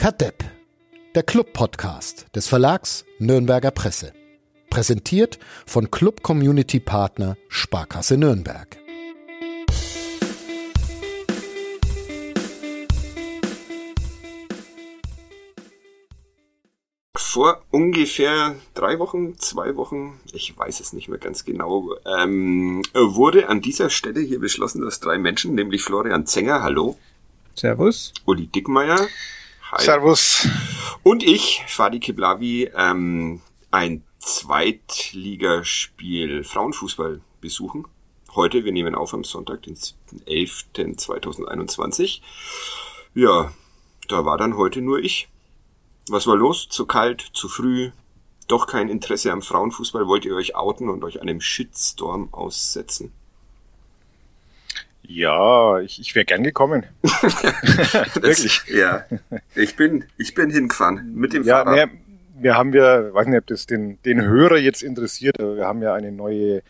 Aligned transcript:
Kadepp, 0.00 0.42
der 1.14 1.22
Club-Podcast 1.22 2.34
des 2.34 2.48
Verlags 2.48 3.04
Nürnberger 3.18 3.70
Presse. 3.70 4.14
Präsentiert 4.70 5.38
von 5.66 5.90
Club 5.90 6.22
Community 6.22 6.80
Partner 6.80 7.36
Sparkasse 7.48 8.16
Nürnberg. 8.16 8.78
Vor 17.14 17.62
ungefähr 17.70 18.56
drei 18.72 18.98
Wochen, 19.00 19.38
zwei 19.38 19.76
Wochen, 19.76 20.18
ich 20.32 20.56
weiß 20.56 20.80
es 20.80 20.94
nicht 20.94 21.10
mehr 21.10 21.18
ganz 21.18 21.44
genau, 21.44 21.94
ähm, 22.06 22.82
wurde 22.94 23.50
an 23.50 23.60
dieser 23.60 23.90
Stelle 23.90 24.22
hier 24.22 24.40
beschlossen, 24.40 24.80
dass 24.80 25.00
drei 25.00 25.18
Menschen, 25.18 25.54
nämlich 25.54 25.82
Florian 25.82 26.24
Zenger, 26.24 26.62
hallo. 26.62 26.98
Servus. 27.54 28.14
Uli 28.24 28.46
Dickmeier. 28.46 29.06
Hi. 29.72 29.84
Servus. 29.84 30.46
Und 31.04 31.22
ich, 31.22 31.62
Fadi 31.68 32.00
Kiblavi, 32.00 32.72
ähm, 32.74 33.40
ein 33.70 34.02
Zweitligaspiel 34.18 36.42
Frauenfußball 36.42 37.20
besuchen. 37.40 37.86
Heute, 38.34 38.64
wir 38.64 38.72
nehmen 38.72 38.96
auf 38.96 39.14
am 39.14 39.22
Sonntag, 39.22 39.62
den 39.62 39.76
11.2021. 39.76 42.20
Ja, 43.14 43.52
da 44.08 44.24
war 44.24 44.38
dann 44.38 44.56
heute 44.56 44.80
nur 44.80 44.98
ich. 44.98 45.28
Was 46.08 46.26
war 46.26 46.34
los? 46.34 46.68
Zu 46.68 46.86
kalt, 46.86 47.20
zu 47.20 47.48
früh, 47.48 47.92
doch 48.48 48.66
kein 48.66 48.88
Interesse 48.88 49.30
am 49.30 49.42
Frauenfußball? 49.42 50.08
Wollt 50.08 50.24
ihr 50.24 50.34
euch 50.34 50.56
outen 50.56 50.88
und 50.88 51.04
euch 51.04 51.20
einem 51.20 51.40
Shitstorm 51.40 52.34
aussetzen? 52.34 53.12
Ja, 55.12 55.80
ich, 55.80 56.00
ich 56.00 56.14
wäre 56.14 56.24
gern 56.24 56.44
gekommen. 56.44 56.84
Wirklich. 57.02 58.62
ja, 58.68 59.04
ich 59.56 59.74
bin, 59.74 60.04
ich 60.18 60.34
bin 60.34 60.50
hingefahren 60.50 61.14
mit 61.16 61.32
dem 61.32 61.42
ja, 61.42 61.64
Fahrrad. 61.64 61.90
Ne, 61.90 61.98
wir 62.38 62.56
haben 62.56 62.72
ja, 62.72 63.12
weiß 63.12 63.26
nicht, 63.26 63.38
ob 63.38 63.46
das 63.48 63.66
den, 63.66 64.00
den 64.02 64.22
Hörer 64.22 64.58
jetzt 64.58 64.84
interessiert, 64.84 65.40
aber 65.40 65.56
wir 65.56 65.66
haben 65.66 65.82
ja 65.82 65.94
eine 65.94 66.12
neue 66.12 66.62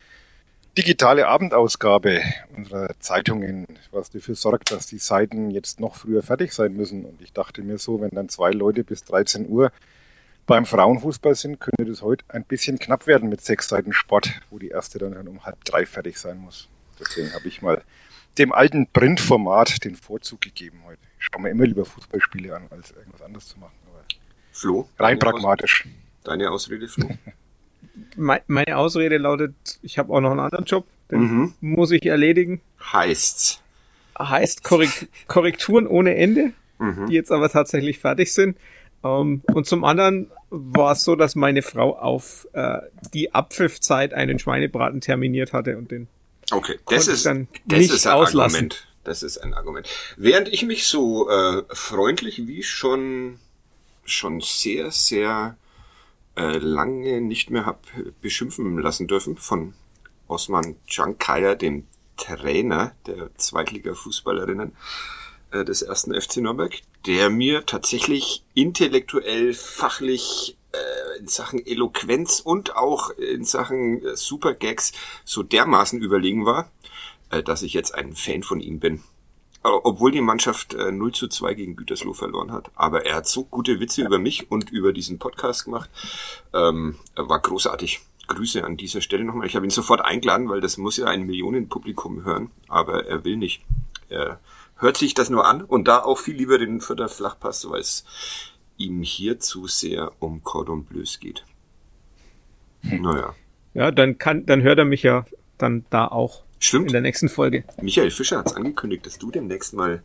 digitale 0.78 1.28
Abendausgabe 1.28 2.22
unserer 2.56 2.88
Zeitungen, 2.98 3.66
was 3.90 4.08
dafür 4.08 4.34
sorgt, 4.34 4.70
dass 4.70 4.86
die 4.86 4.98
Seiten 4.98 5.50
jetzt 5.50 5.78
noch 5.78 5.96
früher 5.96 6.22
fertig 6.22 6.52
sein 6.54 6.74
müssen. 6.74 7.04
Und 7.04 7.20
ich 7.20 7.34
dachte 7.34 7.60
mir 7.60 7.76
so, 7.76 8.00
wenn 8.00 8.10
dann 8.10 8.30
zwei 8.30 8.52
Leute 8.52 8.84
bis 8.84 9.04
13 9.04 9.50
Uhr 9.50 9.70
beim 10.46 10.64
Frauenfußball 10.64 11.34
sind, 11.34 11.60
könnte 11.60 11.84
das 11.84 12.00
heute 12.00 12.24
ein 12.28 12.44
bisschen 12.44 12.78
knapp 12.78 13.06
werden 13.06 13.28
mit 13.28 13.42
sechs 13.42 13.68
Seiten 13.68 13.92
Sport, 13.92 14.30
wo 14.48 14.58
die 14.58 14.68
erste 14.68 14.98
dann 14.98 15.28
um 15.28 15.44
halb 15.44 15.62
drei 15.66 15.84
fertig 15.84 16.16
sein 16.16 16.38
muss. 16.38 16.68
Deswegen 16.98 17.34
habe 17.34 17.46
ich 17.46 17.60
mal 17.60 17.82
dem 18.38 18.52
alten 18.52 18.86
Printformat 18.86 19.84
den 19.84 19.96
Vorzug 19.96 20.40
gegeben 20.40 20.82
heute. 20.86 21.00
Ich 21.18 21.26
schaue 21.26 21.42
mir 21.42 21.50
immer 21.50 21.66
lieber 21.66 21.84
Fußballspiele 21.84 22.54
an, 22.54 22.66
als 22.70 22.92
irgendwas 22.92 23.22
anderes 23.22 23.48
zu 23.48 23.58
machen. 23.58 23.74
Aber 23.86 24.04
Flo? 24.52 24.88
Rein 24.98 25.18
pragmatisch. 25.18 25.86
Aus 25.86 26.24
deine 26.24 26.50
Ausrede, 26.50 26.88
Flo? 26.88 27.08
Meine 28.16 28.76
Ausrede 28.76 29.18
lautet, 29.18 29.54
ich 29.82 29.98
habe 29.98 30.12
auch 30.12 30.20
noch 30.20 30.30
einen 30.30 30.40
anderen 30.40 30.64
Job, 30.64 30.86
den 31.10 31.20
mhm. 31.20 31.54
muss 31.60 31.90
ich 31.90 32.06
erledigen. 32.06 32.60
Heißt's? 32.92 33.62
Heißt 34.18 34.64
Korrekt 34.64 35.08
Korrekturen 35.26 35.86
ohne 35.86 36.14
Ende, 36.14 36.52
mhm. 36.78 37.06
die 37.06 37.14
jetzt 37.14 37.32
aber 37.32 37.48
tatsächlich 37.48 37.98
fertig 37.98 38.32
sind. 38.32 38.56
Um, 39.02 39.42
ähm, 39.48 39.54
und 39.54 39.66
zum 39.66 39.84
anderen 39.84 40.30
war 40.50 40.92
es 40.92 41.04
so, 41.04 41.16
dass 41.16 41.34
meine 41.34 41.62
Frau 41.62 41.96
auf 41.96 42.46
äh, 42.52 42.80
die 43.14 43.32
Abpfiffzeit 43.32 44.12
einen 44.12 44.38
Schweinebraten 44.38 45.00
terminiert 45.00 45.54
hatte 45.54 45.78
und 45.78 45.90
den 45.90 46.06
Okay, 46.50 46.78
das 46.88 47.08
ist, 47.08 47.26
das 47.26 47.80
ist 47.80 48.06
ein 48.06 48.12
auslassen. 48.14 48.56
Argument. 48.56 48.86
Das 49.04 49.22
ist 49.22 49.38
ein 49.38 49.54
Argument. 49.54 49.88
Während 50.16 50.48
ich 50.48 50.62
mich 50.64 50.86
so 50.86 51.28
äh, 51.30 51.62
freundlich 51.70 52.46
wie 52.46 52.62
schon 52.62 53.38
schon 54.04 54.40
sehr, 54.40 54.90
sehr 54.90 55.56
äh, 56.36 56.58
lange 56.58 57.20
nicht 57.20 57.50
mehr 57.50 57.66
hab 57.66 57.86
beschimpfen 58.20 58.78
lassen 58.78 59.06
dürfen 59.06 59.36
von 59.36 59.74
Osman 60.26 60.76
Cankaya, 60.92 61.54
dem 61.54 61.86
Trainer 62.16 62.92
der 63.06 63.34
Zweitliga-Fußballerinnen 63.36 64.72
äh, 65.52 65.64
des 65.64 65.82
ersten 65.82 66.18
FC 66.18 66.38
Nürnberg, 66.38 66.72
der 67.06 67.30
mir 67.30 67.66
tatsächlich 67.66 68.44
intellektuell, 68.54 69.54
fachlich 69.54 70.56
in 71.20 71.28
Sachen 71.28 71.64
Eloquenz 71.64 72.40
und 72.40 72.74
auch 72.74 73.10
in 73.10 73.44
Sachen 73.44 74.02
äh, 74.02 74.16
Supergags 74.16 74.92
so 75.24 75.42
dermaßen 75.42 76.00
überlegen 76.00 76.46
war, 76.46 76.70
äh, 77.30 77.42
dass 77.42 77.62
ich 77.62 77.74
jetzt 77.74 77.94
ein 77.94 78.14
Fan 78.14 78.42
von 78.42 78.60
ihm 78.60 78.80
bin. 78.80 79.02
Obwohl 79.62 80.10
die 80.10 80.22
Mannschaft 80.22 80.72
0 80.72 81.12
zu 81.12 81.28
2 81.28 81.52
gegen 81.52 81.76
Gütersloh 81.76 82.14
verloren 82.14 82.50
hat. 82.50 82.70
Aber 82.76 83.04
er 83.04 83.16
hat 83.16 83.28
so 83.28 83.44
gute 83.44 83.78
Witze 83.78 84.00
über 84.00 84.18
mich 84.18 84.50
und 84.50 84.70
über 84.70 84.94
diesen 84.94 85.18
Podcast 85.18 85.66
gemacht. 85.66 85.90
Ähm, 86.54 86.96
war 87.14 87.40
großartig. 87.40 88.00
Grüße 88.26 88.64
an 88.64 88.78
dieser 88.78 89.02
Stelle 89.02 89.24
nochmal. 89.24 89.46
Ich 89.46 89.56
habe 89.56 89.66
ihn 89.66 89.70
sofort 89.70 90.00
eingeladen, 90.00 90.48
weil 90.48 90.62
das 90.62 90.78
muss 90.78 90.96
ja 90.96 91.08
ein 91.08 91.26
Millionenpublikum 91.26 92.24
hören. 92.24 92.50
Aber 92.68 93.04
er 93.04 93.24
will 93.24 93.36
nicht. 93.36 93.62
Er 94.08 94.40
hört 94.76 94.96
sich 94.96 95.12
das 95.12 95.28
nur 95.28 95.46
an 95.46 95.62
und 95.62 95.88
da 95.88 96.02
auch 96.02 96.16
viel 96.16 96.36
lieber 96.36 96.56
den 96.56 96.80
Vierter 96.80 97.10
Flachpass, 97.10 97.68
weil 97.68 97.80
es 97.80 98.04
ihm 98.80 99.02
hier 99.02 99.38
zu 99.38 99.66
sehr 99.66 100.10
um 100.18 100.42
Cordon 100.42 100.84
Bleus 100.84 101.20
geht. 101.20 101.44
Hm. 102.82 103.02
Naja. 103.02 103.34
Ja, 103.74 103.90
dann 103.90 104.18
kann, 104.18 104.46
dann 104.46 104.62
hört 104.62 104.78
er 104.78 104.84
mich 104.84 105.02
ja 105.02 105.24
dann 105.58 105.84
da 105.90 106.08
auch. 106.08 106.42
Stimmt. 106.58 106.86
In 106.86 106.92
der 106.92 107.02
nächsten 107.02 107.28
Folge. 107.28 107.64
Michael 107.80 108.10
Fischer 108.10 108.38
hat 108.38 108.46
es 108.48 108.54
angekündigt, 108.54 109.06
dass 109.06 109.18
du 109.18 109.30
demnächst 109.30 109.74
mal 109.74 110.02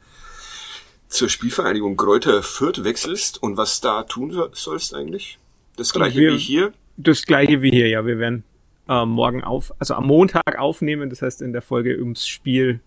zur 1.08 1.30
Spielvereinigung 1.30 1.98
Gräuter 1.98 2.44
Fürth 2.44 2.84
wechselst 2.84 3.42
und 3.42 3.58
was 3.58 3.82
da 3.82 4.04
tun 4.04 4.50
sollst 4.54 4.94
eigentlich? 4.94 5.40
Das 5.78 5.94
gleiche 5.94 6.20
wir, 6.20 6.34
wie 6.34 6.38
hier? 6.38 6.74
Das 6.98 7.26
gleiche 7.26 7.62
wie 7.62 7.72
hier, 7.72 7.88
ja. 7.88 8.06
Wir 8.06 8.20
werden 8.20 8.44
äh, 8.88 9.06
morgen 9.06 9.44
auf, 9.44 9.74
also 9.80 9.96
am 9.96 10.08
Montag 10.08 10.58
aufnehmen, 10.58 11.10
das 11.10 11.22
heißt 11.22 11.42
in 11.42 11.54
der 11.54 11.62
Folge 11.62 11.98
ums 12.00 12.28
Spiel 12.28 12.82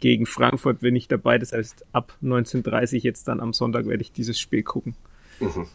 gegen 0.00 0.26
Frankfurt 0.26 0.80
bin 0.80 0.96
ich 0.96 1.06
dabei. 1.06 1.38
Das 1.38 1.52
heißt, 1.52 1.86
ab 1.92 2.16
19.30 2.22 3.02
jetzt 3.02 3.28
dann 3.28 3.40
am 3.40 3.52
Sonntag 3.52 3.86
werde 3.86 4.02
ich 4.02 4.10
dieses 4.10 4.38
Spiel 4.38 4.64
gucken. 4.64 4.96
Mhm. 5.42 5.66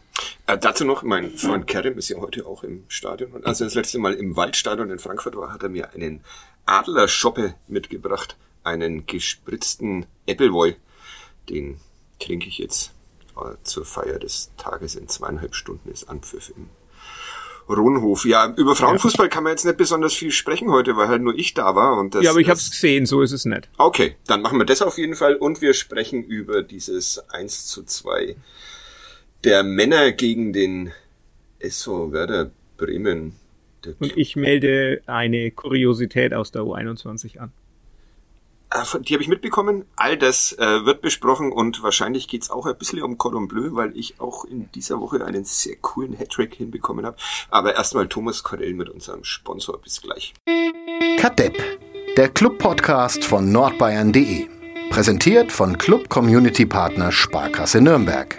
Äh, 0.46 0.58
dazu 0.58 0.84
noch, 0.84 1.02
mein 1.02 1.36
Freund 1.36 1.66
Kerem 1.66 1.98
ist 1.98 2.08
ja 2.08 2.18
heute 2.18 2.46
auch 2.46 2.64
im 2.64 2.84
Stadion. 2.88 3.32
Und 3.32 3.46
als 3.46 3.60
er 3.60 3.66
das 3.66 3.74
letzte 3.74 3.98
Mal 3.98 4.14
im 4.14 4.36
Waldstadion 4.36 4.90
in 4.90 4.98
Frankfurt 4.98 5.36
war, 5.36 5.52
hat 5.52 5.62
er 5.62 5.68
mir 5.68 5.92
einen 5.92 6.24
Adlerschoppe 6.66 7.54
mitgebracht. 7.68 8.36
Einen 8.64 9.06
gespritzten 9.06 10.06
Appleboy. 10.28 10.76
Den 11.48 11.80
trinke 12.18 12.48
ich 12.48 12.58
jetzt 12.58 12.92
äh, 13.36 13.56
zur 13.62 13.84
Feier 13.84 14.18
des 14.18 14.50
Tages 14.56 14.96
in 14.96 15.08
zweieinhalb 15.08 15.54
Stunden 15.54 15.90
ist 15.90 16.08
Anpfiff 16.08 16.50
im 16.56 16.68
Ronhof. 17.68 18.24
Ja, 18.24 18.52
über 18.56 18.74
Frauenfußball 18.74 19.28
kann 19.28 19.44
man 19.44 19.52
jetzt 19.52 19.64
nicht 19.64 19.76
besonders 19.76 20.14
viel 20.14 20.30
sprechen 20.30 20.70
heute, 20.70 20.96
weil 20.96 21.08
halt 21.08 21.22
nur 21.22 21.34
ich 21.34 21.54
da 21.54 21.74
war. 21.74 21.98
Und 21.98 22.14
das, 22.14 22.24
ja, 22.24 22.30
aber 22.30 22.40
ich 22.40 22.48
habe 22.48 22.58
es 22.58 22.70
gesehen, 22.70 23.04
so 23.06 23.20
ist 23.20 23.32
es 23.32 23.44
nicht. 23.44 23.68
Okay, 23.76 24.16
dann 24.26 24.40
machen 24.40 24.58
wir 24.58 24.64
das 24.64 24.80
auf 24.80 24.96
jeden 24.96 25.14
Fall 25.14 25.36
und 25.36 25.60
wir 25.60 25.74
sprechen 25.74 26.24
über 26.24 26.62
dieses 26.62 27.18
1 27.30 27.66
zu 27.66 27.84
2 27.84 28.36
der 29.44 29.62
Männer 29.62 30.12
gegen 30.12 30.52
den 30.52 30.92
SV 31.58 32.12
Werder 32.12 32.50
Bremen. 32.76 33.36
Und 34.00 34.16
ich 34.16 34.36
melde 34.36 35.02
eine 35.06 35.50
Kuriosität 35.50 36.34
aus 36.34 36.50
der 36.50 36.62
U21 36.62 37.38
an. 37.38 37.52
Ah, 38.70 38.84
die 38.98 39.14
habe 39.14 39.22
ich 39.22 39.28
mitbekommen. 39.28 39.86
All 39.96 40.18
das 40.18 40.52
äh, 40.58 40.84
wird 40.84 41.00
besprochen 41.00 41.52
und 41.52 41.82
wahrscheinlich 41.82 42.28
geht's 42.28 42.50
auch 42.50 42.66
ein 42.66 42.76
bisschen 42.76 43.02
um 43.02 43.16
Cordon 43.16 43.48
Bleu, 43.48 43.70
weil 43.72 43.96
ich 43.96 44.20
auch 44.20 44.44
in 44.44 44.70
dieser 44.72 45.00
Woche 45.00 45.24
einen 45.24 45.44
sehr 45.44 45.76
coolen 45.76 46.12
Hattrick 46.12 46.54
hinbekommen 46.54 47.06
habe. 47.06 47.16
Aber 47.50 47.76
erstmal 47.76 48.08
Thomas 48.08 48.42
Corell 48.42 48.74
mit 48.74 48.90
unserem 48.90 49.24
Sponsor. 49.24 49.80
Bis 49.80 50.02
gleich. 50.02 50.34
Kadepp, 51.18 51.56
der 52.18 52.28
Club-Podcast 52.28 53.24
von 53.24 53.50
nordbayern.de. 53.50 54.48
Präsentiert 54.90 55.50
von 55.50 55.78
Club 55.78 56.10
Community 56.10 56.66
Partner 56.66 57.10
Sparkasse 57.10 57.80
Nürnberg. 57.80 58.38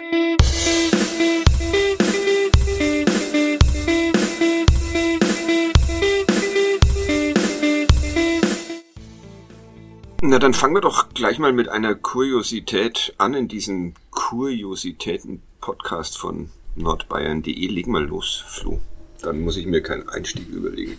Na, 10.22 10.38
dann 10.38 10.52
fangen 10.52 10.74
wir 10.74 10.82
doch 10.82 11.14
gleich 11.14 11.38
mal 11.38 11.54
mit 11.54 11.68
einer 11.68 11.94
Kuriosität 11.94 13.14
an 13.16 13.32
in 13.32 13.48
diesem 13.48 13.94
Kuriositäten-Podcast 14.10 16.18
von 16.18 16.50
nordbayern.de. 16.76 17.66
Legen 17.68 17.92
wir 17.92 18.00
los, 18.00 18.44
Flo. 18.46 18.80
Dann 19.22 19.40
muss 19.40 19.56
ich 19.56 19.64
mir 19.64 19.82
keinen 19.82 20.10
Einstieg 20.10 20.46
überlegen. 20.50 20.98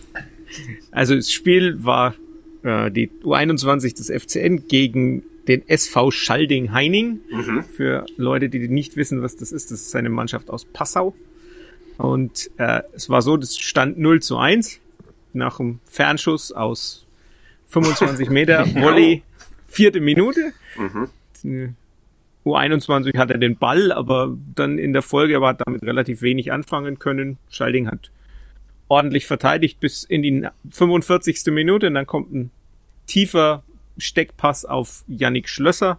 Also 0.90 1.14
das 1.14 1.30
Spiel 1.30 1.84
war 1.84 2.16
äh, 2.64 2.90
die 2.90 3.10
U21 3.22 3.96
des 3.96 4.10
FCN 4.10 4.66
gegen 4.66 5.22
den 5.46 5.68
SV 5.68 6.10
Schalding-Heining. 6.10 7.20
Mhm. 7.30 7.62
Für 7.62 8.06
Leute, 8.16 8.48
die 8.48 8.66
nicht 8.68 8.96
wissen, 8.96 9.22
was 9.22 9.36
das 9.36 9.52
ist, 9.52 9.70
das 9.70 9.82
ist 9.82 9.94
eine 9.94 10.10
Mannschaft 10.10 10.50
aus 10.50 10.64
Passau. 10.64 11.14
Und 11.96 12.50
äh, 12.56 12.82
es 12.92 13.08
war 13.08 13.22
so, 13.22 13.36
das 13.36 13.56
stand 13.56 13.98
0 13.98 14.20
zu 14.20 14.36
1 14.36 14.80
nach 15.32 15.60
einem 15.60 15.78
Fernschuss 15.84 16.50
aus 16.50 17.06
25 17.72 18.28
Meter, 18.28 18.66
Volley, 18.74 19.22
vierte 19.66 20.00
Minute. 20.00 20.52
Mhm. 20.76 21.76
U21 22.44 23.16
hat 23.16 23.30
er 23.30 23.38
den 23.38 23.56
Ball, 23.56 23.92
aber 23.92 24.36
dann 24.54 24.78
in 24.78 24.92
der 24.92 25.02
Folge 25.02 25.36
aber 25.36 25.48
hat 25.48 25.62
damit 25.66 25.82
relativ 25.82 26.22
wenig 26.22 26.52
anfangen 26.52 26.98
können. 26.98 27.38
Schalding 27.48 27.88
hat 27.88 28.10
ordentlich 28.88 29.26
verteidigt 29.26 29.80
bis 29.80 30.04
in 30.04 30.22
die 30.22 30.46
45. 30.70 31.46
Minute 31.46 31.86
und 31.86 31.94
dann 31.94 32.06
kommt 32.06 32.32
ein 32.32 32.50
tiefer 33.06 33.62
Steckpass 33.96 34.64
auf 34.64 35.04
Yannick 35.08 35.48
Schlösser. 35.48 35.98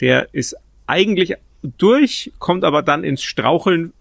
Der 0.00 0.32
ist 0.32 0.56
eigentlich 0.86 1.34
durch, 1.62 2.32
kommt 2.38 2.64
aber 2.64 2.82
dann 2.82 3.02
ins 3.02 3.22
Straucheln. 3.22 3.92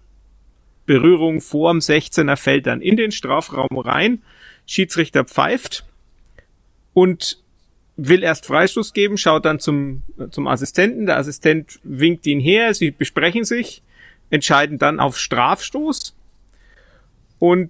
Berührung 0.85 1.41
vorm 1.41 1.77
16er 1.79 2.35
fällt 2.35 2.67
dann 2.67 2.81
in 2.81 2.97
den 2.97 3.11
Strafraum 3.11 3.77
rein. 3.77 4.21
Schiedsrichter 4.65 5.25
pfeift 5.25 5.85
und 6.93 7.41
will 7.97 8.23
erst 8.23 8.45
Freistoß 8.45 8.93
geben, 8.93 9.17
schaut 9.17 9.45
dann 9.45 9.59
zum, 9.59 10.03
zum 10.31 10.47
Assistenten. 10.47 11.05
Der 11.05 11.17
Assistent 11.17 11.79
winkt 11.83 12.25
ihn 12.25 12.39
her, 12.39 12.73
sie 12.73 12.91
besprechen 12.91 13.43
sich, 13.43 13.83
entscheiden 14.29 14.77
dann 14.77 14.99
auf 14.99 15.17
Strafstoß 15.17 16.15
und 17.39 17.69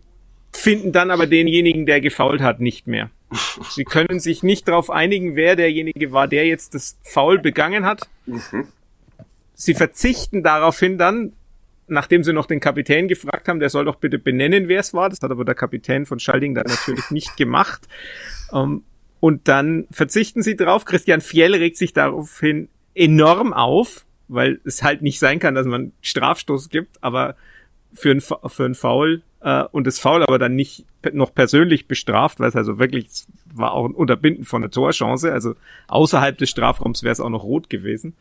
finden 0.53 0.91
dann 0.91 1.11
aber 1.11 1.27
denjenigen, 1.27 1.85
der 1.85 2.01
gefault 2.01 2.41
hat, 2.41 2.59
nicht 2.59 2.87
mehr. 2.87 3.09
Sie 3.69 3.85
können 3.85 4.19
sich 4.19 4.43
nicht 4.43 4.67
darauf 4.67 4.89
einigen, 4.89 5.35
wer 5.37 5.55
derjenige 5.55 6.11
war, 6.11 6.27
der 6.27 6.45
jetzt 6.45 6.75
das 6.75 6.97
Foul 7.03 7.39
begangen 7.39 7.85
hat. 7.85 8.09
Sie 9.53 9.73
verzichten 9.73 10.43
daraufhin 10.43 10.97
dann, 10.97 11.33
nachdem 11.87 12.23
sie 12.23 12.33
noch 12.33 12.45
den 12.45 12.59
Kapitän 12.59 13.07
gefragt 13.07 13.47
haben, 13.47 13.59
der 13.59 13.69
soll 13.69 13.85
doch 13.85 13.95
bitte 13.95 14.19
benennen, 14.19 14.67
wer 14.67 14.79
es 14.79 14.93
war. 14.93 15.09
Das 15.09 15.19
hat 15.21 15.31
aber 15.31 15.45
der 15.45 15.55
Kapitän 15.55 16.05
von 16.05 16.19
Schalding 16.19 16.53
dann 16.53 16.65
natürlich 16.67 17.09
nicht 17.11 17.37
gemacht. 17.37 17.87
Um, 18.51 18.83
und 19.21 19.47
dann 19.47 19.87
verzichten 19.91 20.41
sie 20.41 20.57
drauf. 20.57 20.83
Christian 20.83 21.21
Fjell 21.21 21.55
regt 21.55 21.77
sich 21.77 21.93
daraufhin 21.93 22.67
enorm 22.93 23.53
auf, 23.53 24.05
weil 24.27 24.59
es 24.65 24.83
halt 24.83 25.01
nicht 25.01 25.19
sein 25.19 25.39
kann, 25.39 25.55
dass 25.55 25.65
man 25.65 25.93
Strafstoß 26.01 26.67
gibt, 26.67 27.01
aber 27.01 27.35
für 27.93 28.11
ein, 28.11 28.19
für 28.19 28.65
ein 28.65 28.75
Foul 28.75 29.21
äh, 29.41 29.63
und 29.71 29.85
das 29.85 29.99
Foul 29.99 30.23
aber 30.23 30.39
dann 30.39 30.55
nicht 30.55 30.85
noch 31.13 31.33
persönlich 31.33 31.87
bestraft, 31.87 32.39
weil 32.39 32.49
es 32.49 32.55
also 32.55 32.79
wirklich 32.79 33.07
war 33.53 33.73
auch 33.73 33.85
ein 33.85 33.93
Unterbinden 33.93 34.43
von 34.43 34.61
der 34.61 34.71
Torchance, 34.71 35.31
also 35.31 35.55
außerhalb 35.87 36.37
des 36.37 36.49
Strafraums 36.49 37.03
wäre 37.03 37.13
es 37.13 37.19
auch 37.19 37.29
noch 37.29 37.43
rot 37.43 37.69
gewesen. 37.69 38.15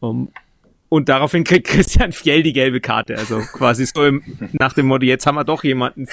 Um, 0.00 0.30
und 0.88 1.08
daraufhin 1.08 1.44
kriegt 1.44 1.66
Christian 1.66 2.12
Fjell 2.12 2.42
die 2.42 2.52
gelbe 2.52 2.80
Karte. 2.80 3.16
Also 3.16 3.40
quasi 3.40 3.86
so 3.86 4.04
im, 4.04 4.22
nach 4.52 4.72
dem 4.72 4.86
Motto, 4.86 5.04
jetzt 5.04 5.26
haben 5.26 5.34
wir 5.34 5.44
doch 5.44 5.64
jemanden 5.64 6.06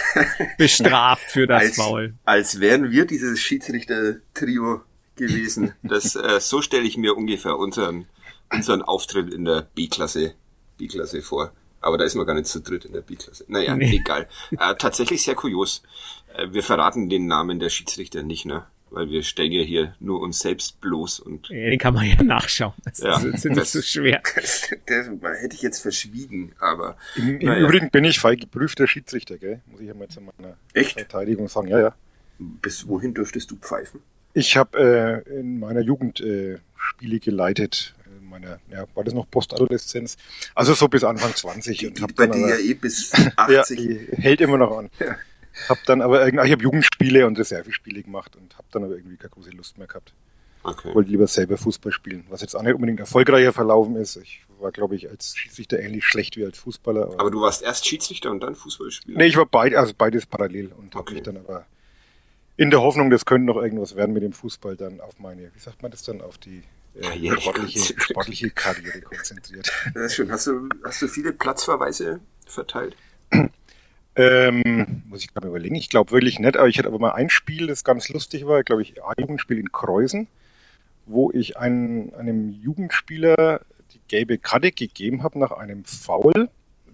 bestraft 0.58 1.30
für 1.30 1.48
das 1.48 1.64
als, 1.64 1.76
Foul. 1.76 2.14
Als 2.26 2.60
wären 2.60 2.92
wir 2.92 3.06
dieses 3.06 3.40
Schiedsrichter-Trio 3.40 4.82
gewesen. 5.16 5.74
Das, 5.84 6.16
äh, 6.16 6.40
so 6.40 6.62
stelle 6.62 6.86
ich 6.86 6.98
mir 6.98 7.16
ungefähr 7.16 7.58
unseren, 7.58 8.06
unseren 8.52 8.82
Auftritt 8.82 9.34
in 9.34 9.46
der 9.46 9.68
B-Klasse, 9.76 10.34
B-Klasse 10.78 11.22
vor. 11.22 11.52
Aber 11.82 11.98
da 11.98 12.06
ist 12.06 12.16
man 12.16 12.26
gar 12.26 12.34
nicht 12.34 12.48
zu 12.48 12.62
dritt 12.62 12.86
in 12.86 12.94
der 12.94 13.02
B-Klasse. 13.02 13.46
Naja, 13.48 13.76
nee. 13.76 13.98
egal. 13.98 14.28
Äh, 14.52 14.76
tatsächlich 14.76 15.24
sehr 15.24 15.36
kurios. 15.36 15.84
Äh, 16.34 16.48
wir 16.52 16.64
verraten 16.64 17.10
den 17.10 17.28
Namen 17.28 17.60
der 17.60 17.70
Schiedsrichter 17.70 18.24
nicht, 18.24 18.46
ne? 18.46 18.66
Weil 18.94 19.10
wir 19.10 19.24
stellen 19.24 19.52
ja 19.52 19.62
hier 19.62 19.96
nur 20.00 20.22
uns 20.22 20.40
selbst 20.40 20.80
bloß 20.82 21.20
und. 21.20 21.50
Ja, 21.50 21.70
den 21.70 21.80
kann 21.80 21.94
man 21.94 22.06
ja 22.06 22.22
nachschauen. 22.22 22.74
Das 22.86 23.00
ja, 23.00 23.18
ist 23.20 23.46
nicht 23.46 23.66
so 23.66 23.82
schwer. 23.82 24.22
Das, 24.36 24.70
das, 24.86 25.10
das, 25.22 25.42
hätte 25.42 25.56
ich 25.56 25.62
jetzt 25.62 25.80
verschwiegen, 25.80 26.54
aber. 26.60 26.98
Im, 27.16 27.40
im 27.40 27.48
naja. 27.48 27.66
Übrigen 27.66 27.90
bin 27.90 28.06
ich 28.06 28.20
frei 28.20 28.36
geprüfter 28.36 28.88
Schiedsrichter, 28.88 29.38
gell? 29.38 29.62
Muss 29.66 29.82
ich 29.82 29.88
ja 29.88 29.94
mal 29.94 30.08
zu 30.08 30.22
meiner 30.22 30.58
Echt? 30.74 30.94
Verteidigung 30.94 31.48
sagen. 31.48 31.68
Ja, 31.68 31.80
ja. 31.80 31.96
Bis 32.40 32.88
wohin 32.88 33.14
dürftest 33.14 33.52
du 33.52 33.56
pfeifen? 33.56 34.02
Ich 34.34 34.58
habe 34.58 35.24
äh, 35.28 35.40
in 35.40 35.60
meiner 35.60 35.82
Jugend 35.82 36.20
äh, 36.22 36.58
Spiele 36.76 37.20
geleitet. 37.20 37.94
In 38.20 38.30
meiner, 38.30 38.60
ja, 38.72 38.86
war 38.96 39.04
das 39.04 39.14
noch 39.14 39.30
Postadoleszenz? 39.30 40.18
Also 40.56 40.74
so 40.74 40.88
bis 40.88 41.04
Anfang 41.04 41.34
20. 41.36 41.78
Die, 41.78 41.88
und 41.88 42.02
hab 42.02 42.16
bei 42.16 42.28
dir 42.28 42.50
ja 42.50 42.58
eh 42.58 42.74
bis 42.74 43.12
80. 43.36 43.80
ja, 44.12 44.18
hält 44.18 44.42
immer 44.42 44.58
noch 44.58 44.78
an. 44.78 44.90
Ja. 45.00 45.16
Hab 45.70 45.84
dann 45.86 46.02
aber 46.02 46.26
irgendwie, 46.26 46.46
ich 46.46 46.52
habe 46.52 46.64
Jugendspiele 46.64 47.28
und 47.28 47.38
Reservespiele 47.38 48.04
gemacht 48.04 48.36
und 48.36 48.58
habe 48.58 48.68
dann 48.72 48.84
aber 48.84 48.96
irgendwie 48.96 49.18
keine 49.18 49.30
große 49.30 49.52
Lust 49.52 49.78
mehr 49.78 49.88
gehabt. 49.88 50.14
Okay. 50.64 50.94
Wollte 50.96 51.12
lieber 51.12 51.28
selber 51.28 51.58
Fußball 51.58 51.92
spielen, 51.92 52.26
was 52.30 52.42
jetzt 52.42 52.56
auch 52.56 52.62
nicht 52.62 52.74
unbedingt 52.74 53.00
erfolgreicher 53.00 53.52
verlaufen 53.52 53.98
ist. 53.98 54.16
Ich 54.16 54.46
war, 54.60 54.72
glaube 54.72 54.96
ich, 54.96 55.10
als 55.10 55.36
Schiedsrichter 55.36 55.80
ähnlich 55.80 56.06
schlecht 56.06 56.38
wie 56.38 56.46
als 56.46 56.58
Fußballer. 56.58 57.04
Aber, 57.04 57.20
aber 57.20 57.32
du 57.32 57.42
warst 57.42 57.64
erst 57.64 57.86
Schiedsrichter 57.86 58.32
und 58.32 58.40
dann 58.42 58.56
Fußballspieler? 58.56 59.18
Nee, 59.18 59.26
ich 59.26 59.36
war 59.36 59.46
beid, 59.46 59.76
also 59.76 59.94
beides 59.98 60.26
parallel 60.26 60.68
und 60.68 60.96
okay. 60.96 60.98
habe 60.98 61.14
mich 61.14 61.24
dann 61.24 61.38
aber 61.38 61.66
in 62.56 62.70
der 62.70 62.82
Hoffnung, 62.82 63.10
das 63.10 63.26
könnte 63.26 63.46
noch 63.46 63.62
irgendwas 63.62 63.96
werden 63.96 64.14
mit 64.14 64.24
dem 64.24 64.34
Fußball, 64.34 64.78
dann 64.78 65.02
auf 65.02 65.20
meine, 65.20 65.52
wie 65.54 65.60
sagt 65.60 65.82
man 65.82 65.92
das 65.92 66.04
dann, 66.04 66.22
auf 66.22 66.38
die 66.38 66.64
äh, 66.96 67.32
sportliche, 67.40 68.00
sportliche 68.00 68.50
Karriere 68.52 69.02
konzentriert. 69.02 69.72
Das 69.94 70.04
ist 70.04 70.16
schön. 70.16 70.32
Hast 70.32 70.48
du, 70.48 70.70
hast 70.84 71.02
du 71.02 71.08
viele 71.08 71.34
Platzverweise 71.34 72.20
verteilt? 72.46 72.96
Ähm, 74.16 75.04
muss 75.10 75.24
ich 75.24 75.34
gerade 75.34 75.48
überlegen. 75.48 75.76
Ich 75.76 75.90
glaube 75.90 76.12
wirklich 76.12 76.40
nicht, 76.40 76.58
aber 76.58 76.68
ich 76.68 76.78
hatte 76.78 76.88
aber 76.88 77.00
mal 77.00 77.14
ein 77.14 77.30
Spiel, 77.30 77.68
das 77.68 77.84
ganz 77.84 78.10
lustig 78.10 78.46
war, 78.46 78.64
glaube 78.64 78.82
ich, 78.82 79.04
A-Jugendspiel 79.04 79.60
in 79.60 79.72
Kreuzen, 79.72 80.28
wo 81.06 81.32
ich 81.32 81.58
einen, 81.58 82.14
einem 82.14 82.50
Jugendspieler 82.50 83.62
die 83.94 84.02
gelbe 84.08 84.38
Karte 84.38 84.72
gegeben 84.72 85.24
habe 85.24 85.40
nach 85.40 85.52
einem 85.52 85.84
Foul, 85.86 86.50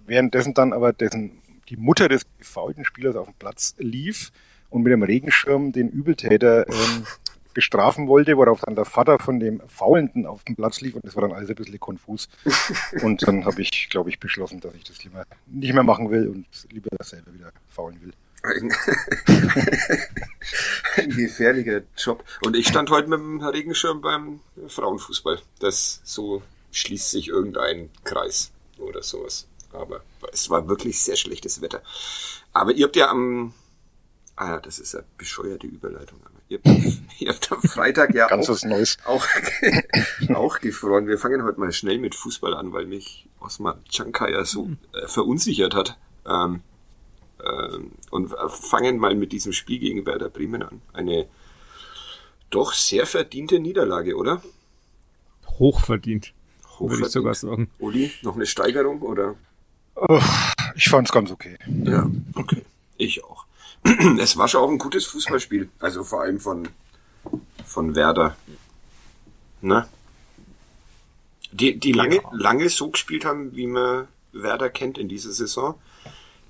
währenddessen 0.06 0.54
dann 0.54 0.74
aber 0.74 0.94
dessen, 0.94 1.42
die 1.70 1.78
Mutter 1.78 2.10
des 2.10 2.26
gefaulten 2.40 2.84
Spielers 2.84 3.16
auf 3.16 3.28
dem 3.28 3.36
Platz 3.36 3.76
lief 3.78 4.32
und 4.70 4.84
mit 4.84 4.92
dem 4.92 5.04
Regenschirm 5.04 5.72
den 5.72 5.90
Übeltäter 5.90 6.68
ähm, 6.68 7.06
bestrafen 7.54 8.08
wollte, 8.08 8.38
worauf 8.38 8.62
dann 8.62 8.76
der 8.76 8.86
Vater 8.86 9.20
von 9.20 9.40
dem 9.40 9.62
Faulenden 9.68 10.26
auf 10.26 10.44
dem 10.44 10.56
Platz 10.56 10.82
lief 10.82 10.96
und 10.96 11.06
das 11.06 11.16
war 11.16 11.22
dann 11.22 11.32
alles 11.32 11.50
ein 11.50 11.56
bisschen 11.56 11.80
konfus. 11.80 12.30
und 13.02 13.28
dann 13.28 13.46
habe 13.46 13.62
ich, 13.62 13.90
glaube 13.90 14.10
ich, 14.10 14.20
beschlossen, 14.20 14.60
dass 14.60 14.74
ich 14.76 14.84
das 14.84 15.04
lieber 15.04 15.26
nicht 15.48 15.74
mehr 15.74 15.84
machen 15.84 16.10
will 16.12 16.28
und 16.28 16.46
lieber 16.72 16.90
selber 17.04 17.34
wieder 17.34 17.52
faulen 17.70 18.02
will. 18.02 18.14
Ein, 18.42 18.74
ein 20.96 21.10
gefährlicher 21.10 21.82
Job. 21.98 22.24
Und 22.46 22.56
ich 22.56 22.68
stand 22.68 22.90
heute 22.90 23.10
mit 23.10 23.20
dem 23.20 23.42
Regenschirm 23.42 24.00
beim 24.00 24.40
Frauenfußball. 24.68 25.42
Das 25.60 26.00
so 26.06 26.42
schließt 26.72 27.12
sich 27.12 27.28
irgendein 27.28 27.90
Kreis 28.06 28.52
oder 28.78 29.04
sowas. 29.04 29.48
Aber 29.74 30.02
es 30.32 30.50
war 30.50 30.68
wirklich 30.70 31.02
sehr 31.02 31.18
schlechtes 31.18 31.62
Wetter. 31.62 31.82
Aber 32.54 32.72
ihr 32.72 32.86
habt 32.86 32.96
ja 32.96 33.10
am, 33.10 33.54
ah 34.38 34.52
ja, 34.52 34.60
das 34.60 34.80
ist 34.80 34.96
eine 34.96 35.06
bescheuerte 35.18 35.68
Überleitung. 35.68 36.20
Ihr 36.50 36.60
habt, 36.66 37.02
ihr 37.20 37.30
habt 37.30 37.52
am 37.52 37.62
Freitag 37.62 38.14
ja 38.14 38.28
Ganz 38.28 38.50
auch, 38.50 38.62
Neues. 38.64 38.98
Auch, 39.06 39.26
auch 40.34 40.60
gefroren. 40.60 41.08
Wir 41.08 41.18
fangen 41.18 41.44
heute 41.44 41.60
mal 41.60 41.72
schnell 41.72 42.00
mit 42.00 42.16
Fußball 42.16 42.56
an, 42.56 42.74
weil 42.74 42.86
mich 42.86 43.28
Osman 43.40 43.80
Chankaya 43.90 44.44
so 44.44 44.70
äh, 44.94 45.08
verunsichert 45.08 45.76
hat. 45.76 45.98
Ähm, 46.26 46.62
ähm, 47.46 47.92
und 48.10 48.34
fangen 48.50 48.98
mal 48.98 49.16
mit 49.16 49.32
diesem 49.32 49.54
Spiel 49.54 49.80
gegen 49.80 50.06
Werder 50.06 50.30
Bremen 50.30 50.64
an. 50.64 50.82
Eine 50.92 51.28
doch 52.50 52.74
sehr 52.74 53.06
verdiente 53.06 53.60
Niederlage, 53.60 54.16
oder? 54.16 54.42
Hochverdient. 55.60 56.34
Hochverdient. 56.80 56.92
Würde 56.92 57.06
ich 57.06 57.12
sogar 57.12 57.36
sagen. 57.36 57.70
Uli, 57.78 58.12
noch 58.24 58.36
eine 58.36 58.48
Steigerung 58.48 59.02
oder? 59.02 59.36
Oh, 59.96 60.22
ich 60.76 60.90
fand's 60.90 61.12
ganz 61.12 61.30
okay. 61.32 61.58
Ja, 61.68 62.10
okay. 62.36 62.64
Ich 62.98 63.24
auch. 63.24 63.46
es 64.20 64.38
war 64.38 64.48
schon 64.48 64.62
auch 64.62 64.70
ein 64.70 64.78
gutes 64.78 65.06
Fußballspiel. 65.08 65.70
Also 65.80 66.04
vor 66.04 66.22
allem 66.22 66.40
von, 66.40 66.68
von 67.66 67.96
Werder. 67.96 68.36
Ne? 69.62 69.88
Die, 71.52 71.80
die 71.80 71.92
lange, 71.92 72.18
ja. 72.18 72.22
lange 72.32 72.70
so 72.70 72.90
gespielt 72.90 73.26
haben, 73.26 73.56
wie 73.56 73.68
man 73.68 74.08
Werder 74.32 74.70
kennt 74.70 74.98
in 74.98 75.10
dieser 75.10 75.32
Saison. 75.32 75.76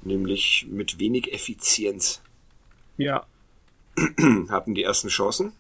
Nämlich 0.02 0.68
mit 0.70 1.00
wenig 1.00 1.34
Effizienz. 1.34 2.22
Ja. 2.98 3.26
Hatten 4.50 4.76
die 4.76 4.84
ersten 4.84 5.10
Chancen. 5.10 5.54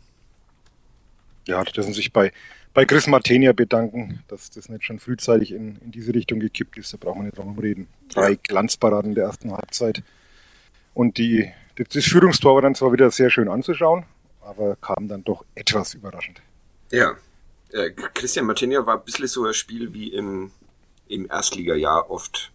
Ja, 1.48 1.64
da 1.64 1.72
dürfen 1.72 1.94
sich 1.94 2.14
bei, 2.14 2.32
bei 2.74 2.86
Chris 2.86 3.08
Martenia 3.08 3.54
bedanken, 3.54 4.24
dass 4.28 4.52
das 4.52 4.70
nicht 4.70 4.86
schon 4.86 5.00
frühzeitig 5.00 5.52
in, 5.52 5.78
in 5.78 5.92
diese 5.92 6.14
Richtung 6.14 6.40
gekippt 6.40 6.78
ist. 6.78 6.94
Da 6.94 6.98
brauchen 6.98 7.20
wir 7.20 7.26
nicht 7.26 7.38
drum 7.38 7.58
reden. 7.58 7.88
Drei 8.10 8.32
ja. 8.32 8.38
Glanzparaden 8.44 9.16
der 9.16 9.26
ersten 9.26 9.52
Halbzeit. 9.52 10.04
Und 10.94 11.18
die, 11.18 11.52
das 11.88 12.05
Führungstor 12.05 12.55
war 12.55 12.62
dann 12.62 12.75
zwar 12.75 12.91
wieder 12.91 13.09
sehr 13.12 13.29
schön 13.29 13.48
anzuschauen, 13.48 14.05
aber 14.41 14.75
kam 14.77 15.07
dann 15.07 15.24
doch 15.24 15.45
etwas 15.55 15.93
überraschend. 15.93 16.41
Ja, 16.91 17.15
äh, 17.71 17.91
Christian 17.91 18.45
Martinia 18.45 18.86
war 18.86 18.98
ein 18.98 19.05
bisschen 19.05 19.27
so 19.27 19.45
ein 19.45 19.53
Spiel 19.53 19.93
wie 19.93 20.12
im, 20.13 20.51
im 21.07 21.29
Erstligajahr 21.29 22.09
oft, 22.09 22.51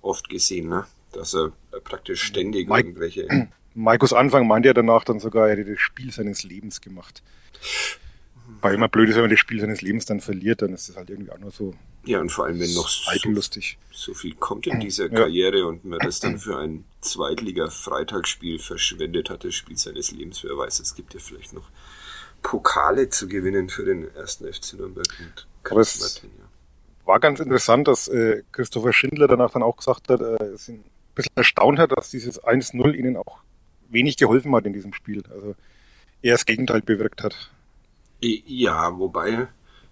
oft 0.00 0.28
gesehen, 0.28 0.68
ne? 0.68 0.86
dass 1.12 1.34
er 1.34 1.52
praktisch 1.84 2.22
ständig 2.22 2.68
Mike, 2.68 2.88
irgendwelche... 2.88 3.48
Maikos 3.74 4.12
Anfang 4.12 4.46
meinte 4.46 4.68
ja 4.68 4.74
danach 4.74 5.04
dann 5.04 5.18
sogar, 5.18 5.48
er 5.48 5.56
hätte 5.56 5.70
das 5.72 5.80
Spiel 5.80 6.12
seines 6.12 6.42
Lebens 6.42 6.80
gemacht. 6.80 7.22
Weil 8.60 8.74
immer 8.74 8.88
blöd 8.88 9.08
ist, 9.08 9.16
wenn 9.16 9.22
man 9.22 9.30
das 9.30 9.40
Spiel 9.40 9.60
seines 9.60 9.82
Lebens 9.82 10.04
dann 10.04 10.20
verliert, 10.20 10.62
dann 10.62 10.72
ist 10.72 10.88
das 10.88 10.96
halt 10.96 11.10
irgendwie 11.10 11.32
auch 11.32 11.38
nur 11.38 11.50
so 11.50 11.74
ja, 12.04 12.20
und 12.20 12.30
vor 12.30 12.46
allem, 12.46 12.58
wenn 12.58 12.74
noch 12.74 12.88
so, 12.88 13.10
so, 13.92 14.14
viel 14.14 14.34
kommt 14.34 14.66
in 14.66 14.80
dieser 14.80 15.04
ja. 15.04 15.14
Karriere 15.14 15.66
und 15.66 15.84
man 15.84 16.00
das 16.00 16.18
dann 16.18 16.38
für 16.38 16.58
ein 16.58 16.84
Zweitliga-Freitagsspiel 17.00 18.58
verschwendet 18.58 19.30
hat, 19.30 19.44
das 19.44 19.54
Spiel 19.54 19.76
seines 19.76 20.10
Lebens, 20.10 20.42
wer 20.42 20.56
weiß, 20.56 20.80
es 20.80 20.96
gibt 20.96 21.14
ja 21.14 21.20
vielleicht 21.20 21.52
noch 21.52 21.68
Pokale 22.42 23.08
zu 23.08 23.28
gewinnen 23.28 23.68
für 23.68 23.84
den 23.84 24.12
ersten 24.16 24.52
FC 24.52 24.74
Nürnberg 24.74 25.06
und 25.20 25.46
Aber 25.70 25.80
es 25.80 26.20
war 27.04 27.20
ganz 27.20 27.38
interessant, 27.38 27.86
dass 27.86 28.08
äh, 28.08 28.42
Christopher 28.50 28.92
Schindler 28.92 29.28
danach 29.28 29.52
dann 29.52 29.62
auch 29.62 29.76
gesagt 29.76 30.08
hat, 30.08 30.20
äh, 30.20 30.54
ist 30.54 30.68
ein 30.68 30.82
bisschen 31.14 31.36
erstaunt 31.36 31.78
hat, 31.78 31.92
dass 31.96 32.10
dieses 32.10 32.42
1-0 32.42 32.94
ihnen 32.94 33.16
auch 33.16 33.38
wenig 33.90 34.16
geholfen 34.16 34.54
hat 34.56 34.66
in 34.66 34.72
diesem 34.72 34.92
Spiel. 34.92 35.22
Also 35.30 35.54
eher 36.20 36.34
das 36.34 36.46
Gegenteil 36.46 36.80
bewirkt 36.80 37.22
hat. 37.22 37.50
Ja, 38.22 38.98
wobei 38.98 39.48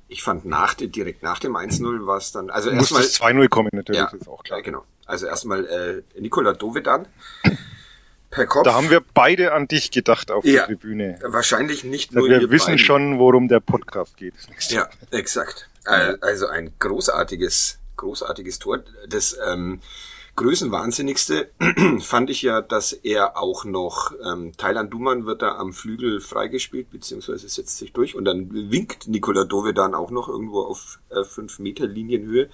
ich 0.08 0.22
fand 0.22 0.44
nach 0.44 0.74
direkt 0.74 1.22
nach 1.22 1.38
dem 1.38 1.56
1-0 1.56 2.06
war 2.06 2.16
es 2.16 2.32
dann 2.32 2.50
also 2.50 2.70
erstmal 2.70 3.02
2-0 3.02 3.48
kommen 3.48 3.70
natürlich 3.72 4.00
ja, 4.00 4.08
ist 4.08 4.28
auch 4.28 4.42
klar. 4.42 4.58
Ja, 4.58 4.64
genau. 4.64 4.84
Also 5.06 5.26
erstmal 5.26 5.66
äh, 5.66 6.20
Nikola 6.20 6.52
Dovedan 6.52 7.06
per 8.30 8.46
Kopf. 8.46 8.64
Da 8.64 8.74
haben 8.74 8.90
wir 8.90 9.02
beide 9.14 9.52
an 9.52 9.68
dich 9.68 9.90
gedacht 9.90 10.30
auf 10.30 10.44
ja, 10.44 10.52
der 10.52 10.66
Tribüne. 10.66 11.18
Wahrscheinlich 11.22 11.84
nicht 11.84 12.12
nur 12.12 12.28
Wir 12.28 12.50
wissen 12.50 12.66
beiden. 12.66 12.78
schon, 12.78 13.18
worum 13.18 13.48
der 13.48 13.60
Podcast 13.60 14.16
geht. 14.16 14.34
Ja, 14.68 14.88
exakt. 15.10 15.68
Also 15.84 16.46
ein 16.46 16.72
großartiges, 16.78 17.78
großartiges 17.96 18.58
Tor. 18.58 18.80
Das 19.08 19.36
ähm, 19.48 19.80
Größenwahnsinnigste 20.40 21.50
fand 22.00 22.30
ich 22.30 22.40
ja, 22.40 22.62
dass 22.62 22.94
er 22.94 23.36
auch 23.36 23.66
noch, 23.66 24.14
ähm, 24.24 24.52
Thailand 24.56 24.90
Duman 24.90 25.26
wird 25.26 25.42
da 25.42 25.56
am 25.56 25.74
Flügel 25.74 26.18
freigespielt, 26.18 26.90
beziehungsweise 26.90 27.46
setzt 27.46 27.76
sich 27.76 27.92
durch 27.92 28.16
und 28.16 28.24
dann 28.24 28.50
winkt 28.50 29.06
Nikola 29.06 29.44
Dove 29.44 29.74
dann 29.74 29.94
auch 29.94 30.10
noch 30.10 30.30
irgendwo 30.30 30.62
auf 30.62 30.98
äh, 31.10 31.24
fünf 31.24 31.58
Meter 31.58 31.86
Linienhöhe, 31.86 32.48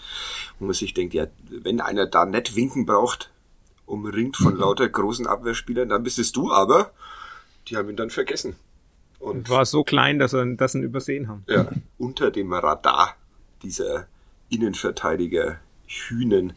wo 0.58 0.64
man 0.64 0.74
sich 0.74 0.94
denkt, 0.94 1.14
ja, 1.14 1.28
wenn 1.48 1.80
einer 1.80 2.06
da 2.06 2.26
nicht 2.26 2.56
winken 2.56 2.86
braucht, 2.86 3.30
umringt 3.86 4.36
von 4.36 4.56
lauter 4.56 4.88
großen 4.88 5.28
Abwehrspielern, 5.28 5.88
dann 5.88 6.02
bist 6.02 6.18
es 6.18 6.32
du 6.32 6.50
aber. 6.50 6.90
Die 7.68 7.76
haben 7.76 7.88
ihn 7.88 7.96
dann 7.96 8.10
vergessen. 8.10 8.56
Und 9.20 9.48
war 9.48 9.64
so 9.64 9.84
klein, 9.84 10.18
dass 10.18 10.32
er 10.32 10.44
das 10.44 10.74
übersehen 10.74 11.28
haben. 11.28 11.44
Ja, 11.46 11.70
unter 11.98 12.32
dem 12.32 12.52
Radar 12.52 13.14
dieser 13.62 14.08
Innenverteidiger 14.48 15.60
Hühnen. 15.86 16.54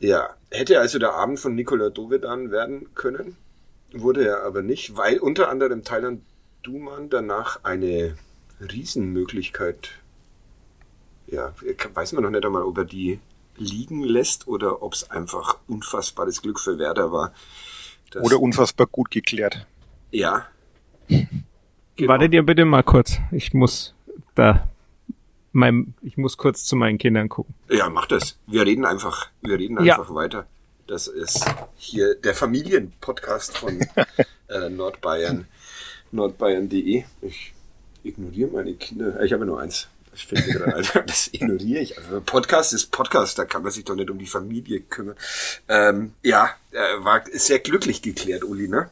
Ja, 0.00 0.30
hätte 0.50 0.80
also 0.80 0.98
der 0.98 1.14
Abend 1.14 1.40
von 1.40 1.54
Nikola 1.54 1.90
Dovedan 1.90 2.50
werden 2.50 2.94
können, 2.94 3.36
wurde 3.92 4.26
er 4.26 4.42
aber 4.44 4.62
nicht, 4.62 4.96
weil 4.96 5.18
unter 5.18 5.48
anderem 5.48 5.82
Thailand 5.82 6.22
Duman 6.62 7.10
danach 7.10 7.64
eine 7.64 8.16
Riesenmöglichkeit, 8.60 9.90
ja, 11.26 11.52
weiß 11.94 12.12
man 12.12 12.24
noch 12.24 12.30
nicht 12.30 12.44
einmal, 12.44 12.62
ob 12.62 12.78
er 12.78 12.84
die 12.84 13.20
liegen 13.56 14.02
lässt 14.02 14.46
oder 14.46 14.82
ob 14.82 14.94
es 14.94 15.10
einfach 15.10 15.58
unfassbares 15.66 16.42
Glück 16.42 16.60
für 16.60 16.78
Werder 16.78 17.12
war. 17.12 17.32
Oder 18.20 18.40
unfassbar 18.40 18.86
gut 18.86 19.10
geklärt. 19.10 19.66
Ja. 20.10 20.46
Genau. 21.08 21.28
Wartet 22.08 22.32
ihr 22.32 22.42
bitte 22.42 22.64
mal 22.64 22.82
kurz. 22.82 23.18
Ich 23.32 23.52
muss 23.52 23.94
da 24.34 24.68
mein, 25.52 25.94
ich 26.02 26.16
muss 26.16 26.36
kurz 26.36 26.64
zu 26.64 26.76
meinen 26.76 26.98
Kindern 26.98 27.28
gucken. 27.28 27.54
Ja, 27.68 27.88
mach 27.88 28.06
das. 28.06 28.38
Wir 28.46 28.64
reden 28.66 28.84
einfach, 28.84 29.28
wir 29.42 29.58
reden 29.58 29.78
einfach 29.78 30.08
ja. 30.08 30.14
weiter. 30.14 30.46
Das 30.86 31.06
ist 31.06 31.44
hier 31.76 32.14
der 32.14 32.34
Familienpodcast 32.34 33.58
von 33.58 33.80
äh, 34.48 34.70
Nordbayern, 34.70 35.46
nordbayern.de. 36.12 37.04
Ich 37.22 37.52
ignoriere 38.02 38.50
meine 38.50 38.74
Kinder. 38.74 39.22
Ich 39.22 39.32
habe 39.32 39.44
nur 39.44 39.60
eins. 39.60 39.88
Ich 40.14 40.26
finde 40.26 40.50
gerade, 40.50 40.82
das 41.06 41.28
ignoriere 41.32 41.80
ich. 41.80 41.98
Also 41.98 42.20
Podcast 42.20 42.72
ist 42.72 42.90
Podcast, 42.90 43.38
da 43.38 43.44
kann 43.44 43.62
man 43.62 43.70
sich 43.70 43.84
doch 43.84 43.94
nicht 43.94 44.10
um 44.10 44.18
die 44.18 44.26
Familie 44.26 44.80
kümmern. 44.80 45.16
Ähm, 45.68 46.14
ja, 46.22 46.50
äh, 46.72 47.04
war 47.04 47.22
sehr 47.32 47.60
glücklich 47.60 48.02
geklärt, 48.02 48.42
Uli, 48.42 48.68
ne? 48.68 48.90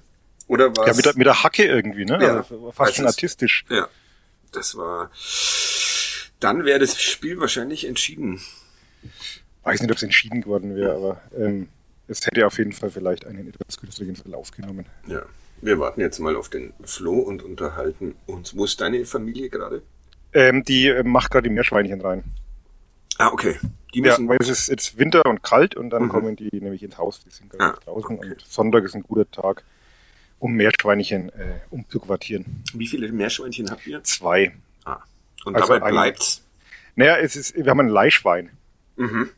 Oder 0.49 0.71
was? 0.77 0.87
Ja, 0.87 0.95
mit 0.95 1.05
der, 1.05 1.17
mit 1.17 1.27
der 1.27 1.43
Hacke 1.43 1.65
irgendwie, 1.65 2.05
ne? 2.05 2.19
Ja, 2.23 2.37
also 2.37 2.71
fast 2.73 2.95
schon 2.95 3.07
artistisch. 3.07 3.65
Ja, 3.69 3.89
das 4.53 4.77
war 4.77 5.11
dann 6.41 6.65
wäre 6.65 6.79
das 6.79 7.01
Spiel 7.01 7.41
wahrscheinlich 7.41 7.87
entschieden. 7.87 8.41
Weiß 9.63 9.81
nicht, 9.81 9.91
ob 9.91 9.97
es 9.97 10.03
entschieden 10.03 10.43
geworden 10.43 10.77
wäre, 10.77 10.95
aber 10.95 11.23
ähm, 11.37 11.69
es 12.09 12.25
hätte 12.27 12.47
auf 12.47 12.59
jeden 12.59 12.73
Fall 12.73 12.91
vielleicht 12.91 13.27
einen 13.27 13.49
etwas 13.49 13.81
günstigeren 13.81 14.17
Verlauf 14.17 14.51
genommen. 14.51 14.87
Ja, 15.07 15.23
wir 15.61 15.79
warten 15.79 16.01
jetzt 16.01 16.19
mal 16.19 16.37
auf 16.37 16.49
den 16.49 16.73
Flo 16.85 17.19
und 17.19 17.43
unterhalten 17.43 18.15
uns. 18.27 18.57
Wo 18.57 18.65
ist 18.65 18.81
deine 18.81 19.05
Familie 19.05 19.49
gerade? 19.49 19.83
Ähm, 20.33 20.63
die 20.65 20.89
äh, 20.89 21.03
macht 21.03 21.31
gerade 21.31 21.49
die 21.49 21.55
Meerschweinchen 21.55 22.01
rein. 22.01 22.25
Ah, 23.19 23.33
okay. 23.33 23.57
Die 23.95 24.03
müssen 24.03 24.25
ja, 24.25 24.31
weil 24.31 24.39
es 24.41 24.49
ist 24.49 24.69
jetzt 24.69 24.99
Winter 24.99 25.25
und 25.25 25.43
kalt 25.43 25.75
und 25.75 25.91
dann 25.91 26.05
mhm. 26.05 26.09
kommen 26.11 26.37
die 26.37 26.51
nämlich 26.53 26.83
ins 26.83 26.99
Haus. 26.99 27.25
Die 27.25 27.31
sind 27.31 27.51
gerade 27.51 27.77
ah, 27.77 27.81
draußen 27.85 28.19
okay. 28.19 28.33
und 28.33 28.41
Sonntag 28.43 28.85
ist 28.85 28.95
ein 28.95 29.03
guter 29.03 29.31
Tag, 29.31 29.65
um 30.39 30.53
Meerschweinchen 30.53 31.31
äh, 31.31 31.61
umzuquartieren. 31.71 32.63
Wie 32.75 32.87
viele 32.87 33.11
Meerschweinchen 33.11 33.71
habt 33.71 33.87
ihr? 33.87 34.05
Zwei. 34.05 34.55
Und 35.47 35.55
also 35.55 35.75
dabei 35.75 35.91
bleibt's. 35.91 36.43
Naja, 36.97 37.17
es 37.19 37.37
ist, 37.37 37.55
wir 37.57 37.67
haben 37.67 37.81
ein 37.81 37.89
Leihschwein. 37.89 38.51
Mhm. 38.97 39.29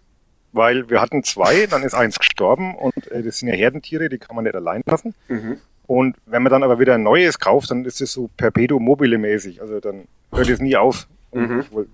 Weil 0.53 0.89
wir 0.89 1.01
hatten 1.01 1.23
zwei, 1.23 1.67
dann 1.67 1.83
ist 1.83 1.95
eins 1.95 2.19
gestorben 2.19 2.75
und 2.75 3.11
äh, 3.13 3.23
das 3.23 3.39
sind 3.39 3.49
ja 3.49 3.55
Herdentiere, 3.55 4.09
die 4.09 4.19
kann 4.19 4.35
man 4.35 4.45
nicht 4.45 4.57
allein 4.57 4.83
lassen. 4.87 5.15
Mhm. 5.29 5.59
Und 5.87 6.17
wenn 6.27 6.43
man 6.43 6.51
dann 6.51 6.63
aber 6.63 6.79
wieder 6.79 6.95
ein 6.95 7.03
neues 7.03 7.39
kauft, 7.39 7.71
dann 7.71 7.85
ist 7.85 8.01
es 8.01 8.13
so 8.13 8.31
perpetuum 8.37 8.83
mobile 8.83 9.19
mäßig. 9.19 9.61
Also 9.61 9.81
dann 9.81 10.07
hört 10.33 10.49
es 10.49 10.61
nie 10.61 10.77
auf. 10.77 11.09
Mhm. 11.33 11.65
Wollte, 11.71 11.91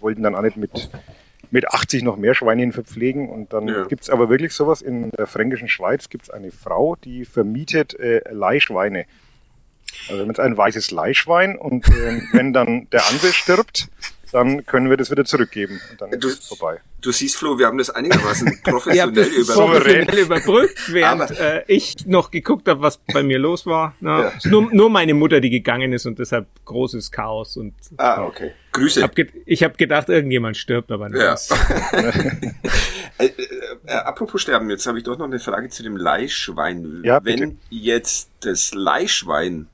wollten 0.00 0.22
dann 0.22 0.34
auch 0.34 0.42
nicht 0.42 0.56
mit, 0.56 0.90
mit 1.50 1.68
80 1.68 2.02
noch 2.02 2.16
mehr 2.16 2.34
Schweinchen 2.34 2.72
verpflegen. 2.72 3.28
Und 3.28 3.52
dann 3.52 3.68
ja. 3.68 3.84
gibt's 3.84 4.10
aber 4.10 4.28
wirklich 4.28 4.52
sowas. 4.52 4.82
In 4.82 5.10
der 5.10 5.26
fränkischen 5.26 5.68
Schweiz 5.68 6.08
gibt's 6.08 6.30
eine 6.30 6.50
Frau, 6.50 6.96
die 6.96 7.24
vermietet 7.24 7.98
äh, 7.98 8.22
Leihschweine. 8.30 9.06
Also 10.02 10.14
wir 10.14 10.20
haben 10.22 10.28
jetzt 10.28 10.40
ein 10.40 10.56
weißes 10.56 10.90
Leihschwein 10.90 11.56
und 11.56 11.88
äh, 11.88 12.20
wenn 12.32 12.52
dann 12.52 12.88
der 12.90 13.06
andere 13.06 13.32
stirbt, 13.32 13.88
dann 14.34 14.66
können 14.66 14.90
wir 14.90 14.96
das 14.96 15.12
wieder 15.12 15.24
zurückgeben 15.24 15.80
und 15.90 16.00
dann 16.00 16.10
du, 16.10 16.26
ist 16.26 16.42
es 16.42 16.48
vorbei. 16.48 16.80
Du 17.00 17.12
siehst, 17.12 17.36
Flo, 17.36 17.56
wir 17.56 17.66
haben 17.66 17.78
das 17.78 17.90
einigermaßen 17.90 18.62
professionell, 18.64 19.26
überbrückt. 19.26 19.74
professionell 19.74 20.18
überbrückt, 20.18 20.92
während 20.92 21.30
äh, 21.38 21.62
ich 21.68 22.04
noch 22.06 22.32
geguckt 22.32 22.66
habe, 22.66 22.80
was 22.80 22.96
bei 22.96 23.22
mir 23.22 23.38
los 23.38 23.64
war. 23.64 23.94
Na, 24.00 24.24
ja. 24.24 24.32
nur, 24.46 24.74
nur 24.74 24.90
meine 24.90 25.14
Mutter, 25.14 25.40
die 25.40 25.50
gegangen 25.50 25.92
ist 25.92 26.06
und 26.06 26.18
deshalb 26.18 26.48
großes 26.64 27.12
Chaos. 27.12 27.56
Und, 27.56 27.74
ah, 27.98 28.24
okay. 28.24 28.52
Grüße. 28.72 29.04
Hab 29.04 29.12
ich 29.46 29.62
habe 29.62 29.76
gedacht, 29.76 30.08
irgendjemand 30.08 30.56
stirbt, 30.56 30.90
aber 30.90 31.08
nicht. 31.10 31.22
Ja. 31.22 31.34
äh, 33.18 33.26
äh, 33.26 33.32
äh, 33.86 33.92
apropos 33.92 34.42
Sterben, 34.42 34.68
jetzt 34.68 34.86
habe 34.86 34.98
ich 34.98 35.04
doch 35.04 35.16
noch 35.16 35.26
eine 35.26 35.38
Frage 35.38 35.68
zu 35.68 35.84
dem 35.84 35.96
Leihschwein. 35.96 37.02
Ja, 37.04 37.24
Wenn 37.24 37.38
bitte. 37.38 37.56
jetzt 37.70 38.30
das 38.40 38.74
Leihschwein 38.74 39.68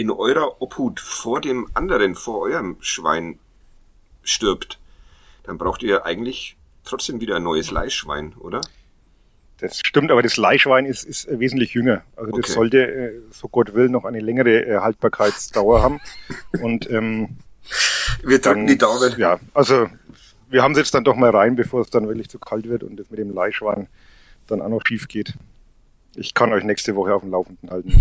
in 0.00 0.10
eurer 0.10 0.62
Obhut 0.62 0.98
vor 0.98 1.42
dem 1.42 1.68
anderen, 1.74 2.14
vor 2.14 2.40
eurem 2.40 2.78
Schwein 2.80 3.38
stirbt, 4.22 4.78
dann 5.42 5.58
braucht 5.58 5.82
ihr 5.82 6.06
eigentlich 6.06 6.56
trotzdem 6.84 7.20
wieder 7.20 7.36
ein 7.36 7.42
neues 7.42 7.70
Leihschwein, 7.70 8.34
oder? 8.38 8.62
Das 9.58 9.78
stimmt, 9.84 10.10
aber 10.10 10.22
das 10.22 10.38
Leihschwein 10.38 10.86
ist, 10.86 11.04
ist 11.04 11.28
wesentlich 11.38 11.74
jünger. 11.74 12.02
Also 12.16 12.30
das 12.30 12.44
okay. 12.46 12.52
sollte, 12.52 12.86
äh, 12.86 13.20
so 13.30 13.48
Gott 13.48 13.74
will, 13.74 13.90
noch 13.90 14.06
eine 14.06 14.20
längere 14.20 14.64
äh, 14.64 14.78
Haltbarkeitsdauer 14.78 15.82
haben. 15.82 16.00
Und 16.62 16.88
ähm, 16.90 17.36
wir 18.24 18.40
drücken 18.40 18.60
dann, 18.60 18.66
die 18.66 18.78
Daumen. 18.78 19.12
Ja, 19.18 19.38
also 19.52 19.86
wir 20.48 20.62
haben 20.62 20.72
es 20.72 20.78
jetzt 20.78 20.94
dann 20.94 21.04
doch 21.04 21.14
mal 21.14 21.28
rein, 21.28 21.56
bevor 21.56 21.82
es 21.82 21.90
dann 21.90 22.08
wirklich 22.08 22.30
zu 22.30 22.38
kalt 22.38 22.66
wird 22.70 22.84
und 22.84 22.96
das 22.96 23.10
mit 23.10 23.18
dem 23.18 23.34
Leihschwein 23.34 23.88
dann 24.46 24.62
auch 24.62 24.70
noch 24.70 24.80
schief 24.86 25.08
geht. 25.08 25.34
Ich 26.16 26.32
kann 26.32 26.54
euch 26.54 26.64
nächste 26.64 26.96
Woche 26.96 27.14
auf 27.14 27.20
dem 27.20 27.32
Laufenden 27.32 27.70
halten. 27.70 27.92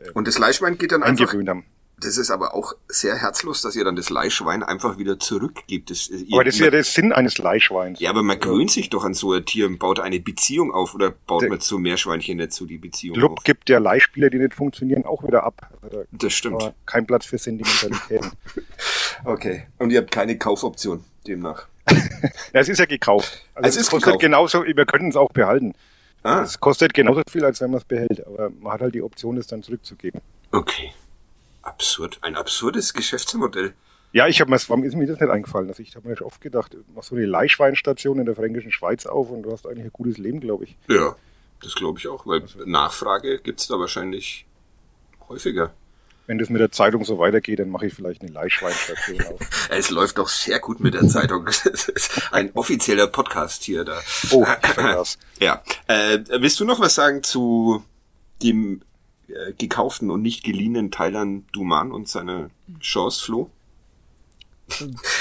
Äh, 0.00 0.10
und 0.12 0.26
das 0.26 0.38
Leihschwein 0.38 0.78
geht 0.78 0.92
dann 0.92 1.02
einfach. 1.02 1.32
Haben. 1.32 1.64
Das 2.00 2.16
ist 2.16 2.30
aber 2.30 2.54
auch 2.54 2.72
sehr 2.88 3.14
herzlos, 3.16 3.60
dass 3.60 3.76
ihr 3.76 3.84
dann 3.84 3.94
das 3.94 4.08
Leihschwein 4.08 4.62
einfach 4.62 4.96
wieder 4.96 5.18
zurückgibt. 5.18 5.90
Das, 5.90 6.08
ihr, 6.08 6.32
aber 6.32 6.44
das 6.44 6.54
ist 6.54 6.60
ja 6.60 6.70
der 6.70 6.82
Sinn 6.82 7.12
eines 7.12 7.36
Leihschweins. 7.36 8.00
Ja, 8.00 8.08
aber 8.08 8.22
man 8.22 8.40
gewöhnt 8.40 8.70
sich 8.70 8.88
doch 8.88 9.04
an 9.04 9.12
so 9.12 9.34
ein 9.34 9.44
Tier 9.44 9.66
und 9.66 9.78
baut 9.78 10.00
eine 10.00 10.18
Beziehung 10.18 10.72
auf 10.72 10.94
oder 10.94 11.10
baut 11.10 11.42
der, 11.42 11.50
man 11.50 11.60
zu 11.60 11.78
Meerschweinchen 11.78 12.50
so 12.50 12.64
die 12.64 12.78
Beziehung 12.78 13.16
Club 13.16 13.32
auf? 13.32 13.44
gibt 13.44 13.68
ja 13.68 13.78
Leihspieler, 13.78 14.30
die 14.30 14.38
nicht 14.38 14.54
funktionieren, 14.54 15.04
auch 15.04 15.22
wieder 15.24 15.44
ab. 15.44 15.68
Da 15.82 15.98
das 16.10 16.32
stimmt. 16.32 16.72
Kein 16.86 17.06
Platz 17.06 17.26
für 17.26 17.36
Sentimentalitäten. 17.36 18.30
okay. 19.24 19.66
Und 19.78 19.90
ihr 19.90 19.98
habt 20.00 20.10
keine 20.10 20.38
Kaufoption 20.38 21.04
demnach? 21.26 21.66
ja, 21.90 22.60
es 22.60 22.68
ist 22.70 22.78
ja 22.78 22.86
gekauft. 22.86 23.44
Also 23.54 23.68
es, 23.68 23.76
ist 23.76 23.90
gekauft. 23.90 24.20
genauso, 24.20 24.64
wir 24.64 24.86
könnten 24.86 25.08
es 25.08 25.16
auch 25.16 25.32
behalten. 25.32 25.74
Ah. 26.22 26.42
Es 26.42 26.60
kostet 26.60 26.92
genauso 26.92 27.22
viel, 27.30 27.44
als 27.44 27.60
wenn 27.60 27.70
man 27.70 27.78
es 27.78 27.84
behält, 27.84 28.26
aber 28.26 28.50
man 28.50 28.72
hat 28.72 28.80
halt 28.82 28.94
die 28.94 29.02
Option, 29.02 29.38
es 29.38 29.46
dann 29.46 29.62
zurückzugeben. 29.62 30.20
Okay. 30.52 30.92
Absurd. 31.62 32.18
Ein 32.22 32.36
absurdes 32.36 32.92
Geschäftsmodell. 32.92 33.74
Ja, 34.12 34.26
ich 34.26 34.40
habe 34.40 34.50
mir, 34.50 34.58
warum 34.66 34.82
ist 34.82 34.96
mir 34.96 35.06
das 35.06 35.20
nicht 35.20 35.30
eingefallen? 35.30 35.68
Also 35.68 35.82
ich 35.82 35.94
habe 35.94 36.08
mir 36.08 36.16
schon 36.16 36.26
oft 36.26 36.40
gedacht, 36.40 36.76
mach 36.94 37.04
so 37.04 37.14
eine 37.14 37.26
Leihschweinstation 37.26 38.18
in 38.18 38.26
der 38.26 38.34
fränkischen 38.34 38.72
Schweiz 38.72 39.06
auf 39.06 39.30
und 39.30 39.42
du 39.42 39.52
hast 39.52 39.66
eigentlich 39.66 39.84
ein 39.84 39.92
gutes 39.92 40.18
Leben, 40.18 40.40
glaube 40.40 40.64
ich. 40.64 40.76
Ja, 40.88 41.14
das 41.62 41.74
glaube 41.74 41.98
ich 41.98 42.08
auch, 42.08 42.26
weil 42.26 42.42
also, 42.42 42.58
Nachfrage 42.64 43.38
gibt's 43.38 43.68
da 43.68 43.78
wahrscheinlich 43.78 44.46
häufiger. 45.28 45.72
Wenn 46.30 46.38
das 46.38 46.48
mit 46.48 46.60
der 46.60 46.70
Zeitung 46.70 47.04
so 47.04 47.18
weitergeht, 47.18 47.58
dann 47.58 47.70
mache 47.70 47.86
ich 47.86 47.94
vielleicht 47.94 48.22
eine 48.22 48.30
Leihschweinstation 48.30 49.20
auf. 49.20 49.40
es 49.70 49.90
läuft 49.90 50.16
doch 50.16 50.28
sehr 50.28 50.60
gut 50.60 50.78
mit 50.78 50.94
der 50.94 51.08
Zeitung. 51.08 51.44
Das 51.64 51.88
ist 51.88 52.32
ein 52.32 52.52
offizieller 52.54 53.08
Podcast 53.08 53.64
hier 53.64 53.82
da. 53.84 54.00
Oh, 54.30 54.44
krass. 54.62 55.18
ja. 55.40 55.60
Äh, 55.88 56.20
willst 56.28 56.60
du 56.60 56.64
noch 56.64 56.78
was 56.78 56.94
sagen 56.94 57.24
zu 57.24 57.82
dem 58.44 58.82
äh, 59.26 59.54
gekauften 59.54 60.08
und 60.08 60.22
nicht 60.22 60.44
geliehenen 60.44 60.92
Thailand 60.92 61.46
Duman 61.50 61.90
und 61.90 62.08
seine 62.08 62.50
Chance, 62.78 63.24
Flo? 63.24 63.50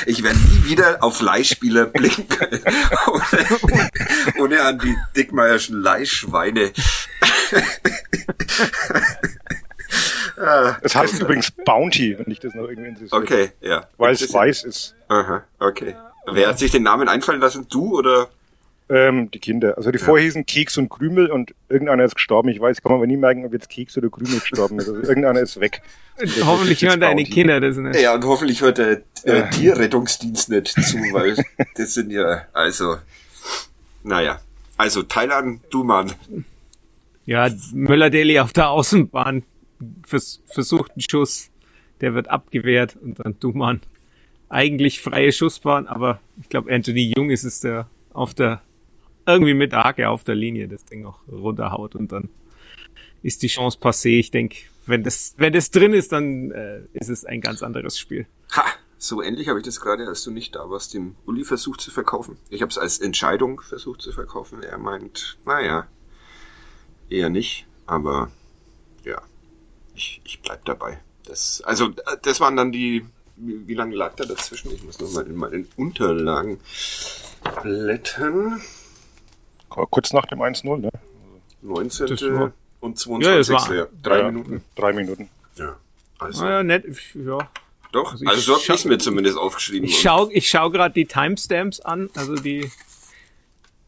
Ich 0.06 0.22
werde 0.22 0.38
nie 0.38 0.70
wieder 0.70 1.04
auf 1.04 1.22
Leihspieler 1.22 1.88
blicken 1.88 2.28
können, 2.28 2.62
ohne, 3.08 3.82
ohne 4.38 4.62
an 4.62 4.78
die 4.78 4.96
dickmeierschen 5.16 5.82
Leihschweine. 5.82 6.72
Es 10.82 10.96
heißt 10.96 11.20
übrigens 11.22 11.52
Bounty, 11.52 12.18
wenn 12.18 12.26
dich 12.26 12.40
das 12.40 12.54
noch 12.54 12.68
irgendwie 12.68 12.90
interessiert. 12.90 13.14
Okay, 13.14 13.52
ja. 13.62 13.88
Weil 13.98 14.14
es 14.14 14.34
weiß 14.34 14.64
ist. 14.64 14.96
Aha, 15.08 15.44
okay. 15.60 15.96
Wer 16.32 16.50
hat 16.50 16.60
sich 16.60 16.72
den 16.72 16.84
Namen 16.84 17.08
einfallen 17.08 17.42
lassen? 17.42 17.68
Du 17.70 17.98
oder? 17.98 18.30
Ähm, 18.92 19.30
die 19.30 19.40
Kinder. 19.40 19.78
Also 19.78 19.92
die 19.92 20.00
ja. 20.00 20.04
vorher 20.04 20.26
hießen 20.26 20.46
Keks 20.46 20.78
und 20.78 20.90
Krümel 20.90 21.30
und 21.30 21.54
irgendeiner 21.70 22.06
ist 22.06 22.16
gestorben. 22.16 22.50
Ich 22.50 22.60
weiß, 22.60 22.82
kann 22.82 22.92
man 22.92 23.00
aber 23.00 23.08
nie 23.08 23.18
merken, 23.18 23.46
ob 23.46 23.54
jetzt 23.54 23.70
Keks 23.70 23.98
oder 23.98 24.10
Krümel 24.10 24.40
gestorben 24.40 24.80
ist. 24.80 24.90
Also 24.90 25.02
irgendeiner 25.02 25.42
ist 25.42 25.60
weg. 25.60 25.82
hoffentlich 26.44 26.82
hören 26.82 27.00
deine 27.00 27.24
Kinder 27.24 27.60
das 27.62 27.78
nicht. 27.78 28.00
Ja, 28.00 28.16
und 28.16 28.24
hoffentlich 28.26 28.62
hört 28.62 28.80
der 28.80 29.02
äh, 29.24 29.50
Tierrettungsdienst 29.52 30.50
nicht 30.50 30.70
zu, 30.70 30.98
weil 31.12 31.36
das 31.76 31.94
sind 31.94 32.12
ja, 32.12 32.48
also, 32.54 32.98
naja. 34.04 34.40
Also, 34.78 35.04
Thailand, 35.04 35.62
Duman. 35.70 36.14
Ja, 37.26 37.50
Möller-Deli 37.74 38.40
auf 38.40 38.54
der 38.54 38.70
Außenbahn 38.70 39.44
vers 40.06 40.42
versucht 40.46 40.92
einen 40.92 41.02
Schuss, 41.02 41.50
der 42.02 42.14
wird 42.14 42.30
abgewehrt 42.30 42.96
und 42.96 43.20
dann 43.20 43.40
Duman. 43.40 43.82
Eigentlich 44.50 45.02
freie 45.02 45.32
Schussbahn, 45.32 45.88
aber 45.88 46.20
ich 46.42 46.50
glaube 46.50 46.74
Anthony 46.74 47.14
Jung 47.16 47.30
ist 47.30 47.44
es, 47.44 47.60
der 47.60 47.88
auf 48.14 48.34
der 48.34 48.62
irgendwie 49.26 49.54
mit 49.54 49.74
Hake 49.74 50.10
auf 50.10 50.24
der 50.24 50.36
Linie 50.36 50.68
das 50.68 50.86
Ding 50.86 51.06
auch 51.06 51.20
runterhaut 51.28 51.96
und 51.96 52.12
dann 52.12 52.30
ist 53.22 53.44
die 53.44 53.48
Chance 53.48 53.78
passé. 53.80 54.20
Ich 54.20 54.32
denke, 54.32 54.58
wenn 54.86 55.04
das, 55.04 55.36
wenn 55.38 55.54
das 55.54 55.72
drin 55.72 55.94
ist, 55.94 56.12
dann 56.12 56.52
äh, 56.52 56.82
ist 56.94 57.10
es 57.10 57.26
ein 57.26 57.42
ganz 57.42 57.62
anderes 57.62 58.00
Spiel. 58.00 58.26
Ha! 58.56 58.64
So 59.02 59.22
ähnlich 59.22 59.48
habe 59.48 59.60
ich 59.60 59.66
das 59.66 59.80
gerade, 59.80 60.06
als 60.08 60.26
du 60.26 60.32
nicht 60.32 60.56
da 60.56 60.70
warst, 60.70 60.94
dem 60.94 61.16
Uli 61.26 61.46
versucht 61.46 61.80
zu 61.80 61.90
verkaufen. 61.90 62.38
Ich 62.50 62.62
habe 62.62 62.70
es 62.70 62.78
als 62.78 63.00
Entscheidung 63.00 63.62
versucht 63.62 64.02
zu 64.02 64.12
verkaufen. 64.12 64.62
Er 64.62 64.78
meint, 64.78 65.38
naja, 65.46 65.88
eher 67.10 67.30
nicht, 67.30 67.66
aber 67.86 68.30
ja, 69.06 69.22
ich, 70.00 70.22
ich 70.24 70.42
bleib 70.42 70.66
dabei. 70.66 71.00
Das, 71.26 71.62
also, 71.66 71.90
das 72.24 72.40
waren 72.40 72.56
dann 72.56 72.72
die, 72.72 73.06
wie, 73.36 73.68
wie 73.68 73.74
lange 73.74 73.96
lag 73.96 74.16
da 74.16 74.26
dazwischen? 74.26 74.72
Ich 74.74 74.84
muss 74.84 75.00
nochmal 75.00 75.28
in 75.28 75.36
meinen 75.36 75.68
Unterlagen 75.76 76.60
blättern. 77.62 78.62
Kurz 79.70 80.14
nach 80.14 80.26
dem 80.26 80.40
1-0, 80.40 80.78
ne? 80.78 80.90
19. 81.62 82.52
und 82.80 82.98
22. 82.98 83.70
Ja, 83.70 83.76
ja. 83.76 83.88
Drei 84.02 84.20
ja, 84.20 84.32
Minuten. 84.32 84.64
Drei 84.76 84.94
Minuten. 84.94 85.30
Ja. 85.58 85.76
Also. 86.18 86.44
Naja, 86.44 86.64
nett, 86.64 86.86
ja. 87.14 87.38
Doch, 87.92 88.14
also, 88.14 88.26
also 88.26 88.42
so 88.42 88.54
habe 88.68 88.78
ich 88.78 88.86
mir 88.86 88.98
zumindest 88.98 89.38
aufgeschrieben. 89.38 89.88
Ich 89.88 90.00
schau, 90.00 90.30
ich 90.32 90.50
schau 90.50 90.70
gerade 90.70 90.94
die 90.94 91.06
Timestamps 91.06 91.82
an, 91.82 92.10
also 92.16 92.36
die, 92.36 92.72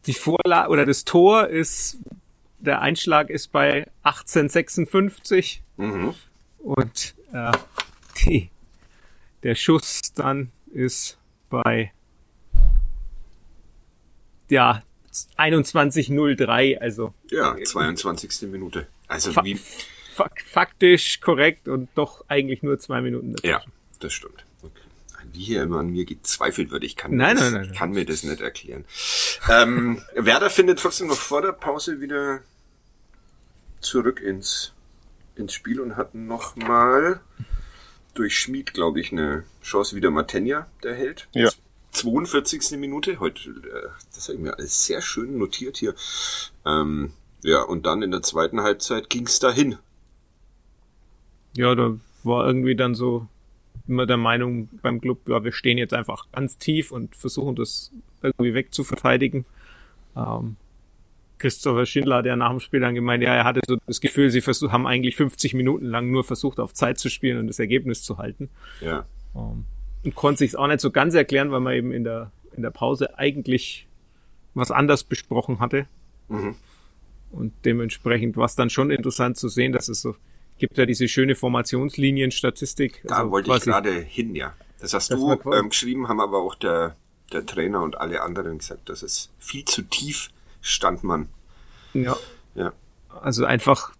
die 0.06 0.14
Vorlage 0.14 0.70
oder 0.70 0.86
das 0.86 1.06
Tor 1.06 1.48
ist, 1.48 1.98
der 2.62 2.82
Einschlag 2.82 3.30
ist 3.30 3.52
bei 3.52 3.88
1856 4.04 5.64
mhm. 5.78 6.14
und 6.60 7.16
äh, 7.34 7.52
die, 8.24 8.50
der 9.44 9.56
Schuss 9.56 10.14
dann 10.14 10.52
ist 10.74 11.18
bei 11.50 11.92
ja 14.50 14.84
21.03, 15.38 16.78
also. 16.78 17.14
Ja, 17.30 17.56
22. 17.62 18.50
Minute. 18.50 18.88
Also 19.08 19.32
fa 19.32 19.44
wie. 19.44 19.60
Faktisch 20.52 21.20
korrekt 21.20 21.68
und 21.68 21.90
doch 21.96 22.26
eigentlich 22.28 22.64
nur 22.64 22.78
zwei 22.78 23.02
Minuten. 23.02 23.34
Dazwischen. 23.34 23.50
Ja, 23.50 23.98
das 24.00 24.14
stimmt. 24.14 24.46
Okay. 24.62 24.82
Wie 25.32 25.40
hier 25.40 25.64
immer 25.64 25.80
an 25.80 25.90
mir 25.90 26.06
gezweifelt 26.06 26.70
wird, 26.70 26.84
ich 26.84 26.96
kann, 26.96 27.16
nein, 27.16 27.38
das, 27.38 27.46
nein, 27.46 27.62
nein, 27.62 27.72
ich 27.72 27.78
kann 27.78 27.92
mir 27.92 28.06
das 28.06 28.24
nicht 28.24 28.42
erklären. 28.42 28.86
ähm, 29.50 30.02
Werder 30.14 30.50
findet 30.50 30.80
trotzdem 30.80 31.08
noch 31.08 31.18
vor 31.18 31.42
der 31.42 31.54
Pause 31.54 32.02
wieder 32.02 32.42
zurück 33.82 34.22
ins, 34.22 34.74
ins 35.36 35.54
Spiel 35.54 35.80
und 35.80 35.98
hatten 35.98 36.28
noch 36.28 36.56
mal 36.56 37.20
durch 38.14 38.38
Schmied, 38.38 38.74
glaube 38.74 39.00
ich, 39.00 39.12
eine 39.12 39.44
Chance 39.62 39.96
wieder 39.96 40.12
Matenja, 40.12 40.68
der 40.84 40.96
hält. 40.96 41.28
Ja. 41.34 41.50
42. 41.92 42.78
Minute. 42.80 43.20
Heute, 43.20 43.50
äh, 43.50 43.90
das 44.16 44.28
habe 44.28 44.38
ich 44.38 44.44
mir 44.44 44.58
alles 44.58 44.86
sehr 44.86 45.02
schön 45.02 45.38
notiert 45.38 45.78
hier. 45.78 45.94
Ähm, 46.66 47.14
ja, 47.44 47.62
und 47.62 47.86
dann 47.86 48.02
in 48.02 48.12
der 48.12 48.22
zweiten 48.22 48.62
Halbzeit 48.62 49.10
ging 49.10 49.26
es 49.26 49.40
dahin. 49.40 49.78
Ja, 51.56 51.76
da 51.76 51.98
war 52.24 52.48
irgendwie 52.48 52.76
dann 52.76 52.96
so 52.96 53.28
immer 53.88 54.06
der 54.06 54.18
Meinung 54.18 54.70
beim 54.82 55.02
Club, 55.02 55.28
ja, 55.28 55.44
wir 55.44 55.52
stehen 55.52 55.78
jetzt 55.78 55.94
einfach 55.94 56.28
ganz 56.32 56.58
tief 56.58 56.92
und 56.92 57.16
versuchen 57.16 57.56
das 57.56 57.92
irgendwie 58.22 58.54
wegzuverteidigen. 58.54 59.46
Ähm, 60.16 60.56
Christopher 61.42 61.88
Schindler 61.88 62.18
hat 62.18 62.28
ja 62.28 62.36
nach 62.36 62.52
dem 62.52 62.60
Spiel 62.60 62.80
dann 62.80 62.94
gemeint, 62.94 63.24
ja, 63.24 63.34
er 63.34 63.44
hatte 63.44 63.62
so 63.68 63.78
das 63.88 64.00
Gefühl, 64.00 64.30
sie 64.30 64.42
versuch, 64.42 64.72
haben 64.72 64.86
eigentlich 64.86 65.16
50 65.16 65.56
Minuten 65.56 65.86
lang 65.86 66.12
nur 66.12 66.24
versucht, 66.24 66.60
auf 66.60 66.74
Zeit 66.74 67.00
zu 67.00 67.10
spielen 67.10 67.40
und 67.40 67.48
das 67.48 67.58
Ergebnis 67.58 68.04
zu 68.04 68.20
halten. 68.20 68.50
Ja. 68.80 69.06
Ähm, 69.36 69.66
und 70.04 70.16
konnte 70.16 70.40
sich 70.40 70.56
auch 70.56 70.68
nicht 70.68 70.82
so 70.82 70.92
ganz 70.92 71.16
erklären, 71.16 71.52
weil 71.52 71.60
man 71.60 71.74
eben 71.74 71.92
in 71.92 72.04
der, 72.04 72.32
in 72.56 72.62
der 72.62 72.70
Pause 72.70 73.18
eigentlich 73.18 73.88
was 74.54 74.70
anders 74.70 75.04
besprochen 75.04 75.60
hatte. 75.60 75.88
Mhm. 76.30 76.56
Und 77.32 77.54
dementsprechend 77.66 78.38
war 78.38 78.46
es 78.46 78.56
dann 78.56 78.70
schon 78.70 78.92
interessant 78.92 79.38
zu 79.38 79.50
sehen, 79.50 79.72
dass 79.72 79.88
es 79.88 80.02
so 80.02 80.16
gibt 80.60 80.78
ja 80.78 80.86
diese 80.86 81.08
schöne 81.08 81.34
Formationslinien-Statistik. 81.34 83.02
Da 83.06 83.18
also 83.18 83.32
wollte 83.32 83.52
ich 83.52 83.64
gerade 83.64 84.00
hin, 84.00 84.36
ja. 84.36 84.54
Das 84.80 84.94
hast 84.94 85.12
du 85.12 85.32
ähm, 85.52 85.70
geschrieben, 85.70 86.08
haben 86.08 86.20
aber 86.20 86.38
auch 86.38 86.54
der, 86.54 86.96
der 87.34 87.46
Trainer 87.48 87.82
und 87.82 88.00
alle 88.00 88.22
anderen 88.22 88.60
gesagt, 88.60 88.88
dass 88.90 89.02
es 89.02 89.32
viel 89.40 89.66
zu 89.66 89.82
tief 89.82 90.30
stand 90.62 91.04
man. 91.04 91.30
Ja. 91.94 92.16
Ja. 92.56 92.74
Also 93.22 93.46
einfach 93.46 93.92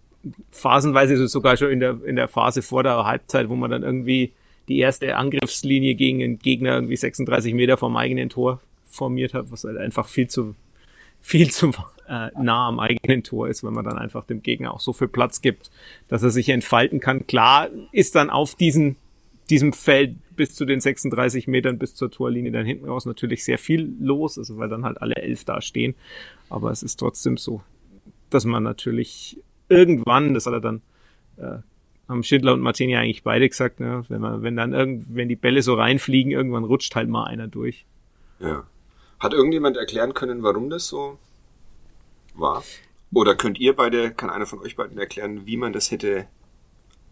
phasenweise 0.50 1.28
sogar 1.28 1.56
schon 1.56 1.70
in 1.70 1.80
der, 1.80 2.02
in 2.04 2.16
der 2.16 2.28
Phase 2.28 2.62
vor 2.62 2.82
der 2.82 3.04
Halbzeit, 3.04 3.48
wo 3.48 3.56
man 3.56 3.70
dann 3.70 3.82
irgendwie 3.82 4.32
die 4.68 4.78
erste 4.78 5.16
Angriffslinie 5.16 5.94
gegen 5.94 6.20
den 6.20 6.38
Gegner 6.38 6.74
irgendwie 6.74 6.96
36 6.96 7.54
Meter 7.54 7.76
vom 7.76 7.96
eigenen 7.96 8.28
Tor 8.28 8.60
formiert 8.86 9.34
hat, 9.34 9.50
was 9.50 9.64
halt 9.64 9.78
einfach 9.78 10.08
viel 10.08 10.28
zu 10.28 10.54
viel 11.22 11.50
zu 11.50 11.70
äh, 12.08 12.30
nah 12.36 12.68
am 12.68 12.80
eigenen 12.80 13.22
Tor 13.22 13.48
ist, 13.48 13.62
wenn 13.62 13.72
man 13.72 13.84
dann 13.84 13.96
einfach 13.96 14.24
dem 14.24 14.42
Gegner 14.42 14.74
auch 14.74 14.80
so 14.80 14.92
viel 14.92 15.08
Platz 15.08 15.40
gibt, 15.40 15.70
dass 16.08 16.22
er 16.22 16.30
sich 16.30 16.48
entfalten 16.48 17.00
kann. 17.00 17.26
Klar 17.26 17.68
ist 17.92 18.16
dann 18.16 18.28
auf 18.28 18.56
diesen, 18.56 18.96
diesem 19.48 19.72
Feld 19.72 20.16
bis 20.36 20.54
zu 20.54 20.64
den 20.64 20.80
36 20.80 21.46
Metern 21.48 21.78
bis 21.78 21.94
zur 21.94 22.10
Torlinie 22.10 22.52
dann 22.52 22.66
hinten 22.66 22.86
raus 22.86 23.06
natürlich 23.06 23.44
sehr 23.44 23.58
viel 23.58 23.94
los, 24.00 24.38
also 24.38 24.58
weil 24.58 24.68
dann 24.68 24.84
halt 24.84 25.00
alle 25.00 25.16
elf 25.16 25.44
da 25.44 25.60
stehen. 25.60 25.94
Aber 26.48 26.70
es 26.70 26.82
ist 26.82 26.96
trotzdem 26.96 27.36
so, 27.36 27.62
dass 28.30 28.44
man 28.44 28.62
natürlich 28.62 29.38
irgendwann, 29.68 30.34
das 30.34 30.46
hat 30.46 30.54
er 30.54 30.60
dann 30.60 30.82
äh, 31.36 31.58
haben 32.08 32.22
Schindler 32.22 32.52
und 32.52 32.60
Martini 32.60 32.96
eigentlich 32.96 33.22
beide 33.22 33.48
gesagt, 33.48 33.80
ne, 33.80 34.04
wenn 34.08 34.20
man, 34.20 34.42
wenn 34.42 34.56
dann 34.56 34.72
irgend, 34.72 35.06
wenn 35.14 35.28
die 35.28 35.36
Bälle 35.36 35.62
so 35.62 35.74
reinfliegen, 35.74 36.32
irgendwann 36.32 36.64
rutscht 36.64 36.94
halt 36.94 37.08
mal 37.08 37.24
einer 37.24 37.48
durch. 37.48 37.86
Ja. 38.38 38.64
Hat 39.18 39.32
irgendjemand 39.34 39.76
erklären 39.76 40.14
können, 40.14 40.42
warum 40.42 40.68
das 40.68 40.88
so 40.88 41.18
war? 42.34 42.62
Oder 43.12 43.34
könnt 43.34 43.58
ihr 43.58 43.74
beide, 43.74 44.10
kann 44.10 44.30
einer 44.30 44.46
von 44.46 44.60
euch 44.60 44.76
beiden 44.76 44.98
erklären, 44.98 45.46
wie 45.46 45.56
man 45.56 45.72
das 45.72 45.90
hätte 45.90 46.26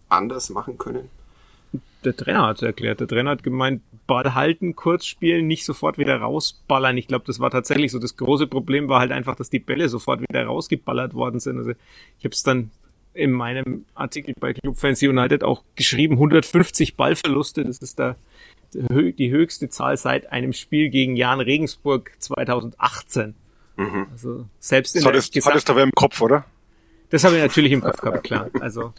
anders 0.09 0.51
machen 0.51 0.77
können? 0.79 1.09
Der 2.05 2.17
Trainer 2.17 2.47
hat 2.47 2.57
es 2.57 2.63
erklärt. 2.63 3.01
Der 3.01 3.09
Trainer 3.09 3.31
hat 3.31 3.43
gemeint, 3.43 3.83
Ball 4.07 4.35
halten, 4.35 4.75
kurz 4.75 5.05
spielen, 5.05 5.47
nicht 5.47 5.65
sofort 5.65 5.99
wieder 5.99 6.17
rausballern. 6.17 6.97
Ich 6.97 7.09
glaube, 7.09 7.25
das 7.27 7.41
war 7.41 7.51
tatsächlich 7.51 7.93
so. 7.93 7.99
Das 7.99 8.17
große 8.17 8.47
Problem 8.47 8.89
war 8.89 9.01
halt 9.01 9.13
einfach, 9.13 9.37
dass 9.37 9.51
die 9.51 9.59
Bälle 9.59 9.89
sofort 9.89 10.21
wieder 10.23 10.45
rausgeballert 10.47 11.15
worden 11.15 11.41
sind. 11.41 11.59
Also 11.59 11.73
ich 12.19 12.25
habe 12.25 12.35
es 12.35 12.43
dann 12.43 12.71
in 13.13 13.33
meinem 13.33 13.85
Artikel 13.95 14.35
bei 14.39 14.53
Club 14.55 14.79
Fans 14.79 15.03
United 15.03 15.45
auch 15.45 15.63
geschrieben, 15.75 16.15
150 16.15 16.97
Ballverluste, 16.97 17.65
das 17.65 17.79
ist 17.79 17.99
da 17.99 18.17
die 18.73 19.31
höchste 19.31 19.69
Zahl 19.69 19.97
seit 19.97 20.31
einem 20.31 20.53
Spiel 20.53 20.91
gegen 20.91 21.17
Jan 21.17 21.41
Regensburg 21.41 22.13
2018. 22.19 23.35
Mhm. 23.77 24.07
Also 24.13 24.47
selbst 24.61 24.95
in 24.95 25.03
das 25.03 25.05
der 25.05 25.13
hattest, 25.13 25.47
hattest 25.47 25.69
du 25.69 25.73
aber 25.73 25.83
im 25.83 25.93
Kopf, 25.93 26.21
oder? 26.21 26.45
Das 27.11 27.25
habe 27.25 27.37
ich 27.37 27.43
natürlich 27.43 27.73
im 27.73 27.81
Kopf 27.81 28.01
gehabt, 28.01 28.23
klar. 28.23 28.49
Also, 28.61 28.93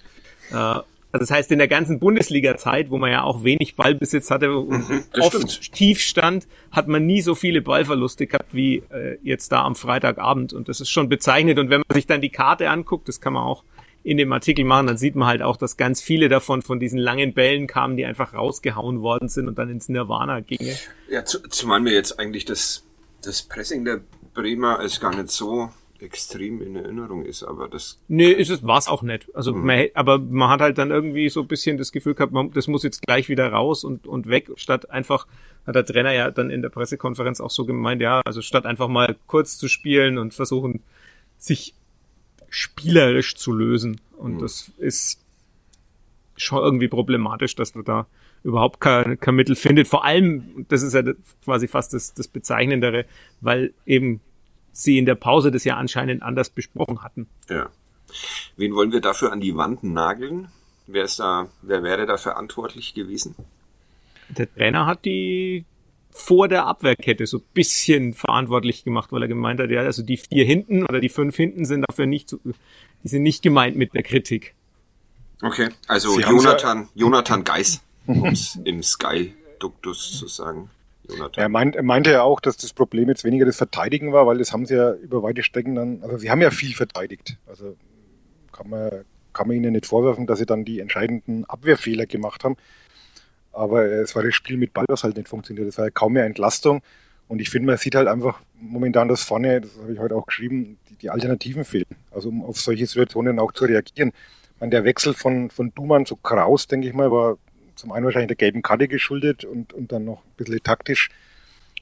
äh, 0.52 0.80
also 1.12 1.24
das 1.24 1.32
heißt, 1.32 1.52
in 1.52 1.60
der 1.60 1.68
ganzen 1.68 2.00
Bundesliga-Zeit, 2.00 2.90
wo 2.90 2.98
man 2.98 3.12
ja 3.12 3.24
auch 3.24 3.44
wenig 3.44 3.76
Ballbesitz 3.76 4.32
hatte 4.32 4.56
und 4.56 4.90
mhm, 4.90 5.04
oft 5.20 5.36
stimmt. 5.36 5.74
tief 5.74 6.00
stand, 6.00 6.48
hat 6.72 6.88
man 6.88 7.06
nie 7.06 7.22
so 7.22 7.36
viele 7.36 7.62
Ballverluste 7.62 8.28
gehabt 8.28 8.54
wie 8.54 8.78
äh, 8.92 9.18
jetzt 9.22 9.52
da 9.52 9.64
am 9.64 9.76
Freitagabend. 9.76 10.54
Und 10.54 10.70
das 10.70 10.80
ist 10.80 10.90
schon 10.90 11.10
bezeichnet. 11.10 11.60
Und 11.60 11.70
wenn 11.70 11.82
man 11.88 11.96
sich 11.96 12.08
dann 12.08 12.22
die 12.22 12.30
Karte 12.30 12.70
anguckt, 12.70 13.10
das 13.10 13.20
kann 13.20 13.34
man 13.34 13.44
auch 13.44 13.64
in 14.04 14.18
dem 14.18 14.32
Artikel 14.32 14.66
machen, 14.66 14.88
dann 14.88 14.98
sieht 14.98 15.16
man 15.16 15.28
halt 15.28 15.42
auch, 15.42 15.58
dass 15.58 15.78
ganz 15.78 16.02
viele 16.02 16.30
davon 16.30 16.62
von 16.62 16.80
diesen 16.80 16.98
langen 16.98 17.34
Bällen 17.34 17.68
kamen, 17.68 17.98
die 17.98 18.06
einfach 18.06 18.34
rausgehauen 18.34 19.02
worden 19.02 19.28
sind 19.28 19.48
und 19.48 19.58
dann 19.58 19.70
ins 19.70 19.90
Nirvana 19.90 20.40
gingen. 20.40 20.76
Ja, 21.10 21.24
zumal 21.26 21.82
mir 21.82 21.94
jetzt 21.94 22.20
eigentlich 22.20 22.46
das, 22.46 22.84
das 23.22 23.44
Pressing 23.44 23.86
der 23.86 24.02
Bremer 24.34 24.80
als 24.80 25.00
gar 25.00 25.16
nicht 25.16 25.30
so 25.30 25.70
extrem 26.02 26.62
in 26.62 26.76
Erinnerung 26.76 27.26
ist, 27.26 27.44
aber 27.44 27.68
das. 27.68 28.00
Nee, 28.08 28.32
ist 28.32 28.50
es, 28.50 28.64
war's 28.64 28.88
auch 28.88 29.02
nicht. 29.02 29.28
Also, 29.36 29.54
mhm. 29.54 29.66
man, 29.66 29.86
aber 29.94 30.20
man 30.20 30.50
hat 30.50 30.62
halt 30.62 30.78
dann 30.78 30.92
irgendwie 30.92 31.30
so 31.30 31.42
ein 31.42 31.48
bisschen 31.48 31.78
das 31.78 31.92
Gefühl 31.92 32.16
gehabt, 32.16 32.34
man, 32.34 32.52
das 32.52 32.68
muss 32.68 32.84
jetzt 32.84 33.02
gleich 33.02 33.30
wieder 33.30 33.52
raus 33.52 33.84
und, 33.84 34.08
und 34.08 34.28
weg, 34.28 34.50
statt 34.56 34.90
einfach, 34.90 35.28
hat 35.66 35.76
der 35.76 35.86
Trainer 35.86 36.12
ja 36.12 36.32
dann 36.32 36.50
in 36.50 36.62
der 36.62 36.70
Pressekonferenz 36.70 37.40
auch 37.40 37.52
so 37.52 37.66
gemeint, 37.66 38.02
ja, 38.02 38.22
also 38.26 38.42
statt 38.42 38.66
einfach 38.66 38.88
mal 38.88 39.16
kurz 39.28 39.58
zu 39.58 39.68
spielen 39.68 40.18
und 40.18 40.34
versuchen, 40.34 40.82
sich 41.38 41.76
spielerisch 42.50 43.36
zu 43.36 43.54
lösen. 43.54 44.02
Und 44.18 44.36
mhm. 44.36 44.40
das 44.40 44.72
ist 44.78 45.22
schon 46.36 46.60
irgendwie 46.60 46.88
problematisch, 46.88 47.56
dass 47.56 47.76
man 47.76 47.86
da 47.86 48.08
überhaupt 48.44 48.80
kein, 48.80 49.20
kein 49.20 49.36
Mittel 49.36 49.56
findet. 49.56 49.88
Vor 49.88 50.04
allem, 50.04 50.66
das 50.68 50.82
ist 50.82 50.94
ja 50.94 51.04
quasi 51.44 51.68
fast 51.68 51.94
das, 51.94 52.14
das 52.14 52.28
Bezeichnendere, 52.28 53.06
weil 53.40 53.74
eben 53.86 54.22
sie 54.72 54.98
in 54.98 55.06
der 55.06 55.16
Pause 55.16 55.52
das 55.52 55.64
ja 55.64 55.76
anscheinend 55.76 56.24
anders 56.24 56.50
besprochen 56.50 57.04
hatten. 57.04 57.28
Ja. 57.50 57.70
Wen 58.58 58.76
wollen 58.76 58.92
wir 58.92 59.02
dafür 59.02 59.32
an 59.32 59.42
die 59.42 59.56
Wand 59.56 59.84
nageln? 59.84 60.50
Wer 60.88 61.04
ist 61.04 61.20
da, 61.20 61.48
wer 61.62 61.84
wäre 61.84 62.06
da 62.06 62.18
verantwortlich 62.18 62.94
gewesen? 62.94 63.36
Der 64.30 64.54
Trainer 64.54 64.86
hat 64.86 65.06
die 65.06 65.66
vor 66.12 66.48
der 66.48 66.66
Abwehrkette 66.66 67.26
so 67.26 67.40
bisschen 67.40 68.14
verantwortlich 68.14 68.84
gemacht, 68.84 69.12
weil 69.12 69.22
er 69.22 69.28
gemeint 69.28 69.60
hat, 69.60 69.70
ja, 69.70 69.82
also 69.82 70.04
die 70.04 70.18
vier 70.18 70.46
hinten 70.46 70.84
oder 70.84 71.00
die 71.00 71.10
fünf 71.10 71.36
hinten 71.36 71.66
sind 71.66 71.86
dafür 71.88 72.06
nicht, 72.06 72.30
so, 72.30 72.40
die 73.04 73.08
sind 73.08 73.24
nicht 73.24 73.42
gemeint 73.42 73.78
mit 73.78 73.94
der 73.94 74.04
Kritik. 74.04 74.54
Okay, 75.42 75.70
also 75.88 76.12
Sie 76.12 76.22
Jonathan, 76.22 76.90
Jonathan 76.94 77.44
Geis, 77.44 77.82
um 78.06 78.26
es 78.26 78.60
im 78.64 78.84
Sky-Duktus 78.84 80.20
zu 80.20 80.28
sagen. 80.28 80.70
Jonathan. 81.12 81.42
Er, 81.42 81.50
meint, 81.50 81.76
er 81.76 81.84
meinte 81.84 82.12
ja 82.12 82.24
auch, 82.24 82.40
dass 82.40 82.58
das 82.58 82.74
Problem 82.74 83.10
jetzt 83.10 83.24
weniger 83.24 83.46
das 83.46 83.58
Verteidigen 83.58 84.14
war, 84.14 84.28
weil 84.28 84.38
das 84.38 84.54
haben 84.54 84.66
sie 84.66 84.76
ja 84.76 84.94
über 84.94 85.24
weite 85.24 85.44
Strecken 85.44 85.76
dann, 85.76 86.04
also 86.04 86.18
sie 86.18 86.32
haben 86.32 86.42
ja 86.42 86.52
viel 86.52 86.74
verteidigt. 86.74 87.38
Also 87.48 87.76
kann 88.52 88.70
man, 88.70 88.90
kann 89.34 89.48
man 89.48 89.58
ihnen 89.58 89.74
nicht 89.74 89.86
vorwerfen, 89.86 90.28
dass 90.28 90.40
sie 90.40 90.46
dann 90.46 90.66
die 90.66 90.80
entscheidenden 90.80 91.46
Abwehrfehler 91.46 92.06
gemacht 92.06 92.44
haben. 92.44 92.58
Aber 93.54 93.84
es 93.84 94.16
war 94.16 94.24
das 94.24 94.34
Spiel 94.34 94.58
mit 94.58 94.74
Ball, 94.74 94.86
was 94.88 95.04
halt 95.04 95.18
nicht 95.18 95.28
funktioniert. 95.28 95.68
Es 95.68 95.78
war 95.78 95.86
ja 95.86 95.92
kaum 95.92 96.14
mehr 96.14 96.26
Entlastung. 96.26 96.82
Und 97.28 97.40
ich 97.40 97.50
finde, 97.50 97.68
man 97.68 97.78
sieht 97.78 97.96
halt 97.96 98.08
einfach 98.08 98.42
momentan, 98.60 99.08
dass 99.08 99.24
vorne, 99.24 99.62
das 99.62 99.78
habe 99.82 99.94
ich 99.94 100.00
heute 100.00 100.16
auch 100.16 100.26
geschrieben, 100.26 100.78
die, 100.90 100.96
die 100.96 101.10
Alternativen 101.10 101.64
fehlen. 101.64 101.86
Also 102.12 102.30
um 102.30 102.44
auf 102.44 102.60
solche 102.60 102.86
Situationen 102.86 103.40
auch 103.40 103.52
zu 103.52 103.66
reagieren. 103.66 104.12
Man, 104.60 104.70
der 104.70 104.84
Wechsel 104.84 105.14
von, 105.14 105.50
von 105.50 105.74
Duman 105.74 106.06
zu 106.06 106.18
Kraus, 106.18 106.68
denke 106.68 106.88
ich 106.88 106.94
mal, 106.94 107.12
war 107.12 107.38
zum 107.82 107.92
einen 107.92 108.06
wahrscheinlich 108.06 108.30
der 108.30 108.38
gelben 108.38 108.62
Karte 108.62 108.88
geschuldet 108.88 109.44
und, 109.44 109.74
und 109.74 109.92
dann 109.92 110.06
noch 110.06 110.24
ein 110.24 110.36
bisschen 110.38 110.64
taktisch, 110.64 111.10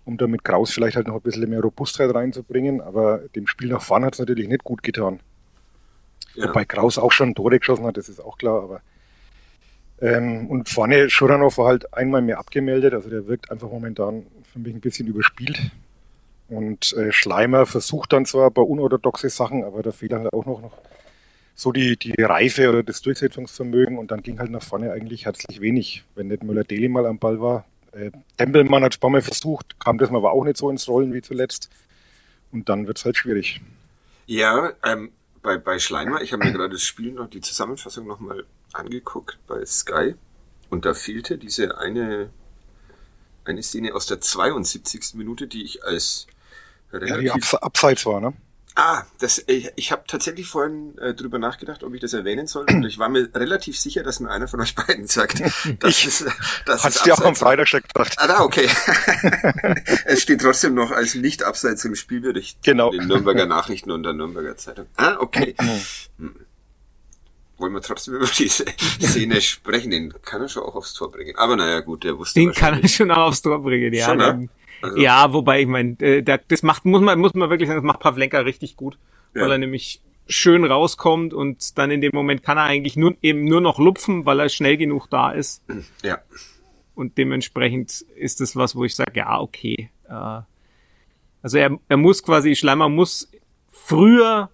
um 0.06 0.18
da 0.18 0.28
mit 0.28 0.44
Kraus 0.44 0.72
vielleicht 0.72 0.96
halt 0.96 1.08
noch 1.08 1.16
ein 1.16 1.22
bisschen 1.22 1.50
mehr 1.50 1.62
Robustheit 1.62 2.14
reinzubringen. 2.14 2.82
Aber 2.82 3.20
dem 3.36 3.48
Spiel 3.48 3.70
nach 3.70 3.82
vorne 3.82 4.08
hat 4.08 4.14
es 4.14 4.20
natürlich 4.20 4.48
nicht 4.48 4.64
gut 4.64 4.82
getan. 4.82 5.20
Ja. 6.36 6.48
Wobei 6.48 6.66
Kraus 6.66 6.98
auch 6.98 7.12
schon 7.12 7.36
Tore 7.36 7.60
geschossen 7.60 7.86
hat, 7.86 7.98
das 7.98 8.10
ist 8.10 8.20
auch 8.20 8.38
klar, 8.38 8.64
aber 8.64 8.82
ähm, 10.02 10.48
und 10.48 10.70
vorne 10.70 11.10
Schuranov 11.10 11.58
war 11.58 11.68
halt 11.68 11.94
einmal 11.94 12.22
mehr 12.22 12.40
abgemeldet, 12.40 12.94
also 12.94 13.10
der 13.10 13.28
wirkt 13.28 13.52
einfach 13.52 13.70
momentan 13.70 14.26
für 14.52 14.60
mich 14.60 14.74
ein 14.74 14.80
bisschen 14.80 15.08
überspielt. 15.08 15.72
Und 16.48 16.94
äh, 16.94 17.12
Schleimer 17.12 17.66
versucht 17.66 18.14
dann 18.14 18.26
zwar 18.26 18.48
ein 18.48 18.54
paar 18.54 18.68
unorthodoxe 18.68 19.30
Sachen, 19.30 19.64
aber 19.64 19.84
da 19.84 19.92
fehlt 19.92 20.14
halt 20.14 20.34
auch 20.34 20.46
noch, 20.46 20.62
noch 20.62 20.78
so 21.60 21.74
die, 21.74 21.98
die 21.98 22.14
Reife 22.22 22.70
oder 22.70 22.84
das 22.84 23.02
Durchsetzungsvermögen 23.02 23.98
und 23.98 24.12
dann 24.12 24.24
ging 24.24 24.40
halt 24.40 24.50
nach 24.50 24.64
vorne 24.64 24.94
eigentlich 24.94 25.26
herzlich 25.26 25.60
wenig, 25.60 26.06
wenn 26.16 26.28
nicht 26.28 26.42
Müller-Deli 26.42 26.88
mal 26.88 27.06
am 27.06 27.20
Ball 27.20 27.42
war. 27.42 27.66
Äh, 27.92 28.12
Tempelmann 28.38 28.84
hat 28.84 28.94
es 28.94 28.98
ein 28.98 29.02
paar 29.02 29.10
Mal 29.10 29.22
versucht, 29.22 29.78
kam 29.78 29.98
das 29.98 30.10
mal 30.10 30.20
aber 30.20 30.32
auch 30.32 30.46
nicht 30.46 30.56
so 30.56 30.70
ins 30.70 30.88
Rollen 30.88 31.14
wie 31.14 31.22
zuletzt. 31.22 31.70
Und 32.54 32.70
dann 32.70 32.88
wird 32.88 32.98
es 32.98 33.06
halt 33.06 33.18
schwierig. 33.18 33.62
Ja, 34.26 34.72
ähm, 34.86 35.12
bei, 35.42 35.58
bei 35.58 35.80
Schleimer, 35.80 36.22
ich 36.22 36.32
habe 36.32 36.46
mir 36.46 36.54
gerade 36.54 36.70
das 36.70 36.84
Spiel 36.84 37.12
noch, 37.12 37.30
die 37.30 37.42
Zusammenfassung 37.42 38.08
nochmal 38.08 38.46
angeguckt 38.72 39.38
bei 39.46 39.66
Sky 39.66 40.16
und 40.70 40.86
da 40.86 40.94
fehlte 40.94 41.38
diese 41.38 41.78
eine, 41.78 42.30
eine 43.44 43.64
Szene 43.64 43.94
aus 43.94 44.06
der 44.06 44.22
72. 44.22 45.16
Minute, 45.16 45.48
die 45.48 45.64
ich 45.64 45.84
als 45.84 46.28
relativ... 46.94 47.16
Ja, 47.16 47.22
die 47.22 47.32
Abs 47.32 47.54
Abseits 47.56 48.06
war, 48.06 48.22
ne? 48.22 48.34
Ah, 48.82 49.04
das, 49.20 49.44
ich, 49.46 49.70
ich 49.76 49.92
habe 49.92 50.04
tatsächlich 50.08 50.48
vorhin 50.48 50.98
äh, 51.00 51.14
drüber 51.14 51.38
nachgedacht, 51.38 51.84
ob 51.84 51.94
ich 51.94 52.00
das 52.00 52.14
erwähnen 52.14 52.48
soll. 52.48 52.66
Und 52.70 52.86
ich 52.86 52.98
war 52.98 53.10
mir 53.10 53.30
relativ 53.36 53.78
sicher, 53.78 54.04
dass 54.04 54.22
mir 54.22 54.30
einer 54.30 54.48
von 54.48 54.62
euch 54.62 54.74
beiden 54.74 55.06
sagt, 55.06 55.42
dass 55.80 55.98
ich 55.98 56.06
es, 56.06 56.26
dass 56.66 56.86
Hast 56.86 57.06
du 57.06 57.12
auch 57.12 57.20
am 57.20 57.36
Freitag 57.36 57.68
schon 57.68 57.82
gedacht. 57.82 58.14
Ah, 58.16 58.28
da, 58.28 58.40
okay. 58.40 58.70
es 60.06 60.22
steht 60.22 60.40
trotzdem 60.40 60.76
noch 60.76 60.92
als 60.92 61.16
nicht 61.16 61.44
abseits 61.44 61.84
im 61.84 61.96
Spielbericht 61.96 62.64
genau. 62.64 62.92
den 62.92 63.06
Nürnberger 63.06 63.48
Nachrichten 63.48 63.92
und 63.92 64.04
der 64.04 64.14
Nürnberger 64.14 64.56
Zeitung. 64.56 64.86
Ah, 64.96 65.18
okay. 65.20 65.56
Hm. 66.18 66.36
Wollen 67.58 67.74
wir 67.74 67.82
trotzdem 67.82 68.14
über 68.14 68.28
diese 68.28 68.64
Szene 69.02 69.42
sprechen? 69.42 69.92
Den 69.92 70.14
kann 70.22 70.42
er 70.42 70.48
schon 70.48 70.64
auch 70.64 70.76
aufs 70.76 70.94
Tor 70.94 71.12
bringen. 71.12 71.36
Aber 71.36 71.58
naja, 71.58 71.82
gut, 71.82 72.06
der 72.06 72.18
wusste 72.18 72.40
Den 72.40 72.54
kann 72.54 72.82
er 72.82 72.88
schon 72.88 73.12
auch 73.12 73.28
aufs 73.28 73.42
Tor 73.42 73.62
bringen, 73.62 73.94
ja. 73.94 74.06
Schon, 74.06 74.18
ne? 74.20 74.50
Also. 74.82 74.98
Ja, 74.98 75.34
wobei 75.34 75.62
ich 75.62 75.68
meine, 75.68 76.00
äh, 76.00 76.24
das 76.24 76.64
macht 76.64 76.86
muss 76.86 77.02
man 77.02 77.20
muss 77.20 77.34
man 77.34 77.50
wirklich 77.50 77.68
sagen, 77.68 77.82
das 77.82 77.88
macht 77.88 78.00
Pavlenka 78.00 78.40
richtig 78.40 78.78
gut, 78.78 78.98
ja. 79.34 79.42
weil 79.42 79.52
er 79.52 79.58
nämlich 79.58 80.02
schön 80.28 80.64
rauskommt 80.64 81.34
und 81.34 81.78
dann 81.78 81.92
in 81.92 82.02
dem 82.02 82.12
Moment 82.14 82.44
kann 82.44 82.58
er 82.58 82.64
eigentlich 82.64 82.96
nur 82.96 83.16
eben 83.22 83.44
nur 83.44 83.62
noch 83.62 83.80
lupfen, 83.80 84.26
weil 84.26 84.40
er 84.40 84.50
schnell 84.50 84.78
genug 84.78 85.10
da 85.10 85.32
ist. 85.32 85.64
Ja. 86.04 86.20
Und 86.96 87.18
dementsprechend 87.18 88.02
ist 88.18 88.42
das 88.42 88.58
was, 88.58 88.76
wo 88.76 88.84
ich 88.84 88.94
sage, 88.94 89.20
ja, 89.20 89.40
okay. 89.40 89.90
Äh, 90.10 90.42
also 91.42 91.58
er, 91.58 91.80
er 91.88 91.98
muss 91.98 92.24
quasi, 92.24 92.56
Schleimer 92.56 92.90
muss 92.90 93.32
früher 93.70 94.50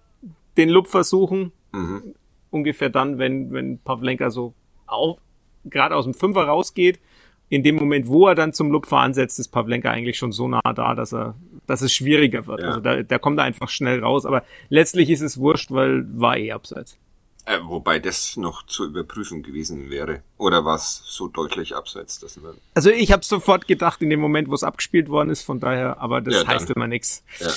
den 0.56 0.68
Lupfer 0.68 1.02
suchen, 1.02 1.50
mhm. 1.72 2.14
ungefähr 2.50 2.88
dann, 2.88 3.18
wenn, 3.18 3.50
wenn 3.52 3.78
Pavlenka 3.80 4.30
so 4.30 4.54
auch 4.86 5.18
gerade 5.64 5.96
aus 5.96 6.04
dem 6.04 6.14
Fünfer 6.14 6.44
rausgeht 6.44 7.00
in 7.48 7.62
dem 7.62 7.76
Moment, 7.76 8.08
wo 8.08 8.26
er 8.26 8.34
dann 8.34 8.52
zum 8.52 8.70
Lupfer 8.70 8.98
ansetzt, 8.98 9.38
ist 9.38 9.48
Pavlenka 9.48 9.90
eigentlich 9.90 10.18
schon 10.18 10.32
so 10.32 10.48
nah 10.48 10.72
da, 10.74 10.94
dass 10.94 11.12
er, 11.12 11.36
dass 11.66 11.80
es 11.80 11.92
schwieriger 11.92 12.46
wird. 12.46 12.60
Ja. 12.60 12.68
Also 12.68 12.80
da, 12.80 13.02
da 13.02 13.18
kommt 13.18 13.38
er 13.38 13.44
einfach 13.44 13.68
schnell 13.68 14.02
raus. 14.02 14.26
Aber 14.26 14.42
letztlich 14.68 15.10
ist 15.10 15.20
es 15.20 15.38
wurscht, 15.38 15.70
weil 15.70 16.04
war 16.18 16.36
eh 16.36 16.52
abseits. 16.52 16.96
Äh, 17.44 17.60
wobei 17.62 18.00
das 18.00 18.36
noch 18.36 18.66
zu 18.66 18.84
überprüfen 18.84 19.44
gewesen 19.44 19.88
wäre. 19.88 20.22
Oder 20.36 20.64
war 20.64 20.74
es 20.74 21.02
so 21.06 21.28
deutlich 21.28 21.76
abseits, 21.76 22.18
dass 22.18 22.36
man. 22.38 22.54
Also 22.74 22.90
ich 22.90 23.12
habe 23.12 23.24
sofort 23.24 23.68
gedacht, 23.68 24.02
in 24.02 24.10
dem 24.10 24.18
Moment, 24.18 24.48
wo 24.48 24.54
es 24.54 24.64
abgespielt 24.64 25.08
worden 25.08 25.30
ist, 25.30 25.42
von 25.42 25.60
daher, 25.60 26.00
aber 26.00 26.20
das 26.20 26.34
ja, 26.34 26.46
heißt 26.48 26.70
immer 26.70 26.88
nichts. 26.88 27.22
Ja. 27.38 27.52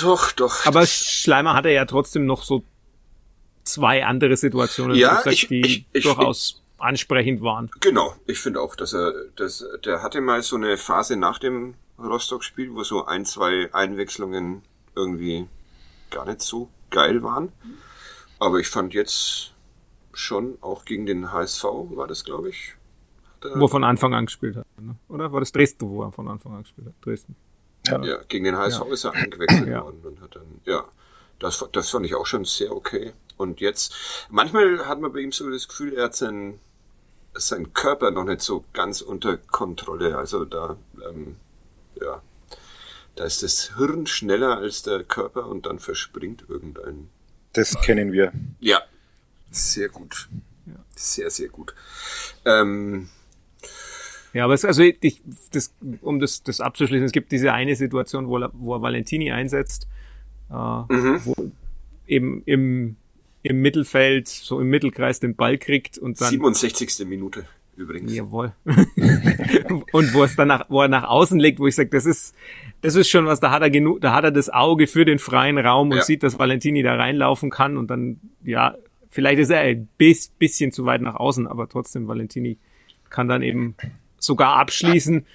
Doch, 0.00 0.32
doch. 0.32 0.66
Aber 0.66 0.84
Schleimer 0.86 1.54
hatte 1.54 1.70
ja 1.70 1.84
trotzdem 1.84 2.26
noch 2.26 2.42
so 2.42 2.64
zwei 3.62 4.04
andere 4.04 4.36
Situationen, 4.36 4.96
ja, 4.96 5.24
ich, 5.26 5.46
die 5.46 5.60
ich, 5.60 5.86
ich, 5.92 6.02
durchaus 6.02 6.62
ansprechend 6.78 7.42
waren. 7.42 7.70
Genau, 7.80 8.14
ich 8.26 8.38
finde 8.38 8.60
auch, 8.60 8.76
dass 8.76 8.92
er, 8.92 9.12
dass, 9.36 9.64
der 9.84 10.02
hatte 10.02 10.20
mal 10.20 10.42
so 10.42 10.56
eine 10.56 10.76
Phase 10.76 11.16
nach 11.16 11.38
dem 11.38 11.74
Rostock-Spiel, 11.98 12.74
wo 12.74 12.82
so 12.82 13.06
ein, 13.06 13.24
zwei 13.24 13.72
Einwechslungen 13.72 14.62
irgendwie 14.94 15.46
gar 16.10 16.26
nicht 16.26 16.42
so 16.42 16.68
geil 16.90 17.22
waren. 17.22 17.52
Aber 18.38 18.58
ich 18.58 18.68
fand 18.68 18.94
jetzt 18.94 19.54
schon 20.12 20.58
auch 20.60 20.84
gegen 20.84 21.06
den 21.06 21.32
HSV 21.32 21.64
war 21.64 22.06
das, 22.06 22.24
glaube 22.24 22.50
ich. 22.50 22.74
Wo 23.54 23.66
er 23.66 23.68
von 23.68 23.84
Anfang 23.84 24.14
an 24.14 24.26
gespielt 24.26 24.56
hat, 24.56 24.66
ne? 24.80 24.96
oder? 25.08 25.30
War 25.32 25.40
das 25.40 25.52
Dresden, 25.52 25.88
wo 25.88 26.02
er 26.02 26.12
von 26.12 26.26
Anfang 26.26 26.54
an 26.54 26.62
gespielt 26.62 26.88
hat? 26.88 26.94
Dresden. 27.04 27.36
Ja, 27.86 28.02
ja 28.02 28.18
gegen 28.28 28.44
den 28.44 28.56
HSV 28.56 28.80
ja. 28.86 28.92
ist 28.92 29.04
er 29.04 29.12
eingewechselt 29.12 29.68
ja. 29.68 29.84
worden 29.84 30.00
und 30.04 30.20
hat 30.20 30.34
dann, 30.34 30.60
ja, 30.64 30.84
das, 31.38 31.64
das 31.72 31.90
fand 31.90 32.06
ich 32.06 32.14
auch 32.14 32.26
schon 32.26 32.44
sehr 32.44 32.72
okay. 32.72 33.12
Und 33.36 33.60
jetzt, 33.60 33.94
manchmal 34.30 34.86
hat 34.86 35.00
man 35.00 35.12
bei 35.12 35.20
ihm 35.20 35.32
so 35.32 35.50
das 35.50 35.68
Gefühl, 35.68 35.94
er 35.94 36.04
hat 36.04 36.16
sein, 36.16 36.58
sein 37.34 37.72
Körper 37.74 38.10
noch 38.10 38.24
nicht 38.24 38.40
so 38.40 38.64
ganz 38.72 39.02
unter 39.02 39.36
Kontrolle. 39.36 40.16
Also 40.16 40.44
da, 40.44 40.76
ähm, 41.06 41.36
ja, 42.00 42.22
da 43.14 43.24
ist 43.24 43.42
das 43.42 43.76
Hirn 43.76 44.06
schneller 44.06 44.58
als 44.58 44.82
der 44.82 45.04
Körper 45.04 45.46
und 45.46 45.66
dann 45.66 45.78
verspringt 45.78 46.44
irgendein. 46.48 47.08
Das 47.52 47.78
kennen 47.80 48.12
wir. 48.12 48.32
Ja, 48.60 48.82
sehr 49.50 49.88
gut. 49.88 50.28
Sehr, 50.94 51.30
sehr 51.30 51.48
gut. 51.48 51.74
Ähm, 52.44 53.08
ja, 54.32 54.44
aber 54.44 54.54
es, 54.54 54.64
also 54.64 54.82
ich, 54.82 55.22
das, 55.52 55.74
um 56.02 56.20
das, 56.20 56.42
das 56.42 56.60
abzuschließen, 56.60 57.06
es 57.06 57.12
gibt 57.12 57.32
diese 57.32 57.52
eine 57.52 57.74
Situation, 57.74 58.28
wo 58.28 58.38
er, 58.38 58.50
wo 58.52 58.74
er 58.74 58.82
Valentini 58.82 59.32
einsetzt, 59.32 59.88
äh, 60.50 60.54
mhm. 60.92 61.20
wo 61.24 61.34
eben 62.06 62.42
im 62.46 62.96
im 63.42 63.62
Mittelfeld, 63.62 64.26
so 64.26 64.60
im 64.60 64.68
Mittelkreis 64.68 65.20
den 65.20 65.36
Ball 65.36 65.56
kriegt 65.56 65.98
und 65.98 66.20
dann. 66.20 66.30
67. 66.30 67.06
Minute 67.06 67.46
übrigens. 67.76 68.14
Jawohl. 68.14 68.52
und 69.92 70.14
wo 70.14 70.24
es 70.24 70.34
dann 70.34 70.48
nach, 70.48 70.66
wo 70.68 70.82
er 70.82 70.88
nach 70.88 71.04
außen 71.04 71.38
legt, 71.38 71.58
wo 71.58 71.66
ich 71.66 71.74
sage, 71.74 71.90
das 71.90 72.06
ist, 72.06 72.34
das 72.80 72.94
ist 72.94 73.08
schon 73.08 73.26
was, 73.26 73.38
da 73.38 73.50
hat 73.50 73.62
er 73.62 73.70
genug, 73.70 74.00
da 74.00 74.14
hat 74.14 74.24
er 74.24 74.30
das 74.30 74.48
Auge 74.48 74.86
für 74.86 75.04
den 75.04 75.18
freien 75.18 75.58
Raum 75.58 75.90
und 75.90 75.98
ja. 75.98 76.02
sieht, 76.02 76.22
dass 76.22 76.38
Valentini 76.38 76.82
da 76.82 76.94
reinlaufen 76.94 77.50
kann 77.50 77.76
und 77.76 77.88
dann, 77.88 78.18
ja, 78.42 78.74
vielleicht 79.08 79.38
ist 79.38 79.50
er 79.50 79.60
ein 79.60 79.88
bisschen 79.98 80.72
zu 80.72 80.84
weit 80.86 81.02
nach 81.02 81.16
außen, 81.16 81.46
aber 81.46 81.68
trotzdem 81.68 82.08
Valentini 82.08 82.58
kann 83.10 83.28
dann 83.28 83.42
eben 83.42 83.76
sogar 84.18 84.56
abschließen 84.56 85.26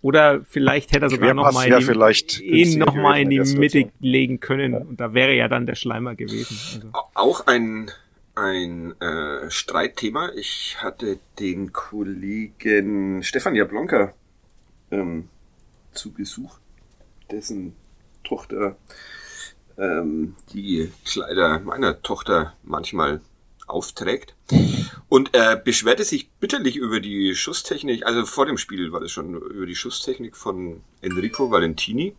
Oder 0.00 0.44
vielleicht 0.44 0.92
hätte 0.92 1.06
er 1.06 1.10
sogar 1.10 1.34
noch 1.34 1.52
mal, 1.52 1.68
ja 1.68 1.80
die, 1.80 2.42
ihn 2.42 2.78
noch 2.78 2.94
mal 2.94 3.20
in 3.20 3.30
die 3.30 3.40
Mitte 3.40 3.90
legen 3.98 4.38
können. 4.38 4.72
Ja. 4.72 4.78
Und 4.80 5.00
da 5.00 5.12
wäre 5.12 5.34
ja 5.34 5.48
dann 5.48 5.66
der 5.66 5.74
Schleimer 5.74 6.14
gewesen. 6.14 6.92
Also. 6.92 7.08
Auch 7.14 7.46
ein, 7.48 7.90
ein 8.36 8.94
äh, 9.00 9.50
Streitthema. 9.50 10.30
Ich 10.36 10.76
hatte 10.80 11.18
den 11.40 11.72
Kollegen 11.72 13.24
Stefan 13.24 13.56
Jablonka 13.56 14.14
ähm, 14.92 15.28
zu 15.92 16.12
Besuch, 16.12 16.58
dessen 17.30 17.74
Tochter 18.22 18.76
ähm, 19.78 20.36
die 20.52 20.92
Kleider 21.04 21.60
meiner 21.60 22.02
Tochter 22.02 22.54
manchmal 22.62 23.20
aufträgt. 23.70 24.34
Und 25.08 25.34
er 25.34 25.56
beschwerte 25.56 26.04
sich 26.04 26.30
bitterlich 26.30 26.76
über 26.76 27.00
die 27.00 27.34
Schusstechnik, 27.34 28.06
also 28.06 28.24
vor 28.24 28.46
dem 28.46 28.58
Spiel 28.58 28.92
war 28.92 29.00
das 29.00 29.10
schon, 29.10 29.34
über 29.34 29.66
die 29.66 29.76
Schusstechnik 29.76 30.36
von 30.36 30.82
Enrico 31.00 31.50
Valentini. 31.50 32.14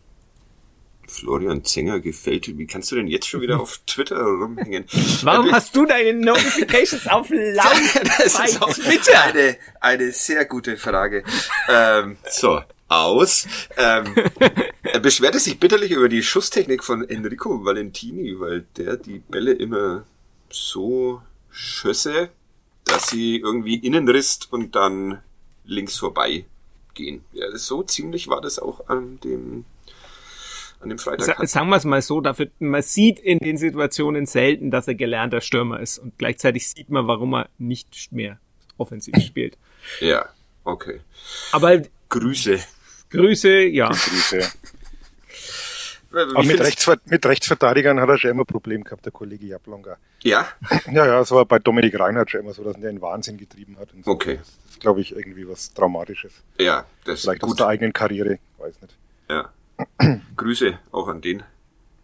Florian 1.10 1.64
Zenger 1.64 1.98
gefällt. 1.98 2.56
Wie 2.56 2.66
kannst 2.66 2.92
du 2.92 2.96
denn 2.96 3.08
jetzt 3.08 3.26
schon 3.26 3.40
wieder 3.40 3.60
auf 3.60 3.80
Twitter 3.86 4.22
rumhängen? 4.22 4.84
Warum 5.22 5.48
äh, 5.48 5.52
hast 5.52 5.74
du 5.74 5.84
deine 5.84 6.14
Notifications 6.14 7.06
auf 7.08 7.28
laut 7.30 7.66
das 8.18 8.34
bei 8.34 8.44
ist 8.44 8.60
Twitter? 8.60 9.22
Eine, 9.24 9.56
eine 9.80 10.12
sehr 10.12 10.44
gute 10.44 10.76
Frage. 10.76 11.24
ähm, 11.68 12.16
so, 12.28 12.60
aus. 12.90 13.46
Ähm, 13.76 14.14
er 14.82 15.00
beschwerte 15.00 15.38
sich 15.38 15.58
bitterlich 15.58 15.92
über 15.92 16.08
die 16.08 16.22
Schusstechnik 16.22 16.84
von 16.84 17.08
Enrico 17.08 17.64
Valentini, 17.64 18.38
weil 18.38 18.66
der 18.76 18.96
die 18.96 19.20
Bälle 19.20 19.52
immer 19.52 20.04
so 20.50 21.22
Schüsse, 21.50 22.30
dass 22.84 23.08
sie 23.08 23.36
irgendwie 23.36 23.76
innen 23.76 24.08
risst 24.08 24.52
und 24.52 24.74
dann 24.74 25.20
links 25.64 25.96
vorbei 25.96 26.44
gehen. 26.94 27.24
Ja, 27.32 27.56
so 27.56 27.82
ziemlich 27.82 28.28
war 28.28 28.40
das 28.40 28.58
auch 28.58 28.88
an 28.88 29.20
dem 29.20 29.64
an 30.80 30.88
dem 30.88 30.98
Freitag. 30.98 31.26
Sa 31.26 31.46
sagen 31.46 31.68
wir 31.68 31.76
es 31.76 31.84
mal 31.84 32.00
so, 32.02 32.20
dafür, 32.20 32.48
man 32.58 32.82
sieht 32.82 33.18
in 33.18 33.38
den 33.38 33.58
Situationen 33.58 34.26
selten, 34.26 34.70
dass 34.70 34.88
er 34.88 34.94
gelernter 34.94 35.40
Stürmer 35.40 35.80
ist 35.80 35.98
und 35.98 36.16
gleichzeitig 36.18 36.68
sieht 36.68 36.88
man, 36.88 37.06
warum 37.06 37.34
er 37.34 37.48
nicht 37.58 38.12
mehr 38.12 38.38
offensiv 38.78 39.14
spielt. 39.26 39.58
Ja, 40.00 40.28
okay. 40.64 41.00
Aber 41.52 41.82
Grüße. 42.08 42.58
Grüße, 43.10 43.64
ja. 43.64 43.88
Grüße. 43.88 44.52
Aber 46.12 46.42
mit, 46.42 46.60
Rechtsver 46.60 46.98
mit 47.04 47.24
Rechtsverteidigern 47.24 48.00
hat 48.00 48.08
er 48.08 48.18
schon 48.18 48.30
immer 48.30 48.42
ein 48.42 48.46
Problem 48.46 48.82
gehabt, 48.84 49.04
der 49.04 49.12
Kollege 49.12 49.46
Jablonga. 49.46 49.96
Ja? 50.22 50.46
Ja, 50.92 51.06
ja, 51.06 51.20
es 51.20 51.30
war 51.30 51.44
bei 51.44 51.58
Dominik 51.58 51.98
Reinhardt 51.98 52.30
schon 52.30 52.40
immer 52.40 52.52
so, 52.52 52.64
dass 52.64 52.74
er 52.74 52.80
den 52.80 53.00
Wahnsinn 53.00 53.36
getrieben 53.36 53.76
hat. 53.78 53.88
So. 54.04 54.10
Okay. 54.10 54.38
Das 54.38 54.72
ist, 54.72 54.80
glaube 54.80 55.00
ich, 55.00 55.14
irgendwie 55.14 55.48
was 55.48 55.72
Traumatisches. 55.72 56.32
Ja, 56.58 56.84
das 57.04 57.22
Vielleicht 57.22 57.42
ist 57.42 57.42
gut. 57.42 57.52
aus 57.52 57.56
der 57.58 57.66
eigenen 57.68 57.92
Karriere, 57.92 58.38
weiß 58.58 58.74
nicht. 58.82 58.96
Ja. 59.28 59.50
Grüße 60.36 60.78
auch 60.90 61.08
an 61.08 61.20
den. 61.20 61.42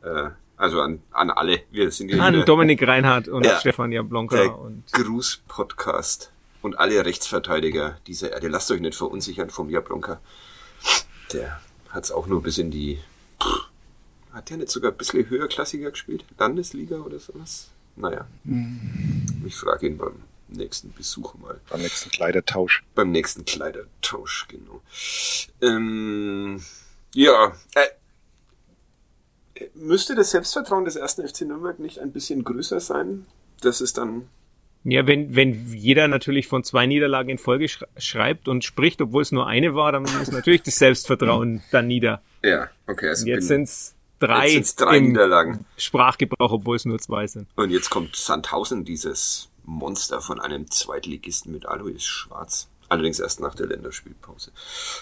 Äh, 0.03 0.31
also 0.57 0.81
an, 0.81 1.03
an 1.11 1.31
alle. 1.31 1.61
Wir 1.71 1.91
sind 1.91 2.09
hier 2.09 2.23
An 2.23 2.45
Dominik 2.45 2.87
Reinhardt 2.87 3.29
und 3.29 3.45
ja, 3.45 3.59
Stefan 3.61 3.93
Jablonka. 3.93 4.37
Der 4.37 4.59
und 4.59 4.85
Gruß-Podcast. 4.93 6.31
Und 6.63 6.79
alle 6.79 7.05
Rechtsverteidiger 7.05 7.99
dieser 8.07 8.33
Erde. 8.33 8.49
Lasst 8.49 8.71
euch 8.71 8.81
nicht 8.81 8.97
verunsichern 8.97 9.51
vom 9.51 9.69
Jablonka. 9.69 10.21
Der 11.33 11.61
hat 11.91 12.05
es 12.05 12.13
auch 12.13 12.27
nur 12.27 12.43
bis 12.43 12.59
in 12.59 12.71
die 12.71 12.99
pff, 13.43 13.69
hat 14.37 14.51
der 14.51 14.59
nicht 14.59 14.71
sogar 14.71 14.93
ein 14.93 14.97
bisschen 14.99 15.29
höherklassiger 15.29 15.91
gespielt? 15.91 16.25
Landesliga 16.39 16.99
oder 16.99 17.19
sowas? 17.19 17.71
Naja. 17.97 18.27
Mhm. 18.45 19.43
Ich 19.47 19.57
frage 19.57 19.87
ihn 19.87 19.97
beim 19.97 20.23
nächsten 20.49 20.93
Besuch 20.93 21.35
mal. 21.37 21.59
Beim 21.71 21.81
nächsten 21.81 22.11
Kleidertausch. 22.11 22.85
Beim 22.95 23.11
nächsten 23.11 23.47
Kleidertausch, 23.47 24.47
genau. 24.49 24.83
Ähm, 25.63 26.63
ja, 27.15 27.57
äh, 27.75 29.65
müsste 29.75 30.15
das 30.15 30.33
Selbstvertrauen 30.33 30.85
des 30.85 30.97
ersten 30.97 31.27
FC 31.27 31.43
Nürnberg 31.43 31.79
nicht 31.79 31.99
ein 31.99 32.13
bisschen 32.13 32.45
größer 32.45 32.79
sein? 32.79 33.27
Das 33.63 33.81
ist 33.81 33.97
dann 33.97 34.29
ja, 34.89 35.05
wenn, 35.05 35.35
wenn 35.35 35.75
jeder 35.75 36.07
natürlich 36.07 36.47
von 36.47 36.63
zwei 36.63 36.87
Niederlagen 36.87 37.29
in 37.29 37.39
Folge 37.39 37.67
schreibt 37.97 38.47
und 38.47 38.63
spricht, 38.63 39.01
obwohl 39.01 39.23
es 39.23 39.33
nur 39.33 39.49
eine 39.49 39.75
war, 39.75 39.91
dann 39.91 40.05
ist 40.05 40.31
natürlich 40.33 40.63
das 40.63 40.77
Selbstvertrauen 40.77 41.61
dann 41.73 41.89
nieder. 41.89 42.23
Ja, 42.45 42.69
okay. 42.87 43.09
Also 43.09 43.27
jetzt 43.27 43.49
sind's 43.49 43.96
drei, 44.19 44.49
jetzt 44.49 44.81
drei 44.81 45.01
Niederlagen. 45.01 45.65
Sprachgebrauch, 45.77 46.53
obwohl 46.53 46.77
es 46.77 46.85
nur 46.85 46.99
zwei 46.99 47.27
sind. 47.27 47.49
Und 47.57 47.71
jetzt 47.71 47.91
kommt 47.91 48.17
Sandhausen, 48.17 48.85
dieses 48.85 49.49
Monster 49.65 50.21
von 50.21 50.41
einem 50.41 50.71
Zweitligisten 50.71 51.53
mit 51.53 51.67
Alois 51.67 52.01
Schwarz. 52.01 52.69
Allerdings 52.89 53.19
erst 53.19 53.41
nach 53.41 53.55
der 53.55 53.67
Länderspielpause. 53.67 54.53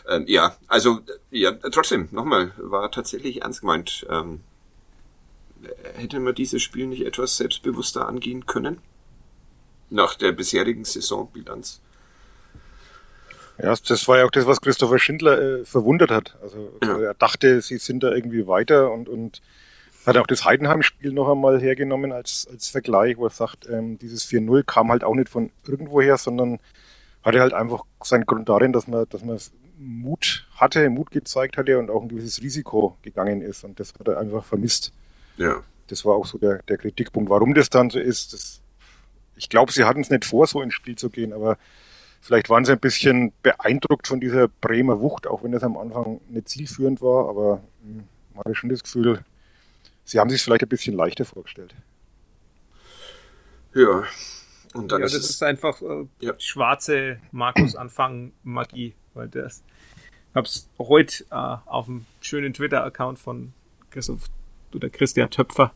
Ähm, 0.09 0.25
ja, 0.27 0.57
also 0.69 1.01
ja, 1.31 1.53
trotzdem, 1.53 2.09
nochmal, 2.13 2.53
war 2.57 2.91
tatsächlich 2.91 3.43
ernst 3.43 3.61
gemeint. 3.61 4.07
Ähm, 4.09 4.41
hätte 5.95 6.19
man 6.21 6.35
dieses 6.35 6.63
Spiel 6.63 6.87
nicht 6.87 7.05
etwas 7.05 7.37
selbstbewusster 7.37 8.09
angehen 8.09 8.47
können? 8.47 8.81
Nach 9.91 10.15
der 10.15 10.33
bisherigen 10.33 10.85
Saisonbilanz? 10.85 11.81
Ja, 13.63 13.75
das 13.87 14.09
war 14.09 14.19
ja 14.19 14.25
auch 14.25 14.31
das, 14.31 14.47
was 14.47 14.61
Christopher 14.61 14.99
Schindler 14.99 15.41
äh, 15.41 15.65
verwundert 15.65 16.11
hat. 16.11 16.37
Also 16.43 16.73
ja. 16.83 16.99
er 17.01 17.15
dachte, 17.15 17.61
sie 17.61 17.79
sind 17.79 18.03
da 18.03 18.13
irgendwie 18.13 18.47
weiter 18.47 18.91
und, 18.91 19.09
und 19.09 19.43
hat 20.07 20.17
auch 20.17 20.27
das 20.27 20.45
Heidenheim-Spiel 20.45 21.13
noch 21.13 21.31
einmal 21.31 21.61
hergenommen 21.61 22.13
als, 22.13 22.47
als 22.51 22.69
Vergleich, 22.69 23.17
wo 23.17 23.27
er 23.27 23.31
sagt, 23.31 23.69
ähm, 23.69 23.99
dieses 23.99 24.27
4-0 24.27 24.65
kam 24.65 24.91
halt 24.91 25.05
auch 25.05 25.15
nicht 25.15 25.29
von 25.29 25.51
irgendwoher, 25.67 26.19
sondern 26.19 26.59
hatte 27.23 27.41
halt 27.41 27.55
einfach 27.55 27.85
seinen 28.03 28.27
Grund 28.27 28.49
darin, 28.49 28.73
dass 28.73 28.87
man, 28.87 29.07
dass 29.09 29.25
man 29.25 29.39
Mut 29.79 30.47
hatte, 30.57 30.89
Mut 30.91 31.11
gezeigt 31.11 31.57
hatte 31.57 31.79
und 31.79 31.91
auch 31.91 32.03
ein 32.03 32.09
gewisses 32.09 32.43
Risiko 32.43 32.97
gegangen 33.03 33.41
ist. 33.41 33.65
Und 33.65 33.81
das 33.81 33.95
hat 33.99 34.09
er 34.09 34.19
einfach 34.19 34.45
vermisst. 34.45 34.93
Ja. 35.37 35.63
Das 35.89 36.05
war 36.05 36.15
auch 36.15 36.27
so 36.27 36.39
der, 36.39 36.63
der 36.65 36.77
Kritikpunkt. 36.77 37.31
Warum 37.31 37.55
das 37.55 37.71
dann 37.71 37.91
so 37.91 37.99
ist, 37.99 38.33
das, 38.33 38.61
ich 39.37 39.49
glaube, 39.49 39.73
sie 39.73 39.85
hatten 39.85 40.01
es 40.01 40.11
nicht 40.11 40.25
vor, 40.25 40.47
so 40.47 40.61
ins 40.61 40.75
Spiel 40.75 40.97
zu 40.97 41.09
gehen, 41.09 41.33
aber 41.33 41.57
Vielleicht 42.25 42.49
waren 42.49 42.65
sie 42.65 42.73
ein 42.73 42.81
bisschen 42.81 43.35
beeindruckt 43.43 44.09
von 44.09 44.19
dieser 44.19 44.49
Bremer 44.49 44.99
Wucht, 44.99 45.27
auch 45.27 45.43
wenn 45.43 45.53
das 45.53 45.63
am 45.63 45.77
Anfang 45.77 46.23
nicht 46.31 46.49
zielführend 46.49 47.03
war, 47.03 47.29
aber 47.29 47.63
hm, 47.83 48.05
man 48.33 48.45
hatte 48.47 48.55
schon 48.55 48.71
das 48.71 48.83
Gefühl, 48.83 49.23
sie 50.05 50.19
haben 50.19 50.31
sich 50.31 50.43
vielleicht 50.43 50.63
ein 50.63 50.71
bisschen 50.71 50.97
leichter 50.97 51.27
vorgestellt. 51.27 51.75
Ja, 53.75 54.05
und 54.73 54.91
dann 54.91 55.01
ja, 55.01 55.07
ist 55.07 55.15
das 55.15 55.29
ist 55.29 55.43
einfach 55.43 55.83
äh, 55.83 56.07
ja. 56.21 56.33
schwarze 56.39 57.19
Markus-Anfang-Magie, 57.31 58.95
weil 59.13 59.29
das 59.29 59.63
hab's 60.35 60.71
heute 60.79 61.25
äh, 61.31 61.57
auf 61.67 61.85
dem 61.85 62.07
schönen 62.23 62.55
Twitter-Account 62.55 63.19
von 63.19 63.53
Christoph 63.91 64.31
oder 64.75 64.89
Christian 64.89 65.29
Töpfer, 65.29 65.75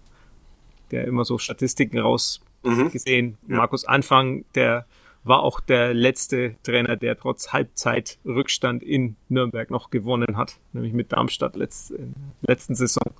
der 0.92 1.04
immer 1.04 1.26
so 1.26 1.36
Statistiken 1.36 1.98
rausgesehen. 1.98 3.36
Mhm. 3.42 3.50
Ja. 3.52 3.56
Markus 3.58 3.84
Anfang, 3.84 4.46
der 4.54 4.86
war 5.24 5.40
auch 5.40 5.60
der 5.60 5.94
letzte 5.94 6.56
Trainer, 6.62 6.96
der 6.96 7.18
trotz 7.18 7.52
Halbzeitrückstand 7.52 8.82
in 8.82 9.16
Nürnberg 9.28 9.70
noch 9.70 9.90
gewonnen 9.90 10.36
hat, 10.36 10.58
nämlich 10.72 10.92
mit 10.92 11.12
Darmstadt 11.12 11.56
letzt, 11.56 11.90
in 11.90 12.14
der 12.42 12.54
letzten 12.54 12.74
Saison. 12.74 13.12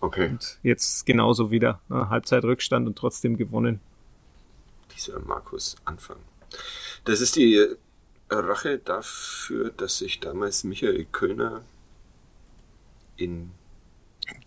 Okay. 0.00 0.30
Und 0.30 0.58
jetzt 0.62 1.06
genauso 1.06 1.50
wieder 1.50 1.80
ne, 1.88 2.08
Halbzeitrückstand 2.08 2.86
und 2.86 2.96
trotzdem 2.96 3.36
gewonnen. 3.36 3.80
Dieser 4.96 5.20
Markus 5.20 5.76
Anfang. 5.84 6.16
Das 7.04 7.20
ist 7.20 7.36
die 7.36 7.64
Rache 8.30 8.78
dafür, 8.78 9.70
dass 9.70 9.98
sich 9.98 10.20
damals 10.20 10.64
Michael 10.64 11.06
Kölner 11.12 11.62
in 13.16 13.50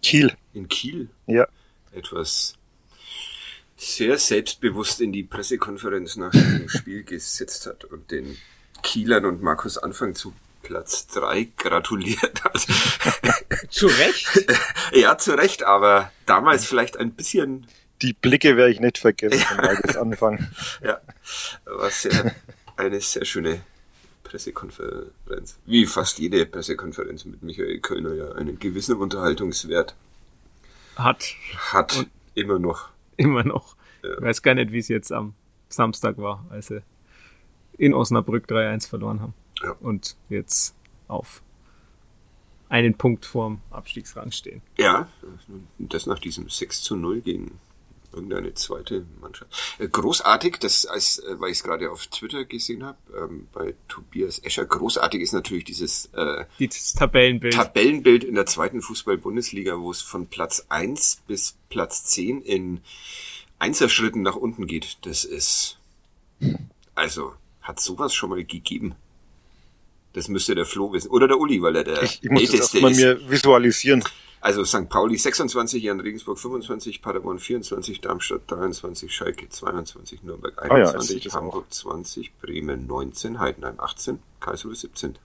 Kiel, 0.01 0.33
in 0.53 0.67
Kiel 0.67 1.09
ja. 1.27 1.47
etwas 1.91 2.55
sehr 3.77 4.17
selbstbewusst 4.17 5.01
in 5.01 5.11
die 5.11 5.23
Pressekonferenz 5.23 6.15
nach 6.15 6.31
dem 6.31 6.69
Spiel 6.69 7.03
gesetzt 7.03 7.65
hat 7.67 7.83
und 7.85 8.11
den 8.11 8.37
Kielern 8.83 9.25
und 9.25 9.41
Markus 9.41 9.77
Anfang 9.77 10.15
zu 10.15 10.33
Platz 10.65 11.07
drei 11.07 11.47
gratuliert 11.57 12.43
hat. 12.43 12.57
zu 13.69 13.87
Recht? 13.87 14.45
ja, 14.93 15.17
zu 15.17 15.33
Recht, 15.33 15.63
aber 15.63 16.11
damals 16.25 16.65
vielleicht 16.65 16.97
ein 16.97 17.11
bisschen. 17.11 17.67
Die 18.01 18.13
Blicke 18.13 18.57
werde 18.57 18.71
ich 18.71 18.79
nicht 18.79 18.97
vergessen 18.97 19.39
von 19.39 19.57
Markus 19.57 19.95
Anfang. 19.95 20.47
ja, 20.83 20.99
war 21.65 21.89
sehr, 21.91 22.35
eine 22.77 22.99
sehr 22.99 23.25
schöne 23.25 23.61
Pressekonferenz. 24.23 25.57
Wie 25.65 25.85
fast 25.85 26.17
jede 26.17 26.45
Pressekonferenz 26.45 27.25
mit 27.25 27.43
Michael 27.43 27.79
Kölner 27.79 28.13
ja 28.13 28.31
einen 28.33 28.57
gewissen 28.57 28.95
Unterhaltungswert 28.97 29.95
hat. 30.95 31.25
Hat 31.57 31.95
und 31.95 32.09
immer 32.33 32.57
noch. 32.57 32.89
Immer 33.17 33.43
noch. 33.43 33.75
Ich 34.03 34.21
weiß 34.21 34.41
gar 34.41 34.55
nicht, 34.55 34.71
wie 34.71 34.79
es 34.79 34.87
jetzt 34.87 35.11
am 35.11 35.33
Samstag 35.69 36.17
war, 36.17 36.45
als 36.49 36.67
sie 36.67 36.81
in 37.77 37.93
Osnabrück 37.93 38.45
3-1 38.45 38.87
verloren 38.87 39.21
haben. 39.21 39.33
Ja. 39.61 39.71
Und 39.79 40.15
jetzt 40.29 40.75
auf 41.07 41.41
einen 42.69 42.95
Punkt 42.95 43.25
vorm 43.25 43.61
Abstiegsrang 43.71 44.31
stehen. 44.31 44.61
Ja, 44.77 45.07
das 45.77 46.07
nach 46.07 46.19
diesem 46.19 46.49
6 46.49 46.81
zu 46.81 46.95
0 46.95 47.21
gegen 47.21 47.59
irgendeine 48.15 48.53
zweite 48.53 49.05
Mannschaft. 49.19 49.51
Äh, 49.77 49.87
großartig, 49.87 50.57
das 50.59 50.85
als, 50.85 51.19
äh, 51.19 51.39
weil 51.39 51.51
ich 51.51 51.57
es 51.57 51.63
gerade 51.63 51.91
auf 51.91 52.07
Twitter 52.07 52.45
gesehen 52.45 52.83
habe, 52.83 52.97
ähm, 53.15 53.47
bei 53.53 53.75
Tobias 53.87 54.39
Escher, 54.39 54.65
großartig 54.65 55.21
ist 55.21 55.33
natürlich 55.33 55.65
dieses 55.65 56.05
äh, 56.13 56.45
dieses 56.59 56.93
Tabellenbild. 56.93 57.53
Tabellenbild 57.53 58.23
in 58.23 58.35
der 58.35 58.45
zweiten 58.45 58.81
Fußball-Bundesliga, 58.81 59.79
wo 59.79 59.91
es 59.91 60.01
von 60.01 60.27
Platz 60.27 60.65
eins 60.69 61.21
bis 61.27 61.57
Platz 61.69 62.05
zehn 62.05 62.41
in 62.41 62.81
Einzelschritten 63.59 64.21
nach 64.21 64.35
unten 64.35 64.65
geht. 64.67 64.97
Das 65.01 65.25
ist 65.25 65.77
also 66.95 67.33
hat 67.61 67.79
sowas 67.79 68.13
schon 68.13 68.29
mal 68.29 68.43
gegeben. 68.43 68.95
Das 70.13 70.29
müsste 70.29 70.55
der 70.55 70.65
Flo 70.65 70.93
wissen. 70.93 71.09
Oder 71.09 71.27
der 71.27 71.37
Uli, 71.37 71.61
weil 71.61 71.75
er 71.75 71.83
der 71.83 72.03
ich, 72.03 72.23
ich 72.23 72.29
muss 72.29 72.43
Älteste 72.43 72.79
das 72.79 72.91
erstmal 72.91 72.93
mir 72.93 73.29
visualisieren. 73.29 74.03
Also 74.45 74.63
St. 74.63 74.89
Pauli 74.89 75.17
26, 75.17 75.81
Jan 75.81 75.99
Regensburg 75.99 76.37
25, 76.37 77.01
Paderborn 77.01 77.39
24, 77.39 77.99
Darmstadt 77.99 78.41
23, 78.45 79.11
Schalke 79.11 79.49
22, 79.49 80.21
Nürnberg 80.21 80.61
21, 80.61 81.25
ah 81.25 81.29
ja, 81.29 81.33
Hamburg 81.33 81.73
20, 81.73 82.31
Bremen 82.37 82.85
19, 82.85 83.39
Heidenheim 83.39 83.79
18, 83.79 84.19
Karlsruhe 84.39 84.75
17. 84.75 85.17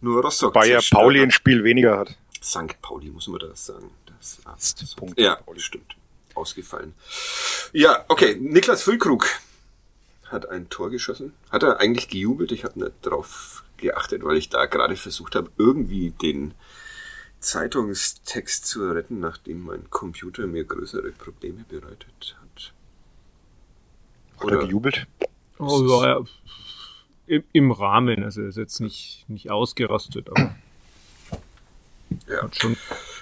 Nur 0.00 0.22
Rostock. 0.22 0.54
Bayer 0.54 0.80
Pauli 0.90 1.20
ein 1.20 1.30
Spiel 1.30 1.64
weniger 1.64 1.98
hat. 1.98 2.16
St. 2.42 2.80
Pauli, 2.80 3.10
muss 3.10 3.28
man 3.28 3.40
das 3.40 3.66
sagen. 3.66 3.90
Das, 4.06 4.38
das, 4.42 4.74
das 4.76 4.94
Punkt. 4.94 5.20
Ja, 5.20 5.38
stimmt. 5.58 5.96
Ausgefallen. 6.32 6.94
Ja, 7.74 8.06
okay. 8.08 8.38
Niklas 8.40 8.84
Füllkrug 8.84 9.28
hat 10.30 10.48
ein 10.48 10.70
Tor 10.70 10.88
geschossen. 10.88 11.34
Hat 11.50 11.62
er 11.62 11.78
eigentlich 11.78 12.08
gejubelt? 12.08 12.52
Ich 12.52 12.64
habe 12.64 12.80
nicht 12.80 12.94
drauf 13.02 13.64
geachtet, 13.76 14.24
weil 14.24 14.38
ich 14.38 14.48
da 14.48 14.64
gerade 14.64 14.96
versucht 14.96 15.34
habe, 15.34 15.50
irgendwie 15.58 16.08
den 16.10 16.54
Zeitungstext 17.44 18.66
zu 18.66 18.90
retten, 18.90 19.20
nachdem 19.20 19.62
mein 19.62 19.90
Computer 19.90 20.46
mir 20.46 20.64
größere 20.64 21.12
Probleme 21.12 21.64
bereitet 21.68 22.36
hat. 22.40 22.72
Oder 24.42 24.56
hat 24.56 24.62
er 24.62 24.66
gejubelt? 24.66 25.06
Oh, 25.58 25.84
ja, 25.86 26.18
ja. 26.18 26.24
Im, 27.26 27.44
Im, 27.52 27.70
Rahmen, 27.70 28.24
also 28.24 28.42
er 28.42 28.48
ist 28.48 28.56
jetzt 28.56 28.80
nicht, 28.80 29.24
nicht 29.28 29.50
ausgerastet, 29.50 30.28
aber 30.28 30.54
ja. 32.26 32.42
hat 32.42 32.56
schon. 32.56 32.76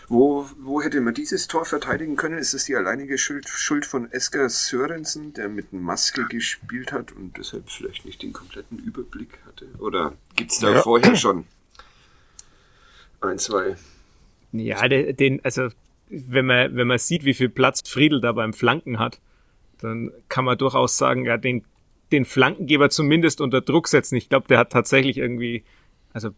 Wo, 0.08 0.46
wo 0.58 0.82
hätte 0.82 1.00
man 1.00 1.14
dieses 1.14 1.46
Tor 1.46 1.64
verteidigen 1.64 2.16
können? 2.16 2.38
Ist 2.38 2.52
es 2.52 2.64
die 2.64 2.76
alleinige 2.76 3.18
Schuld, 3.18 3.48
Schuld 3.48 3.86
von 3.86 4.10
Esker 4.10 4.48
Sörensen, 4.48 5.32
der 5.32 5.48
mit 5.48 5.72
Maske 5.72 6.26
gespielt 6.26 6.92
hat 6.92 7.12
und 7.12 7.38
deshalb 7.38 7.70
vielleicht 7.70 8.04
nicht 8.04 8.22
den 8.22 8.32
kompletten 8.32 8.78
Überblick 8.78 9.38
hatte? 9.46 9.68
Oder 9.78 10.14
gibt's 10.36 10.58
da 10.58 10.72
ja. 10.72 10.82
vorher 10.82 11.16
schon 11.16 11.46
ein, 13.20 13.38
zwei 13.38 13.76
ja, 14.52 14.86
den, 14.88 15.44
also 15.44 15.68
wenn 16.08 16.46
man, 16.46 16.76
wenn 16.76 16.86
man 16.86 16.98
sieht, 16.98 17.24
wie 17.24 17.34
viel 17.34 17.48
Platz 17.48 17.88
Friedel 17.88 18.20
da 18.20 18.32
beim 18.32 18.52
Flanken 18.52 18.98
hat, 18.98 19.20
dann 19.80 20.12
kann 20.28 20.44
man 20.44 20.58
durchaus 20.58 20.96
sagen, 20.96 21.24
ja, 21.24 21.36
den, 21.36 21.64
den 22.12 22.24
Flankengeber 22.24 22.90
zumindest 22.90 23.40
unter 23.40 23.60
Druck 23.60 23.88
setzen. 23.88 24.16
Ich 24.16 24.28
glaube, 24.28 24.46
der 24.48 24.58
hat 24.58 24.70
tatsächlich 24.70 25.18
irgendwie, 25.18 25.64
also 26.12 26.30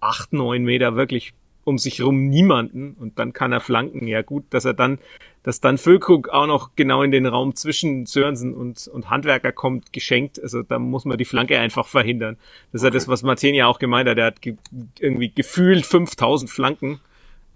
acht, 0.00 0.32
neun 0.32 0.64
Meter 0.64 0.96
wirklich 0.96 1.34
um 1.64 1.76
sich 1.76 2.02
rum 2.02 2.28
niemanden 2.28 2.94
und 2.98 3.18
dann 3.18 3.34
kann 3.34 3.52
er 3.52 3.60
flanken. 3.60 4.06
Ja 4.06 4.22
gut, 4.22 4.44
dass 4.50 4.64
er 4.64 4.72
dann, 4.72 4.98
dass 5.42 5.60
dann 5.60 5.76
Füllkrug 5.76 6.30
auch 6.30 6.46
noch 6.46 6.70
genau 6.76 7.02
in 7.02 7.10
den 7.10 7.26
Raum 7.26 7.54
zwischen 7.56 8.06
Sörensen 8.06 8.54
und, 8.54 8.88
und 8.88 9.10
Handwerker 9.10 9.52
kommt, 9.52 9.92
geschenkt. 9.92 10.42
Also 10.42 10.62
da 10.62 10.78
muss 10.78 11.04
man 11.04 11.18
die 11.18 11.26
Flanke 11.26 11.58
einfach 11.58 11.86
verhindern. 11.86 12.38
Das 12.72 12.80
ist 12.80 12.84
ja 12.84 12.90
das, 12.90 13.06
was 13.06 13.22
Martin 13.22 13.54
ja 13.54 13.66
auch 13.66 13.78
gemeint 13.78 14.08
hat. 14.08 14.16
Er 14.16 14.26
hat 14.26 14.40
ge 14.40 14.56
irgendwie 14.98 15.30
gefühlt 15.30 15.84
5000 15.84 16.50
Flanken 16.50 17.00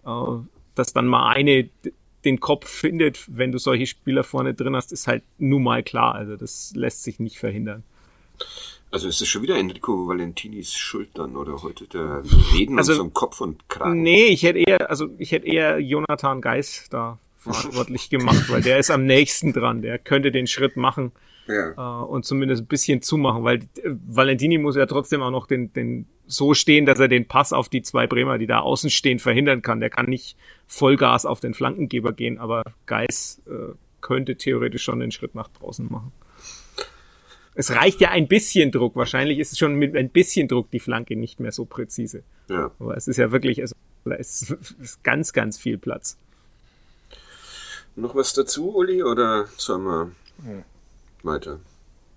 dass 0.05 0.93
dann 0.93 1.07
mal 1.07 1.31
eine 1.33 1.69
den 2.25 2.41
Kopf 2.41 2.69
findet, 2.69 3.25
wenn 3.37 3.53
du 3.53 3.59
solche 3.59 3.87
Spieler 3.87 4.25
vorne 4.25 4.55
drin 4.55 4.77
hast, 4.77 4.93
ist 4.93 5.07
halt 5.07 5.23
nun 5.39 5.63
mal 5.63 5.83
klar. 5.83 6.15
Also 6.15 6.37
das 6.37 6.73
lässt 6.75 7.03
sich 7.03 7.19
nicht 7.19 7.39
verhindern. 7.39 7.83
Also 8.91 9.09
ist 9.09 9.21
es 9.21 9.29
schon 9.29 9.43
wieder 9.43 9.57
Enrico 9.57 10.07
Valentinis 10.07 10.75
Schuld 10.75 11.11
dann 11.15 11.37
oder 11.37 11.63
heute 11.63 11.87
der 11.87 12.23
Reden 12.55 12.79
also, 12.79 12.95
so 12.95 13.09
Kopf 13.09 13.41
und 13.41 13.69
Kragen? 13.69 14.03
Nee, 14.03 14.27
ich 14.27 14.43
hätte 14.43 14.59
eher, 14.59 14.91
also 14.91 15.09
ich 15.19 15.33
hätte 15.33 15.47
eher 15.47 15.79
Jonathan 15.79 16.41
Geis 16.41 16.87
da 16.91 17.19
verantwortlich 17.39 18.11
gemacht, 18.11 18.51
weil 18.51 18.63
der 18.63 18.79
ist 18.79 18.91
am 18.91 19.07
nächsten 19.07 19.53
dran. 19.53 19.83
Der 19.83 19.99
könnte 19.99 20.31
den 20.31 20.47
Schritt 20.47 20.77
machen 20.77 21.11
ja. 21.47 22.03
äh, 22.03 22.05
und 22.05 22.25
zumindest 22.25 22.63
ein 22.63 22.67
bisschen 22.67 23.03
zumachen, 23.03 23.45
weil 23.45 23.59
äh, 23.59 23.91
Valentini 24.07 24.59
muss 24.59 24.77
ja 24.77 24.87
trotzdem 24.87 25.23
auch 25.23 25.31
noch 25.31 25.47
den, 25.47 25.73
den 25.73 26.07
so 26.27 26.55
stehen, 26.55 26.87
dass 26.87 26.99
er 26.99 27.09
den 27.09 27.27
Pass 27.27 27.53
auf 27.53 27.69
die 27.69 27.83
zwei 27.83 28.07
Bremer, 28.07 28.39
die 28.39 28.47
da 28.47 28.61
außen 28.61 28.91
stehen, 28.91 29.19
verhindern 29.19 29.63
kann. 29.63 29.81
Der 29.81 29.91
kann 29.91 30.07
nicht 30.07 30.37
Vollgas 30.67 31.27
auf 31.27 31.41
den 31.41 31.55
Flankengeber 31.55 32.13
gehen, 32.13 32.39
aber 32.39 32.63
Geis 32.87 33.43
äh, 33.47 33.75
könnte 34.01 34.37
theoretisch 34.37 34.83
schon 34.83 35.01
den 35.01 35.11
Schritt 35.11 35.35
nach 35.35 35.49
draußen 35.49 35.87
machen. 35.91 36.13
Es 37.55 37.71
reicht 37.71 38.01
ja 38.01 38.11
ein 38.11 38.29
bisschen 38.29 38.71
Druck. 38.71 38.97
Wahrscheinlich 38.97 39.39
ist 39.39 39.53
es 39.53 39.59
schon 39.59 39.75
mit 39.75 39.95
ein 39.95 40.09
bisschen 40.09 40.49
Druck 40.49 40.71
die 40.71 40.81
Flanke 40.81 41.17
nicht 41.17 41.39
mehr 41.39 41.53
so 41.53 41.67
präzise. 41.67 42.23
Ja. 42.49 42.71
Aber 42.79 42.97
es 42.97 43.09
ist 43.09 43.19
ja 43.19 43.31
wirklich, 43.31 43.61
also, 43.61 43.75
da 44.05 44.15
ist, 44.15 44.51
ist 44.81 45.05
ganz, 45.05 45.33
ganz 45.33 45.59
viel 45.59 45.77
Platz. 45.77 46.19
Noch 47.95 48.15
was 48.15 48.33
dazu, 48.33 48.75
Uli, 48.75 49.03
oder 49.03 49.47
sollen 49.59 49.85
wir 49.85 50.11
hm. 50.45 50.65
Weiter? 51.25 51.61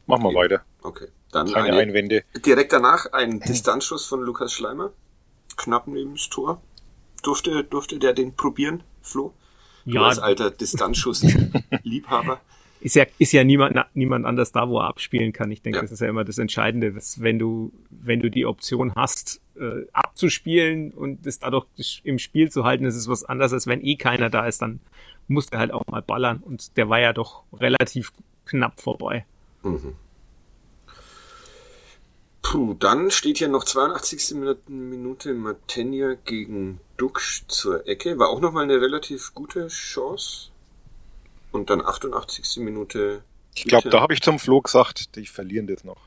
Machen 0.07 0.23
wir 0.23 0.33
weiter. 0.33 0.61
Okay. 0.81 1.07
Dann 1.31 1.51
Keine 1.51 1.69
eine, 1.69 1.77
Einwände. 1.77 2.23
Direkt 2.45 2.73
danach 2.73 3.11
ein 3.11 3.39
Distanzschuss 3.47 4.05
von 4.05 4.21
Lukas 4.21 4.53
Schleimer. 4.53 4.91
Knapp 5.57 5.87
neben 5.87 6.13
das 6.13 6.29
Tor. 6.29 6.61
Durfte, 7.23 7.63
durfte 7.63 7.97
der 7.97 8.13
den 8.13 8.35
probieren, 8.35 8.83
Flo? 9.01 9.33
Du 9.85 9.95
ja. 9.95 10.03
als 10.03 10.19
alter 10.19 10.51
Distanzschuss-Liebhaber. 10.51 12.41
Ist 12.81 12.95
ja, 12.95 13.05
ist 13.17 13.31
ja 13.31 13.43
niemand, 13.43 13.83
niemand 13.95 14.27
anders 14.27 14.51
da, 14.51 14.69
wo 14.69 14.77
er 14.77 14.85
abspielen 14.85 15.33
kann. 15.33 15.49
Ich 15.49 15.63
denke, 15.63 15.77
ja. 15.77 15.81
das 15.81 15.91
ist 15.91 16.01
ja 16.01 16.07
immer 16.07 16.23
das 16.23 16.37
Entscheidende, 16.37 16.93
dass 16.93 17.19
wenn 17.19 17.39
du, 17.39 17.71
wenn 17.89 18.19
du 18.19 18.29
die 18.29 18.45
Option 18.45 18.93
hast, 18.93 19.41
äh, 19.55 19.87
abzuspielen 19.91 20.91
und 20.91 21.25
das 21.25 21.39
dadurch 21.39 22.01
im 22.03 22.19
Spiel 22.19 22.51
zu 22.51 22.63
halten, 22.63 22.83
das 22.83 22.95
ist 22.95 23.07
was 23.07 23.23
anderes, 23.23 23.53
als 23.53 23.65
wenn 23.65 23.83
eh 23.83 23.95
keiner 23.95 24.29
da 24.29 24.45
ist, 24.45 24.61
dann 24.61 24.81
musst 25.27 25.51
du 25.51 25.57
halt 25.57 25.71
auch 25.71 25.87
mal 25.87 26.03
ballern. 26.03 26.43
Und 26.45 26.77
der 26.77 26.87
war 26.87 26.99
ja 26.99 27.11
doch 27.11 27.43
relativ 27.53 28.11
knapp 28.45 28.79
vorbei. 28.79 29.25
Mhm. 29.63 29.95
Puh, 32.41 32.75
dann 32.75 33.09
steht 33.09 33.39
hier 33.39 33.47
noch 33.47 33.63
82. 33.63 34.35
Minute 34.67 35.33
Matenia 35.33 36.13
gegen 36.13 36.79
Duxch 36.95 37.43
zur 37.47 37.87
Ecke. 37.87 38.19
War 38.19 38.29
auch 38.29 38.39
nochmal 38.39 38.65
eine 38.65 38.79
relativ 38.79 39.33
gute 39.33 39.67
Chance. 39.67 40.49
Und 41.51 41.71
dann 41.71 41.81
88. 41.83 42.57
Minute. 42.57 43.23
Ich 43.55 43.63
glaube, 43.63 43.89
da 43.89 44.01
habe 44.01 44.13
ich 44.13 44.21
zum 44.21 44.37
Flo 44.37 44.61
gesagt, 44.61 45.15
die 45.15 45.25
verlieren 45.25 45.65
das 45.65 45.83
noch. 45.83 46.01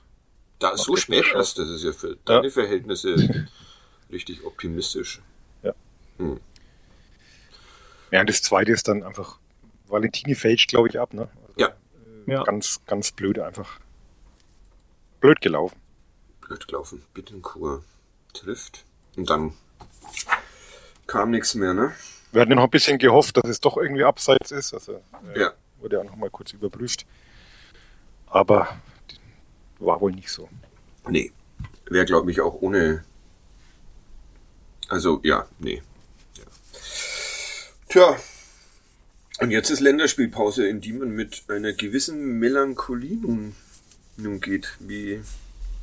Da 0.60 0.76
so 0.76 0.94
spät 0.94 1.24
erst, 1.34 1.58
das 1.58 1.68
ist 1.70 1.82
ja 1.82 1.92
für 1.92 2.16
deine 2.24 2.46
ja. 2.46 2.52
Verhältnisse 2.52 3.48
richtig 4.12 4.44
optimistisch. 4.44 5.20
Ja. 5.62 5.74
Hm. 6.18 6.38
Ja, 8.10 8.20
und 8.20 8.28
das 8.28 8.42
zweite 8.42 8.72
ist 8.72 8.86
dann 8.86 9.02
einfach, 9.02 9.38
Valentini 9.88 10.34
fälscht, 10.34 10.68
glaube 10.68 10.88
ich, 10.88 11.00
ab, 11.00 11.14
ne? 11.14 11.28
Ja. 12.28 12.44
Ganz, 12.44 12.80
ganz 12.86 13.12
blöd 13.12 13.38
einfach. 13.38 13.78
Blöd 15.20 15.40
gelaufen 15.40 15.76
blöd 16.48 16.66
gelaufen. 16.66 17.02
Bittenkur 17.14 17.84
trifft. 18.32 18.84
Und 19.16 19.28
dann 19.30 19.52
kam 21.06 21.30
nichts 21.30 21.54
mehr, 21.54 21.74
ne? 21.74 21.94
Wir 22.32 22.42
hatten 22.42 22.50
ja 22.50 22.56
noch 22.56 22.64
ein 22.64 22.70
bisschen 22.70 22.98
gehofft, 22.98 23.36
dass 23.36 23.48
es 23.48 23.60
doch 23.60 23.76
irgendwie 23.76 24.04
abseits 24.04 24.50
ist. 24.50 24.74
Also 24.74 25.02
äh, 25.34 25.40
ja. 25.40 25.52
wurde 25.78 25.96
ja 25.96 26.04
noch 26.04 26.16
mal 26.16 26.30
kurz 26.30 26.52
überprüft. 26.52 27.06
Aber 28.26 28.68
war 29.78 30.00
wohl 30.00 30.12
nicht 30.12 30.30
so. 30.30 30.48
Nee. 31.08 31.32
Wäre, 31.86 32.04
glaube 32.04 32.30
ich, 32.30 32.40
auch 32.40 32.54
ohne. 32.60 33.04
Also, 34.88 35.20
ja, 35.22 35.46
nee. 35.58 35.82
Ja. 36.36 36.44
Tja. 37.88 38.16
Und 39.40 39.50
jetzt 39.50 39.70
ist 39.70 39.80
Länderspielpause, 39.80 40.66
in 40.66 40.80
die 40.80 40.92
man 40.92 41.10
mit 41.10 41.44
einer 41.48 41.72
gewissen 41.72 42.38
Melancholie 42.38 43.16
nun, 43.16 43.54
nun 44.16 44.40
geht. 44.40 44.76
Wie 44.80 45.20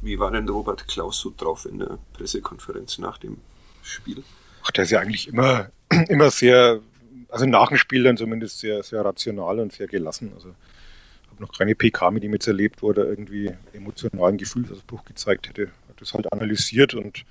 wie 0.06 0.20
war 0.20 0.30
denn 0.30 0.48
Robert 0.48 0.88
Klaus 0.88 1.20
so 1.20 1.34
drauf 1.36 1.66
in 1.66 1.80
der 1.80 1.98
Pressekonferenz 2.14 3.00
nach 3.00 3.18
dem 3.18 3.38
Spiel? 3.82 4.24
Ach, 4.64 4.72
der 4.72 4.84
ist 4.84 4.92
ja 4.92 5.00
eigentlich 5.00 5.28
immer, 5.28 5.70
immer 6.10 6.30
sehr, 6.30 6.80
also 7.30 7.46
nach 7.46 7.70
dem 7.70 7.78
Spiel 7.78 8.04
dann 8.04 8.16
zumindest 8.16 8.60
sehr, 8.60 8.84
sehr 8.84 9.04
rational 9.04 9.60
und 9.60 9.74
sehr 9.74 9.88
gelassen. 9.88 10.32
Also 10.36 10.50
habe 11.30 11.42
noch 11.42 11.58
keine 11.58 11.74
PK 11.74 12.12
mit 12.12 12.24
ihm 12.24 12.34
jetzt 12.34 12.48
erlebt, 12.48 12.84
wo 12.84 12.92
er 12.92 12.98
irgendwie 12.98 13.52
emotionalen 13.74 14.38
Gefühlsausbruch 14.38 15.06
gezeigt 15.06 15.50
hätte. 15.50 15.68
Hat 15.90 16.00
das 16.00 16.14
halt 16.14 16.32
analysiert 16.32 16.94
und 16.94 17.26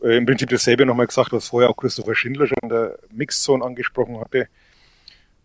äh, 0.00 0.16
im 0.16 0.26
Prinzip 0.26 0.48
dasselbe 0.48 0.86
nochmal 0.86 1.08
gesagt, 1.08 1.32
was 1.32 1.48
vorher 1.48 1.70
auch 1.70 1.76
Christopher 1.76 2.14
Schindler 2.14 2.46
schon 2.46 2.58
in 2.62 2.68
der 2.68 2.98
Mixzone 3.10 3.64
angesprochen 3.64 4.20
hatte. 4.20 4.48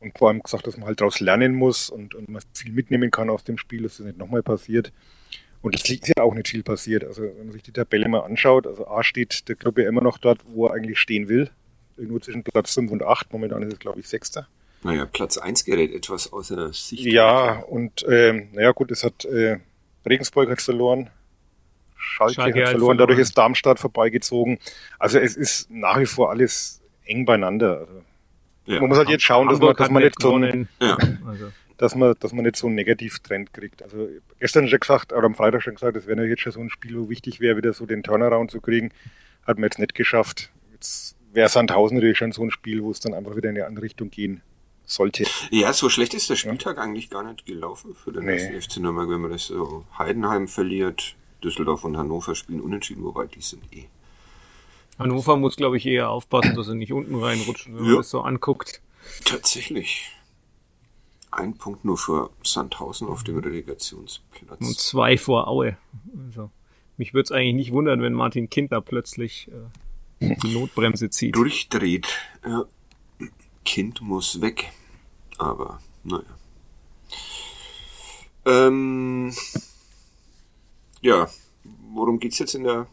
Und 0.01 0.17
vor 0.17 0.29
allem 0.29 0.41
gesagt, 0.41 0.67
dass 0.67 0.77
man 0.77 0.87
halt 0.87 0.99
daraus 0.99 1.19
lernen 1.19 1.53
muss 1.53 1.89
und, 1.89 2.15
und 2.15 2.27
man 2.27 2.41
viel 2.53 2.71
mitnehmen 2.71 3.11
kann 3.11 3.29
aus 3.29 3.43
dem 3.43 3.57
Spiel, 3.57 3.83
dass 3.83 3.97
das 3.97 4.07
nicht 4.07 4.17
nochmal 4.17 4.43
passiert. 4.43 4.91
Und 5.61 5.75
es 5.75 5.87
ist 5.87 6.07
ja 6.07 6.23
auch 6.23 6.33
nicht 6.33 6.47
viel 6.47 6.63
passiert. 6.63 7.03
Also 7.03 7.21
wenn 7.21 7.45
man 7.45 7.51
sich 7.51 7.61
die 7.61 7.71
Tabelle 7.71 8.09
mal 8.09 8.21
anschaut, 8.21 8.65
also 8.65 8.87
A 8.87 9.03
steht 9.03 9.47
der 9.47 9.55
Club 9.55 9.77
ja 9.77 9.87
immer 9.87 10.01
noch 10.01 10.17
dort, 10.17 10.39
wo 10.47 10.65
er 10.65 10.73
eigentlich 10.73 10.99
stehen 10.99 11.29
will. 11.29 11.51
Irgendwo 11.97 12.19
zwischen 12.19 12.43
Platz 12.43 12.73
5 12.73 12.91
und 12.91 13.03
8. 13.03 13.31
Momentan 13.31 13.61
ist 13.61 13.73
es, 13.73 13.79
glaube 13.79 13.99
ich, 13.99 14.07
Sechster. 14.07 14.47
Naja, 14.83 15.05
Platz 15.05 15.37
1 15.37 15.65
gerät 15.65 15.93
etwas 15.93 16.33
außer 16.33 16.73
Sicht. 16.73 17.05
Ja, 17.05 17.59
und 17.59 18.03
ähm, 18.09 18.49
naja 18.53 18.71
gut, 18.71 18.89
es 18.89 19.03
hat 19.03 19.25
äh, 19.25 19.59
Regensburg 20.07 20.49
hat 20.49 20.61
verloren, 20.61 21.11
Schalke, 21.95 22.33
Schalke 22.33 22.61
hat 22.63 22.69
verloren, 22.69 22.97
dadurch 22.97 23.19
ist 23.19 23.37
Darmstadt 23.37 23.79
vorbeigezogen. 23.79 24.57
Also 24.97 25.19
es 25.19 25.35
ist 25.35 25.69
nach 25.69 25.99
wie 25.99 26.07
vor 26.07 26.31
alles 26.31 26.81
eng 27.05 27.25
beieinander. 27.25 27.81
Also, 27.81 28.01
ja. 28.65 28.79
Man 28.79 28.89
muss 28.89 28.97
halt 28.97 29.09
jetzt 29.09 29.23
schauen, 29.23 29.47
dass 29.47 29.59
man, 29.59 29.75
dass 29.75 29.89
man, 29.89 30.03
nicht 30.03 30.21
so 30.21 30.35
einen, 30.35 30.69
ja. 30.79 30.97
also. 31.27 31.51
dass 31.77 31.95
man, 31.95 32.13
dass 32.19 32.31
man 32.33 32.45
nicht 32.45 32.55
so 32.55 32.67
einen 32.67 32.75
Negativtrend 32.75 33.53
kriegt. 33.53 33.81
Also 33.83 34.07
gestern 34.39 34.67
schon 34.67 34.79
gesagt, 34.79 35.13
oder 35.13 35.25
am 35.25 35.35
Freitag 35.35 35.63
schon 35.63 35.75
gesagt, 35.75 35.97
es 35.97 36.07
wäre 36.07 36.25
jetzt 36.25 36.41
schon 36.41 36.51
so 36.51 36.59
ein 36.59 36.69
Spiel, 36.69 36.97
wo 36.97 37.09
wichtig 37.09 37.39
wäre, 37.39 37.57
wieder 37.57 37.73
so 37.73 37.85
den 37.85 38.03
Turnaround 38.03 38.51
zu 38.51 38.61
kriegen. 38.61 38.91
Hat 39.45 39.57
man 39.57 39.63
jetzt 39.63 39.79
nicht 39.79 39.95
geschafft. 39.95 40.51
Jetzt 40.71 41.15
wäre 41.33 41.49
Sandhausen 41.49 41.97
natürlich 41.97 42.17
schon 42.17 42.31
so 42.31 42.43
ein 42.43 42.51
Spiel, 42.51 42.83
wo 42.83 42.91
es 42.91 42.99
dann 42.99 43.13
einfach 43.13 43.35
wieder 43.35 43.49
in 43.49 43.57
eine 43.57 43.65
andere 43.65 43.85
Richtung 43.85 44.11
gehen 44.11 44.41
sollte. 44.85 45.25
Ja, 45.49 45.73
so 45.73 45.89
schlecht 45.89 46.13
ist 46.13 46.29
der 46.29 46.35
Spieltag 46.35 46.77
ja. 46.77 46.83
eigentlich 46.83 47.09
gar 47.09 47.23
nicht 47.23 47.45
gelaufen 47.45 47.95
für 47.95 48.11
den 48.11 48.25
nee. 48.25 48.59
FC 48.59 48.77
Nürnberg, 48.77 49.09
wenn 49.09 49.21
man 49.21 49.31
das 49.31 49.47
so 49.47 49.85
Heidenheim 49.97 50.47
verliert, 50.47 51.15
Düsseldorf 51.43 51.83
und 51.83 51.97
Hannover 51.97 52.35
spielen 52.35 52.61
unentschieden, 52.61 53.03
wobei 53.03 53.25
die 53.25 53.41
sind 53.41 53.63
eh. 53.73 53.85
Hannover 55.01 55.37
muss, 55.37 55.55
glaube 55.55 55.77
ich, 55.77 55.85
eher 55.85 56.09
aufpassen, 56.09 56.55
dass 56.55 56.67
sie 56.67 56.75
nicht 56.75 56.93
unten 56.93 57.15
reinrutschen, 57.15 57.75
wenn 57.75 57.83
ja. 57.83 57.89
man 57.89 57.97
das 57.97 58.09
so 58.09 58.21
anguckt. 58.21 58.81
Tatsächlich. 59.25 60.11
Ein 61.31 61.55
Punkt 61.55 61.85
nur 61.85 61.97
für 61.97 62.29
Sandhausen 62.43 63.07
auf 63.07 63.23
dem 63.23 63.37
Relegationsplatz. 63.39 64.59
Und 64.59 64.77
zwei 64.77 65.17
vor 65.17 65.47
Aue. 65.47 65.77
Also, 66.27 66.51
mich 66.97 67.13
würde 67.13 67.23
es 67.23 67.31
eigentlich 67.31 67.55
nicht 67.55 67.71
wundern, 67.71 68.01
wenn 68.01 68.13
Martin 68.13 68.49
Kindler 68.49 68.81
plötzlich 68.81 69.49
äh, 70.21 70.35
die 70.35 70.53
Notbremse 70.53 71.09
zieht. 71.09 71.35
Durchdreht. 71.35 72.07
Ja. 72.45 72.65
Kind 73.63 74.01
muss 74.01 74.41
weg. 74.41 74.71
Aber, 75.37 75.79
naja. 76.03 76.23
Ähm, 78.45 79.33
ja, 81.01 81.27
worum 81.93 82.19
geht's 82.19 82.39
jetzt 82.39 82.55
in 82.55 82.63
der, 82.63 82.87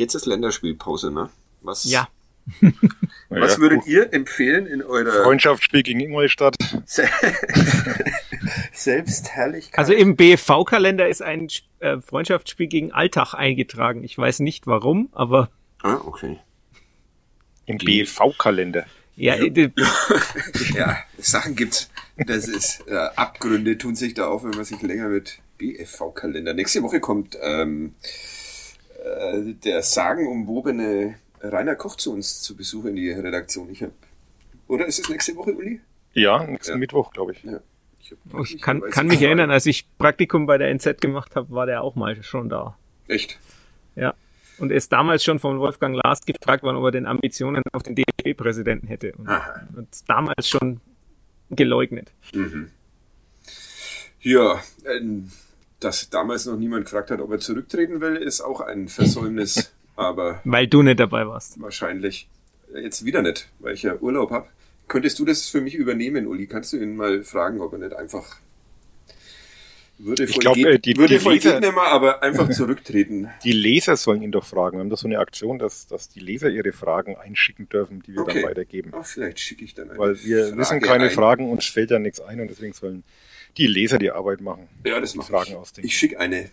jetzt 0.00 0.14
ist 0.14 0.26
Länderspielpause, 0.26 1.12
ne? 1.12 1.30
Was? 1.60 1.84
Ja. 1.84 2.08
Was 3.28 3.60
würdet 3.60 3.86
ihr 3.86 4.12
empfehlen 4.12 4.66
in 4.66 4.82
eurer 4.82 5.22
Freundschaftsspiel 5.22 5.84
gegen 5.84 6.00
Ingolstadt? 6.00 6.56
Selbstherrlichkeit. 8.72 9.78
Also 9.78 9.92
im 9.92 10.16
BFV-Kalender 10.16 11.06
ist 11.08 11.22
ein 11.22 11.48
äh, 11.78 12.00
Freundschaftsspiel 12.00 12.66
gegen 12.66 12.90
Alltag 12.92 13.34
eingetragen. 13.34 14.02
Ich 14.02 14.18
weiß 14.18 14.40
nicht 14.40 14.66
warum, 14.66 15.10
aber. 15.12 15.48
Ah, 15.82 16.00
okay. 16.04 16.40
Im 17.66 17.78
BFV-Kalender. 17.78 18.86
Ja, 19.14 19.34
äh, 19.34 19.70
ja, 20.74 20.96
Sachen 21.18 21.54
gibt's. 21.54 21.90
Das 22.16 22.48
ist 22.48 22.84
äh, 22.88 22.96
Abgründe 23.16 23.78
tun 23.78 23.94
sich 23.94 24.14
da 24.14 24.26
auf, 24.26 24.42
wenn 24.42 24.50
man 24.50 24.64
sich 24.64 24.82
länger 24.82 25.08
mit 25.08 25.38
BFV-Kalender. 25.58 26.54
Nächste 26.54 26.82
Woche 26.82 27.00
kommt 27.00 27.36
ähm, 27.40 27.94
äh, 29.04 29.54
der 29.54 29.82
sagenumwobene 29.82 31.16
Rainer 31.42 31.74
Koch 31.76 31.96
zu 31.96 32.12
uns 32.12 32.42
zu 32.42 32.56
Besuch 32.56 32.84
in 32.86 32.96
die 32.96 33.10
Redaktion. 33.10 33.70
Ich 33.70 33.82
hab, 33.82 33.92
oder 34.68 34.86
ist 34.86 34.98
es 34.98 35.08
nächste 35.08 35.34
Woche, 35.36 35.52
Uli? 35.52 35.80
Ja, 36.12 36.44
nächsten 36.44 36.72
ja. 36.72 36.78
Mittwoch, 36.78 37.12
glaube 37.12 37.32
ich. 37.32 37.42
Ja. 37.42 37.60
Ich, 38.00 38.54
ich 38.54 38.62
kann, 38.62 38.80
kann 38.90 39.06
mich 39.06 39.22
erinnern, 39.22 39.50
als 39.50 39.66
ich 39.66 39.86
Praktikum 39.98 40.46
bei 40.46 40.58
der 40.58 40.74
NZ 40.74 41.00
gemacht 41.00 41.36
habe, 41.36 41.50
war 41.50 41.66
der 41.66 41.82
auch 41.82 41.94
mal 41.94 42.20
schon 42.22 42.48
da. 42.48 42.76
Echt? 43.06 43.38
Ja. 43.94 44.14
Und 44.58 44.70
er 44.70 44.76
ist 44.76 44.92
damals 44.92 45.24
schon 45.24 45.38
von 45.38 45.58
Wolfgang 45.58 45.96
Last 46.04 46.26
gefragt 46.26 46.62
worden, 46.62 46.76
ob 46.76 46.84
er 46.84 46.90
den 46.90 47.06
Ambitionen 47.06 47.62
auf 47.72 47.82
den 47.82 47.94
DFB-Präsidenten 47.94 48.88
hätte. 48.88 49.12
Und, 49.12 49.28
und 49.76 49.88
damals 50.08 50.48
schon 50.48 50.80
geleugnet. 51.50 52.12
Mhm. 52.34 52.70
Ja, 54.20 54.60
ähm, 54.84 55.30
dass 55.80 56.10
damals 56.10 56.46
noch 56.46 56.56
niemand 56.56 56.84
gefragt 56.84 57.10
hat, 57.10 57.20
ob 57.20 57.30
er 57.32 57.38
zurücktreten 57.38 58.00
will, 58.00 58.16
ist 58.16 58.40
auch 58.40 58.60
ein 58.60 58.88
Versäumnis. 58.88 59.72
aber 59.96 60.40
weil 60.44 60.66
du 60.66 60.82
nicht 60.82 61.00
dabei 61.00 61.26
warst. 61.26 61.60
Wahrscheinlich 61.60 62.28
jetzt 62.74 63.04
wieder 63.04 63.22
nicht, 63.22 63.48
weil 63.58 63.74
ich 63.74 63.82
ja 63.82 63.96
Urlaub 63.96 64.30
habe. 64.30 64.46
Könntest 64.88 65.18
du 65.18 65.24
das 65.24 65.48
für 65.48 65.60
mich 65.60 65.74
übernehmen, 65.74 66.26
Uli? 66.26 66.46
Kannst 66.46 66.72
du 66.72 66.76
ihn 66.76 66.96
mal 66.96 67.22
fragen, 67.22 67.60
ob 67.60 67.72
er 67.72 67.78
nicht 67.78 67.94
einfach 67.94 68.38
würde 70.02 70.24
ich 70.24 70.38
glaube, 70.38 70.60
äh, 70.60 70.78
die, 70.78 70.96
würde 70.96 71.18
die 71.18 71.28
Leser, 71.28 71.60
Gegner, 71.60 71.82
aber 71.82 72.22
einfach 72.22 72.48
zurücktreten. 72.50 73.28
Die 73.44 73.52
Leser 73.52 73.96
sollen 73.96 74.22
ihn 74.22 74.32
doch 74.32 74.46
fragen. 74.46 74.78
Wir 74.78 74.80
haben 74.80 74.88
da 74.90 74.96
so 74.96 75.06
eine 75.06 75.18
Aktion, 75.18 75.58
dass, 75.58 75.86
dass 75.86 76.08
die 76.08 76.20
Leser 76.20 76.48
ihre 76.48 76.72
Fragen 76.72 77.16
einschicken 77.16 77.68
dürfen, 77.68 78.02
die 78.02 78.14
wir 78.14 78.22
okay. 78.22 78.40
dann 78.40 78.50
weitergeben. 78.50 78.92
Ach, 78.94 79.04
vielleicht 79.04 79.40
schicke 79.40 79.62
ich 79.62 79.74
dann 79.74 79.90
eine 79.90 79.98
Weil 79.98 80.24
wir 80.24 80.46
Frage 80.46 80.58
wissen 80.58 80.80
keine 80.80 81.04
ein. 81.04 81.10
Fragen, 81.10 81.50
uns 81.50 81.66
fällt 81.66 81.90
da 81.90 81.98
nichts 81.98 82.20
ein 82.20 82.40
und 82.40 82.48
deswegen 82.48 82.72
sollen 82.72 83.04
die 83.56 83.66
Leser 83.66 83.98
die 83.98 84.10
Arbeit 84.10 84.40
machen. 84.40 84.68
Ja, 84.84 85.00
das 85.00 85.14
mache 85.14 85.32
Fragen 85.32 85.50
ich. 85.50 85.56
Ausdenken. 85.56 85.86
Ich 85.86 85.96
schicke 85.96 86.18
eine. 86.18 86.50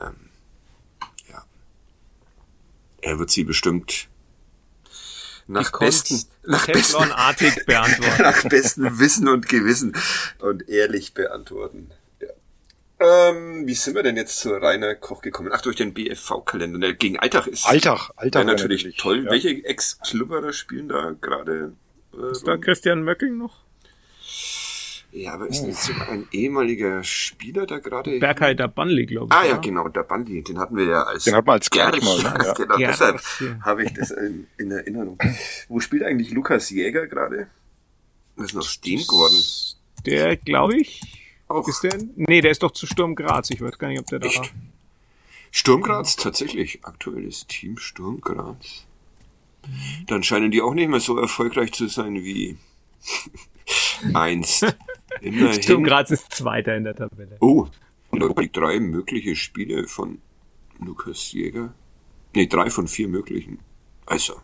Ähm, 0.00 0.14
ja. 1.28 1.44
Er 3.00 3.18
wird 3.18 3.30
sie 3.30 3.44
bestimmt 3.44 4.08
nach 5.48 5.72
besten, 5.78 6.24
nach 6.44 6.66
besten, 6.66 7.08
beantworten. 7.66 8.18
nach 8.22 8.44
bestem 8.44 8.98
Wissen 8.98 9.28
und 9.28 9.48
Gewissen 9.48 9.96
und 10.38 10.68
ehrlich 10.68 11.14
beantworten. 11.14 11.90
Ähm, 13.00 13.66
wie 13.66 13.74
sind 13.74 13.94
wir 13.94 14.02
denn 14.02 14.16
jetzt 14.16 14.40
zu 14.40 14.50
Rainer 14.50 14.94
Koch 14.96 15.22
gekommen? 15.22 15.50
Ach, 15.52 15.60
durch 15.60 15.76
den 15.76 15.94
BFV-Kalender. 15.94 16.78
Der 16.78 16.94
gegen 16.94 17.18
Alltag 17.18 17.46
ist. 17.46 17.66
Alltag, 17.66 18.10
Alltag. 18.16 18.40
Ja, 18.40 18.44
natürlich, 18.44 18.82
natürlich 18.82 18.96
toll. 18.96 19.24
Ja. 19.24 19.30
Welche 19.30 19.64
Ex-Klubberer 19.64 20.52
spielen 20.52 20.88
da 20.88 21.14
gerade? 21.20 21.74
Äh, 22.12 22.32
ist 22.32 22.46
da 22.46 22.56
Christian 22.56 23.02
Möcking 23.02 23.38
noch? 23.38 23.68
Ja, 25.10 25.34
aber 25.34 25.48
ist 25.48 25.62
nicht 25.62 25.78
sogar 25.78 26.10
ein 26.10 26.28
ehemaliger 26.32 27.02
Spieler 27.02 27.66
da 27.66 27.78
gerade? 27.78 28.18
Berghai 28.18 28.54
der 28.54 28.68
Banli, 28.68 29.06
glaube 29.06 29.28
ich. 29.30 29.36
Ah 29.36 29.44
ja, 29.44 29.52
ja, 29.52 29.56
genau, 29.56 29.88
der 29.88 30.02
Banli. 30.02 30.42
Den 30.42 30.58
hatten 30.58 30.76
wir 30.76 30.84
ja 30.84 31.02
als. 31.04 31.24
Den 31.24 31.34
hatten 31.34 31.46
wir 31.46 31.52
als 31.52 31.70
Gerch. 31.70 32.02
Mal, 32.02 32.16
ne? 32.38 32.44
ja. 32.44 32.52
genau, 32.52 32.76
Gerch, 32.76 32.90
deshalb 32.90 33.20
ja. 33.40 33.60
habe 33.62 33.84
ich 33.84 33.94
das 33.94 34.10
in, 34.10 34.46
in, 34.58 34.70
Erinnerung. 34.70 35.18
Wo 35.68 35.80
spielt 35.80 36.02
eigentlich 36.02 36.30
Lukas 36.30 36.68
Jäger 36.70 37.06
gerade? 37.06 37.46
Was 38.36 38.46
ist 38.46 38.54
noch 38.54 38.68
Steen 38.68 38.98
geworden? 38.98 39.42
Der, 40.04 40.36
glaube 40.36 40.76
ich, 40.76 41.00
auch. 41.48 41.66
Ist 41.68 41.82
der? 41.82 41.98
Nee, 42.16 42.40
der 42.40 42.50
ist 42.50 42.62
doch 42.62 42.70
zu 42.70 42.86
Sturm 42.86 43.14
Graz. 43.14 43.50
Ich 43.50 43.60
weiß 43.60 43.78
gar 43.78 43.88
nicht, 43.88 44.00
ob 44.00 44.06
der 44.06 44.20
da 44.20 44.26
Echt? 44.26 44.38
war. 44.38 44.48
Sturm 45.50 45.82
Graz, 45.82 46.16
tatsächlich. 46.16 46.84
Aktuelles 46.84 47.46
Team 47.46 47.78
Sturm 47.78 48.20
Graz. 48.20 48.86
Dann 50.06 50.22
scheinen 50.22 50.50
die 50.50 50.62
auch 50.62 50.74
nicht 50.74 50.88
mehr 50.88 51.00
so 51.00 51.18
erfolgreich 51.18 51.72
zu 51.72 51.88
sein 51.88 52.14
wie 52.24 52.56
einst. 54.14 54.66
Immerhin. 55.20 55.62
Sturm 55.62 55.84
Graz 55.84 56.10
ist 56.10 56.32
Zweiter 56.32 56.76
in 56.76 56.84
der 56.84 56.94
Tabelle. 56.94 57.36
Oh, 57.40 57.66
und 58.10 58.20
da 58.20 58.40
liegt 58.40 58.56
drei 58.56 58.78
mögliche 58.80 59.36
Spiele 59.36 59.86
von 59.86 60.20
Lukas 60.78 61.32
Jäger. 61.32 61.74
Nee, 62.34 62.46
drei 62.46 62.70
von 62.70 62.88
vier 62.88 63.08
möglichen. 63.08 63.58
Also. 64.06 64.40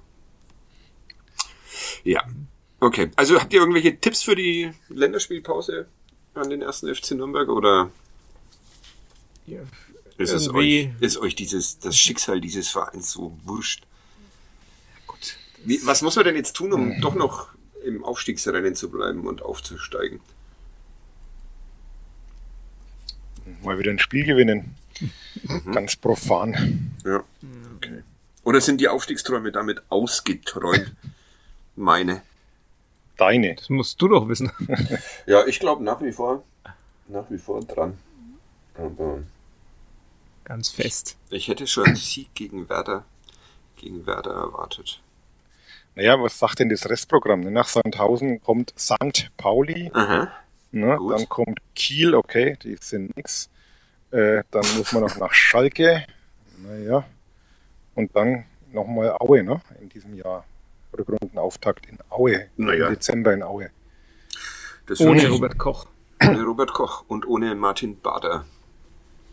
Ja. 2.03 2.23
Okay. 2.81 3.11
Also 3.17 3.41
habt 3.41 3.53
ihr 3.53 3.61
irgendwelche 3.61 3.99
Tipps 3.99 4.23
für 4.23 4.35
die 4.35 4.71
Länderspielpause? 4.89 5.87
An 6.35 6.51
den 6.51 6.63
ersten 6.63 6.93
FC 6.93 7.13
Nürnberg 7.13 7.49
oder 7.49 7.91
ja, 9.47 9.61
ist, 10.17 10.33
es 10.33 10.49
euch, 10.49 10.89
ist 11.01 11.19
euch 11.19 11.35
dieses, 11.35 11.79
das 11.79 11.97
Schicksal 11.97 12.41
dieses 12.41 12.69
Vereins 12.69 13.11
so 13.11 13.37
wurscht? 13.45 13.83
Ja, 13.83 15.01
gut. 15.07 15.37
Wie, 15.65 15.81
was 15.85 16.03
muss 16.03 16.17
man 16.17 16.25
denn 16.25 16.37
jetzt 16.37 16.55
tun, 16.55 16.73
um 16.73 17.01
doch 17.01 17.15
noch 17.15 17.49
im 17.85 18.05
Aufstiegsrennen 18.05 18.75
zu 18.75 18.91
bleiben 18.91 19.27
und 19.27 19.43
aufzusteigen? 19.43 20.21
Mal 23.63 23.79
wieder 23.79 23.91
ein 23.91 23.99
Spiel 23.99 24.25
gewinnen. 24.25 24.75
Mhm. 25.43 25.73
Ganz 25.73 25.97
profan. 25.97 26.93
Ja. 27.05 27.25
Okay. 27.77 28.03
Oder 28.45 28.61
sind 28.61 28.81
die 28.81 28.89
Aufstiegsträume 28.89 29.53
damit 29.53 29.83
ausgeträumt? 29.91 30.93
Meine. 31.77 32.23
Deine. 33.17 33.55
Das 33.55 33.69
musst 33.71 34.01
du 34.03 34.09
doch 34.09 34.29
wissen. 34.29 34.51
ja, 35.27 35.47
ich 35.47 35.61
glaube 35.61 35.85
nach 35.85 36.01
wie 36.03 36.13
vor, 36.13 36.43
nach 37.09 37.31
wie 37.31 37.39
vor 37.39 37.61
dran. 37.65 37.99
Aber 38.77 39.23
Ganz 40.45 40.69
fest. 40.69 41.17
Ich 41.31 41.49
hätte 41.49 41.67
schon 41.67 41.87
einen 41.87 41.97
Sieg 41.97 42.35
gegen 42.35 42.69
Werder, 42.69 43.05
gegen 43.77 44.07
Werder 44.07 44.33
erwartet. 44.33 45.01
Naja, 45.95 46.21
was 46.21 46.39
sagt 46.39 46.59
denn 46.59 46.69
das 46.69 46.89
Restprogramm? 46.89 47.41
Nach 47.41 47.67
Sandhausen 47.67 48.43
kommt 48.43 48.75
St. 48.79 49.31
Pauli. 49.37 49.91
Aha. 49.95 50.29
Ne, 50.73 50.99
dann 51.09 51.29
kommt 51.29 51.61
Kiel, 51.75 52.15
okay, 52.15 52.59
die 52.63 52.77
sind 52.81 53.17
nix. 53.17 53.49
Äh, 54.11 54.43
dann 54.51 54.65
muss 54.77 54.93
man 54.93 55.03
noch 55.03 55.17
nach 55.17 55.33
Schalke. 55.33 56.05
Naja. 56.59 57.05
Und 57.95 58.15
dann 58.15 58.45
nochmal 58.73 59.17
Aue, 59.21 59.45
ne? 59.45 59.61
In 59.81 59.89
diesem 59.89 60.15
Jahr. 60.15 60.45
Rückrundenauftakt 60.99 61.87
in 61.87 61.99
Aue, 62.11 62.49
naja. 62.57 62.89
im 62.89 62.95
Dezember 62.95 63.33
in 63.33 63.43
Aue. 63.43 63.71
Das 64.87 65.01
ohne 65.01 65.29
Robert 65.29 65.59
Koch. 65.59 65.87
Ohne 66.23 66.43
Robert 66.45 66.73
Koch 66.73 67.05
und 67.09 67.27
ohne 67.27 67.55
Martin 67.55 68.01
Bader. 68.01 68.45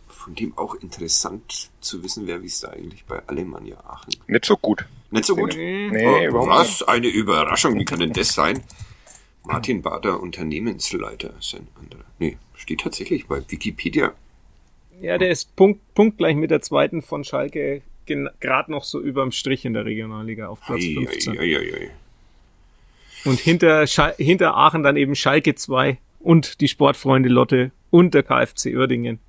Von 0.08 0.34
dem 0.34 0.56
auch 0.56 0.74
interessant 0.76 1.70
zu 1.80 2.02
wissen 2.04 2.26
wäre, 2.26 2.42
wie 2.42 2.46
es 2.46 2.60
da 2.60 2.68
eigentlich 2.68 3.04
bei 3.04 3.20
Alemannia 3.26 3.78
Aachen. 3.78 4.14
Nicht 4.28 4.44
so 4.44 4.56
gut. 4.56 4.86
Nicht 5.10 5.24
so 5.24 5.34
gut? 5.34 5.54
Nee, 5.56 5.90
nee 5.90 6.28
oh, 6.28 6.46
Was? 6.46 6.82
Eine 6.84 7.08
Überraschung. 7.08 7.78
Wie 7.78 7.84
kann 7.84 7.98
denn 7.98 8.12
das 8.12 8.32
sein? 8.32 8.62
Martin 9.44 9.82
Bader, 9.82 10.20
Unternehmensleiter, 10.20 11.34
ist 11.38 11.54
ein 11.54 11.66
anderer. 11.78 12.04
Nee, 12.18 12.38
steht 12.54 12.80
tatsächlich 12.80 13.26
bei 13.26 13.42
Wikipedia. 13.48 14.12
Ja, 15.00 15.18
der 15.18 15.30
ist 15.30 15.56
Punkt, 15.56 15.80
punktgleich 15.94 16.36
mit 16.36 16.52
der 16.52 16.62
zweiten 16.62 17.02
von 17.02 17.24
Schalke 17.24 17.82
gerade 18.06 18.70
noch 18.70 18.84
so 18.84 19.00
überm 19.00 19.32
Strich 19.32 19.64
in 19.64 19.74
der 19.74 19.84
Regionalliga 19.84 20.48
auf 20.48 20.60
Platz 20.60 20.82
ei, 20.82 20.94
15. 20.94 21.38
Ei, 21.38 21.56
ei, 21.56 21.90
und 23.24 23.38
hinter, 23.38 23.86
hinter 24.16 24.56
Aachen 24.56 24.82
dann 24.82 24.96
eben 24.96 25.14
Schalke 25.14 25.54
2 25.54 25.98
und 26.18 26.60
die 26.60 26.66
Sportfreunde 26.68 27.28
Lotte 27.28 27.70
und 27.90 28.14
der 28.14 28.24
KfC 28.24 28.74
Uerdingen. 28.74 29.20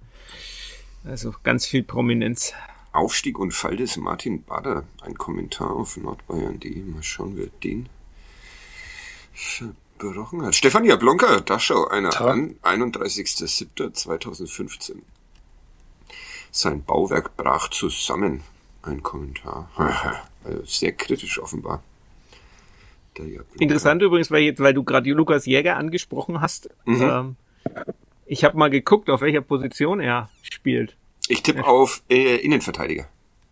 Also 1.05 1.35
ganz 1.43 1.65
viel 1.65 1.83
Prominenz. 1.83 2.53
Aufstieg 2.91 3.39
und 3.39 3.53
Fall 3.53 3.77
des 3.77 3.95
Martin 3.97 4.43
Bader. 4.43 4.85
Ein 5.01 5.15
Kommentar 5.15 5.71
auf 5.71 5.97
nordbayern.de. 5.97 6.83
Mal 6.83 7.03
schauen, 7.03 7.35
wer 7.35 7.47
den 7.63 7.89
verbrochen 9.33 10.43
hat. 10.43 10.55
Stefania 10.55 10.95
Blonka, 10.95 11.41
Daschau, 11.41 11.87
einer 11.87 12.21
an, 12.21 12.55
31.07.2015. 12.63 15.01
Sein 16.51 16.83
Bauwerk 16.83 17.37
brach 17.37 17.69
zusammen. 17.69 18.43
Ein 18.83 19.01
Kommentar. 19.03 19.69
Also 20.45 20.61
sehr 20.65 20.91
kritisch 20.91 21.39
offenbar. 21.39 21.81
Interessant 23.59 24.01
übrigens, 24.01 24.29
weil, 24.29 24.43
jetzt, 24.43 24.59
weil 24.59 24.73
du 24.73 24.83
gerade 24.83 25.09
Lukas 25.11 25.45
Jäger 25.45 25.77
angesprochen 25.77 26.41
hast. 26.41 26.69
Mhm. 26.83 27.01
Ähm, 27.01 27.35
ich 28.25 28.43
habe 28.43 28.57
mal 28.57 28.69
geguckt, 28.69 29.09
auf 29.09 29.21
welcher 29.21 29.39
Position 29.39 30.01
er 30.01 30.29
spielt. 30.41 30.97
Ich 31.29 31.43
tippe 31.43 31.65
auf 31.65 32.03
äh, 32.09 32.35
Innenverteidiger. 32.37 33.07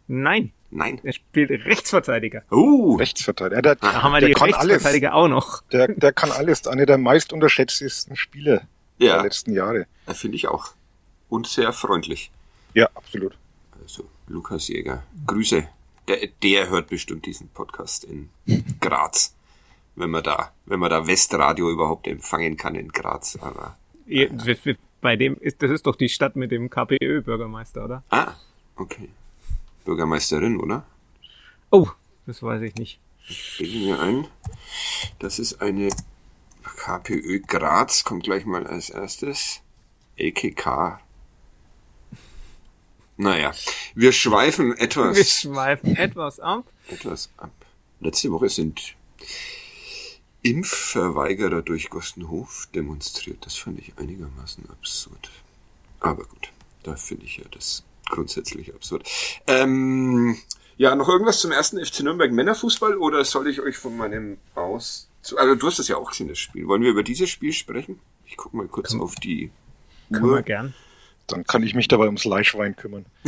Nein. 0.08 0.52
Nein. 0.70 1.00
Er 1.04 1.14
spielt 1.14 1.50
Rechtsverteidiger. 1.50 2.44
Uh. 2.52 2.96
Rechtsverteidiger. 2.96 3.62
Der, 3.62 3.76
da 3.76 4.04
haben 4.04 4.12
wir 4.12 4.20
die 4.20 4.34
Rechtsverteidiger 4.34 5.14
alles. 5.14 5.24
auch 5.24 5.28
noch. 5.30 5.62
Der, 5.72 5.88
der 5.88 6.12
kann 6.14 6.32
alles. 6.32 6.68
Einer 6.68 6.86
der 6.86 6.98
meist 6.98 7.32
unterschätztesten 7.32 8.16
Spieler 8.16 8.68
ja. 8.98 9.16
der 9.16 9.24
letzten 9.24 9.54
Jahre. 9.54 9.86
Ja, 10.08 10.14
Finde 10.14 10.36
ich 10.36 10.48
auch. 10.48 10.72
Und 11.30 11.48
sehr 11.48 11.72
freundlich. 11.74 12.32
Ja, 12.74 12.90
absolut. 12.96 13.38
Also, 13.82 14.06
Lukas 14.32 14.68
Jäger. 14.70 15.04
Grüße. 15.28 15.68
Der, 16.08 16.28
der 16.42 16.70
hört 16.70 16.88
bestimmt 16.88 17.26
diesen 17.26 17.50
Podcast 17.50 18.06
in 18.06 18.30
Graz. 18.80 19.36
wenn 19.96 20.10
man 20.10 20.24
da, 20.24 20.54
wenn 20.66 20.80
man 20.80 20.90
da 20.90 21.06
Westradio 21.06 21.70
überhaupt 21.70 22.08
empfangen 22.08 22.58
kann 22.58 22.76
in 22.76 22.90
Graz. 22.90 23.38
Aber, 23.42 23.78
ja, 24.08 24.28
bei 25.02 25.16
dem 25.16 25.36
ist, 25.38 25.62
das 25.62 25.72
ist 25.72 25.86
doch 25.86 25.96
die 25.96 26.10
Stadt 26.10 26.36
mit 26.36 26.52
dem 26.52 26.70
KPÖ-Bürgermeister, 26.70 27.86
oder? 27.86 28.04
Ah, 28.10 28.34
okay. 28.76 29.10
Bürgermeisterin, 29.86 30.60
oder? 30.60 30.86
Oh, 31.70 31.90
das 32.26 32.42
weiß 32.42 32.62
ich 32.62 32.76
nicht. 32.76 33.00
Ich 33.28 33.58
bilde 33.58 33.78
mir 33.86 34.00
ein, 34.00 34.28
das 35.20 35.40
ist 35.40 35.62
eine 35.62 35.90
KPÖ 36.64 37.40
Graz, 37.42 38.04
kommt 38.04 38.24
gleich 38.24 38.46
mal 38.46 38.66
als 38.66 38.90
erstes. 38.90 39.62
LKK. 40.18 41.00
Naja, 43.22 43.54
wir 43.94 44.14
schweifen 44.14 44.76
etwas. 44.78 45.16
Wir 45.16 45.26
schweifen 45.26 45.96
etwas 45.96 46.40
ab. 46.40 46.66
Etwas 46.88 47.30
ab. 47.38 47.52
Letzte 48.00 48.32
Woche 48.32 48.50
sind 48.50 48.96
Impfverweigerer 50.42 51.62
durch 51.62 51.92
Gostenhof 51.92 52.68
demonstriert. 52.74 53.46
Das 53.46 53.58
fand 53.58 53.78
ich 53.78 53.94
einigermaßen 53.98 54.68
absurd. 54.72 55.30
Aber 56.00 56.24
gut, 56.24 56.50
da 56.82 56.96
finde 56.96 57.26
ich 57.26 57.38
ja 57.38 57.44
das 57.52 57.84
grundsätzlich 58.10 58.74
absurd. 58.74 59.08
Ähm, 59.46 60.36
ja, 60.78 60.96
noch 60.96 61.08
irgendwas 61.08 61.42
zum 61.42 61.52
ersten 61.52 61.84
FC 61.84 62.00
Nürnberg 62.00 62.32
Männerfußball 62.32 62.98
oder 62.98 63.24
soll 63.24 63.48
ich 63.48 63.62
euch 63.62 63.78
von 63.78 63.96
meinem 63.96 64.40
aus... 64.56 65.08
Also 65.38 65.54
du 65.54 65.68
hast 65.68 65.78
das 65.78 65.88
ja 65.88 65.98
auch 65.98 66.10
gesehen, 66.10 66.28
das 66.28 66.40
Spiel. 66.40 66.68
Wollen 66.68 66.82
wir 66.82 66.90
über 66.90 67.04
dieses 67.04 67.30
Spiel 67.30 67.54
sprechen? 67.54 68.00
Ich 68.26 68.36
gucke 68.36 68.58
mal 68.58 68.68
kurz 68.68 68.94
kann, 68.94 69.02
auf 69.02 69.14
die 69.14 69.52
Können 70.12 70.26
Uhr. 70.26 70.38
wir 70.38 70.42
gern. 70.42 70.74
Dann 71.32 71.44
kann 71.46 71.64
ich 71.64 71.74
mich 71.74 71.88
dabei 71.88 72.06
ums 72.06 72.26
Leischwein 72.26 72.76
kümmern. 72.76 73.06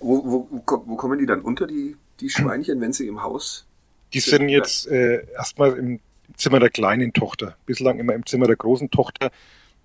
wo, 0.00 0.24
wo, 0.24 0.48
wo 0.50 0.96
kommen 0.96 1.18
die 1.18 1.26
dann 1.26 1.42
unter, 1.42 1.66
die, 1.66 1.96
die 2.20 2.30
Schweinchen, 2.30 2.80
wenn 2.80 2.92
sie 2.92 3.06
im 3.06 3.22
Haus 3.22 3.66
die 4.12 4.20
sind 4.20 4.48
jetzt 4.48 4.86
äh, 4.88 5.26
erstmal 5.32 5.76
im 5.76 6.00
Zimmer 6.36 6.60
der 6.60 6.70
kleinen 6.70 7.12
Tochter. 7.12 7.56
Bislang 7.66 7.98
immer 7.98 8.14
im 8.14 8.26
Zimmer 8.26 8.46
der 8.46 8.56
großen 8.56 8.90
Tochter. 8.90 9.30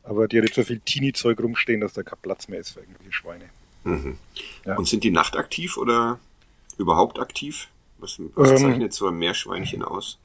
Aber 0.04 0.28
die 0.28 0.38
hat 0.38 0.46
jetzt 0.46 0.56
so 0.56 0.64
viel 0.64 0.80
Teenie-Zeug 0.80 1.40
rumstehen, 1.40 1.82
dass 1.82 1.94
da 1.94 2.04
kein 2.04 2.20
Platz 2.22 2.48
mehr 2.48 2.60
ist 2.60 2.72
für 2.72 2.82
irgendwelche 2.82 3.12
Schweine. 3.12 3.46
Mhm. 3.84 4.18
Ja. 4.66 4.76
Und 4.76 4.88
sind 4.88 5.04
die 5.04 5.12
nachtaktiv 5.12 5.78
oder 5.78 6.20
überhaupt 6.78 7.20
aktiv? 7.20 7.70
Was, 7.98 8.20
was 8.36 8.52
ähm, 8.52 8.58
zeichnet 8.58 8.94
so 8.94 9.08
ein 9.08 9.18
Meerschweinchen 9.18 9.84
aus? 9.84 10.20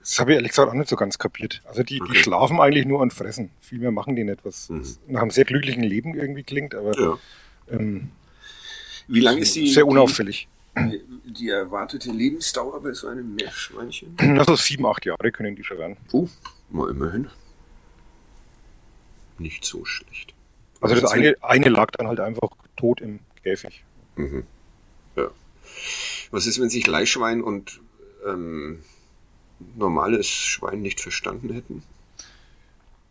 Das 0.00 0.18
habe 0.18 0.32
ich 0.32 0.36
ehrlich 0.36 0.50
gesagt 0.50 0.70
auch 0.70 0.74
nicht 0.74 0.88
so 0.88 0.96
ganz 0.96 1.18
kapiert. 1.18 1.62
Also 1.64 1.82
die, 1.82 2.00
okay. 2.00 2.12
die 2.12 2.18
schlafen 2.18 2.60
eigentlich 2.60 2.86
nur 2.86 3.00
und 3.00 3.12
fressen. 3.12 3.50
Viel 3.60 3.78
mehr 3.78 3.90
machen 3.90 4.16
die 4.16 4.24
nicht, 4.24 4.44
was 4.44 4.68
mhm. 4.68 4.84
nach 5.06 5.22
einem 5.22 5.30
sehr 5.30 5.44
glücklichen 5.44 5.82
Leben 5.82 6.14
irgendwie 6.14 6.42
klingt, 6.42 6.74
aber 6.74 6.98
ja. 6.98 7.18
ähm, 7.70 8.10
wie 9.08 9.20
lange 9.20 9.40
ist 9.40 9.54
die 9.56 9.68
sehr 9.68 9.86
unauffällig? 9.86 10.48
Die, 10.76 11.02
die, 11.24 11.48
erwartete 11.48 12.12
Lebensdauer 12.12 12.80
bei 12.82 12.92
so 12.92 13.08
einem 13.08 13.34
Meerschweinchen? 13.34 14.16
Also 14.38 14.54
sieben, 14.54 14.86
acht 14.86 15.04
Jahre 15.04 15.32
können 15.32 15.56
die 15.56 15.64
schon 15.64 15.78
werden. 15.78 15.96
Oh, 16.12 16.28
mal 16.70 16.90
immerhin. 16.90 17.28
Nicht 19.38 19.64
so 19.64 19.84
schlecht. 19.84 20.34
Also 20.80 20.94
das 20.94 21.10
eine, 21.10 21.34
eine 21.40 21.68
lag 21.68 21.90
dann 21.92 22.06
halt 22.06 22.20
einfach 22.20 22.50
tot 22.76 23.00
im 23.00 23.20
Käfig. 23.42 23.82
Mhm. 24.16 24.44
Ja. 25.16 25.30
Was 26.30 26.46
ist, 26.46 26.60
wenn 26.60 26.70
sich 26.70 26.86
Leihschwein 26.86 27.42
und 27.42 27.80
ähm, 28.26 28.80
normales 29.76 30.26
Schwein 30.26 30.82
nicht 30.82 31.00
verstanden 31.00 31.52
hätten? 31.52 31.82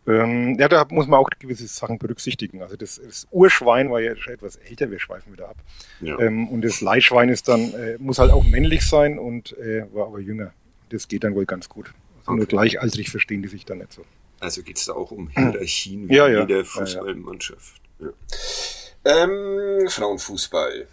Ähm, 0.08 0.58
ja, 0.58 0.70
da 0.70 0.86
muss 0.90 1.06
man 1.08 1.20
auch 1.20 1.30
gewisse 1.38 1.68
Sachen 1.68 1.98
berücksichtigen. 1.98 2.62
Also 2.62 2.78
das, 2.78 3.02
das 3.04 3.28
Urschwein 3.30 3.92
war 3.92 4.00
ja 4.00 4.16
schon 4.16 4.34
etwas 4.34 4.56
älter, 4.56 4.90
wir 4.90 5.00
schweifen 5.00 5.34
wieder 5.34 5.50
ab. 5.50 5.58
Ja. 6.00 6.18
Ähm, 6.20 6.48
und 6.48 6.62
das 6.62 6.80
Leihschwein 6.80 7.28
ist 7.28 7.50
dann, 7.50 7.74
äh, 7.74 7.98
muss 8.00 8.18
halt 8.18 8.32
auch 8.32 8.46
männlich 8.46 8.88
sein 8.88 9.20
und 9.20 9.58
äh, 9.58 9.86
war 9.94 10.08
aber 10.08 10.20
jünger. 10.20 10.54
Das 10.90 11.10
geht 11.10 11.26
dann 11.26 11.36
wohl 11.36 11.46
ganz 11.46 11.68
gut. 11.68 11.88
Also 12.20 12.32
okay. 12.32 12.38
Nur 12.38 12.46
gleichaltrig 12.46 13.10
verstehen 13.10 13.42
die 13.42 13.50
sich 13.50 13.66
dann 13.66 13.80
nicht 13.80 13.92
so. 13.92 14.06
Also 14.40 14.64
geht 14.64 14.78
es 14.78 14.86
da 14.86 14.94
auch 14.94 15.12
um 15.12 15.28
Hierarchien 15.30 16.08
wie 16.08 16.16
ja, 16.16 16.30
ja. 16.30 16.42
in 16.44 16.48
der 16.48 16.64
Fußballmannschaft. 16.64 17.82
Ja, 18.00 18.10
ähm, 19.04 19.88
Frauenfußball. 19.90 20.88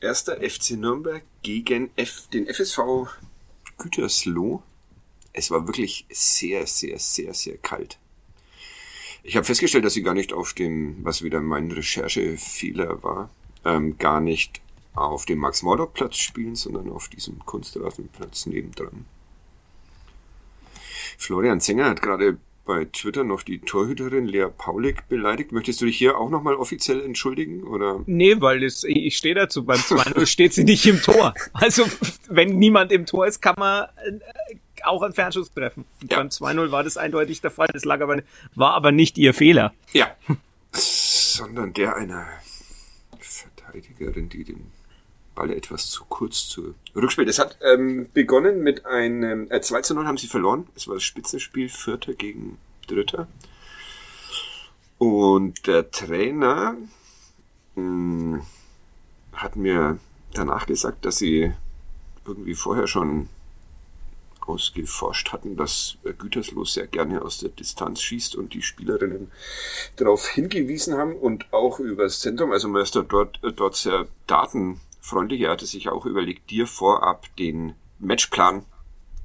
Erster 0.00 0.36
FC 0.36 0.72
Nürnberg 0.72 1.22
gegen 1.42 1.90
F, 1.96 2.28
den 2.32 2.46
FSV 2.46 2.78
Gütersloh. 3.78 4.62
Es 5.34 5.50
war 5.50 5.66
wirklich 5.66 6.06
sehr, 6.10 6.66
sehr, 6.66 6.98
sehr, 6.98 7.34
sehr 7.34 7.58
kalt. 7.58 7.98
Ich 9.22 9.36
habe 9.36 9.44
festgestellt, 9.44 9.84
dass 9.84 9.94
sie 9.94 10.02
gar 10.02 10.14
nicht 10.14 10.32
auf 10.32 10.54
dem, 10.54 11.04
was 11.04 11.22
wieder 11.22 11.40
mein 11.40 11.70
Recherchefehler 11.70 13.02
war, 13.02 13.30
ähm, 13.64 13.98
gar 13.98 14.20
nicht 14.20 14.60
auf 14.94 15.26
dem 15.26 15.38
Max-Morlock-Platz 15.40 16.16
spielen, 16.16 16.54
sondern 16.54 16.90
auf 16.90 17.08
diesem 17.08 17.44
Kunstrasenplatz 17.44 18.46
nebendran. 18.46 19.06
Florian 21.18 21.60
Zenger 21.60 21.86
hat 21.90 22.00
gerade 22.00 22.38
bei 22.64 22.86
Twitter 22.86 23.24
noch 23.24 23.42
die 23.42 23.60
Torhüterin 23.60 24.26
Lea 24.26 24.46
Paulik 24.56 25.08
beleidigt. 25.08 25.52
Möchtest 25.52 25.80
du 25.80 25.86
dich 25.86 25.98
hier 25.98 26.18
auch 26.18 26.30
nochmal 26.30 26.54
offiziell 26.54 27.02
entschuldigen? 27.02 27.64
Oder? 27.64 28.02
Nee, 28.06 28.40
weil 28.40 28.62
es, 28.62 28.84
ich 28.84 29.16
stehe 29.16 29.34
dazu. 29.34 29.64
Beim 29.64 29.80
2-0 29.80 30.26
steht 30.26 30.54
sie 30.54 30.64
nicht 30.64 30.86
im 30.86 31.00
Tor. 31.02 31.34
Also, 31.52 31.84
wenn 32.28 32.58
niemand 32.58 32.90
im 32.90 33.04
Tor 33.06 33.26
ist, 33.26 33.40
kann 33.42 33.56
man 33.58 33.86
auch 34.86 35.02
einen 35.02 35.14
Fernschuss 35.14 35.50
treffen. 35.52 35.84
Ja. 36.08 36.18
Beim 36.18 36.28
2-0 36.28 36.70
war 36.70 36.84
das 36.84 36.96
eindeutig 36.96 37.40
der 37.40 37.50
Fall. 37.50 37.68
Das 37.72 37.84
lag 37.84 38.00
aber, 38.00 38.22
war 38.54 38.74
aber 38.74 38.92
nicht 38.92 39.18
ihr 39.18 39.34
Fehler. 39.34 39.72
Ja. 39.92 40.14
Sondern 40.72 41.72
der 41.72 41.96
einer 41.96 42.26
Verteidigerin, 43.20 44.28
die 44.28 44.44
den 44.44 44.72
Ball 45.34 45.50
etwas 45.50 45.88
zu 45.90 46.04
kurz 46.04 46.48
zu 46.48 46.74
Rückspiel. 46.94 47.26
Das 47.26 47.38
hat 47.38 47.58
ähm, 47.62 48.08
begonnen 48.12 48.62
mit 48.62 48.86
einem 48.86 49.50
äh, 49.50 49.60
2 49.60 49.82
zu 49.82 49.94
0 49.94 50.06
haben 50.06 50.18
sie 50.18 50.28
verloren. 50.28 50.68
Es 50.76 50.86
war 50.86 50.94
das 50.94 51.02
Spitzenspiel 51.02 51.68
Vierter 51.68 52.14
gegen 52.14 52.58
Dritter. 52.86 53.26
Und 54.98 55.66
der 55.66 55.90
Trainer 55.90 56.76
mh, 57.74 57.82
hm, 58.36 58.42
hat 59.32 59.56
mir 59.56 59.98
danach 60.32 60.66
gesagt, 60.66 61.04
dass 61.04 61.18
sie 61.18 61.52
irgendwie 62.24 62.54
vorher 62.54 62.86
schon 62.86 63.28
ausgeforscht 64.46 65.32
hatten, 65.32 65.56
dass 65.56 65.96
Gütersloh 66.18 66.64
sehr 66.64 66.86
gerne 66.86 67.22
aus 67.22 67.38
der 67.38 67.50
Distanz 67.50 68.02
schießt 68.02 68.36
und 68.36 68.54
die 68.54 68.62
Spielerinnen 68.62 69.30
darauf 69.96 70.26
hingewiesen 70.28 70.96
haben 70.96 71.14
und 71.14 71.52
auch 71.52 71.80
übers 71.80 72.20
Zentrum, 72.20 72.52
also 72.52 72.68
man 72.68 72.82
ist 72.82 72.94
dort, 72.94 73.40
dort 73.42 73.76
sehr 73.76 74.06
datenfreundlich. 74.26 75.40
Er 75.42 75.50
hatte 75.50 75.66
sich 75.66 75.88
auch 75.88 76.06
überlegt, 76.06 76.50
dir 76.50 76.66
vorab 76.66 77.26
den 77.36 77.74
Matchplan 77.98 78.64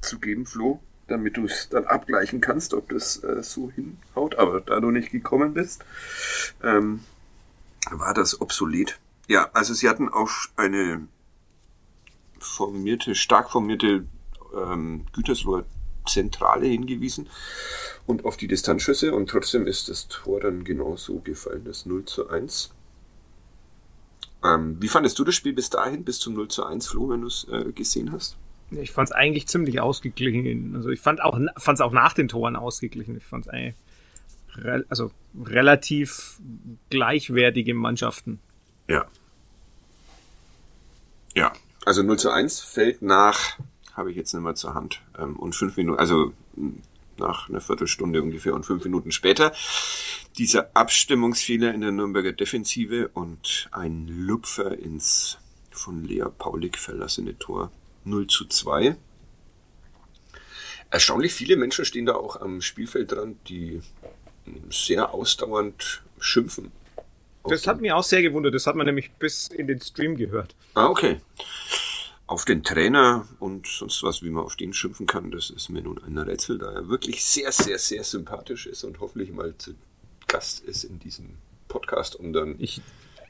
zu 0.01 0.19
geben, 0.19 0.45
Flo, 0.45 0.79
damit 1.07 1.37
du 1.37 1.45
es 1.45 1.69
dann 1.69 1.85
abgleichen 1.85 2.41
kannst, 2.41 2.73
ob 2.73 2.89
das 2.89 3.23
äh, 3.23 3.43
so 3.43 3.71
hinhaut. 3.71 4.35
Aber 4.35 4.61
da 4.61 4.79
du 4.79 4.91
nicht 4.91 5.11
gekommen 5.11 5.53
bist, 5.53 5.83
ähm, 6.63 7.01
war 7.91 8.13
das 8.13 8.39
obsolet. 8.39 8.99
Ja, 9.27 9.49
also 9.53 9.73
sie 9.73 9.89
hatten 9.89 10.09
auch 10.09 10.29
eine 10.55 11.07
formierte, 12.39 13.15
stark 13.15 13.51
formierte 13.51 14.05
ähm, 14.55 15.05
Gütersloher 15.13 15.65
Zentrale 16.05 16.65
hingewiesen 16.65 17.29
und 18.05 18.25
auf 18.25 18.37
die 18.37 18.47
Distanzschüsse 18.47 19.13
und 19.13 19.29
trotzdem 19.29 19.67
ist 19.67 19.89
das 19.89 20.07
Tor 20.07 20.39
dann 20.39 20.63
genauso 20.63 21.19
gefallen, 21.19 21.63
das 21.65 21.85
0 21.85 22.05
zu 22.05 22.29
1. 22.29 22.71
Ähm, 24.43 24.77
wie 24.79 24.87
fandest 24.87 25.19
du 25.19 25.23
das 25.23 25.35
Spiel 25.35 25.53
bis 25.53 25.69
dahin, 25.69 26.03
bis 26.03 26.19
zum 26.19 26.33
0 26.33 26.47
zu 26.47 26.65
1, 26.65 26.87
Flo, 26.87 27.09
wenn 27.09 27.21
du 27.21 27.27
es 27.27 27.47
äh, 27.51 27.71
gesehen 27.73 28.11
hast? 28.11 28.37
Ich 28.71 28.91
fand 28.91 29.09
es 29.09 29.15
eigentlich 29.15 29.47
ziemlich 29.47 29.79
ausgeglichen. 29.79 30.75
Also 30.75 30.89
ich 30.89 31.01
fand 31.01 31.21
auch 31.21 31.39
fand 31.57 31.77
es 31.77 31.81
auch 31.81 31.91
nach 31.91 32.13
den 32.13 32.27
Toren 32.27 32.55
ausgeglichen. 32.55 33.17
Ich 33.17 33.25
fand 33.25 33.47
es 33.47 33.51
eigentlich 33.51 33.75
re 34.57 34.85
also 34.89 35.11
relativ 35.43 36.39
gleichwertige 36.89 37.73
Mannschaften. 37.73 38.39
Ja. 38.87 39.05
Ja, 41.35 41.53
also 41.85 42.03
0 42.03 42.19
zu 42.19 42.29
1 42.31 42.59
fällt 42.59 43.01
nach, 43.01 43.57
habe 43.99 44.09
ich 44.09 44.17
jetzt 44.17 44.33
nicht 44.33 44.41
mehr 44.41 44.55
zur 44.55 44.73
Hand, 44.73 45.01
ähm, 45.19 45.35
und 45.35 45.53
fünf 45.53 45.77
Minuten, 45.77 45.99
also 45.99 46.33
nach 47.17 47.49
einer 47.49 47.61
Viertelstunde 47.61 48.21
ungefähr 48.23 48.55
und 48.55 48.65
fünf 48.65 48.83
Minuten 48.85 49.11
später. 49.11 49.53
Dieser 50.37 50.71
Abstimmungsfehler 50.73 51.73
in 51.73 51.81
der 51.81 51.91
Nürnberger 51.91 52.31
Defensive 52.31 53.09
und 53.13 53.67
ein 53.71 54.07
Lupfer 54.07 54.77
ins 54.77 55.37
von 55.71 56.05
Lea 56.05 56.25
Paulik 56.37 56.77
verlassene 56.77 57.37
Tor 57.37 57.71
0 58.05 58.27
zu 58.27 58.45
2. 58.45 58.95
Erstaunlich 60.89 61.33
viele 61.33 61.57
Menschen 61.57 61.85
stehen 61.85 62.05
da 62.05 62.15
auch 62.15 62.41
am 62.41 62.61
Spielfeld 62.61 63.11
dran, 63.11 63.37
die 63.47 63.81
sehr 64.69 65.13
ausdauernd 65.13 66.01
schimpfen. 66.19 66.71
Das 67.43 67.67
hat 67.67 67.81
mich 67.81 67.91
auch 67.91 68.03
sehr 68.03 68.21
gewundert. 68.21 68.55
Das 68.55 68.65
hat 68.65 68.75
man 68.75 68.85
nämlich 68.85 69.11
bis 69.11 69.47
in 69.47 69.67
den 69.67 69.79
Stream 69.81 70.15
gehört. 70.17 70.55
Ah, 70.73 70.87
okay 70.87 71.19
auf 72.29 72.45
den 72.45 72.61
Trainer 72.63 73.27
und 73.39 73.65
sonst 73.65 74.03
was, 74.03 74.21
wie 74.21 74.29
man 74.29 74.43
auf 74.43 74.55
den 74.55 74.71
schimpfen 74.71 75.07
kann, 75.07 75.31
das 75.31 75.49
ist 75.49 75.69
mir 75.69 75.81
nun 75.81 75.99
ein 76.03 76.15
Rätsel, 76.15 76.59
da 76.59 76.71
er 76.71 76.87
wirklich 76.87 77.25
sehr, 77.25 77.51
sehr, 77.51 77.79
sehr 77.79 78.03
sympathisch 78.03 78.67
ist 78.67 78.83
und 78.83 78.99
hoffentlich 78.99 79.31
mal 79.31 79.57
zu 79.57 79.73
Gast 80.27 80.63
ist 80.63 80.83
in 80.83 80.99
diesem 80.99 81.39
Podcast, 81.67 82.15
um 82.15 82.31
dann. 82.31 82.53
Ich, 82.59 82.83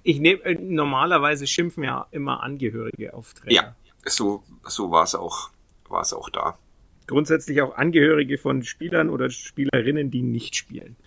ich 0.03 0.19
nehme, 0.19 0.43
äh, 0.43 0.55
normalerweise 0.55 1.47
schimpfen 1.47 1.85
ja 1.85 2.07
immer 2.11 2.43
Angehörige 2.43 3.13
auf 3.13 3.33
Trainer. 3.35 3.53
Ja, 3.53 3.75
so, 4.05 4.43
so 4.65 4.91
war 4.91 5.05
es 5.05 5.15
auch, 5.15 5.49
war 5.87 6.01
es 6.01 6.11
auch 6.11 6.29
da. 6.29 6.59
Grundsätzlich 7.07 7.61
auch 7.61 7.77
Angehörige 7.77 8.37
von 8.37 8.63
Spielern 8.63 9.09
oder 9.09 9.29
Spielerinnen, 9.29 10.11
die 10.11 10.23
nicht 10.23 10.57
spielen. 10.57 10.97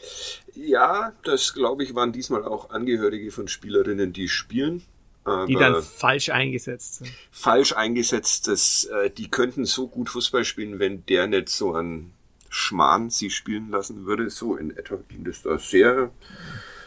Ja, 0.54 1.12
das 1.24 1.52
glaube 1.52 1.84
ich 1.84 1.94
waren 1.94 2.12
diesmal 2.12 2.42
auch 2.42 2.70
Angehörige 2.70 3.30
von 3.30 3.48
Spielerinnen, 3.48 4.14
die 4.14 4.30
spielen. 4.30 4.82
Aber 5.24 5.46
die 5.46 5.54
dann 5.54 5.82
falsch 5.82 6.30
eingesetzt 6.30 6.96
sind. 6.96 7.12
Falsch 7.30 7.72
eingesetzt, 7.72 8.48
das, 8.48 8.84
äh, 8.86 9.10
die 9.10 9.30
könnten 9.30 9.64
so 9.64 9.86
gut 9.86 10.10
Fußball 10.10 10.44
spielen, 10.44 10.78
wenn 10.78 11.06
der 11.06 11.28
nicht 11.28 11.48
so 11.48 11.74
ein 11.74 12.12
Schmarrn 12.48 13.08
sie 13.08 13.30
spielen 13.30 13.70
lassen 13.70 14.04
würde. 14.04 14.30
So 14.30 14.56
in 14.56 14.76
etwa 14.76 14.98
ging 15.08 15.24
das 15.24 15.42
da 15.42 15.58
sehr, 15.58 16.10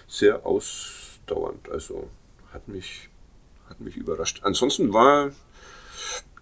sehr 0.07 0.45
ausdauernd. 0.45 1.69
Also 1.69 2.09
hat 2.53 2.67
mich, 2.67 3.09
hat 3.69 3.79
mich 3.79 3.95
überrascht. 3.95 4.41
Ansonsten 4.43 4.93
war 4.93 5.31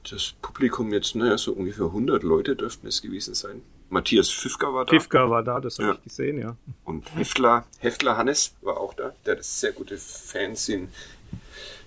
das 0.09 0.33
Publikum 0.41 0.91
jetzt, 0.91 1.15
naja, 1.15 1.37
so 1.37 1.53
ungefähr 1.53 1.85
100 1.85 2.23
Leute 2.23 2.55
dürften 2.55 2.87
es 2.87 3.01
gewesen 3.01 3.35
sein. 3.35 3.61
Matthias 3.89 4.29
Pfiffka 4.29 4.73
war 4.73 4.85
da. 4.85 4.89
Pfiffka 4.89 5.29
war 5.29 5.43
da, 5.43 5.59
das 5.59 5.77
habe 5.77 5.89
ja. 5.89 5.93
ich 5.95 6.03
gesehen, 6.03 6.39
ja. 6.39 6.57
Und 6.83 7.15
Heftler, 7.15 7.65
Heftler 7.77 8.17
Hannes 8.17 8.55
war 8.61 8.77
auch 8.77 8.93
da, 8.95 9.13
der 9.25 9.35
das 9.35 9.59
sehr 9.59 9.71
gute 9.71 9.97
Fansin 9.97 10.89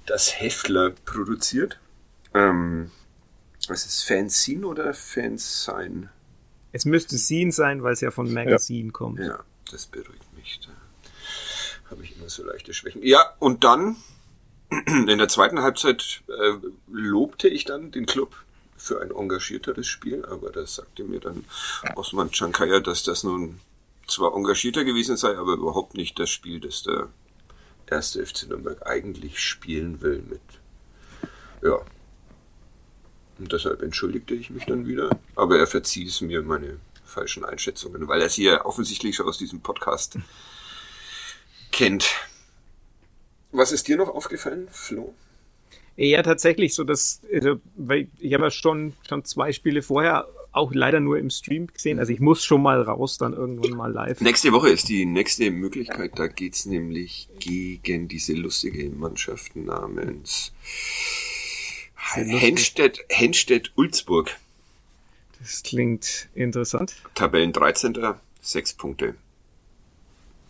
das 0.07 0.41
Heftler 0.41 0.91
produziert. 1.05 1.79
Ähm, 2.35 2.91
was 3.69 3.87
ist 3.87 4.03
Fanzine 4.03 4.67
oder 4.67 4.95
Fansign? 4.95 6.09
Es 6.73 6.85
müsste 6.85 7.19
Scene 7.19 7.53
sein, 7.53 7.83
weil 7.83 7.95
es 7.95 8.01
ja 8.01 8.11
von 8.11 8.33
Magazine 8.33 8.87
ja. 8.87 8.93
kommt. 8.93 9.19
Ja, 9.19 9.45
das 9.71 9.87
beruhigt 9.87 10.33
mich. 10.37 10.61
Da 10.65 11.91
habe 11.91 12.05
ich 12.05 12.17
immer 12.17 12.29
so 12.29 12.45
leichte 12.45 12.75
Schwächen. 12.75 13.03
Ja, 13.03 13.35
und 13.39 13.65
dann 13.65 13.97
in 14.87 15.19
der 15.19 15.29
zweiten 15.29 15.61
Halbzeit 15.63 16.23
äh, 16.29 16.53
lobte 16.91 17.49
ich 17.49 17.65
dann 17.65 17.91
den 17.91 18.07
Club 18.07 18.35
für 18.77 19.01
ein 19.01 19.11
engagierteres 19.11 19.87
Spiel, 19.87 20.25
aber 20.27 20.51
da 20.51 20.67
sagte 20.67 21.05
mir 21.05 21.21
dann 21.21 21.45
Osman 21.95 22.31
Chankaya, 22.31 22.81
dass 22.81 23.03
das 23.03 23.25
nun 23.25 23.59
zwar 24.07 24.35
engagierter 24.37 24.85
gewesen 24.85 25.17
sei, 25.17 25.37
aber 25.37 25.55
überhaupt 25.55 25.95
nicht 25.95 26.19
das 26.19 26.31
Spiel, 26.31 26.61
das 26.61 26.83
der 26.83 27.09
erste 27.91 28.24
FC 28.24 28.49
Nürnberg 28.49 28.87
eigentlich 28.87 29.41
spielen 29.41 30.01
will 30.03 30.22
mit. 30.28 30.41
Ja. 31.62 31.80
Und 33.39 33.53
deshalb 33.53 33.82
entschuldigte 33.82 34.34
ich 34.34 34.51
mich 34.51 34.64
dann 34.64 34.87
wieder. 34.87 35.11
Aber 35.34 35.59
er 35.59 35.66
verzieh 35.66 36.07
es 36.07 36.20
mir 36.20 36.43
meine 36.43 36.78
falschen 37.05 37.45
Einschätzungen, 37.45 38.09
weil 38.09 38.20
er 38.20 38.28
sie 38.28 38.45
ja 38.45 38.64
offensichtlich 38.64 39.16
schon 39.16 39.26
aus 39.26 39.39
diesem 39.39 39.61
Podcast 39.61 40.18
kennt. 41.72 42.07
Was 43.53 43.72
ist 43.72 43.89
dir 43.89 43.97
noch 43.97 44.09
aufgefallen, 44.09 44.68
Flo? 44.70 45.14
Ja, 45.97 46.22
tatsächlich 46.22 46.74
so, 46.74 46.84
dass, 46.84 47.22
also, 47.32 47.59
weil 47.74 48.09
ich 48.18 48.34
habe 48.34 48.45
ja 48.45 48.51
schon, 48.51 48.93
schon 49.09 49.24
zwei 49.24 49.53
Spiele 49.53 49.80
vorher 49.80 50.28
auch 50.57 50.73
leider 50.73 51.01
nur 51.01 51.19
im 51.19 51.31
Stream 51.31 51.67
gesehen. 51.67 51.99
Also 51.99 52.13
ich 52.13 52.21
muss 52.21 52.45
schon 52.45 52.63
mal 52.63 52.81
raus, 52.83 53.19
dann 53.19 53.33
irgendwann 53.33 53.73
mal 53.73 53.93
live. 53.93 54.21
Nächste 54.21 54.53
Woche 54.53 54.71
ist 54.71 54.89
die 54.89 55.05
nächste 55.05 55.51
Möglichkeit. 55.51 56.19
Da 56.19 56.27
geht's 56.27 56.67
nämlich 56.67 57.29
gegen 57.39 58.09
diese 58.09 58.33
lustige 58.35 58.89
Mannschaft 58.91 59.55
namens 59.57 60.53
Henstedt, 62.15 63.05
Henstedt 63.09 63.73
Ulzburg. 63.77 64.37
Das 65.39 65.63
klingt 65.63 66.29
interessant. 66.35 66.97
Tabellen 67.15 67.53
13. 67.53 67.97
sechs 68.41 68.73
Punkte. 68.73 69.15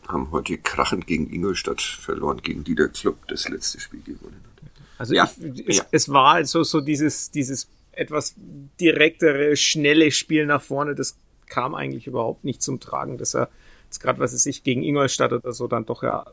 Haben 0.07 0.31
heute 0.31 0.59
krachend 0.59 1.07
gegen 1.07 1.33
Ingolstadt 1.33 1.83
verloren, 1.83 2.41
gegen 2.43 2.63
die 2.63 2.77
der 2.77 2.89
Club 2.89 3.27
das 3.27 3.49
letzte 3.49 3.81
Spiel 3.81 4.03
gewonnen 4.03 4.41
hat. 4.45 4.71
Also 4.99 5.15
ja, 5.15 5.31
ich, 5.55 5.69
es, 5.69 5.77
ja. 5.79 5.87
es 5.91 6.09
war 6.09 6.35
also 6.35 6.63
so 6.63 6.81
dieses, 6.81 7.31
dieses 7.31 7.69
etwas 7.97 8.35
direktere, 8.81 9.57
schnelle 9.57 10.11
Spiel 10.11 10.47
nach 10.47 10.63
vorne, 10.63 10.95
das 10.95 11.19
kam 11.47 11.75
eigentlich 11.75 12.07
überhaupt 12.07 12.45
nicht 12.45 12.63
zum 12.63 12.81
Tragen, 12.81 13.19
dass 13.19 13.35
er 13.35 13.49
jetzt 13.85 14.01
gerade, 14.01 14.19
was 14.19 14.33
es 14.33 14.43
sich 14.43 14.63
gegen 14.63 14.83
Ingolstadt 14.83 15.33
oder 15.33 15.53
so 15.53 15.67
dann 15.67 15.87
doch 15.87 16.03
ja 16.03 16.27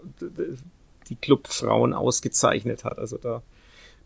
die 1.10 1.16
Clubfrauen 1.16 1.94
ausgezeichnet 1.94 2.84
hat. 2.84 2.98
Also 2.98 3.18
da, 3.18 3.42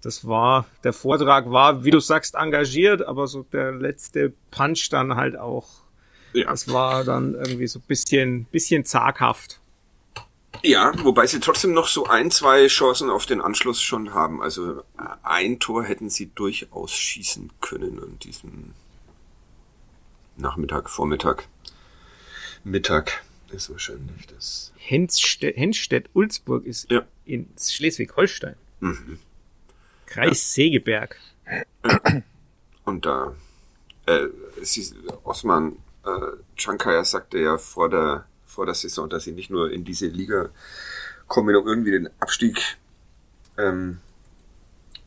das 0.02 0.28
war, 0.28 0.66
der 0.84 0.94
Vortrag 0.94 1.50
war, 1.52 1.84
wie 1.84 1.92
du 1.92 2.00
sagst, 2.00 2.36
engagiert, 2.36 3.02
aber 3.02 3.28
so 3.28 3.44
der 3.44 3.72
letzte 3.72 4.34
Punch 4.52 4.90
dann 4.90 5.16
halt 5.16 5.38
auch, 5.38 5.68
ja. 6.34 6.50
das 6.50 6.72
war 6.72 7.04
dann 7.04 7.34
irgendwie 7.34 7.68
so 7.68 7.80
bisschen, 7.80 8.46
bisschen 8.46 8.86
zaghaft. 8.86 9.60
Ja, 10.64 10.92
wobei 11.04 11.28
sie 11.28 11.40
trotzdem 11.40 11.74
noch 11.74 11.88
so 11.88 12.06
ein, 12.06 12.32
zwei 12.32 12.68
Chancen 12.68 13.10
auf 13.10 13.26
den 13.26 13.42
Anschluss 13.42 13.82
schon 13.82 14.14
haben. 14.14 14.42
Also 14.42 14.84
ein 15.24 15.60
Tor 15.60 15.84
hätten 15.84 16.10
sie 16.10 16.32
durchaus 16.34 16.94
schießen 16.94 17.52
können 17.62 18.02
an 18.02 18.20
diesem 18.20 18.74
Nachmittag, 20.36 20.90
Vormittag. 20.90 21.48
Mittag 22.64 23.24
ist 23.52 23.70
wahrscheinlich 23.70 24.28
das. 24.28 24.72
Henstedt-Ulzburg 24.78 26.66
ist 26.66 26.92
ja. 26.92 27.06
in 27.26 27.50
Schleswig-Holstein. 27.60 28.56
Mhm. 28.80 29.20
Kreis 30.06 30.56
ja. 30.56 30.64
Segeberg. 30.64 31.18
Und 32.86 33.06
da, 33.06 33.36
äh, 34.06 34.28
sie, 34.62 34.94
Osman 35.24 35.78
äh, 36.06 36.10
Chankaya 36.56 37.04
sagte 37.04 37.40
ja 37.40 37.58
vor 37.58 37.90
der 37.90 38.26
vor 38.48 38.66
der 38.66 38.76
Saison, 38.76 39.10
dass 39.10 39.26
sie 39.26 39.34
nicht 39.34 39.52
nur 39.52 39.72
in 39.72 39.84
diese 39.84 40.08
Liga 40.08 40.50
kommen, 41.28 41.56
um 41.56 41.68
irgendwie 41.68 41.92
den 41.92 42.10
Abstieg 42.20 42.78
ähm, 43.58 44.00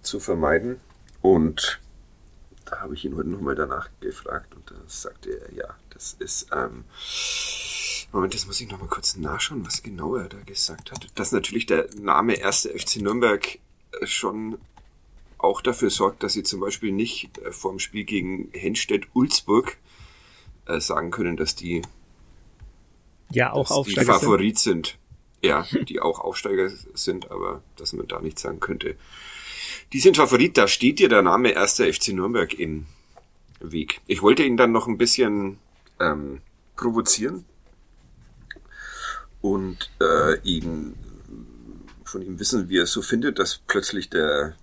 zu 0.02 0.20
vermeiden. 0.20 0.78
Und 1.22 1.80
da 2.66 2.80
habe 2.80 2.94
ich 2.94 3.04
ihn 3.04 3.16
heute 3.16 3.28
nochmal 3.28 3.56
danach 3.56 3.88
gefragt 4.00 4.54
und 4.54 4.70
da 4.70 4.76
sagte 4.86 5.30
er, 5.30 5.52
ja, 5.52 5.76
das 5.90 6.14
ist, 6.18 6.48
ähm, 6.52 6.84
Moment, 8.12 8.34
das 8.34 8.46
muss 8.46 8.60
ich 8.60 8.70
nochmal 8.70 8.88
kurz 8.88 9.16
nachschauen, 9.16 9.66
was 9.66 9.82
genau 9.82 10.16
er 10.16 10.28
da 10.28 10.38
gesagt 10.40 10.92
hat. 10.92 11.06
Dass 11.14 11.32
natürlich 11.32 11.66
der 11.66 11.88
Name 11.96 12.44
1. 12.44 12.68
FC 12.74 12.96
Nürnberg 12.96 13.58
schon 14.04 14.58
auch 15.38 15.62
dafür 15.62 15.90
sorgt, 15.90 16.22
dass 16.22 16.34
sie 16.34 16.42
zum 16.42 16.60
Beispiel 16.60 16.92
nicht 16.92 17.38
äh, 17.38 17.52
vor 17.52 17.72
dem 17.72 17.78
Spiel 17.78 18.04
gegen 18.04 18.50
Henstedt-Ulzburg 18.52 19.76
äh, 20.66 20.80
sagen 20.80 21.10
können, 21.10 21.36
dass 21.36 21.54
die 21.54 21.82
ja 23.32 23.52
auch 23.52 23.70
Aufsteiger 23.70 24.12
die 24.12 24.18
Favorit 24.18 24.58
sind. 24.58 24.86
sind. 24.86 24.98
Ja, 25.42 25.66
die 25.88 26.00
auch 26.00 26.20
Aufsteiger 26.20 26.70
sind, 26.94 27.30
aber 27.30 27.62
dass 27.76 27.92
man 27.92 28.06
da 28.08 28.20
nicht 28.20 28.38
sagen 28.38 28.60
könnte. 28.60 28.96
Die 29.92 30.00
sind 30.00 30.16
Favorit, 30.16 30.56
da 30.56 30.68
steht 30.68 30.98
dir 30.98 31.08
der 31.08 31.22
Name 31.22 31.56
1. 31.56 31.76
FC 31.76 32.08
Nürnberg 32.08 32.52
im 32.54 32.86
Weg. 33.60 34.00
Ich 34.06 34.22
wollte 34.22 34.42
ihn 34.42 34.56
dann 34.56 34.72
noch 34.72 34.86
ein 34.86 34.98
bisschen 34.98 35.58
ähm, 35.98 36.40
provozieren 36.76 37.44
und 39.40 39.90
äh, 40.00 40.38
ihn 40.42 40.94
von 42.04 42.22
ihm 42.22 42.38
wissen, 42.38 42.68
wie 42.68 42.78
er 42.78 42.84
es 42.84 42.92
so 42.92 43.02
findet, 43.02 43.38
dass 43.38 43.58
plötzlich 43.66 44.10
der 44.10 44.54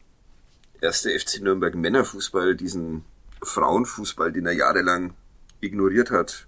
erste 0.82 1.18
FC 1.18 1.42
Nürnberg 1.42 1.76
Männerfußball 1.76 2.56
diesen 2.56 3.06
Frauenfußball, 3.42 4.32
den 4.32 4.46
er 4.46 4.54
jahrelang 4.54 5.14
ignoriert 5.62 6.12
hat, 6.12 6.48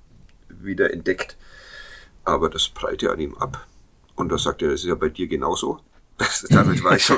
wieder 0.50 0.92
entdeckt. 0.94 1.38
Aber 2.30 2.50
das 2.50 2.70
prallt 2.70 3.02
ja 3.02 3.12
an 3.12 3.20
ihm 3.20 3.36
ab. 3.36 3.66
Und 4.16 4.30
da 4.30 4.38
sagt 4.38 4.62
er, 4.62 4.70
das 4.70 4.82
ist 4.82 4.88
ja 4.88 4.96
bei 4.96 5.10
dir 5.10 5.28
genauso. 5.28 5.80
Das, 6.20 6.46
damit 6.50 6.84
war 6.84 6.98
ich 6.98 7.06
schon, 7.06 7.18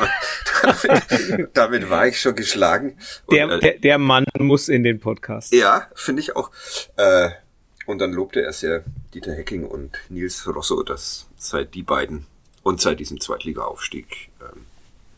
damit, 0.62 1.50
damit, 1.58 1.90
war 1.90 2.06
ich 2.06 2.22
schon 2.22 2.36
geschlagen. 2.36 3.00
Und, 3.26 3.36
der, 3.36 3.50
äh, 3.50 3.60
der, 3.60 3.80
der 3.80 3.98
Mann 3.98 4.26
muss 4.38 4.70
in 4.70 4.84
den 4.84 5.00
Podcast. 5.00 5.52
Ja, 5.52 5.88
finde 5.96 6.22
ich 6.22 6.36
auch. 6.36 6.52
Äh, 6.98 7.32
und 7.88 7.98
dann 7.98 8.14
lobte 8.14 8.44
er 8.44 8.54
sehr 8.54 8.84
Dieter 9.16 9.34
Hecking 9.34 9.66
und 9.66 9.98
Nils 10.10 10.48
Rosso, 10.48 10.84
dass 10.84 11.26
seit 11.36 11.74
die 11.74 11.82
beiden 11.82 12.28
und 12.62 12.80
seit 12.80 13.00
diesem 13.00 13.20
Zweitliga-Aufstieg 13.20 14.30
ähm, 14.40 14.68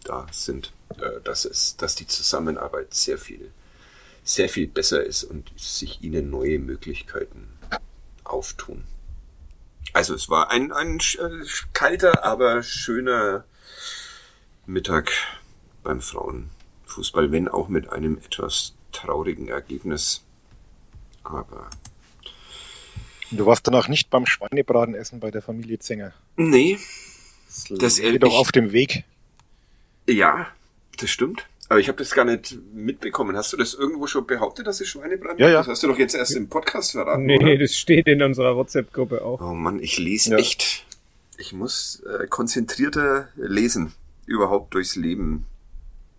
da 0.05 0.27
sind, 0.31 0.71
äh, 0.97 1.21
dass 1.23 1.43
es, 1.43 1.75
dass 1.75 1.95
die 1.95 2.07
Zusammenarbeit 2.07 2.93
sehr 2.93 3.17
viel, 3.17 3.51
sehr 4.23 4.47
viel 4.47 4.67
besser 4.67 5.03
ist 5.03 5.25
und 5.25 5.51
sich 5.57 6.01
ihnen 6.01 6.29
neue 6.29 6.59
Möglichkeiten 6.59 7.49
auftun. 8.23 8.85
Also 9.91 10.15
es 10.15 10.29
war 10.29 10.49
ein, 10.49 10.71
ein 10.71 10.99
äh, 10.99 11.45
kalter, 11.73 12.23
aber 12.23 12.63
schöner 12.63 13.43
Mittag 14.65 15.11
beim 15.83 15.99
Frauenfußball, 15.99 17.31
wenn 17.31 17.47
auch 17.47 17.67
mit 17.67 17.89
einem 17.89 18.17
etwas 18.17 18.73
traurigen 18.91 19.49
Ergebnis. 19.49 20.23
Aber. 21.23 21.69
Du 23.31 23.45
warst 23.45 23.67
danach 23.67 23.87
nicht 23.87 24.09
beim 24.09 24.25
Schweinebraten 24.25 24.95
essen 24.95 25.19
bei 25.19 25.31
der 25.31 25.41
Familie 25.41 25.79
Zenger. 25.79 26.13
Nee. 26.37 26.79
Das, 27.47 27.79
das 27.79 27.95
geht 27.97 28.23
doch 28.23 28.35
auf 28.35 28.51
dem 28.51 28.71
Weg. 28.71 29.03
Ja, 30.07 30.47
das 30.97 31.09
stimmt. 31.09 31.47
Aber 31.73 31.79
ich 31.79 31.87
habe 31.87 31.97
das 31.97 32.11
gar 32.11 32.23
nicht 32.23 32.55
mitbekommen. 32.71 33.35
Hast 33.35 33.51
du 33.51 33.57
das 33.57 33.73
irgendwo 33.73 34.05
schon 34.05 34.27
behauptet, 34.27 34.67
dass 34.67 34.77
sie 34.77 34.85
Schweinebraten 34.85 35.39
ja, 35.39 35.49
ja. 35.49 35.57
Das 35.57 35.69
hast 35.69 35.81
du 35.81 35.87
doch 35.87 35.97
jetzt 35.97 36.13
erst 36.13 36.35
im 36.35 36.47
Podcast 36.47 36.91
verraten. 36.91 37.25
Nee, 37.25 37.37
oder? 37.37 37.57
das 37.57 37.75
steht 37.75 38.05
in 38.05 38.21
unserer 38.21 38.55
WhatsApp-Gruppe 38.55 39.25
auch. 39.25 39.41
Oh 39.41 39.55
Mann, 39.55 39.79
ich 39.79 39.97
lese 39.97 40.33
ja. 40.33 40.37
echt. 40.37 40.85
Ich 41.39 41.51
muss 41.51 42.03
äh, 42.03 42.27
konzentrierter 42.27 43.29
lesen, 43.35 43.91
überhaupt 44.27 44.75
durchs 44.75 44.95
Leben. 44.95 45.47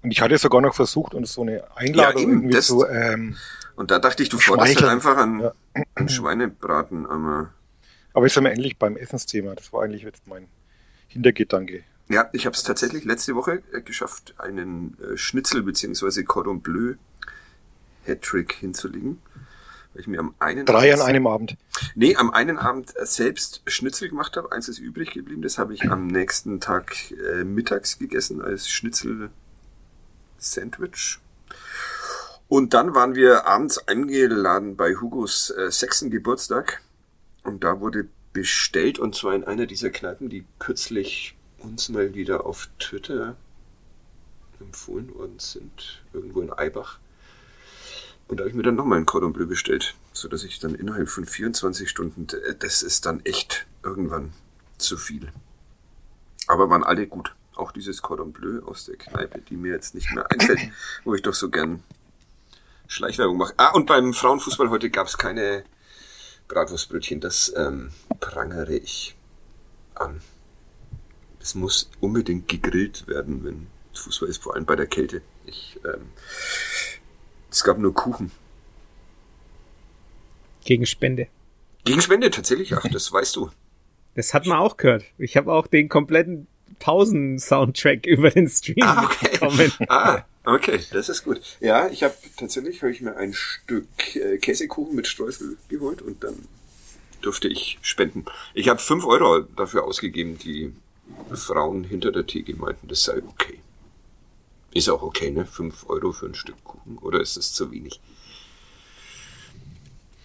Und 0.02 0.10
ich 0.10 0.20
hatte 0.20 0.36
sogar 0.38 0.60
noch 0.60 0.74
versucht, 0.74 1.14
uns 1.14 1.34
so 1.34 1.42
eine 1.42 1.62
Einladung 1.76 2.16
ja, 2.16 2.22
eben, 2.22 2.32
irgendwie 2.32 2.54
das, 2.54 2.66
zu. 2.66 2.84
Ähm, 2.84 3.36
und 3.76 3.92
da 3.92 4.00
dachte 4.00 4.24
ich, 4.24 4.30
du 4.30 4.38
forderst 4.40 4.74
halt 4.74 4.90
einfach 4.90 5.16
an, 5.16 5.38
ja. 5.38 5.52
an 5.94 6.08
Schweinebraten. 6.08 7.06
Aber, 7.06 7.50
aber 8.12 8.26
jetzt 8.26 8.34
sind 8.34 8.42
wir 8.42 8.50
endlich 8.50 8.76
beim 8.76 8.96
Essensthema. 8.96 9.54
Das 9.54 9.72
war 9.72 9.84
eigentlich 9.84 10.02
jetzt 10.02 10.26
mein 10.26 10.48
Hintergedanke. 11.06 11.84
Ja, 12.08 12.28
ich 12.32 12.46
habe 12.46 12.54
es 12.54 12.62
tatsächlich 12.62 13.04
letzte 13.04 13.34
Woche 13.34 13.64
äh, 13.72 13.80
geschafft, 13.80 14.34
einen 14.38 14.96
äh, 15.00 15.16
Schnitzel 15.16 15.62
beziehungsweise 15.62 16.22
Cordon 16.24 16.60
Bleu 16.60 16.94
Hattrick 18.06 18.52
hinzulegen. 18.52 19.22
Weil 19.92 20.02
ich 20.02 20.06
mir 20.08 20.20
am 20.20 20.34
einen 20.38 20.66
Drei 20.66 20.92
an 20.92 21.00
einem 21.00 21.26
Abend. 21.26 21.56
Nee, 21.94 22.14
am 22.16 22.30
einen 22.30 22.58
Abend 22.58 22.94
äh, 22.96 23.06
selbst 23.06 23.62
Schnitzel 23.66 24.10
gemacht 24.10 24.36
habe. 24.36 24.52
Eins 24.52 24.68
ist 24.68 24.80
übrig 24.80 25.12
geblieben. 25.12 25.40
Das 25.42 25.56
habe 25.56 25.72
ich 25.72 25.90
am 25.90 26.08
nächsten 26.08 26.60
Tag 26.60 26.94
äh, 27.12 27.44
mittags 27.44 27.98
gegessen 27.98 28.42
als 28.42 28.68
Schnitzel-Sandwich. 28.68 31.20
Und 32.48 32.74
dann 32.74 32.94
waren 32.94 33.14
wir 33.14 33.46
abends 33.46 33.88
eingeladen 33.88 34.76
bei 34.76 34.96
Hugos 34.96 35.48
äh, 35.50 35.70
sechsten 35.70 36.10
Geburtstag. 36.10 36.82
Und 37.44 37.64
da 37.64 37.80
wurde 37.80 38.08
bestellt, 38.32 38.98
und 38.98 39.14
zwar 39.14 39.34
in 39.34 39.44
einer 39.44 39.66
dieser 39.66 39.90
Kneipen, 39.90 40.28
die 40.28 40.44
kürzlich 40.58 41.36
uns 41.64 41.88
mal 41.88 42.14
wieder 42.14 42.46
auf 42.46 42.68
Twitter 42.78 43.36
empfohlen 44.60 45.14
worden 45.14 45.38
sind, 45.38 46.02
irgendwo 46.12 46.40
in 46.40 46.52
Eibach. 46.52 46.98
Und 48.28 48.38
da 48.38 48.42
habe 48.42 48.50
ich 48.50 48.56
mir 48.56 48.62
dann 48.62 48.76
nochmal 48.76 48.98
ein 48.98 49.06
Cordon 49.06 49.32
Bleu 49.32 49.46
bestellt, 49.46 49.94
so 50.12 50.28
dass 50.28 50.44
ich 50.44 50.58
dann 50.58 50.74
innerhalb 50.74 51.08
von 51.08 51.26
24 51.26 51.88
Stunden, 51.88 52.26
äh, 52.34 52.54
das 52.58 52.82
ist 52.82 53.06
dann 53.06 53.24
echt 53.24 53.66
irgendwann 53.82 54.32
zu 54.78 54.96
viel. 54.96 55.32
Aber 56.46 56.70
waren 56.70 56.84
alle 56.84 57.06
gut. 57.06 57.34
Auch 57.54 57.70
dieses 57.70 58.02
Cordon 58.02 58.32
Bleu 58.32 58.62
aus 58.64 58.86
der 58.86 58.96
Kneipe, 58.96 59.40
die 59.40 59.56
mir 59.56 59.72
jetzt 59.72 59.94
nicht 59.94 60.12
mehr 60.12 60.30
einfällt, 60.30 60.60
wo 61.04 61.14
ich 61.14 61.22
doch 61.22 61.34
so 61.34 61.50
gern 61.50 61.82
Schleichwerbung 62.88 63.36
mache. 63.36 63.54
Ah, 63.56 63.70
und 63.70 63.86
beim 63.86 64.12
Frauenfußball 64.12 64.70
heute 64.70 64.90
gab 64.90 65.06
es 65.06 65.18
keine 65.18 65.64
Bratwurstbrötchen. 66.48 67.20
Das 67.20 67.52
ähm, 67.56 67.90
prangere 68.20 68.74
ich 68.74 69.16
an 69.94 70.20
es 71.44 71.54
muss 71.54 71.90
unbedingt 72.00 72.48
gegrillt 72.48 73.06
werden, 73.06 73.44
wenn 73.44 73.66
Fußball 73.92 74.30
ist, 74.30 74.42
vor 74.42 74.54
allem 74.54 74.64
bei 74.64 74.76
der 74.76 74.86
Kälte. 74.86 75.20
Ich, 75.44 75.78
ähm, 75.84 76.06
es 77.50 77.62
gab 77.62 77.78
nur 77.78 77.92
Kuchen. 77.92 78.30
Gegen 80.64 80.86
Spende. 80.86 81.28
Gegen 81.84 82.00
Spende 82.00 82.30
tatsächlich, 82.30 82.74
ach, 82.74 82.86
das 82.90 83.12
weißt 83.12 83.36
du. 83.36 83.50
Das 84.14 84.32
hat 84.32 84.46
man 84.46 84.56
auch 84.56 84.78
gehört. 84.78 85.04
Ich 85.18 85.36
habe 85.36 85.52
auch 85.52 85.66
den 85.66 85.90
kompletten 85.90 86.46
Pausen-Soundtrack 86.78 88.06
über 88.06 88.30
den 88.30 88.48
Stream 88.48 88.82
ah, 88.82 89.04
okay. 89.04 89.28
bekommen. 89.32 89.72
Ah, 89.88 90.22
okay, 90.44 90.80
das 90.92 91.10
ist 91.10 91.24
gut. 91.24 91.42
Ja, 91.60 91.88
ich 91.88 92.02
habe 92.02 92.14
tatsächlich 92.38 92.80
habe 92.80 92.90
ich 92.90 93.02
mir 93.02 93.18
ein 93.18 93.34
Stück 93.34 94.16
äh, 94.16 94.38
Käsekuchen 94.38 94.96
mit 94.96 95.06
Streusel 95.06 95.58
geholt 95.68 96.00
und 96.00 96.24
dann 96.24 96.48
durfte 97.20 97.48
ich 97.48 97.78
spenden. 97.82 98.24
Ich 98.54 98.70
habe 98.70 98.80
fünf 98.80 99.04
Euro 99.04 99.40
dafür 99.40 99.84
ausgegeben, 99.84 100.38
die 100.38 100.72
Frauen 101.32 101.84
hinter 101.84 102.12
der 102.12 102.26
Theke 102.26 102.56
meinten, 102.56 102.88
das 102.88 103.04
sei 103.04 103.22
okay. 103.26 103.60
Ist 104.72 104.88
auch 104.88 105.02
okay, 105.02 105.30
ne? 105.30 105.46
Fünf 105.46 105.88
Euro 105.88 106.12
für 106.12 106.26
ein 106.26 106.34
Stück 106.34 106.62
Kuchen. 106.64 106.98
Oder 106.98 107.20
ist 107.20 107.36
das 107.36 107.52
zu 107.52 107.70
wenig? 107.70 108.00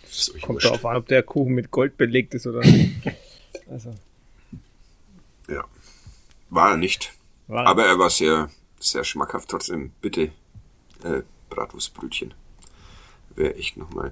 Das 0.03 0.33
Kommt 0.41 0.63
darauf 0.63 0.85
an, 0.85 0.97
ob 0.97 1.07
der 1.07 1.21
Kuchen 1.21 1.53
mit 1.53 1.69
Gold 1.69 1.97
belegt 1.97 2.33
ist 2.33 2.47
oder 2.47 2.61
nicht. 2.61 2.95
Also. 3.69 3.93
Ja. 5.47 5.63
War 6.49 6.71
er 6.71 6.77
nicht. 6.77 7.13
War 7.47 7.67
Aber 7.67 7.85
er 7.85 7.99
war 7.99 8.09
sehr, 8.09 8.49
sehr 8.79 9.03
schmackhaft. 9.03 9.47
Trotzdem, 9.47 9.91
bitte, 10.01 10.31
äh, 11.03 11.21
Bratwurstbrötchen. 11.51 12.33
Wäre 13.35 13.55
echt 13.55 13.77
nochmal. 13.77 14.11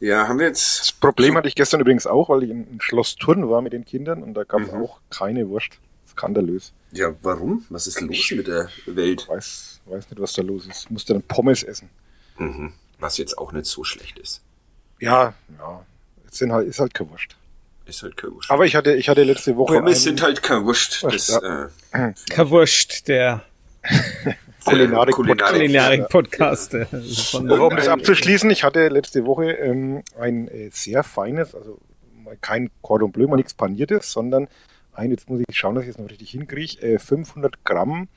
Ja, 0.00 0.26
haben 0.26 0.40
wir 0.40 0.46
jetzt. 0.46 0.80
Das 0.80 0.92
Problem 0.92 1.36
hatte 1.36 1.46
ich 1.46 1.54
gestern 1.54 1.80
übrigens 1.80 2.08
auch, 2.08 2.28
weil 2.28 2.42
ich 2.42 2.50
im 2.50 2.80
Schloss 2.80 3.14
Turn 3.14 3.48
war 3.48 3.62
mit 3.62 3.72
den 3.72 3.84
Kindern 3.84 4.24
und 4.24 4.34
da 4.34 4.42
gab 4.42 4.62
es 4.62 4.72
mhm. 4.72 4.82
auch 4.82 5.00
keine 5.10 5.48
Wurst 5.48 5.78
skandalös. 6.18 6.72
Ja, 6.92 7.14
warum? 7.22 7.64
Was 7.70 7.86
ist 7.86 8.00
los 8.00 8.30
mit 8.32 8.46
der 8.46 8.68
Welt? 8.86 9.22
Ich 9.22 9.28
weiß, 9.28 9.80
weiß 9.86 10.10
nicht, 10.10 10.20
was 10.20 10.32
da 10.32 10.42
los 10.42 10.66
ist. 10.66 10.84
Ich 10.84 10.90
musste 10.90 11.12
dann 11.12 11.22
Pommes 11.22 11.62
essen. 11.62 11.90
Mhm. 12.38 12.72
Was 12.98 13.18
jetzt 13.18 13.38
auch 13.38 13.52
nicht 13.52 13.66
so 13.66 13.84
schlecht 13.84 14.18
ist. 14.18 14.42
Ja, 14.98 15.34
ja. 15.58 15.84
Jetzt 16.24 16.38
sind 16.38 16.52
halt, 16.52 16.68
ist 16.68 16.80
halt 16.80 16.94
kein 16.94 17.08
Wurscht. 17.10 17.36
Ist 17.86 18.02
halt 18.02 18.16
kein 18.16 18.32
Wurscht. 18.32 18.50
Aber 18.50 18.66
ich 18.66 18.74
hatte, 18.74 18.94
ich 18.94 19.08
hatte 19.08 19.22
letzte 19.22 19.56
Woche. 19.56 19.74
Pommes 19.74 20.02
sind 20.02 20.20
halt 20.22 20.42
kein 20.42 20.64
Wurscht. 20.64 21.04
Das, 21.04 21.28
ja. 21.28 21.70
äh, 21.92 22.12
kein 22.30 22.50
Wurscht, 22.50 23.06
der 23.06 23.44
Kulinarik-Podcast. 24.64 26.72
Kulinarik 26.72 27.70
um 27.70 27.76
das 27.76 27.88
abzuschließen, 27.88 28.50
ich 28.50 28.64
hatte 28.64 28.88
letzte 28.88 29.24
Woche 29.24 29.52
ähm, 29.52 30.02
ein 30.18 30.48
äh, 30.48 30.70
sehr 30.72 31.04
feines, 31.04 31.54
also 31.54 31.78
kein 32.40 32.70
Cordon 32.82 33.12
Bleu, 33.12 33.28
mal 33.28 33.36
nichts 33.36 33.54
paniertes, 33.54 34.12
sondern 34.12 34.48
ein, 34.98 35.10
jetzt 35.10 35.28
muss 35.28 35.40
ich 35.46 35.56
schauen, 35.56 35.74
dass 35.74 35.84
ich 35.84 35.90
es 35.90 35.98
noch 35.98 36.10
richtig 36.10 36.30
hinkriege, 36.30 36.80
äh, 36.82 36.98
500 36.98 37.64
Gramm 37.64 38.08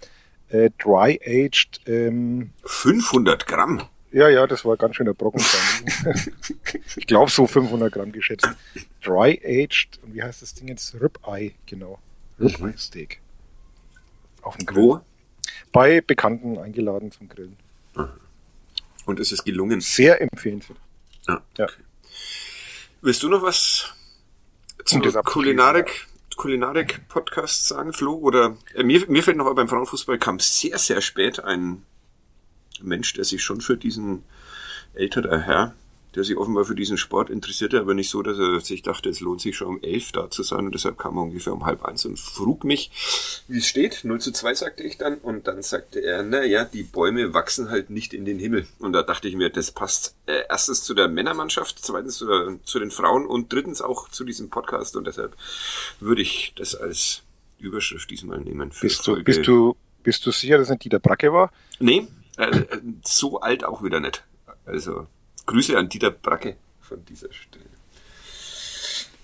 äh, 0.49 0.69
Dry-Aged. 0.79 1.81
Ähm, 1.87 2.51
500 2.63 3.47
Gramm? 3.47 3.83
Ja, 4.11 4.27
ja, 4.27 4.45
das 4.45 4.65
war 4.65 4.75
ganz 4.75 4.97
schön 4.97 5.05
der 5.05 5.13
Brocken. 5.13 5.41
ich 6.97 7.07
glaube 7.07 7.31
so 7.31 7.47
500 7.47 7.93
Gramm 7.93 8.11
geschätzt. 8.11 8.49
Dry-Aged, 9.03 9.99
und 10.03 10.13
wie 10.13 10.21
heißt 10.21 10.41
das 10.41 10.53
Ding 10.53 10.67
jetzt? 10.67 10.95
Ribeye, 10.95 11.53
genau. 11.65 11.99
Ribeye 12.39 12.77
Steak. 12.77 13.21
Auf 14.41 14.57
dem 14.57 14.65
Grill. 14.65 14.83
Wo? 14.83 15.01
Bei 15.71 16.01
Bekannten 16.01 16.57
eingeladen 16.57 17.11
zum 17.11 17.29
Grillen. 17.29 17.55
Und 19.05 19.19
ist 19.19 19.31
es 19.31 19.43
gelungen? 19.43 19.79
Sehr 19.79 20.21
empfehlenswert. 20.21 20.79
Ah, 21.27 21.35
okay. 21.35 21.41
ja. 21.57 21.67
Willst 23.01 23.23
du 23.23 23.29
noch 23.29 23.41
was 23.41 23.93
zur 24.85 25.01
Kulinarik 25.23 26.07
Kulinarik-Podcast 26.41 27.67
sagen, 27.67 27.93
Flo? 27.93 28.15
Oder 28.15 28.57
äh, 28.73 28.83
mir, 28.83 29.05
mir 29.07 29.21
fällt 29.21 29.37
noch 29.37 29.53
beim 29.53 29.67
Frauenfußball 29.67 30.17
kam 30.17 30.39
sehr, 30.39 30.79
sehr 30.79 30.99
spät 30.99 31.39
ein 31.43 31.83
Mensch, 32.81 33.13
der 33.13 33.25
sich 33.25 33.43
schon 33.43 33.61
für 33.61 33.77
diesen 33.77 34.23
älterer 34.95 35.37
Herr 35.37 35.75
der 36.15 36.23
sich 36.23 36.37
offenbar 36.37 36.65
für 36.65 36.75
diesen 36.75 36.97
Sport 36.97 37.29
interessierte, 37.29 37.79
aber 37.79 37.93
nicht 37.93 38.09
so, 38.09 38.21
dass 38.21 38.37
er 38.37 38.59
sich 38.59 38.81
dachte, 38.81 39.09
es 39.09 39.21
lohnt 39.21 39.41
sich 39.41 39.55
schon 39.55 39.67
um 39.67 39.81
elf 39.81 40.11
da 40.11 40.29
zu 40.29 40.43
sein 40.43 40.65
und 40.65 40.73
deshalb 40.73 40.97
kam 40.97 41.17
er 41.17 41.23
ungefähr 41.23 41.53
um 41.53 41.65
halb 41.65 41.85
eins 41.85 42.05
und 42.05 42.19
frug 42.19 42.63
mich, 42.63 42.91
wie 43.47 43.59
es 43.59 43.67
steht. 43.67 44.01
0 44.03 44.19
zu 44.19 44.31
2 44.31 44.53
sagte 44.55 44.83
ich 44.83 44.97
dann 44.97 45.17
und 45.19 45.47
dann 45.47 45.61
sagte 45.61 45.99
er, 45.99 46.23
na 46.23 46.43
ja, 46.43 46.65
die 46.65 46.83
Bäume 46.83 47.33
wachsen 47.33 47.69
halt 47.69 47.89
nicht 47.89 48.13
in 48.13 48.25
den 48.25 48.39
Himmel. 48.39 48.67
Und 48.79 48.93
da 48.93 49.03
dachte 49.03 49.27
ich 49.27 49.35
mir, 49.35 49.49
das 49.49 49.71
passt 49.71 50.15
äh, 50.25 50.43
erstens 50.49 50.83
zu 50.83 50.93
der 50.93 51.07
Männermannschaft, 51.07 51.77
zweitens 51.79 52.17
zu, 52.17 52.27
der, 52.27 52.59
zu 52.63 52.79
den 52.79 52.91
Frauen 52.91 53.25
und 53.25 53.53
drittens 53.53 53.81
auch 53.81 54.09
zu 54.09 54.25
diesem 54.25 54.49
Podcast 54.49 54.95
und 54.95 55.07
deshalb 55.07 55.35
würde 55.99 56.21
ich 56.21 56.53
das 56.57 56.75
als 56.75 57.23
Überschrift 57.59 58.09
diesmal 58.09 58.41
nehmen. 58.41 58.71
bist, 58.81 59.07
du, 59.07 59.23
bist, 59.23 59.47
du, 59.47 59.77
bist 60.03 60.25
du 60.25 60.31
sicher, 60.31 60.57
dass 60.57 60.69
nicht 60.69 60.83
Dieter 60.83 60.99
Bracke 60.99 61.31
war? 61.31 61.51
Nee, 61.79 62.07
äh, 62.37 62.65
so 63.03 63.39
alt 63.39 63.63
auch 63.63 63.83
wieder 63.83 63.99
nicht. 63.99 64.23
Also 64.65 65.07
Grüße 65.51 65.77
an 65.77 65.89
Dieter 65.89 66.11
Bracke 66.11 66.55
von 66.79 67.03
dieser 67.05 67.31
Stelle. 67.33 67.65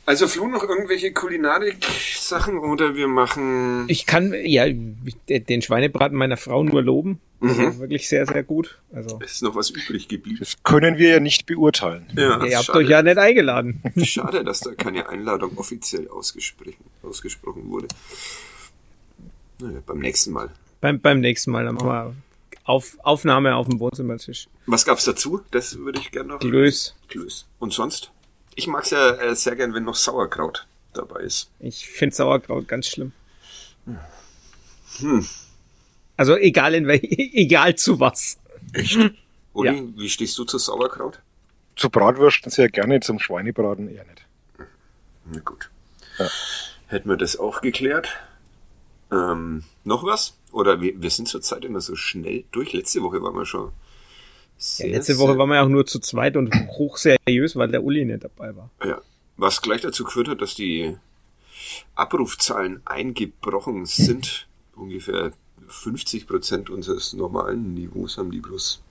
Also 0.06 0.28
Flo, 0.28 0.48
noch 0.48 0.64
irgendwelche 0.64 1.12
Kulinarik-Sachen 1.12 2.60
oder 2.60 2.96
wir 2.96 3.08
machen... 3.08 3.86
Ich 3.88 4.06
kann 4.06 4.34
ja 4.46 4.66
den 4.68 5.62
Schweinebraten 5.62 6.18
meiner 6.18 6.38
Frau 6.38 6.64
nur 6.64 6.82
loben. 6.82 7.20
Mhm. 7.40 7.80
Wirklich 7.80 8.08
sehr, 8.10 8.26
sehr 8.26 8.44
gut. 8.44 8.80
Also 8.94 9.20
ist 9.20 9.44
noch 9.44 9.56
was 9.56 9.70
übrig 9.70 10.08
geblieben. 10.08 10.38
Das 10.40 10.64
können 10.64 10.98
wir 10.98 11.10
ja 11.10 11.20
nicht 11.20 11.46
beurteilen. 11.46 12.08
Ja, 12.16 12.44
Ihr 12.44 12.58
habt 12.58 12.68
schade. 12.68 12.80
euch 12.80 12.90
ja 12.90 13.02
nicht 13.02 13.18
eingeladen. 13.18 13.82
Schade, 14.04 14.44
dass 14.44 14.62
da 14.62 14.74
keine 14.76 15.08
Einladung 15.10 15.58
offiziell 15.58 16.08
ausgesprochen, 16.08 16.76
ausgesprochen 17.04 17.70
wurde. 17.70 17.88
Naja, 19.60 19.80
beim 19.86 20.00
nächsten 20.00 20.32
Mal. 20.32 20.50
Beim, 20.82 21.00
beim 21.00 21.20
nächsten 21.20 21.52
Mal, 21.52 21.66
dann 21.66 21.76
machen 21.76 21.88
wir 21.88 22.16
auf, 22.68 22.98
Aufnahme 23.02 23.56
auf 23.56 23.68
dem 23.68 23.80
Wohnzimmertisch. 23.80 24.48
Was 24.66 24.86
gab's 24.86 25.06
dazu? 25.06 25.42
Das 25.52 25.78
würde 25.78 26.00
ich 26.00 26.12
gerne 26.12 26.30
noch. 26.30 26.40
Klöß. 26.40 26.96
Klöß. 27.08 27.48
Und 27.60 27.74
sonst? 27.74 28.12
Ich 28.56 28.68
mag's 28.68 28.90
ja 28.90 29.12
äh, 29.12 29.36
sehr 29.36 29.56
gern, 29.56 29.74
wenn 29.74 29.84
noch 29.84 29.96
Sauerkraut 29.96 30.68
dabei 30.94 31.22
ist. 31.22 31.50
Ich 31.60 31.88
finde 31.88 32.16
Sauerkraut 32.16 32.68
ganz 32.68 32.88
schlimm. 32.88 33.14
Hm. 35.00 35.28
Also 36.18 36.36
egal 36.36 36.76
in 36.76 36.88
welch, 36.88 37.04
egal 37.34 37.76
zu 37.76 38.00
was. 38.00 38.38
Echt? 38.74 38.98
Uli, 39.54 39.72
ja. 39.72 39.84
wie 39.96 40.10
stehst 40.10 40.38
du 40.38 40.44
zu 40.44 40.58
Sauerkraut? 40.58 41.20
Zu 41.76 41.90
Bratwürsten 41.90 42.52
sehr 42.52 42.70
gerne, 42.70 43.00
zum 43.00 43.20
Schweinebraten 43.20 43.88
eher 43.88 44.04
nicht. 44.06 44.26
Na 45.26 45.40
gut. 45.40 45.70
Ja. 46.18 46.28
Hätten 46.88 47.10
wir 47.10 47.18
das 47.18 47.38
auch 47.38 47.62
geklärt. 47.62 48.10
Ähm, 49.12 49.64
noch 49.84 50.04
was? 50.04 50.38
Oder 50.52 50.82
wir, 50.82 51.02
wir 51.02 51.10
sind 51.10 51.28
zurzeit 51.28 51.66
immer 51.66 51.82
so 51.82 51.96
schnell 51.96 52.44
durch. 52.52 52.74
Letzte 52.74 53.02
Woche 53.02 53.22
waren 53.22 53.36
wir 53.36 53.46
schon. 53.46 53.72
Sehr, 54.58 54.90
ja, 54.90 54.98
letzte 54.98 55.18
Woche 55.20 55.38
waren 55.38 55.50
wir 55.50 55.56
ja 55.56 55.64
auch 55.64 55.70
nur 55.70 55.86
zu 55.86 56.00
zweit 56.00 56.36
und 56.36 56.54
hochseriös, 56.54 57.56
weil 57.56 57.70
der 57.70 57.84
Uli 57.84 58.06
nicht 58.06 58.24
dabei 58.24 58.56
war. 58.56 58.70
Ja. 58.84 59.02
Was 59.38 59.62
gleich 59.62 59.82
dazu 59.82 60.04
geführt 60.04 60.30
hat, 60.30 60.42
dass 60.42 60.56
die 60.56 60.98
Abrufzahlen 61.96 62.82
eingebrochen 62.86 63.86
sind. 63.86 64.48
Ungefähr 64.76 65.32
50 65.68 66.28
Prozent 66.28 66.70
unseres 66.70 67.14
normalen 67.14 67.74
Niveaus 67.74 68.18
haben 68.18 68.32
die 68.32 68.40
bloß 68.40 68.82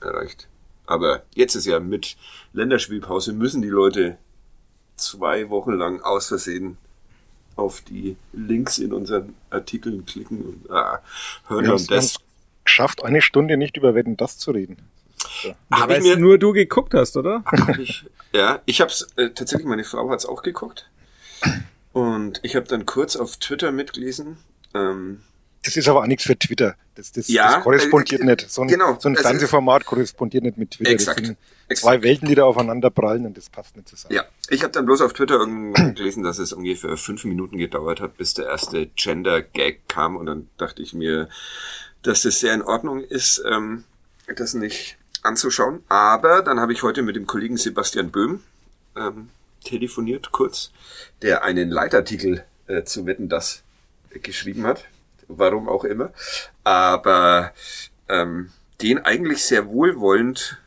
erreicht. 0.00 0.48
Aber 0.86 1.24
jetzt 1.34 1.54
ist 1.54 1.66
ja 1.66 1.80
mit 1.80 2.16
Länderspielpause 2.52 3.32
müssen 3.32 3.62
die 3.62 3.68
Leute 3.68 4.18
zwei 4.96 5.50
Wochen 5.50 5.72
lang 5.72 6.00
aus 6.00 6.28
Versehen 6.28 6.78
auf 7.58 7.80
die 7.80 8.16
Links 8.32 8.78
in 8.78 8.92
unseren 8.92 9.34
Artikeln 9.50 10.06
klicken 10.06 10.42
und 10.42 10.70
ah, 10.70 11.00
hören 11.48 11.64
wir 11.64 11.72
und 11.74 11.90
das. 11.90 12.18
Geschafft, 12.64 13.02
eine 13.02 13.22
Stunde 13.22 13.56
nicht 13.56 13.78
über 13.78 13.94
Wetten 13.94 14.18
das 14.18 14.36
zu 14.36 14.50
reden. 14.50 14.76
Ja. 15.42 15.54
Habe 15.72 15.96
ich 15.96 16.02
mir 16.02 16.18
nur 16.18 16.38
du 16.38 16.52
geguckt 16.52 16.92
hast, 16.92 17.16
oder? 17.16 17.42
ich, 17.78 18.04
ja, 18.34 18.60
ich 18.66 18.82
habe 18.82 18.90
es 18.90 19.08
äh, 19.16 19.30
tatsächlich. 19.30 19.66
Meine 19.66 19.84
Frau 19.84 20.10
hat 20.10 20.18
es 20.18 20.26
auch 20.26 20.42
geguckt 20.42 20.90
und 21.92 22.40
ich 22.42 22.56
habe 22.56 22.66
dann 22.66 22.84
kurz 22.84 23.16
auf 23.16 23.38
Twitter 23.38 23.72
mitgelesen. 23.72 24.36
Ähm, 24.74 25.22
das 25.64 25.76
ist 25.76 25.88
aber 25.88 26.00
auch 26.00 26.06
nichts 26.06 26.24
für 26.24 26.38
Twitter. 26.38 26.76
Das, 26.94 27.12
das, 27.12 27.28
ja, 27.28 27.56
das 27.56 27.64
korrespondiert 27.64 28.22
äh, 28.22 28.24
nicht. 28.24 28.50
So 28.50 28.62
ein, 28.62 28.68
genau, 28.68 28.96
so 28.98 29.08
ein 29.08 29.16
Fernsehformat 29.16 29.84
korrespondiert 29.84 30.44
nicht 30.44 30.56
mit 30.56 30.72
Twitter. 30.72 30.90
Exakt, 30.90 31.20
das 31.20 31.26
sind 31.26 31.38
exakt. 31.68 31.80
zwei 31.80 32.02
Welten, 32.02 32.28
die 32.28 32.34
da 32.34 32.44
aufeinander 32.44 32.90
prallen 32.90 33.26
und 33.26 33.36
das 33.36 33.50
passt 33.50 33.76
nicht 33.76 33.88
zusammen. 33.88 34.14
Ja, 34.14 34.24
ich 34.48 34.62
habe 34.62 34.72
dann 34.72 34.86
bloß 34.86 35.02
auf 35.02 35.12
Twitter 35.12 35.38
gelesen, 35.94 36.22
dass 36.22 36.38
es 36.38 36.52
ungefähr 36.52 36.96
fünf 36.96 37.24
Minuten 37.24 37.58
gedauert 37.58 38.00
hat, 38.00 38.16
bis 38.16 38.34
der 38.34 38.46
erste 38.46 38.86
Gender-Gag 38.86 39.88
kam 39.88 40.16
und 40.16 40.26
dann 40.26 40.48
dachte 40.58 40.82
ich 40.82 40.94
mir, 40.94 41.28
dass 42.02 42.22
das 42.22 42.40
sehr 42.40 42.54
in 42.54 42.62
Ordnung 42.62 43.02
ist, 43.02 43.42
ähm, 43.48 43.84
das 44.34 44.54
nicht 44.54 44.96
anzuschauen. 45.22 45.82
Aber 45.88 46.42
dann 46.42 46.60
habe 46.60 46.72
ich 46.72 46.82
heute 46.82 47.02
mit 47.02 47.16
dem 47.16 47.26
Kollegen 47.26 47.56
Sebastian 47.56 48.10
Böhm 48.10 48.42
ähm, 48.96 49.30
telefoniert, 49.64 50.30
kurz, 50.32 50.70
der 51.22 51.42
einen 51.42 51.70
Leitartikel 51.70 52.44
äh, 52.68 52.84
zu 52.84 53.06
Wetten, 53.06 53.28
das 53.28 53.62
geschrieben 54.22 54.64
hat 54.64 54.84
warum 55.28 55.68
auch 55.68 55.84
immer, 55.84 56.12
aber 56.64 57.52
ähm, 58.08 58.50
den 58.80 58.98
eigentlich 58.98 59.44
sehr 59.44 59.66
wohlwollend 59.68 60.58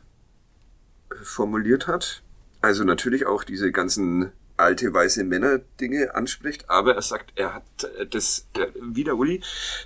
formuliert 1.22 1.86
hat. 1.86 2.22
Also 2.60 2.84
natürlich 2.84 3.26
auch 3.26 3.44
diese 3.44 3.72
ganzen 3.72 4.32
alte 4.56 4.92
weiße 4.92 5.24
Männer 5.24 5.60
Dinge 5.80 6.14
anspricht, 6.14 6.70
aber 6.70 6.94
er 6.94 7.02
sagt, 7.02 7.32
er 7.36 7.54
hat 7.54 7.64
das 8.10 8.46
wieder 8.80 9.16
Uli, 9.16 9.42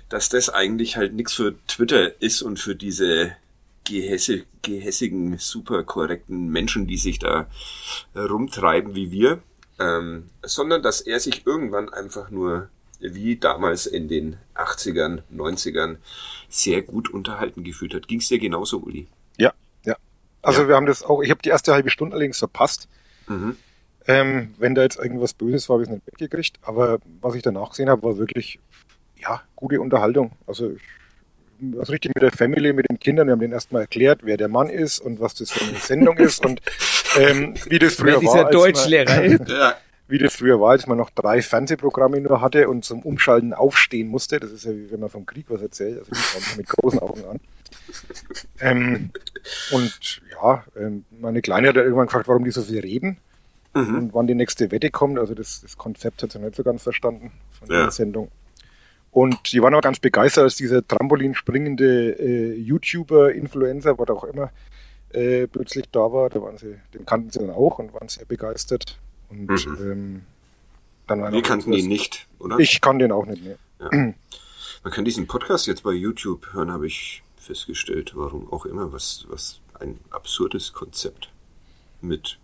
dass 0.09 0.29
das 0.29 0.49
eigentlich 0.49 0.97
halt 0.97 1.13
nichts 1.13 1.33
für 1.33 1.55
Twitter 1.67 2.21
ist 2.21 2.41
und 2.41 2.59
für 2.59 2.75
diese 2.75 3.35
gehässig, 3.85 4.45
gehässigen, 4.61 5.37
super 5.39 5.83
korrekten 5.83 6.49
Menschen, 6.49 6.87
die 6.87 6.97
sich 6.97 7.19
da 7.19 7.47
rumtreiben 8.15 8.95
wie 8.95 9.11
wir, 9.11 9.41
ähm, 9.79 10.29
sondern 10.43 10.83
dass 10.83 11.01
er 11.01 11.19
sich 11.19 11.47
irgendwann 11.47 11.89
einfach 11.89 12.29
nur 12.29 12.69
wie 12.99 13.37
damals 13.37 13.85
in 13.85 14.07
den 14.07 14.37
80ern, 14.57 15.21
90ern 15.35 15.97
sehr 16.49 16.81
gut 16.81 17.09
unterhalten 17.09 17.63
gefühlt 17.63 17.93
hat. 17.93 18.07
Ging 18.07 18.19
es 18.19 18.27
dir 18.27 18.39
genauso, 18.39 18.79
Uli? 18.79 19.07
Ja, 19.37 19.53
ja. 19.85 19.95
Also 20.41 20.63
ja. 20.63 20.67
wir 20.69 20.75
haben 20.75 20.85
das 20.85 21.03
auch, 21.03 21.21
ich 21.21 21.29
habe 21.29 21.41
die 21.41 21.49
erste 21.49 21.73
halbe 21.73 21.89
Stunde 21.89 22.15
allerdings 22.15 22.39
verpasst. 22.39 22.87
Mhm. 23.27 23.57
Ähm, 24.07 24.53
wenn 24.57 24.73
da 24.73 24.83
jetzt 24.83 24.97
irgendwas 24.97 25.33
Böses 25.33 25.67
war, 25.67 25.75
habe 25.75 25.83
ich 25.83 25.89
es 25.89 25.95
nicht 25.95 26.05
mitgekriegt. 26.05 26.59
Aber 26.61 26.99
was 27.21 27.35
ich 27.35 27.41
danach 27.41 27.71
gesehen 27.71 27.89
habe, 27.89 28.03
war 28.03 28.17
wirklich, 28.17 28.59
ja, 29.19 29.41
gute 29.55 29.81
Unterhaltung. 29.81 30.31
Also 30.45 30.71
ich 30.71 30.81
also 31.79 31.91
richtig 31.91 32.13
mit 32.13 32.21
der 32.21 32.31
Family, 32.31 32.71
mit 32.73 32.89
den 32.89 32.99
Kindern. 32.99 33.27
Wir 33.27 33.33
haben 33.33 33.39
denen 33.39 33.53
erstmal 33.53 33.81
erklärt, 33.81 34.21
wer 34.23 34.37
der 34.37 34.47
Mann 34.47 34.69
ist 34.69 34.99
und 34.99 35.19
was 35.19 35.33
das 35.33 35.51
für 35.51 35.65
eine 35.65 35.77
Sendung 35.79 36.17
ist 36.17 36.45
und 36.45 36.61
ähm, 37.17 37.55
wie 37.65 37.79
das 37.79 37.95
früher 37.95 38.19
dieser 38.19 38.33
war. 38.33 38.51
Dieser 38.51 38.51
Deutschlehrer. 38.51 39.23
ja 39.47 39.75
wie 40.07 40.17
das 40.17 40.35
früher 40.35 40.59
war, 40.59 40.71
als 40.71 40.87
man 40.87 40.97
noch 40.97 41.09
drei 41.09 41.41
Fernsehprogramme 41.41 42.21
nur 42.21 42.41
hatte 42.41 42.69
und 42.69 42.85
zum 42.85 43.01
Umschalten 43.01 43.53
aufstehen 43.53 44.07
musste. 44.07 44.39
Das 44.39 44.51
ist 44.51 44.65
ja 44.65 44.71
wie 44.71 44.89
wenn 44.91 44.99
man 44.99 45.09
vom 45.09 45.25
Krieg 45.25 45.45
was 45.49 45.61
erzählt. 45.61 45.99
Also 45.99 46.11
ich 46.11 46.19
schaue 46.19 46.57
mit 46.57 46.67
großen 46.67 46.99
Augen 46.99 47.25
an. 47.25 47.39
Ähm, 48.59 49.11
und 49.71 50.21
ja, 50.31 50.63
ähm, 50.77 51.05
meine 51.11 51.41
Kleine 51.41 51.69
hat 51.69 51.75
ja 51.75 51.83
irgendwann 51.83 52.07
gefragt, 52.07 52.27
warum 52.27 52.43
die 52.43 52.51
so 52.51 52.61
viel 52.61 52.79
reden 52.79 53.17
mhm. 53.73 53.95
und 53.95 54.13
wann 54.13 54.27
die 54.27 54.35
nächste 54.35 54.71
Wette 54.71 54.89
kommt. 54.89 55.19
Also 55.19 55.33
das, 55.33 55.61
das 55.61 55.77
Konzept 55.77 56.23
hat 56.23 56.31
sie 56.31 56.39
nicht 56.39 56.55
so 56.55 56.63
ganz 56.63 56.83
verstanden 56.83 57.31
von 57.51 57.69
ja. 57.69 57.83
der 57.83 57.91
Sendung. 57.91 58.29
Und 59.11 59.51
die 59.51 59.61
waren 59.61 59.73
auch 59.73 59.81
ganz 59.81 59.99
begeistert, 59.99 60.43
als 60.43 60.55
dieser 60.55 60.85
Trampolinspringende 60.85 62.19
äh, 62.19 62.53
YouTuber, 62.55 63.33
Influencer, 63.33 63.97
was 63.97 64.09
auch 64.09 64.25
immer, 64.25 64.51
äh, 65.09 65.47
plötzlich 65.47 65.89
da 65.91 66.11
war. 66.11 66.29
Da 66.29 66.41
waren 66.41 66.57
sie, 66.57 66.75
den 66.93 67.05
kannten 67.05 67.31
sie 67.31 67.39
dann 67.39 67.49
auch 67.49 67.79
und 67.79 67.93
waren 67.93 68.09
sehr 68.09 68.25
begeistert. 68.25 68.99
Und 69.29 69.47
mhm. 69.47 69.77
ähm, 69.79 70.21
dann 71.07 71.31
Wir 71.31 71.41
kannten 71.41 71.73
ihn 71.73 71.87
nicht, 71.87 72.27
oder? 72.39 72.59
Ich 72.59 72.81
kann 72.81 72.99
den 72.99 73.11
auch 73.11 73.25
nicht 73.25 73.43
mehr. 73.43 73.57
Ja. 73.79 73.89
Man 73.91 74.93
kann 74.93 75.05
diesen 75.05 75.27
Podcast 75.27 75.67
jetzt 75.67 75.83
bei 75.83 75.91
YouTube 75.91 76.53
hören, 76.53 76.71
habe 76.71 76.87
ich 76.87 77.23
festgestellt. 77.37 78.13
Warum 78.15 78.51
auch 78.51 78.65
immer. 78.65 78.91
Was, 78.93 79.25
was 79.29 79.59
ein 79.79 79.99
absurdes 80.09 80.73
Konzept 80.73 81.29
mit 82.01 82.39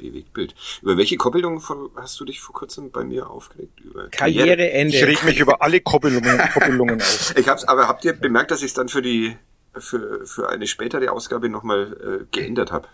Bewegtbild. 0.00 0.54
Über 0.82 0.96
welche 0.96 1.16
Koppelung 1.16 1.62
hast 1.96 2.18
du 2.18 2.24
dich 2.24 2.40
vor 2.40 2.54
kurzem 2.54 2.90
bei 2.90 3.04
mir 3.04 3.28
aufgeregt? 3.28 3.80
Über 3.80 4.08
Karriereende. 4.08 4.96
Ich 4.96 5.04
reg 5.04 5.22
mich 5.24 5.38
über 5.38 5.62
alle 5.62 5.80
Koppelungen, 5.80 6.38
Koppelungen 6.52 7.00
auf. 7.00 7.36
Ich 7.36 7.48
hab's, 7.48 7.64
aber 7.64 7.86
habt 7.86 8.04
ihr 8.04 8.14
bemerkt, 8.14 8.50
dass 8.50 8.60
ich 8.60 8.68
es 8.68 8.74
dann 8.74 8.88
für 8.88 9.02
die 9.02 9.36
für, 9.74 10.26
für 10.26 10.48
eine 10.48 10.66
spätere 10.66 11.12
Ausgabe 11.12 11.48
nochmal 11.48 12.22
äh, 12.22 12.24
geändert 12.32 12.72
habe? 12.72 12.88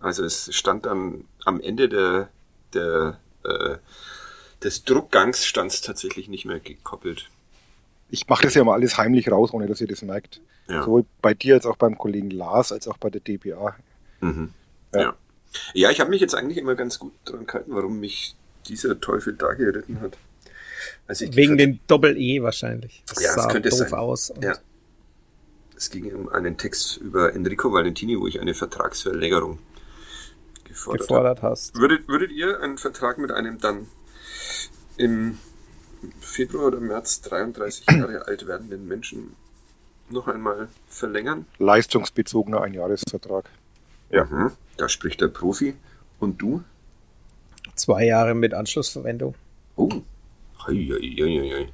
Also 0.00 0.24
es 0.24 0.54
stand 0.54 0.86
dann 0.86 1.24
am 1.44 1.60
Ende 1.60 1.88
der 1.88 2.30
der, 2.74 3.18
äh, 3.44 3.76
des 4.62 4.84
Druckgangs 4.84 5.46
stand 5.46 5.72
es 5.72 5.80
tatsächlich 5.80 6.28
nicht 6.28 6.44
mehr 6.44 6.60
gekoppelt. 6.60 7.30
Ich 8.10 8.28
mache 8.28 8.44
das 8.44 8.54
ja 8.54 8.64
mal 8.64 8.74
alles 8.74 8.98
heimlich 8.98 9.30
raus, 9.30 9.52
ohne 9.52 9.66
dass 9.66 9.80
ihr 9.80 9.88
das 9.88 10.02
merkt. 10.02 10.40
Ja. 10.68 10.82
Sowohl 10.82 11.04
bei 11.22 11.34
dir 11.34 11.54
als 11.54 11.66
auch 11.66 11.76
beim 11.76 11.98
Kollegen 11.98 12.30
Lars, 12.30 12.72
als 12.72 12.88
auch 12.88 12.98
bei 12.98 13.10
der 13.10 13.20
DPA. 13.20 13.76
Mhm. 14.20 14.52
Ja. 14.94 15.00
ja. 15.00 15.14
ja. 15.74 15.90
ich 15.90 16.00
habe 16.00 16.10
mich 16.10 16.20
jetzt 16.20 16.34
eigentlich 16.34 16.58
immer 16.58 16.74
ganz 16.74 16.98
gut 16.98 17.12
dran 17.24 17.46
gehalten, 17.46 17.72
warum 17.74 18.00
mich 18.00 18.36
dieser 18.66 19.00
Teufel 19.00 19.34
da 19.34 19.52
geritten 19.54 20.00
hat. 20.00 20.16
Wegen 21.08 21.56
dem 21.56 21.78
Doppel-E 21.86 22.42
wahrscheinlich. 22.42 23.02
Das 23.06 23.22
ja, 23.22 23.34
das 23.34 23.48
könnte 23.48 23.70
doof 23.70 23.78
sein. 23.78 23.94
aus. 23.94 24.32
Ja. 24.40 24.56
Es 25.76 25.90
ging 25.90 26.12
um 26.14 26.28
einen 26.28 26.56
Text 26.56 26.96
über 26.96 27.34
Enrico 27.34 27.72
Valentini, 27.72 28.18
wo 28.18 28.26
ich 28.26 28.40
eine 28.40 28.54
Vertragsverlängerung 28.54 29.58
gefordert, 30.76 31.00
gefordert 31.00 31.42
hast. 31.42 31.76
Würdet, 31.76 32.08
würdet 32.08 32.30
ihr 32.32 32.60
einen 32.60 32.78
Vertrag 32.78 33.18
mit 33.18 33.30
einem 33.30 33.58
dann 33.58 33.86
im 34.96 35.38
Februar 36.20 36.66
oder 36.66 36.80
März 36.80 37.22
33 37.22 37.86
Jahre 37.90 38.26
alt 38.26 38.46
werdenden 38.46 38.86
Menschen 38.86 39.34
noch 40.08 40.28
einmal 40.28 40.68
verlängern? 40.88 41.46
Leistungsbezogener 41.58 42.60
Einjahresvertrag. 42.60 43.48
Ja. 44.10 44.24
Mhm. 44.24 44.52
Da 44.76 44.88
spricht 44.88 45.20
der 45.20 45.28
Profi. 45.28 45.74
Und 46.18 46.40
du? 46.40 46.62
Zwei 47.74 48.06
Jahre 48.06 48.34
mit 48.34 48.54
Anschlussverwendung. 48.54 49.34
Oh. 49.76 49.90
Hei, 50.66 50.72
hei, 50.72 51.14
hei, 51.18 51.50
hei. 51.54 51.72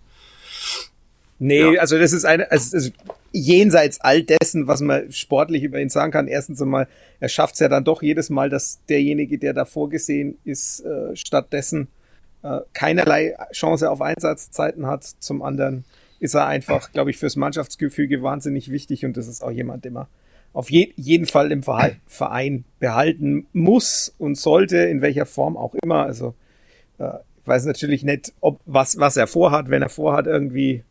Nee, 1.42 1.74
ja. 1.74 1.80
also 1.80 1.98
das 1.98 2.12
ist 2.12 2.24
eine, 2.24 2.48
also, 2.52 2.76
also 2.76 2.90
jenseits 3.32 4.00
all 4.00 4.22
dessen, 4.22 4.68
was 4.68 4.80
man 4.80 5.10
sportlich 5.10 5.64
über 5.64 5.80
ihn 5.80 5.88
sagen 5.88 6.12
kann. 6.12 6.28
Erstens 6.28 6.62
einmal, 6.62 6.86
er 7.18 7.28
schafft 7.28 7.54
es 7.54 7.60
ja 7.60 7.68
dann 7.68 7.82
doch 7.82 8.00
jedes 8.00 8.30
Mal, 8.30 8.48
dass 8.48 8.78
derjenige, 8.88 9.38
der 9.38 9.52
da 9.52 9.64
vorgesehen 9.64 10.38
ist, 10.44 10.84
äh, 10.84 11.16
stattdessen 11.16 11.88
äh, 12.44 12.60
keinerlei 12.74 13.34
Chance 13.50 13.90
auf 13.90 14.00
Einsatzzeiten 14.00 14.86
hat. 14.86 15.02
Zum 15.02 15.42
anderen 15.42 15.84
ist 16.20 16.34
er 16.34 16.46
einfach, 16.46 16.92
glaube 16.92 17.10
ich, 17.10 17.18
fürs 17.18 17.34
Mannschaftsgefüge 17.34 18.22
wahnsinnig 18.22 18.70
wichtig 18.70 19.04
und 19.04 19.16
das 19.16 19.26
ist 19.26 19.42
auch 19.42 19.50
jemand, 19.50 19.84
den 19.84 19.94
man 19.94 20.06
auf 20.52 20.70
je 20.70 20.92
jeden 20.94 21.26
Fall 21.26 21.50
im 21.50 21.64
Verein 21.64 22.64
behalten 22.78 23.48
muss 23.52 24.14
und 24.16 24.36
sollte, 24.36 24.76
in 24.76 25.02
welcher 25.02 25.26
Form 25.26 25.56
auch 25.56 25.74
immer. 25.82 26.04
Also 26.04 26.34
äh, 26.98 27.14
ich 27.40 27.48
weiß 27.48 27.64
natürlich 27.64 28.04
nicht, 28.04 28.32
ob 28.40 28.60
was, 28.64 29.00
was 29.00 29.16
er 29.16 29.26
vorhat. 29.26 29.70
Wenn 29.70 29.82
er 29.82 29.88
vorhat, 29.88 30.28
irgendwie 30.28 30.84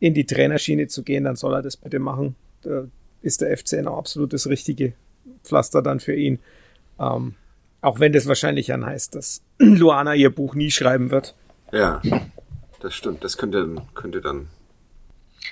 in 0.00 0.14
die 0.14 0.24
Trainerschiene 0.24 0.88
zu 0.88 1.02
gehen, 1.02 1.24
dann 1.24 1.36
soll 1.36 1.54
er 1.54 1.62
das 1.62 1.76
bitte 1.76 1.98
machen. 1.98 2.34
Da 2.62 2.86
ist 3.22 3.42
der 3.42 3.56
FCN 3.56 3.86
auch 3.86 3.98
absolut 3.98 4.32
das 4.32 4.46
richtige 4.48 4.94
Pflaster 5.44 5.82
dann 5.82 6.00
für 6.00 6.14
ihn. 6.14 6.38
Ähm, 6.98 7.34
auch 7.82 8.00
wenn 8.00 8.12
das 8.12 8.26
wahrscheinlich 8.26 8.66
dann 8.66 8.84
heißt, 8.84 9.14
dass 9.14 9.42
Luana 9.58 10.14
ihr 10.14 10.34
Buch 10.34 10.54
nie 10.54 10.70
schreiben 10.70 11.10
wird. 11.10 11.34
Ja, 11.72 12.02
das 12.80 12.94
stimmt. 12.94 13.22
Das 13.22 13.36
könnte, 13.36 13.76
könnte 13.94 14.20
dann. 14.20 14.48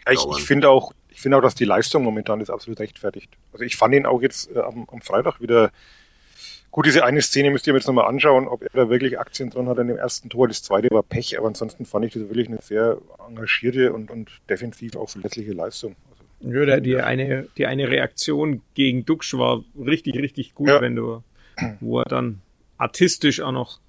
Ja, 0.06 0.12
ich, 0.12 0.24
ich 0.38 0.44
finde 0.44 0.70
auch, 0.70 0.92
ich 1.08 1.20
finde 1.20 1.36
auch, 1.36 1.42
dass 1.42 1.54
die 1.54 1.64
Leistung 1.64 2.02
momentan 2.02 2.40
ist 2.40 2.50
absolut 2.50 2.80
rechtfertigt. 2.80 3.30
Also 3.52 3.64
ich 3.64 3.76
fand 3.76 3.94
ihn 3.94 4.06
auch 4.06 4.22
jetzt 4.22 4.50
äh, 4.54 4.60
am, 4.60 4.86
am 4.90 5.00
Freitag 5.00 5.40
wieder 5.40 5.70
Gut, 6.70 6.86
diese 6.86 7.04
eine 7.04 7.22
Szene 7.22 7.50
müsst 7.50 7.66
ihr 7.66 7.72
mir 7.72 7.78
jetzt 7.78 7.86
nochmal 7.86 8.06
anschauen, 8.06 8.46
ob 8.46 8.62
er 8.62 8.68
da 8.72 8.90
wirklich 8.90 9.18
Aktien 9.18 9.50
drin 9.50 9.68
hat 9.68 9.78
an 9.78 9.88
dem 9.88 9.96
ersten 9.96 10.28
Tor. 10.28 10.48
Das 10.48 10.62
zweite 10.62 10.88
war 10.90 11.02
Pech, 11.02 11.38
aber 11.38 11.48
ansonsten 11.48 11.86
fand 11.86 12.04
ich 12.04 12.12
das 12.12 12.22
wirklich 12.24 12.48
eine 12.48 12.58
sehr 12.60 12.98
engagierte 13.26 13.92
und, 13.92 14.10
und 14.10 14.30
defensiv 14.48 14.94
auch 14.96 15.08
verlässliche 15.08 15.52
Leistung. 15.52 15.96
Also, 16.40 16.54
ja, 16.54 16.78
die 16.80 16.96
eine, 16.96 17.48
die 17.56 17.66
eine 17.66 17.88
Reaktion 17.88 18.62
gegen 18.74 19.04
Duxch 19.04 19.34
war 19.34 19.64
richtig, 19.78 20.16
richtig 20.16 20.54
gut, 20.54 20.68
ja. 20.68 20.80
wenn 20.80 20.94
du, 20.94 21.22
wo 21.80 22.00
er 22.00 22.04
dann 22.04 22.42
artistisch 22.76 23.40
auch 23.40 23.52
noch 23.52 23.80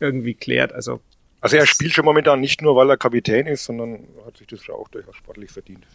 irgendwie 0.00 0.34
klärt. 0.34 0.72
Also, 0.72 1.00
also 1.40 1.56
er 1.56 1.66
spielt 1.66 1.92
schon 1.92 2.04
momentan 2.04 2.40
nicht 2.40 2.62
nur, 2.62 2.76
weil 2.76 2.90
er 2.90 2.96
Kapitän 2.96 3.46
ist, 3.46 3.64
sondon 3.64 4.06
hat 4.26 4.36
sich 4.36 4.48
das 4.48 4.68
auch 4.68 4.88
durchaus 4.88 5.16
sportlich 5.16 5.50
verdient. 5.50 5.86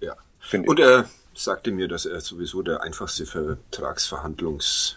Ja. 0.00 0.16
Und 0.52 0.78
er 0.78 1.08
sagte 1.34 1.72
mir, 1.72 1.88
dass 1.88 2.06
er 2.06 2.20
sowieso 2.20 2.62
der 2.62 2.82
einfachste 2.82 3.26
Vertragsverhandlungs 3.26 4.96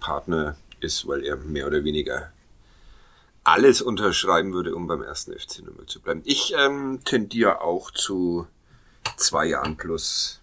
Partner 0.00 0.56
ist, 0.80 1.06
weil 1.08 1.24
er 1.24 1.36
mehr 1.36 1.66
oder 1.66 1.84
weniger 1.84 2.32
alles 3.44 3.80
unterschreiben 3.80 4.52
würde, 4.52 4.74
um 4.74 4.86
beim 4.86 5.02
ersten 5.02 5.32
FC 5.32 5.60
Nürnberg 5.60 5.88
zu 5.88 6.00
bleiben. 6.00 6.22
Ich 6.24 6.54
ähm, 6.56 7.00
tendiere 7.04 7.62
auch 7.62 7.90
zu 7.90 8.46
zwei 9.16 9.46
Jahren 9.46 9.76
plus 9.76 10.40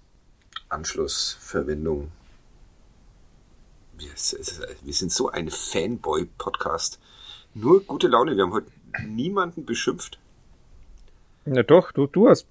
Anschlussverwendung. 0.70 2.12
Wir, 3.98 4.10
wir 4.10 4.94
sind 4.94 5.12
so 5.12 5.30
ein 5.30 5.50
Fanboy-Podcast. 5.50 7.00
Nur 7.54 7.84
gute 7.84 8.08
Laune. 8.08 8.36
Wir 8.36 8.44
haben 8.44 8.54
heute 8.54 8.72
niemanden 9.06 9.66
beschimpft. 9.66 10.18
Na 11.46 11.64
doch, 11.64 11.92
du, 11.92 12.08
du 12.08 12.28
hast 12.28 12.48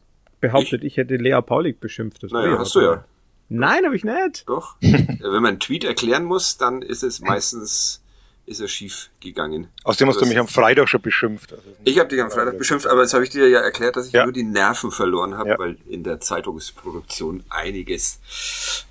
behauptet, 0.49 0.83
ich, 0.83 0.93
ich 0.93 0.97
hätte 0.97 1.17
Lea 1.17 1.41
Paulik 1.41 1.81
beschimpft. 1.81 2.23
Das 2.23 2.31
naja, 2.31 2.59
hast 2.59 2.75
du 2.75 2.81
ja. 2.81 3.05
Nein, 3.49 3.85
habe 3.85 3.97
ich 3.97 4.05
nicht. 4.05 4.49
Doch. 4.49 4.77
Wenn 4.81 5.19
man 5.21 5.47
einen 5.47 5.61
Tweet 5.61 5.85
erklären 5.85 6.25
muss, 6.25 6.57
dann 6.57 6.83
ist 6.83 7.03
es 7.03 7.21
meistens 7.21 8.01
ist 8.47 8.61
er 8.61 8.69
schief 8.69 9.11
gegangen. 9.21 9.69
Außerdem 9.85 10.09
hast 10.09 10.21
du 10.21 10.27
mich 10.27 10.39
am 10.39 10.49
Freitag 10.49 10.89
schon 10.89 11.01
beschimpft. 11.01 11.53
Also 11.53 11.65
ich 11.85 11.99
habe 11.99 12.11
dich 12.11 12.21
am 12.21 12.31
Freitag 12.31 12.59
beschimpft, 12.59 12.87
aber 12.87 13.03
jetzt 13.03 13.15
habe 13.15 13.25
ich 13.25 13.31
dir 13.31 13.49
ja 13.49 13.61
erklärt, 13.61 13.97
dass 13.97 14.09
ich 14.09 14.13
ja. 14.13 14.25
nur 14.25 14.33
die 14.33 14.43
Nerven 14.43 14.91
verloren 14.91 15.37
habe, 15.39 15.51
ja. 15.51 15.59
weil 15.59 15.79
in 15.89 16.05
der 16.05 16.21
Zeitungsproduktion 16.21 17.43
einiges 17.49 18.21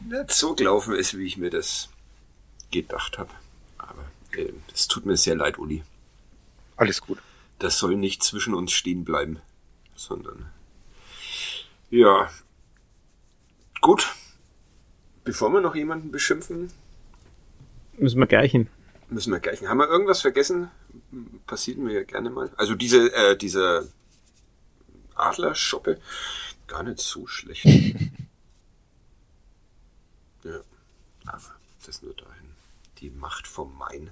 nicht 0.10 0.32
so 0.32 0.56
gelaufen 0.56 0.96
ist, 0.96 1.18
wie 1.18 1.26
ich 1.26 1.38
mir 1.38 1.52
das 1.52 1.90
gedacht 2.72 3.20
habe. 3.20 3.30
Aber 3.78 4.04
äh, 4.36 4.52
es 4.74 4.88
tut 4.88 5.06
mir 5.06 5.18
sehr 5.18 5.36
leid, 5.36 5.60
Uli. 5.60 5.84
Alles 6.76 7.02
gut. 7.02 7.20
Das 7.60 7.78
soll 7.78 7.96
nicht 7.96 8.24
zwischen 8.24 8.56
uns 8.56 8.72
stehen 8.72 9.06
bleiben, 9.06 9.40
sondern 9.96 10.48
ja. 11.94 12.30
Gut, 13.82 14.14
Bevor 15.24 15.52
wir 15.52 15.62
noch 15.62 15.76
jemanden 15.76 16.12
beschimpfen. 16.12 16.72
Müssen 17.98 18.20
wir 18.20 18.28
gleichen. 18.28 18.70
Müssen 19.10 19.32
wir 19.32 19.40
gleichen. 19.40 19.70
Haben 19.70 19.78
wir 19.78 19.88
irgendwas 19.88 20.22
vergessen? 20.22 20.70
Passiert 21.48 21.78
mir 21.78 21.94
ja 21.94 22.04
gerne 22.04 22.30
mal. 22.30 22.52
Also 22.58 22.76
diese, 22.76 23.14
äh, 23.14 23.38
diese 23.38 23.90
Adlerschoppe, 25.16 26.02
gar 26.68 26.84
nicht 26.84 27.00
so 27.00 27.26
schlecht. 27.28 27.64
ja, 30.44 30.60
aber 31.26 31.56
das 31.86 32.02
nur 32.02 32.14
dahin. 32.14 32.52
Die 33.00 33.10
Macht 33.10 33.48
vom 33.48 33.78
Main. 33.78 34.12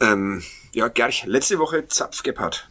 Ähm, 0.00 0.42
ja, 0.72 0.88
Gerch, 0.88 1.24
letzte 1.24 1.58
Woche 1.58 1.88
Zapf 1.88 2.22
Gebhardt. 2.22 2.69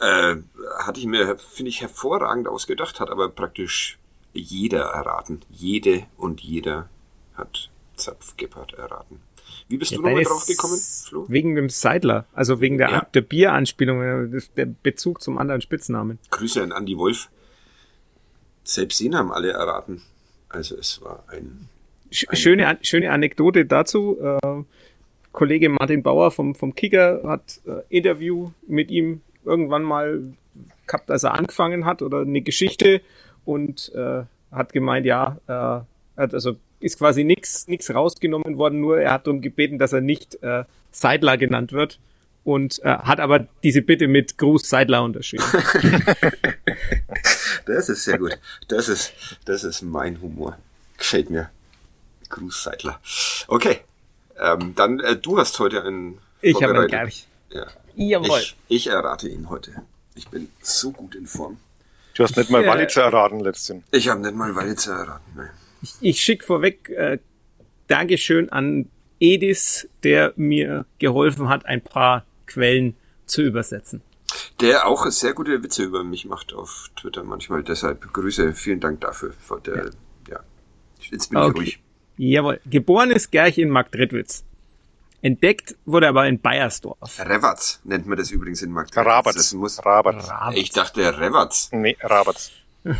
Äh, 0.00 0.36
hatte 0.78 0.98
ich 0.98 1.06
mir, 1.06 1.36
finde 1.36 1.68
ich, 1.68 1.80
hervorragend 1.82 2.48
ausgedacht, 2.48 3.00
hat 3.00 3.10
aber 3.10 3.28
praktisch 3.28 3.98
jeder 4.32 4.80
erraten. 4.80 5.40
Jede 5.50 6.06
und 6.16 6.40
jeder 6.40 6.88
hat 7.34 7.70
Zapf 7.96 8.36
Gebhardt 8.36 8.74
erraten. 8.74 9.20
Wie 9.68 9.76
bist 9.76 9.90
ja, 9.90 9.98
du 9.98 10.02
nochmal 10.02 10.24
drauf 10.24 10.46
gekommen, 10.46 10.78
Flo? 10.78 11.26
Wegen 11.28 11.54
dem 11.54 11.68
Seidler, 11.68 12.26
also 12.32 12.60
wegen 12.60 12.78
der, 12.78 12.90
ja. 12.90 13.06
der 13.14 13.20
Bieranspielung, 13.20 14.40
der 14.56 14.66
Bezug 14.66 15.20
zum 15.20 15.38
anderen 15.38 15.60
Spitznamen. 15.60 16.18
Grüße 16.30 16.62
an 16.62 16.72
Andy 16.72 16.96
Wolf. 16.96 17.28
Selbst 18.64 19.00
ihn 19.00 19.16
haben 19.16 19.32
alle 19.32 19.50
erraten. 19.50 20.02
Also 20.48 20.76
es 20.76 21.02
war 21.02 21.24
ein... 21.28 21.68
ein 22.28 22.36
schöne, 22.36 22.78
schöne 22.82 23.10
Anekdote 23.10 23.66
dazu. 23.66 24.18
Äh, 24.20 24.62
Kollege 25.32 25.68
Martin 25.68 26.02
Bauer 26.02 26.30
vom, 26.30 26.54
vom 26.54 26.74
Kicker 26.74 27.22
hat 27.24 27.60
äh, 27.66 27.82
Interview 27.88 28.50
mit 28.66 28.90
ihm 28.90 29.20
irgendwann 29.44 29.82
mal 29.82 30.22
gehabt, 30.86 31.10
als 31.10 31.22
er 31.22 31.34
angefangen 31.34 31.84
hat 31.84 32.02
oder 32.02 32.20
eine 32.20 32.40
Geschichte 32.42 33.00
und 33.44 33.92
äh, 33.94 34.22
hat 34.52 34.72
gemeint, 34.72 35.06
ja, 35.06 35.38
äh, 35.46 36.22
also 36.22 36.56
ist 36.80 36.98
quasi 36.98 37.24
nichts 37.24 37.66
rausgenommen 37.94 38.56
worden, 38.56 38.80
nur 38.80 39.00
er 39.00 39.12
hat 39.12 39.26
darum 39.26 39.40
gebeten, 39.40 39.78
dass 39.78 39.92
er 39.92 40.00
nicht 40.00 40.42
äh, 40.42 40.64
Seidler 40.90 41.36
genannt 41.36 41.72
wird 41.72 42.00
und 42.44 42.82
äh, 42.82 42.88
hat 42.88 43.20
aber 43.20 43.46
diese 43.62 43.82
Bitte 43.82 44.08
mit 44.08 44.38
Gruß 44.38 44.68
Seidler 44.68 45.02
unterschrieben. 45.02 45.44
das 47.66 47.88
ist 47.88 48.04
sehr 48.04 48.18
gut. 48.18 48.38
Das 48.68 48.88
ist, 48.88 49.12
das 49.44 49.64
ist 49.64 49.82
mein 49.82 50.20
Humor. 50.20 50.56
Gefällt 50.96 51.30
mir. 51.30 51.50
Gruß 52.30 52.62
Seidler. 52.62 53.00
Okay. 53.48 53.80
Ähm, 54.38 54.74
dann, 54.74 55.00
äh, 55.00 55.16
du 55.16 55.38
hast 55.38 55.58
heute 55.58 55.84
einen. 55.84 56.18
Ich 56.40 56.62
habe 56.62 56.82
ihn 56.82 56.88
gleich. 56.88 57.26
Ja. 57.50 57.66
Jawohl. 57.94 58.40
Ich, 58.40 58.56
ich 58.68 58.86
errate 58.88 59.28
ihn 59.28 59.48
heute. 59.48 59.82
Ich 60.14 60.28
bin 60.28 60.48
so 60.60 60.92
gut 60.92 61.14
in 61.14 61.26
Form. 61.26 61.58
Du 62.14 62.24
hast 62.24 62.36
nicht 62.36 62.50
mal 62.50 62.66
Walitzer 62.66 63.02
erraten 63.02 63.40
letztens. 63.40 63.84
Ich 63.92 64.08
habe 64.08 64.20
nicht 64.20 64.34
mal 64.34 64.54
Walitzer 64.54 64.92
erraten, 64.92 65.32
nein. 65.36 65.50
Ich, 65.82 65.94
ich 66.00 66.20
schicke 66.20 66.44
vorweg 66.44 66.90
äh, 66.90 67.18
Dankeschön 67.86 68.50
an 68.50 68.90
Edis, 69.18 69.88
der 70.02 70.32
mir 70.36 70.86
geholfen 70.98 71.48
hat, 71.48 71.66
ein 71.66 71.80
paar 71.80 72.24
Quellen 72.46 72.96
zu 73.26 73.42
übersetzen. 73.42 74.02
Der 74.60 74.86
auch 74.86 75.06
sehr 75.06 75.32
gute 75.32 75.62
Witze 75.62 75.84
über 75.84 76.04
mich 76.04 76.24
macht 76.24 76.52
auf 76.52 76.90
Twitter 76.96 77.24
manchmal. 77.24 77.62
Deshalb 77.62 78.12
Grüße, 78.12 78.52
vielen 78.54 78.80
Dank 78.80 79.00
dafür. 79.00 79.32
Der, 79.64 79.76
ja. 79.76 79.90
ja. 80.28 80.40
Jetzt 81.10 81.30
bin 81.30 81.38
okay. 81.38 81.50
ich 81.50 81.56
ruhig. 81.56 81.82
Jawohl. 82.16 82.60
Geboren 82.66 83.10
ist 83.10 83.30
Gerch 83.30 83.58
in 83.58 83.70
Marktredwitz. 83.70 84.44
Entdeckt 85.22 85.76
wurde 85.84 86.08
aber 86.08 86.26
in 86.26 86.40
Bayersdorf. 86.40 87.18
Revatz 87.18 87.80
nennt 87.84 88.06
man 88.06 88.16
das 88.16 88.30
übrigens 88.30 88.62
in 88.62 88.70
Magdeburg. 88.70 89.06
Rabatz. 89.06 89.34
Das 89.36 89.52
muss 89.52 89.84
Rabatz. 89.84 90.30
Ich 90.54 90.70
dachte 90.70 91.18
Revatz. 91.18 91.68
Nee, 91.72 91.96
Rabatz. 92.00 92.52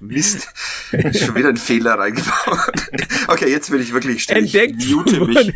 Mist. 0.00 0.48
Schon 0.90 1.34
wieder 1.34 1.50
ein 1.50 1.56
Fehler 1.56 1.98
reingebaut. 1.98 2.72
Okay, 3.28 3.48
jetzt 3.48 3.70
will 3.70 3.80
ich 3.80 3.92
wirklich 3.92 4.24
stehen. 4.24 4.38
Entdeckt, 4.38 4.90
wurde, 4.90 5.52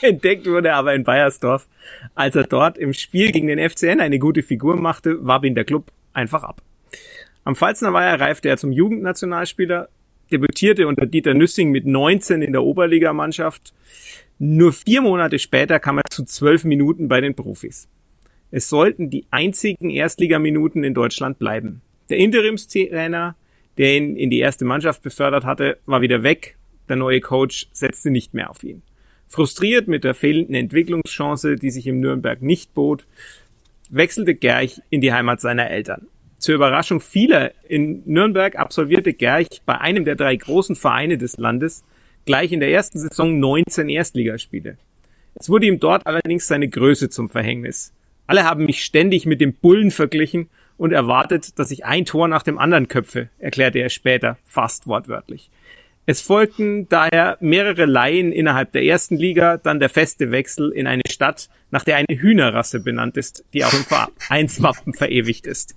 entdeckt 0.00 0.46
wurde 0.46 0.74
aber 0.74 0.94
in 0.94 1.04
Bayersdorf. 1.04 1.68
Als 2.16 2.34
er 2.34 2.42
dort 2.42 2.76
im 2.76 2.92
Spiel 2.92 3.30
gegen 3.30 3.46
den 3.46 3.70
FCN 3.70 4.00
eine 4.00 4.18
gute 4.18 4.42
Figur 4.42 4.76
machte, 4.76 5.24
warb 5.24 5.44
ihn 5.44 5.54
der 5.54 5.64
Club 5.64 5.92
einfach 6.12 6.42
ab. 6.42 6.60
Am 7.44 7.54
Pfalzner 7.54 7.92
Weiher 7.92 8.18
reifte 8.18 8.48
er 8.48 8.56
zum 8.56 8.72
Jugendnationalspieler 8.72 9.88
debütierte 10.32 10.88
unter 10.88 11.06
Dieter 11.06 11.34
Nüssing 11.34 11.70
mit 11.70 11.86
19 11.86 12.42
in 12.42 12.52
der 12.52 12.64
Oberligamannschaft. 12.64 13.72
Nur 14.38 14.72
vier 14.72 15.00
Monate 15.00 15.38
später 15.38 15.78
kam 15.78 15.98
er 15.98 16.04
zu 16.10 16.24
zwölf 16.24 16.64
Minuten 16.64 17.08
bei 17.08 17.20
den 17.20 17.34
Profis. 17.34 17.88
Es 18.50 18.68
sollten 18.68 19.10
die 19.10 19.26
einzigen 19.30 19.90
Erstligaminuten 19.90 20.84
in 20.84 20.94
Deutschland 20.94 21.38
bleiben. 21.38 21.82
Der 22.08 22.18
Interimstrainer, 22.18 23.36
der 23.78 23.96
ihn 23.96 24.16
in 24.16 24.30
die 24.30 24.38
erste 24.40 24.64
Mannschaft 24.64 25.02
befördert 25.02 25.44
hatte, 25.44 25.78
war 25.86 26.02
wieder 26.02 26.22
weg. 26.22 26.56
Der 26.88 26.96
neue 26.96 27.20
Coach 27.20 27.68
setzte 27.72 28.10
nicht 28.10 28.34
mehr 28.34 28.50
auf 28.50 28.62
ihn. 28.62 28.82
Frustriert 29.28 29.88
mit 29.88 30.04
der 30.04 30.14
fehlenden 30.14 30.54
Entwicklungschance, 30.54 31.56
die 31.56 31.70
sich 31.70 31.86
im 31.86 31.98
Nürnberg 31.98 32.42
nicht 32.42 32.74
bot, 32.74 33.06
wechselte 33.88 34.34
Gerch 34.34 34.80
in 34.90 35.00
die 35.00 35.12
Heimat 35.12 35.40
seiner 35.40 35.70
Eltern. 35.70 36.06
Zur 36.38 36.56
Überraschung 36.56 37.00
vieler 37.00 37.52
in 37.68 38.02
Nürnberg 38.04 38.56
absolvierte 38.56 39.14
Gerch 39.14 39.62
bei 39.64 39.80
einem 39.80 40.04
der 40.04 40.14
drei 40.14 40.36
großen 40.36 40.76
Vereine 40.76 41.16
des 41.16 41.38
Landes 41.38 41.84
gleich 42.26 42.52
in 42.52 42.60
der 42.60 42.70
ersten 42.70 42.98
Saison 42.98 43.38
19 43.38 43.88
Erstligaspiele. 43.88 44.76
Es 45.34 45.48
wurde 45.48 45.66
ihm 45.66 45.80
dort 45.80 46.06
allerdings 46.06 46.46
seine 46.46 46.68
Größe 46.68 47.10
zum 47.10 47.28
Verhängnis. 47.28 47.92
Alle 48.26 48.44
haben 48.44 48.64
mich 48.64 48.84
ständig 48.84 49.26
mit 49.26 49.40
dem 49.40 49.52
Bullen 49.52 49.90
verglichen 49.90 50.48
und 50.76 50.92
erwartet, 50.92 51.58
dass 51.58 51.70
ich 51.70 51.84
ein 51.84 52.04
Tor 52.04 52.28
nach 52.28 52.42
dem 52.42 52.58
anderen 52.58 52.88
köpfe, 52.88 53.28
erklärte 53.38 53.78
er 53.78 53.90
später, 53.90 54.38
fast 54.44 54.86
wortwörtlich. 54.86 55.50
Es 56.06 56.20
folgten 56.20 56.86
daher 56.88 57.38
mehrere 57.40 57.86
Laien 57.86 58.30
innerhalb 58.30 58.72
der 58.72 58.84
ersten 58.84 59.16
Liga, 59.16 59.56
dann 59.56 59.80
der 59.80 59.88
feste 59.88 60.30
Wechsel 60.30 60.70
in 60.70 60.86
eine 60.86 61.02
Stadt, 61.08 61.48
nach 61.70 61.82
der 61.82 61.96
eine 61.96 62.20
Hühnerrasse 62.20 62.80
benannt 62.80 63.16
ist, 63.16 63.44
die 63.54 63.64
auch 63.64 63.72
im 63.72 63.84
Vereinswappen 63.84 64.92
verewigt 64.94 65.46
ist. 65.46 65.74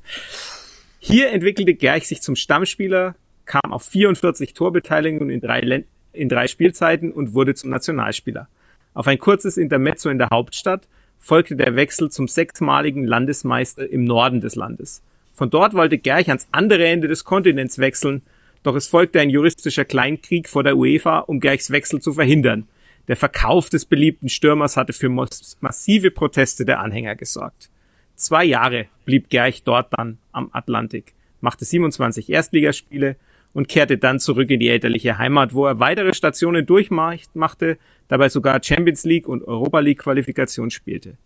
Hier 1.00 1.32
entwickelte 1.32 1.76
Gerch 1.76 2.08
sich 2.08 2.22
zum 2.22 2.36
Stammspieler, 2.36 3.16
kam 3.46 3.72
auf 3.72 3.84
44 3.84 4.54
Torbeteiligungen 4.54 5.30
in 5.30 5.40
drei, 5.40 5.86
in 6.18 6.30
drei 6.30 6.48
Spielzeiten 6.48 7.12
und 7.12 7.34
wurde 7.34 7.56
zum 7.56 7.70
Nationalspieler. 7.70 8.48
Auf 8.94 9.08
ein 9.08 9.20
kurzes 9.20 9.58
Intermezzo 9.58 10.10
in 10.10 10.18
der 10.18 10.30
Hauptstadt 10.32 10.88
folgte 11.20 11.56
der 11.56 11.76
Wechsel 11.76 12.10
zum 12.10 12.28
sechsmaligen 12.28 13.06
Landesmeister 13.06 13.90
im 13.90 14.04
Norden 14.04 14.42
des 14.42 14.56
Landes. 14.56 15.02
Von 15.34 15.50
dort 15.50 15.74
wollte 15.74 15.98
Gerch 15.98 16.30
ans 16.30 16.48
andere 16.52 16.88
Ende 16.88 17.08
des 17.08 17.24
Kontinents 17.24 17.78
wechseln, 17.78 18.24
doch 18.64 18.76
es 18.76 18.88
folgte 18.88 19.20
ein 19.20 19.30
juristischer 19.30 19.86
Kleinkrieg 19.86 20.50
vor 20.50 20.64
der 20.64 20.78
UEFA, 20.78 21.20
um 21.20 21.40
Gerchs 21.40 21.70
Wechsel 21.72 22.02
zu 22.02 22.14
verhindern. 22.14 22.68
Der 23.08 23.16
Verkauf 23.16 23.70
des 23.70 23.86
beliebten 23.86 24.30
Stürmers 24.30 24.76
hatte 24.76 24.94
für 24.94 25.10
massive 25.10 26.12
Proteste 26.12 26.66
der 26.66 26.80
Anhänger 26.80 27.16
gesorgt. 27.16 27.70
Zwei 28.16 28.44
Jahre 28.44 28.88
blieb 29.06 29.30
Gerch 29.30 29.64
dort 29.64 29.94
dann 29.96 30.18
am 30.32 30.50
Atlantik, 30.52 31.14
machte 31.40 31.66
27 31.66 32.30
Erstligaspiele 32.30 33.16
und 33.58 33.68
kehrte 33.68 33.98
dann 33.98 34.20
zurück 34.20 34.52
in 34.52 34.60
die 34.60 34.70
elterliche 34.70 35.18
Heimat, 35.18 35.52
wo 35.52 35.66
er 35.66 35.80
weitere 35.80 36.14
Stationen 36.14 36.64
durchmachte, 36.64 37.80
dabei 38.08 38.30
sogar 38.30 38.62
Champions 38.64 39.04
League 39.04 39.28
und 39.28 39.44
Europa 39.44 39.80
League 39.80 39.98
Qualifikation 39.98 40.70
spielte. 40.70 41.18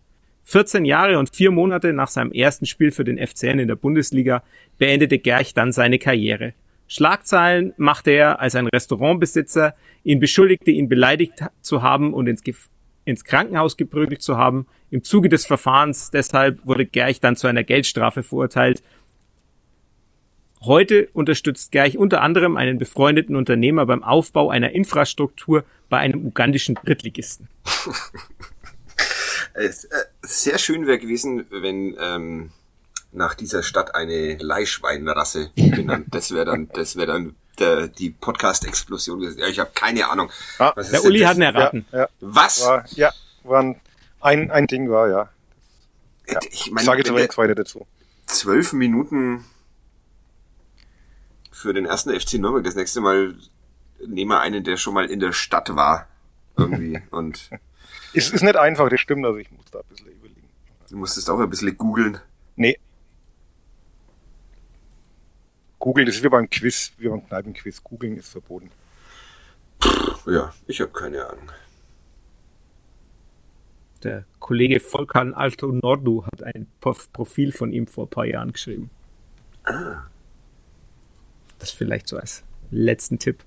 14 0.44 0.86
Jahre 0.86 1.18
und 1.18 1.36
vier 1.36 1.50
Monate 1.50 1.92
nach 1.92 2.08
seinem 2.08 2.32
ersten 2.32 2.64
Spiel 2.64 2.90
für 2.90 3.04
den 3.04 3.18
FCN 3.18 3.58
in 3.58 3.68
der 3.68 3.76
Bundesliga 3.76 4.42
beendete 4.78 5.18
Gerch 5.18 5.52
dann 5.52 5.72
seine 5.72 5.98
Karriere. 5.98 6.54
Schlagzeilen 6.88 7.74
machte 7.76 8.12
er, 8.12 8.40
als 8.40 8.54
ein 8.54 8.66
Restaurantbesitzer 8.66 9.74
ihn 10.02 10.18
beschuldigte, 10.18 10.70
ihn 10.70 10.88
beleidigt 10.88 11.34
zu 11.60 11.82
haben 11.82 12.14
und 12.14 12.28
ins, 12.28 12.42
ins 13.04 13.24
Krankenhaus 13.24 13.76
geprügelt 13.76 14.22
zu 14.22 14.38
haben. 14.38 14.66
Im 14.90 15.04
Zuge 15.04 15.28
des 15.28 15.44
Verfahrens 15.44 16.10
deshalb 16.10 16.64
wurde 16.64 16.86
Gerch 16.86 17.20
dann 17.20 17.36
zu 17.36 17.46
einer 17.46 17.62
Geldstrafe 17.62 18.22
verurteilt. 18.22 18.82
Heute 20.64 21.08
unterstützt 21.12 21.72
Gerch 21.72 21.98
unter 21.98 22.22
anderem 22.22 22.56
einen 22.56 22.78
befreundeten 22.78 23.34
Unternehmer 23.34 23.84
beim 23.84 24.04
Aufbau 24.04 24.48
einer 24.48 24.70
Infrastruktur 24.70 25.64
bei 25.88 25.98
einem 25.98 26.24
ugandischen 26.24 26.76
Drittligisten. 26.76 27.48
Äh, 29.54 29.68
sehr 30.22 30.56
schön 30.56 30.86
wäre 30.86 30.98
gewesen, 30.98 31.44
wenn 31.50 31.94
ähm, 32.00 32.52
nach 33.12 33.34
dieser 33.34 33.62
Stadt 33.62 33.94
eine 33.94 34.38
Leihschweinrasse 34.38 35.50
benannt. 35.54 36.06
Das 36.10 36.32
wäre 36.32 36.46
dann, 36.46 36.70
das 36.72 36.96
wäre 36.96 37.08
dann 37.08 37.36
der, 37.58 37.88
die 37.88 38.08
Podcast-Explosion 38.08 39.20
gewesen. 39.20 39.40
Ja, 39.40 39.48
ich 39.48 39.58
habe 39.58 39.72
keine 39.74 40.08
Ahnung. 40.08 40.30
Ah, 40.58 40.72
der 40.90 41.04
Uli 41.04 41.20
hat 41.20 41.36
ihn 41.36 41.42
erraten. 41.42 41.84
Ja, 41.92 41.98
ja. 41.98 42.08
Was? 42.20 42.64
War, 42.64 42.86
ja, 42.92 43.12
war 43.42 43.76
ein, 44.20 44.50
ein 44.50 44.66
Ding 44.66 44.88
war, 44.88 45.10
ja. 45.10 45.28
ja. 46.28 46.40
Ich, 46.50 46.70
mein, 46.70 46.80
ich 46.80 46.86
sage 46.86 47.00
jetzt 47.00 47.10
aber 47.10 47.20
nichts 47.20 47.36
weiter 47.36 47.54
dazu. 47.54 47.86
Zwölf 48.24 48.72
Minuten 48.72 49.44
für 51.62 51.72
den 51.72 51.86
ersten 51.86 52.10
FC 52.10 52.34
Nürnberg. 52.34 52.64
Das 52.64 52.74
nächste 52.74 53.00
Mal 53.00 53.34
nehmen 54.06 54.30
wir 54.30 54.40
einen, 54.40 54.64
der 54.64 54.76
schon 54.76 54.94
mal 54.94 55.10
in 55.10 55.20
der 55.20 55.32
Stadt 55.32 55.74
war. 55.74 56.08
Irgendwie. 56.56 57.00
Und 57.10 57.50
es 58.14 58.30
ist 58.30 58.42
nicht 58.42 58.56
einfach, 58.56 58.88
das 58.88 59.00
stimmt, 59.00 59.24
also 59.24 59.38
ich 59.38 59.50
muss 59.50 59.64
da 59.70 59.78
ein 59.80 59.84
bisschen 59.88 60.08
überlegen. 60.08 60.48
Du 60.90 60.96
musstest 60.96 61.30
auch 61.30 61.40
ein 61.40 61.48
bisschen 61.48 61.76
googeln. 61.76 62.18
Nee, 62.56 62.78
Googeln, 65.82 66.06
das 66.06 66.14
ist 66.14 66.22
wie 66.22 66.28
beim 66.28 66.48
Quiz, 66.48 66.92
wie 66.98 67.08
beim 67.08 67.26
Kneipenquiz. 67.26 67.82
Googeln 67.82 68.16
ist 68.16 68.28
verboten. 68.28 68.70
Ja, 70.26 70.54
ich 70.68 70.80
habe 70.80 70.92
keine 70.92 71.26
Ahnung. 71.26 71.50
Der 74.04 74.24
Kollege 74.38 74.78
Volkan 74.78 75.34
Alto 75.34 75.72
Nordu 75.72 76.24
hat 76.24 76.44
ein 76.44 76.68
Profil 76.78 77.50
von 77.50 77.72
ihm 77.72 77.88
vor 77.88 78.06
ein 78.06 78.10
paar 78.10 78.26
Jahren 78.26 78.52
geschrieben. 78.52 78.90
Ah. 79.64 80.04
Das 81.62 81.70
vielleicht 81.70 82.08
so 82.08 82.16
als 82.16 82.42
letzten 82.72 83.20
Tipp. 83.20 83.44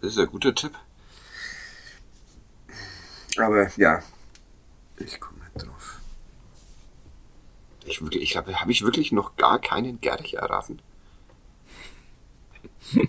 Das 0.00 0.12
ist 0.12 0.18
ein 0.18 0.28
guter 0.28 0.54
Tipp. 0.54 0.70
Aber 3.36 3.68
ja, 3.76 4.00
ich 4.96 5.18
komme 5.18 5.40
nicht 5.40 5.66
drauf. 5.66 5.98
Ich, 7.84 8.00
wirklich, 8.00 8.22
ich 8.22 8.30
glaube, 8.30 8.60
habe 8.60 8.70
ich 8.70 8.82
wirklich 8.82 9.10
noch 9.10 9.34
gar 9.34 9.60
keinen 9.60 10.00
Gerch 10.00 10.34
erraten? 10.34 10.80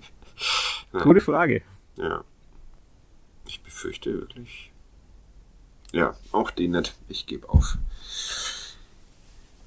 Gute 0.93 1.21
Frage. 1.21 1.61
Ja. 1.95 2.23
Ich 3.45 3.61
befürchte 3.61 4.11
wirklich. 4.11 4.71
Ja, 5.91 6.17
auch 6.31 6.49
den 6.49 6.71
nicht. 6.71 6.95
Ich 7.07 7.27
gebe 7.27 7.47
auf. 7.47 7.77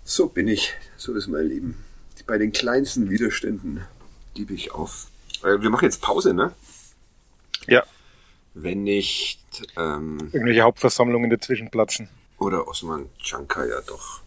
So 0.02 0.28
bin 0.28 0.48
ich. 0.48 0.74
So 0.96 1.14
ist 1.14 1.28
mein 1.28 1.46
Leben. 1.46 1.84
Bei 2.28 2.38
den 2.38 2.52
kleinsten 2.52 3.10
Widerständen 3.10 3.84
gebe 4.34 4.54
ich 4.54 4.70
auf. 4.72 5.08
Äh, 5.42 5.60
wir 5.60 5.70
machen 5.70 5.86
jetzt 5.86 6.02
Pause, 6.02 6.34
ne? 6.34 6.52
Ja. 7.66 7.82
Wenn 8.54 8.84
nicht. 8.84 9.40
Ähm, 9.76 10.28
Irgendwelche 10.32 10.60
Hauptversammlungen 10.60 11.30
dazwischen 11.30 11.70
platzen. 11.70 12.08
Oder 12.38 12.68
Osman 12.68 13.06
Chanka 13.18 13.64
ja 13.64 13.80
doch 13.80 14.20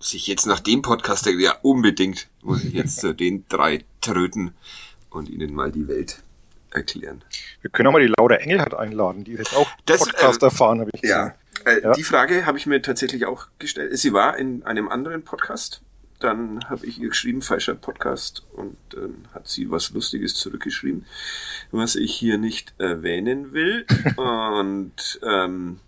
sich 0.00 0.26
jetzt 0.26 0.46
nach 0.46 0.60
dem 0.60 0.80
Podcast 0.80 1.26
denkt, 1.26 1.42
ja 1.42 1.58
unbedingt 1.60 2.28
muss 2.40 2.64
ich 2.64 2.72
jetzt 2.72 3.00
zu 3.00 3.14
den 3.14 3.44
drei 3.48 3.84
tröten 4.00 4.54
und 5.10 5.28
ihnen 5.28 5.54
mal 5.54 5.70
die 5.70 5.86
Welt 5.88 6.22
erklären. 6.70 7.22
Wir 7.60 7.70
können 7.70 7.88
auch 7.88 7.92
mal 7.92 8.00
die 8.00 8.12
Laura 8.16 8.36
Engelhardt 8.36 8.72
einladen, 8.72 9.24
die 9.24 9.32
ist 9.32 9.40
jetzt 9.40 9.54
auch 9.54 9.68
das, 9.84 10.00
Podcast 10.00 10.42
äh, 10.42 10.46
erfahren, 10.46 10.80
habe 10.80 10.90
ich 10.94 11.02
ja, 11.02 11.34
äh, 11.66 11.82
ja. 11.82 11.92
Die 11.92 12.02
Frage 12.02 12.46
habe 12.46 12.56
ich 12.56 12.66
mir 12.66 12.80
tatsächlich 12.80 13.26
auch 13.26 13.48
gestellt. 13.58 13.96
Sie 13.98 14.14
war 14.14 14.38
in 14.38 14.62
einem 14.62 14.88
anderen 14.88 15.22
Podcast. 15.22 15.82
Dann 16.20 16.60
habe 16.68 16.86
ich 16.86 17.00
ihr 17.00 17.08
geschrieben, 17.08 17.42
falscher 17.42 17.74
Podcast, 17.74 18.44
und 18.52 18.76
dann 18.90 19.26
hat 19.34 19.48
sie 19.48 19.70
was 19.70 19.90
Lustiges 19.90 20.34
zurückgeschrieben, 20.34 21.06
was 21.70 21.96
ich 21.96 22.14
hier 22.14 22.38
nicht 22.38 22.74
erwähnen 22.78 23.52
will. 23.52 23.86
und 24.16 25.20
ähm, 25.22 25.80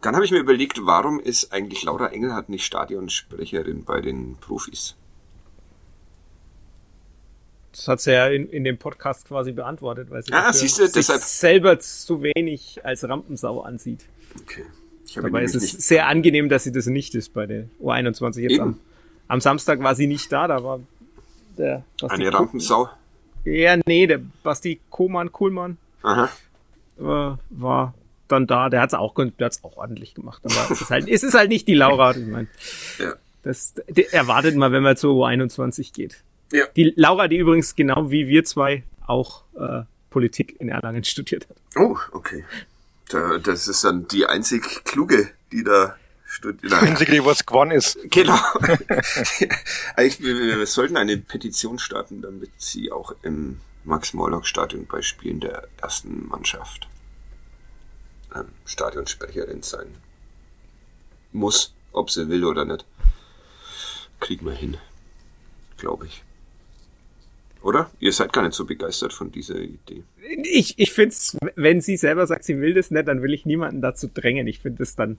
dann 0.00 0.14
habe 0.14 0.24
ich 0.24 0.30
mir 0.30 0.38
überlegt, 0.38 0.86
warum 0.86 1.20
ist 1.20 1.52
eigentlich 1.52 1.82
Laura 1.82 2.08
Engelhardt 2.08 2.48
nicht 2.48 2.64
Stadionsprecherin 2.64 3.84
bei 3.84 4.00
den 4.00 4.36
Profis? 4.36 4.96
Das 7.72 7.88
hat 7.88 8.00
sie 8.00 8.12
ja 8.12 8.28
in, 8.28 8.48
in 8.50 8.64
dem 8.64 8.78
Podcast 8.78 9.26
quasi 9.26 9.52
beantwortet, 9.52 10.10
weil 10.10 10.22
sie 10.22 10.32
ah, 10.32 10.52
siehst 10.52 10.78
du, 10.78 10.84
sich 10.84 10.92
deshalb 10.92 11.22
selber 11.22 11.80
zu 11.80 12.22
wenig 12.22 12.84
als 12.84 13.08
Rampensau 13.08 13.62
ansieht. 13.62 14.04
Okay. 14.42 14.64
Dabei 15.14 15.42
ist 15.42 15.54
es 15.54 15.72
sehr 15.72 16.06
angenehm, 16.06 16.48
dass 16.48 16.64
sie 16.64 16.72
das 16.72 16.86
nicht 16.86 17.14
ist 17.14 17.32
bei 17.34 17.46
der 17.46 17.66
U21. 17.82 18.40
Jetzt 18.40 18.60
am, 18.60 18.78
am, 19.32 19.40
Samstag 19.40 19.82
war 19.82 19.94
sie 19.94 20.06
nicht 20.06 20.30
da, 20.30 20.46
da 20.46 20.62
war 20.62 20.80
der 21.56 21.84
Basti 22.00 22.16
Eine 22.16 22.32
Rampensau? 22.32 22.88
Ja, 23.44 23.76
nee, 23.86 24.06
der 24.06 24.20
Basti 24.42 24.80
Kohlmann, 24.90 25.32
Kuhlmann 25.32 25.78
Aha. 26.02 26.28
Äh, 26.98 27.36
war 27.50 27.94
dann 28.28 28.46
da. 28.46 28.68
Der 28.68 28.80
hat's 28.80 28.94
auch, 28.94 29.14
der 29.14 29.44
hat's 29.44 29.64
auch 29.64 29.76
ordentlich 29.76 30.14
gemacht. 30.14 30.42
Aber 30.44 30.70
es 30.70 30.82
ist 30.82 30.90
halt, 30.90 31.08
es 31.08 31.22
ist 31.22 31.34
halt 31.34 31.48
nicht 31.48 31.66
die 31.66 31.74
Laura. 31.74 32.12
Ich 32.12 32.26
meine, 32.26 32.48
ja. 32.98 33.14
das 33.42 33.74
erwartet 34.12 34.56
man, 34.56 34.72
wenn 34.72 34.82
man 34.82 34.96
zur 34.96 35.14
U21 35.14 35.92
geht. 35.92 36.22
Ja. 36.52 36.66
Die 36.76 36.92
Laura, 36.96 37.28
die 37.28 37.38
übrigens 37.38 37.74
genau 37.74 38.10
wie 38.10 38.28
wir 38.28 38.44
zwei 38.44 38.84
auch 39.06 39.44
äh, 39.58 39.82
Politik 40.10 40.60
in 40.60 40.68
Erlangen 40.68 41.04
studiert 41.04 41.48
hat. 41.48 41.56
Oh, 41.76 41.96
okay. 42.12 42.44
Da, 43.08 43.38
das 43.38 43.68
ist 43.68 43.84
dann 43.84 44.06
die 44.08 44.26
einzig 44.26 44.84
kluge, 44.84 45.30
die 45.50 45.64
da 45.64 45.96
studiert. 46.32 46.72
Wenn 46.72 46.96
sie 46.96 47.24
was 47.24 47.44
gewonnen 47.44 47.72
ist. 47.72 47.98
Genau. 48.10 48.34
wir, 49.96 50.58
wir 50.58 50.66
sollten 50.66 50.96
eine 50.96 51.18
Petition 51.18 51.78
starten, 51.78 52.22
damit 52.22 52.50
sie 52.56 52.90
auch 52.90 53.14
im 53.22 53.60
Max-Morlock-Stadion 53.84 54.86
bei 54.86 55.02
Spielen 55.02 55.40
der 55.40 55.68
ersten 55.80 56.28
Mannschaft 56.28 56.88
ähm, 58.34 58.46
Stadionsprecherin 58.64 59.62
sein 59.62 59.94
muss, 61.32 61.74
ob 61.92 62.10
sie 62.10 62.28
will 62.28 62.44
oder 62.44 62.64
nicht. 62.64 62.84
Kriegen 64.20 64.46
wir 64.46 64.52
hin, 64.52 64.78
glaube 65.76 66.06
ich. 66.06 66.24
Oder? 67.62 67.90
Ihr 68.00 68.12
seid 68.12 68.32
gar 68.32 68.42
nicht 68.42 68.54
so 68.54 68.64
begeistert 68.64 69.12
von 69.12 69.30
dieser 69.30 69.56
Idee. 69.56 70.02
Ich, 70.44 70.78
ich 70.78 70.92
finde 70.92 71.10
es, 71.10 71.36
wenn 71.54 71.80
sie 71.80 71.96
selber 71.96 72.26
sagt, 72.26 72.44
sie 72.44 72.60
will 72.60 72.74
das 72.74 72.90
nicht, 72.90 73.06
dann 73.06 73.22
will 73.22 73.34
ich 73.34 73.46
niemanden 73.46 73.80
dazu 73.80 74.08
drängen. 74.08 74.46
Ich 74.46 74.58
finde 74.58 74.78
das 74.78 74.96
dann 74.96 75.18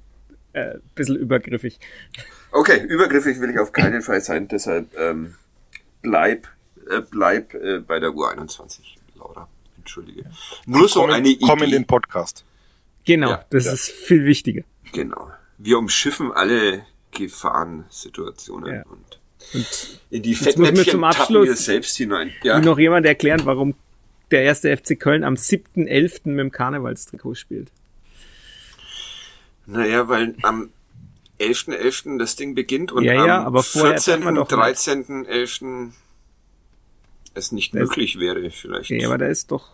äh, 0.54 0.76
ein 0.76 0.82
bisschen 0.96 1.18
übergriffig. 1.18 1.80
Okay, 2.52 2.84
übergriffig 2.84 3.40
will 3.40 3.50
ich 3.50 3.60
auf 3.60 3.72
keinen 3.72 4.02
Fall 4.02 4.22
sein, 4.22 4.48
deshalb 4.48 4.88
ähm, 4.98 5.36
bleib, 6.02 6.48
äh, 6.90 7.02
bleib 7.02 7.54
äh, 7.56 7.80
bei 7.80 8.00
der 8.00 8.12
U21, 8.12 8.80
Laura. 9.16 9.48
Entschuldige. 9.78 10.24
Nur 10.66 10.88
so 10.88 11.06
eine 11.06 11.28
Idee. 11.28 11.46
Komm 11.46 11.64
in 11.64 11.72
den 11.72 11.86
Podcast. 11.86 12.46
Genau, 13.06 13.32
ja, 13.32 13.46
das 13.50 13.66
ja. 13.66 13.74
ist 13.74 13.90
viel 13.90 14.24
wichtiger. 14.24 14.64
Genau. 14.94 15.32
Wir 15.58 15.78
umschiffen 15.78 16.32
alle 16.32 16.86
Gefahrensituationen 17.12 18.76
ja. 18.76 18.84
und, 18.84 19.20
und 19.54 20.00
in 20.10 20.24
die 20.24 20.36
Fettnäpfchen 20.36 20.86
zum 20.86 21.04
Abschluss 21.04 21.48
wir 21.48 21.56
selbst 21.56 21.98
hinein. 21.98 22.32
Ja. 22.44 22.60
noch 22.60 22.80
jemand 22.80 23.06
erklären, 23.06 23.42
warum 23.44 23.76
der 24.32 24.44
erste 24.44 24.76
FC 24.76 25.00
Köln 25.00 25.24
am 25.24 25.36
7.11. 25.36 26.30
mit 26.30 26.40
dem 26.40 26.52
Karnevalstrikot 26.52 27.36
spielt. 27.36 27.70
Naja, 29.65 30.07
weil 30.10 30.35
am 30.41 30.72
11.11. 31.40 32.14
.11. 32.14 32.19
das 32.19 32.35
Ding 32.35 32.56
beginnt 32.56 32.91
und 32.91 33.03
ja, 33.03 33.26
ja, 33.26 33.45
am 33.45 33.61
14., 33.61 34.23
13.11. 34.23 35.91
es 37.34 37.52
nicht 37.52 37.73
möglich 37.73 38.19
wäre 38.19 38.49
vielleicht. 38.52 38.90
Ja, 38.90 39.07
aber 39.07 39.18
da 39.18 39.27
ist 39.27 39.52
doch, 39.52 39.72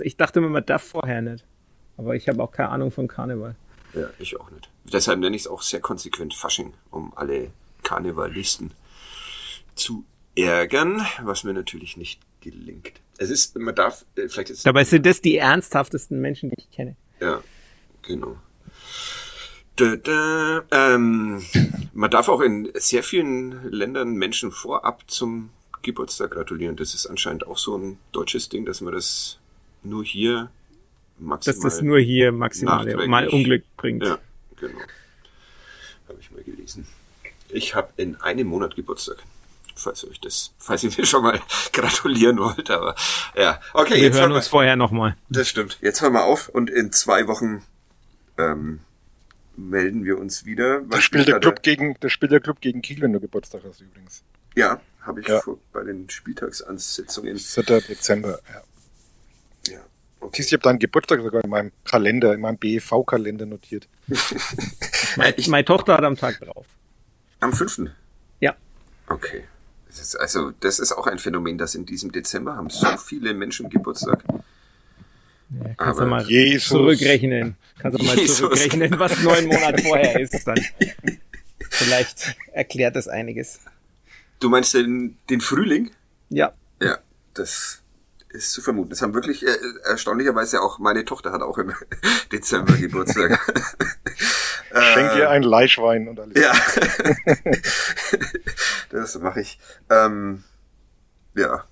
ich 0.00 0.16
dachte 0.16 0.40
immer, 0.40 0.48
man 0.48 0.66
darf 0.66 0.82
vorher 0.82 1.22
nicht. 1.22 1.44
Aber 1.96 2.14
ich 2.14 2.28
habe 2.28 2.42
auch 2.42 2.52
keine 2.52 2.68
Ahnung 2.68 2.90
von 2.92 3.08
Karneval. 3.08 3.56
Ja, 3.92 4.08
ich 4.18 4.38
auch 4.38 4.50
nicht. 4.50 4.68
Deshalb 4.84 5.18
nenne 5.18 5.34
ich 5.34 5.42
es 5.42 5.48
auch 5.48 5.62
sehr 5.62 5.80
konsequent 5.80 6.34
Fasching, 6.34 6.72
um 6.90 7.12
alle 7.16 7.50
Karnevalisten 7.82 8.72
zu 9.74 10.04
ärgern, 10.36 11.04
was 11.22 11.44
mir 11.44 11.54
natürlich 11.54 11.96
nicht 11.96 12.20
gelingt. 12.40 12.92
Es 13.18 13.30
ist, 13.30 13.58
man 13.58 13.74
darf, 13.74 14.04
äh, 14.14 14.28
vielleicht 14.28 14.50
ist 14.50 14.66
Dabei 14.66 14.84
sind 14.84 15.04
das 15.04 15.20
die 15.20 15.36
ernsthaftesten 15.36 16.20
Menschen, 16.20 16.50
die 16.50 16.56
ich 16.58 16.70
kenne. 16.70 16.96
Ja, 17.20 17.42
genau. 18.02 18.36
Da, 19.78 19.94
da, 19.94 20.64
ähm, 20.72 21.40
man 21.92 22.10
darf 22.10 22.28
auch 22.28 22.40
in 22.40 22.68
sehr 22.74 23.04
vielen 23.04 23.70
Ländern 23.70 24.14
Menschen 24.14 24.50
vorab 24.50 25.04
zum 25.06 25.50
Geburtstag 25.82 26.32
gratulieren. 26.32 26.74
Das 26.74 26.94
ist 26.94 27.06
anscheinend 27.06 27.46
auch 27.46 27.58
so 27.58 27.78
ein 27.78 27.98
deutsches 28.10 28.48
Ding, 28.48 28.66
dass 28.66 28.80
man 28.80 28.92
das 28.92 29.38
nur 29.84 30.04
hier 30.04 30.50
maximal. 31.18 31.54
Dass 31.54 31.62
das 31.62 31.82
nur 31.82 32.00
hier 32.00 32.32
maximal 32.32 33.06
mal 33.06 33.28
Unglück 33.28 33.62
bringt. 33.76 34.02
Ja, 34.02 34.18
genau. 34.56 34.80
Habe 36.08 36.18
ich 36.18 36.32
mal 36.32 36.42
gelesen. 36.42 36.84
Ich 37.48 37.76
habe 37.76 37.92
in 37.98 38.16
einem 38.16 38.48
Monat 38.48 38.74
Geburtstag. 38.74 39.18
Falls 39.76 40.02
ihr 40.02 40.10
euch 40.10 40.20
das, 40.20 40.52
falls 40.58 40.82
ihr 40.82 40.90
mir 40.98 41.06
schon 41.06 41.22
mal 41.22 41.40
gratulieren 41.72 42.38
wollt, 42.38 42.68
aber 42.68 42.96
ja. 43.36 43.60
Okay, 43.74 43.94
wir 43.94 43.98
jetzt 43.98 44.18
hören 44.18 44.32
uns 44.32 44.46
wir, 44.46 44.50
vorher 44.50 44.74
nochmal. 44.74 45.16
Das 45.28 45.48
stimmt. 45.48 45.78
Jetzt 45.80 46.02
hören 46.02 46.14
wir 46.14 46.24
auf 46.24 46.48
und 46.48 46.68
in 46.68 46.90
zwei 46.90 47.28
Wochen 47.28 47.62
ähm, 48.38 48.80
melden 49.58 50.04
wir 50.04 50.18
uns 50.18 50.44
wieder. 50.44 50.80
Das 50.82 51.02
spielt 51.02 51.28
der 51.28 51.40
Club 51.40 51.62
gegen, 51.62 51.96
das 52.00 52.12
spielt 52.12 52.32
der 52.32 52.40
Club 52.40 52.60
gegen 52.60 52.80
Kiel, 52.80 53.02
wenn 53.02 53.12
du 53.12 53.20
Geburtstag 53.20 53.62
hast 53.64 53.80
übrigens. 53.80 54.22
Ja, 54.54 54.80
habe 55.02 55.20
ich 55.20 55.28
ja. 55.28 55.40
vor, 55.40 55.58
bei 55.72 55.82
den 55.82 56.08
Spieltagsansitzungen. 56.08 57.36
4. 57.38 57.64
Dezember, 57.80 58.40
ja. 58.48 59.72
Ja. 59.72 59.80
Okay. 60.20 60.36
Siehst, 60.36 60.48
ich 60.48 60.52
habe 60.54 60.62
deinen 60.62 60.78
Geburtstag 60.78 61.20
sogar 61.22 61.44
in 61.44 61.50
meinem 61.50 61.72
Kalender, 61.84 62.34
in 62.34 62.40
meinem 62.40 62.58
BEV-Kalender 62.58 63.46
notiert. 63.46 63.88
meine, 65.16 65.34
meine 65.48 65.64
Tochter 65.64 65.96
hat 65.96 66.04
am 66.04 66.16
Tag 66.16 66.40
drauf. 66.40 66.66
Am 67.40 67.52
5. 67.52 67.90
Ja. 68.40 68.56
Okay. 69.08 69.44
Das 69.88 70.00
ist 70.00 70.16
also, 70.16 70.52
das 70.60 70.78
ist 70.78 70.92
auch 70.92 71.06
ein 71.06 71.18
Phänomen, 71.18 71.58
dass 71.58 71.74
in 71.74 71.86
diesem 71.86 72.12
Dezember 72.12 72.56
haben 72.56 72.70
so 72.70 72.96
viele 72.98 73.34
Menschen 73.34 73.70
Geburtstag. 73.70 74.22
Ja, 75.50 75.74
kannst 75.76 76.00
du 76.00 76.06
mal 76.06 76.24
Jesus. 76.26 76.68
zurückrechnen. 76.68 77.56
Kannst 77.78 77.98
du 77.98 78.04
mal 78.04 78.16
Jesus. 78.16 78.38
zurückrechnen, 78.38 78.98
was 78.98 79.22
neun 79.22 79.46
Monate 79.46 79.82
vorher 79.82 80.20
ist 80.20 80.46
dann. 80.46 80.60
Vielleicht 81.70 82.36
erklärt 82.52 82.96
das 82.96 83.08
einiges. 83.08 83.60
Du 84.40 84.48
meinst 84.48 84.74
den, 84.74 85.16
den 85.30 85.40
Frühling? 85.40 85.90
Ja. 86.28 86.52
Ja, 86.80 86.98
das 87.34 87.82
ist 88.30 88.52
zu 88.52 88.60
vermuten. 88.60 88.90
Das 88.90 89.02
haben 89.02 89.14
wirklich 89.14 89.44
äh, 89.44 89.56
erstaunlicherweise 89.84 90.60
auch 90.60 90.78
meine 90.78 91.04
Tochter 91.04 91.32
hat 91.32 91.42
auch 91.42 91.58
im 91.58 91.72
Dezember 92.32 92.74
Geburtstag. 92.74 93.40
Schenk 94.92 95.16
ihr 95.16 95.30
ein 95.30 95.42
Leischwein 95.42 96.08
und 96.08 96.20
alles. 96.20 96.40
Ja. 96.40 96.52
das 98.90 99.18
mache 99.18 99.40
ich. 99.40 99.58
Ähm, 99.88 100.44
ja. 101.34 101.64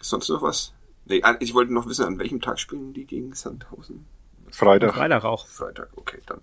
Sonst 0.00 0.28
noch 0.28 0.42
was? 0.42 0.72
Nee, 1.08 1.22
ich 1.40 1.54
wollte 1.54 1.72
noch 1.72 1.86
wissen, 1.88 2.04
an 2.04 2.18
welchem 2.18 2.40
Tag 2.40 2.58
spielen 2.58 2.92
die 2.92 3.04
gegen 3.04 3.32
Sandhausen? 3.34 4.06
Freitag. 4.50 4.94
Freitag 4.94 5.24
auch. 5.24 5.46
Freitag, 5.46 5.88
okay, 5.96 6.18
dann. 6.26 6.40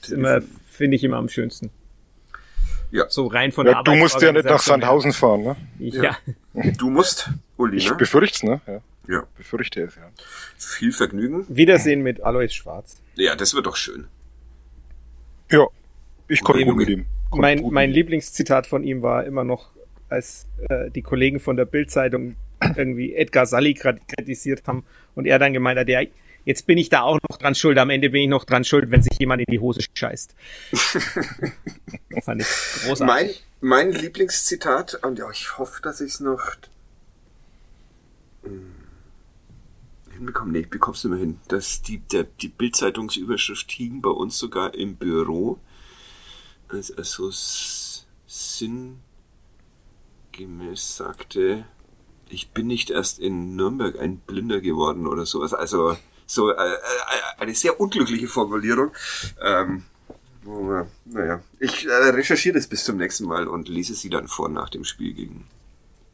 Das 0.00 0.10
immer, 0.10 0.40
finde 0.66 0.96
ich 0.96 1.04
immer 1.04 1.16
am 1.16 1.28
schönsten. 1.28 1.70
Ja. 2.90 3.08
So 3.10 3.26
rein 3.26 3.52
von 3.52 3.66
ja, 3.66 3.74
der 3.74 3.82
Du 3.82 3.94
musst 3.94 4.20
ja 4.22 4.32
nicht 4.32 4.46
nach 4.46 4.60
Sandhausen 4.60 5.12
fahren, 5.12 5.42
ne? 5.42 5.56
Ja. 5.78 6.16
ja. 6.54 6.70
Du 6.78 6.88
musst, 6.88 7.30
Uli, 7.56 7.76
Ich 7.76 7.90
ne? 7.90 7.96
befürchte 7.96 8.46
ne? 8.46 8.60
Ja. 8.66 8.80
ja. 9.08 9.22
Befürchte 9.36 9.82
es, 9.82 9.96
ja. 9.96 10.10
Viel 10.56 10.92
Vergnügen. 10.92 11.44
Wiedersehen 11.48 12.02
mit 12.02 12.22
Alois 12.22 12.48
Schwarz. 12.48 13.00
Ja, 13.14 13.36
das 13.36 13.54
wird 13.54 13.66
doch 13.66 13.76
schön. 13.76 14.06
Ja. 15.50 15.66
Ich 16.28 16.42
konnte 16.42 16.64
gut 16.64 16.76
mit 16.76 16.88
ihm. 16.88 17.06
Mein, 17.34 17.62
mein 17.70 17.90
Lieblingszitat 17.90 18.66
von 18.66 18.84
ihm 18.84 19.02
war 19.02 19.24
immer 19.24 19.44
noch, 19.44 19.70
als 20.08 20.46
äh, 20.68 20.90
die 20.90 21.02
Kollegen 21.02 21.40
von 21.40 21.56
der 21.56 21.66
Bildzeitung 21.66 22.36
irgendwie 22.76 23.14
Edgar 23.14 23.46
Sally 23.46 23.74
kritisiert 23.74 24.66
haben 24.66 24.84
und 25.14 25.26
er 25.26 25.38
dann 25.38 25.52
gemeint 25.52 25.78
hat, 25.78 25.88
ja, 25.88 26.02
jetzt 26.44 26.66
bin 26.66 26.78
ich 26.78 26.88
da 26.88 27.02
auch 27.02 27.18
noch 27.28 27.36
dran 27.36 27.54
schuld, 27.54 27.78
am 27.78 27.90
Ende 27.90 28.10
bin 28.10 28.22
ich 28.22 28.28
noch 28.28 28.44
dran 28.44 28.64
schuld, 28.64 28.90
wenn 28.90 29.02
sich 29.02 29.18
jemand 29.18 29.42
in 29.42 29.52
die 29.52 29.60
Hose 29.60 29.80
scheißt. 29.92 30.34
fand 32.22 32.40
ich 32.40 32.48
großartig. 32.84 33.06
Mein, 33.06 33.30
mein 33.60 33.92
Lieblingszitat, 33.92 35.02
und 35.04 35.18
ja, 35.18 35.30
ich 35.30 35.58
hoffe, 35.58 35.82
dass 35.82 36.00
ich 36.00 36.14
es 36.14 36.20
noch 36.20 36.56
hm, 38.42 38.74
hinbekomme. 40.12 40.52
Nee, 40.52 40.60
ich 40.60 40.70
bekomm's 40.70 41.04
nicht 41.04 41.10
mehr 41.10 41.20
hin. 41.20 41.38
Dass 41.48 41.82
die, 41.82 41.98
der, 41.98 42.24
die 42.24 42.48
Bildzeitungsüberschrift 42.48 43.70
hing 43.70 44.02
bei 44.02 44.10
uns 44.10 44.38
sogar 44.38 44.74
im 44.74 44.96
Büro. 44.96 45.58
Also, 46.68 46.94
also 46.96 47.30
sinngemäß 48.26 48.98
sagte, 50.96 51.64
ich 52.30 52.50
bin 52.50 52.66
nicht 52.66 52.90
erst 52.90 53.18
in 53.18 53.56
Nürnberg 53.56 53.98
ein 53.98 54.18
Blinder 54.18 54.60
geworden 54.60 55.06
oder 55.06 55.26
sowas. 55.26 55.54
Also 55.54 55.96
so 56.26 56.50
äh, 56.50 56.54
äh, 56.54 56.78
eine 57.38 57.54
sehr 57.54 57.80
unglückliche 57.80 58.28
Formulierung. 58.28 58.92
Ähm, 59.42 59.84
naja, 61.04 61.42
ich 61.58 61.86
äh, 61.86 61.90
recherchiere 61.90 62.56
das 62.56 62.66
bis 62.66 62.84
zum 62.84 62.96
nächsten 62.96 63.26
Mal 63.26 63.48
und 63.48 63.68
lese 63.68 63.94
sie 63.94 64.08
dann 64.08 64.28
vor 64.28 64.48
nach 64.48 64.70
dem 64.70 64.84
Spiel 64.84 65.12
gegen, 65.12 65.46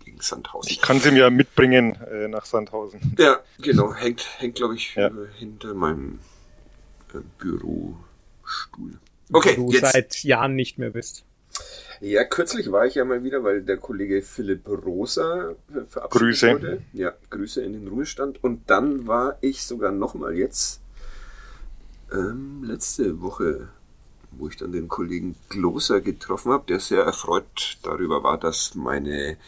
gegen 0.05 0.21
Sandhausen. 0.21 0.73
Ich 0.73 0.81
kann 0.81 1.01
sie 1.01 1.13
mir 1.13 1.31
mitbringen 1.31 1.97
äh, 2.11 2.29
nach 2.29 2.45
Sandhausen. 2.45 3.15
Ja, 3.19 3.41
genau. 3.61 3.95
Hängt, 3.95 4.27
hängt 4.39 4.57
glaube 4.57 4.75
ich, 4.75 4.95
ja. 4.95 5.09
Äh, 5.09 5.13
hinter 5.39 5.75
meinem 5.75 6.19
äh, 7.13 7.19
Bürostuhl. 7.39 8.99
Okay, 9.33 9.57
du 9.57 9.71
jetzt. 9.73 9.93
seit 9.93 10.23
Jahren 10.25 10.55
nicht 10.55 10.79
mehr 10.79 10.91
bist. 10.91 11.25
Ja, 12.05 12.25
kürzlich 12.25 12.71
war 12.71 12.85
ich 12.85 12.97
ja 12.97 13.05
mal 13.07 13.25
wieder, 13.25 13.43
weil 13.45 13.63
der 13.63 13.79
Kollege 13.79 14.21
Philipp 14.21 14.69
Rosa 14.69 15.55
verabschiedet 15.89 16.11
Grüße. 16.11 16.53
wurde. 16.53 16.83
Ja, 16.93 17.15
Grüße 17.31 17.63
in 17.63 17.73
den 17.73 17.89
Ruhestand. 17.89 18.45
Und 18.45 18.69
dann 18.69 19.07
war 19.07 19.39
ich 19.41 19.65
sogar 19.65 19.91
nochmal 19.91 20.35
jetzt 20.37 20.83
ähm, 22.13 22.63
letzte 22.63 23.23
Woche, 23.23 23.69
wo 24.33 24.49
ich 24.49 24.57
dann 24.59 24.73
den 24.73 24.89
Kollegen 24.89 25.35
Gloser 25.49 26.03
getroffen 26.03 26.53
habe, 26.53 26.67
der 26.69 26.79
sehr 26.79 27.05
erfreut 27.05 27.79
darüber 27.83 28.23
war, 28.23 28.39
dass 28.39 28.75
meine 28.75 29.39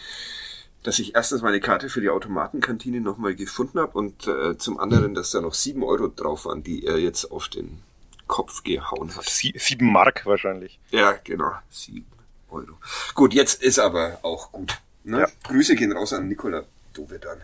dass 0.83 1.01
ich 1.01 1.17
erstens 1.17 1.43
meine 1.43 1.59
Karte 1.59 1.89
für 1.89 2.01
die 2.01 2.11
Automatenkantine 2.11 3.01
nochmal 3.01 3.35
gefunden 3.35 3.81
habe 3.81 3.99
und 3.99 4.29
äh, 4.29 4.57
zum 4.57 4.79
anderen, 4.79 5.15
dass 5.15 5.33
da 5.33 5.41
noch 5.41 5.55
sieben 5.55 5.83
Euro 5.83 6.07
drauf 6.07 6.45
waren, 6.45 6.63
die 6.63 6.87
er 6.87 6.99
jetzt 6.99 7.33
auf 7.33 7.49
den 7.49 7.83
Kopf 8.29 8.63
gehauen 8.63 9.15
hat. 9.17 9.25
Sie, 9.25 9.53
sieben 9.59 9.91
Mark 9.93 10.25
wahrscheinlich. 10.27 10.79
Ja, 10.91 11.19
genau. 11.25 11.51
Sieben. 11.69 12.07
Euro. 12.51 12.79
Gut, 13.15 13.35
jetzt 13.35 13.63
ist 13.63 13.79
aber 13.79 14.19
auch 14.23 14.53
gut. 14.53 14.79
Ne? 15.05 15.21
Ja. 15.21 15.29
Grüße 15.45 15.75
gehen 15.77 15.93
raus 15.93 16.13
an 16.13 16.29
Nikola 16.29 16.65
Dovedan. 16.95 17.39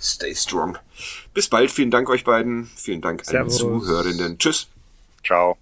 Stay 0.00 0.34
strong. 0.34 0.78
Bis 1.34 1.48
bald. 1.48 1.70
Vielen 1.70 1.90
Dank 1.90 2.08
euch 2.08 2.24
beiden. 2.24 2.70
Vielen 2.76 3.00
Dank 3.00 3.24
Servus. 3.24 3.56
die 3.56 3.60
Zuhörenden. 3.60 4.38
Tschüss. 4.38 4.68
Ciao. 5.24 5.58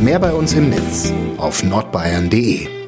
Mehr 0.00 0.18
bei 0.18 0.32
uns 0.32 0.54
im 0.54 0.70
Netz 0.70 1.12
auf 1.36 1.62
nordbayern.de 1.62 2.79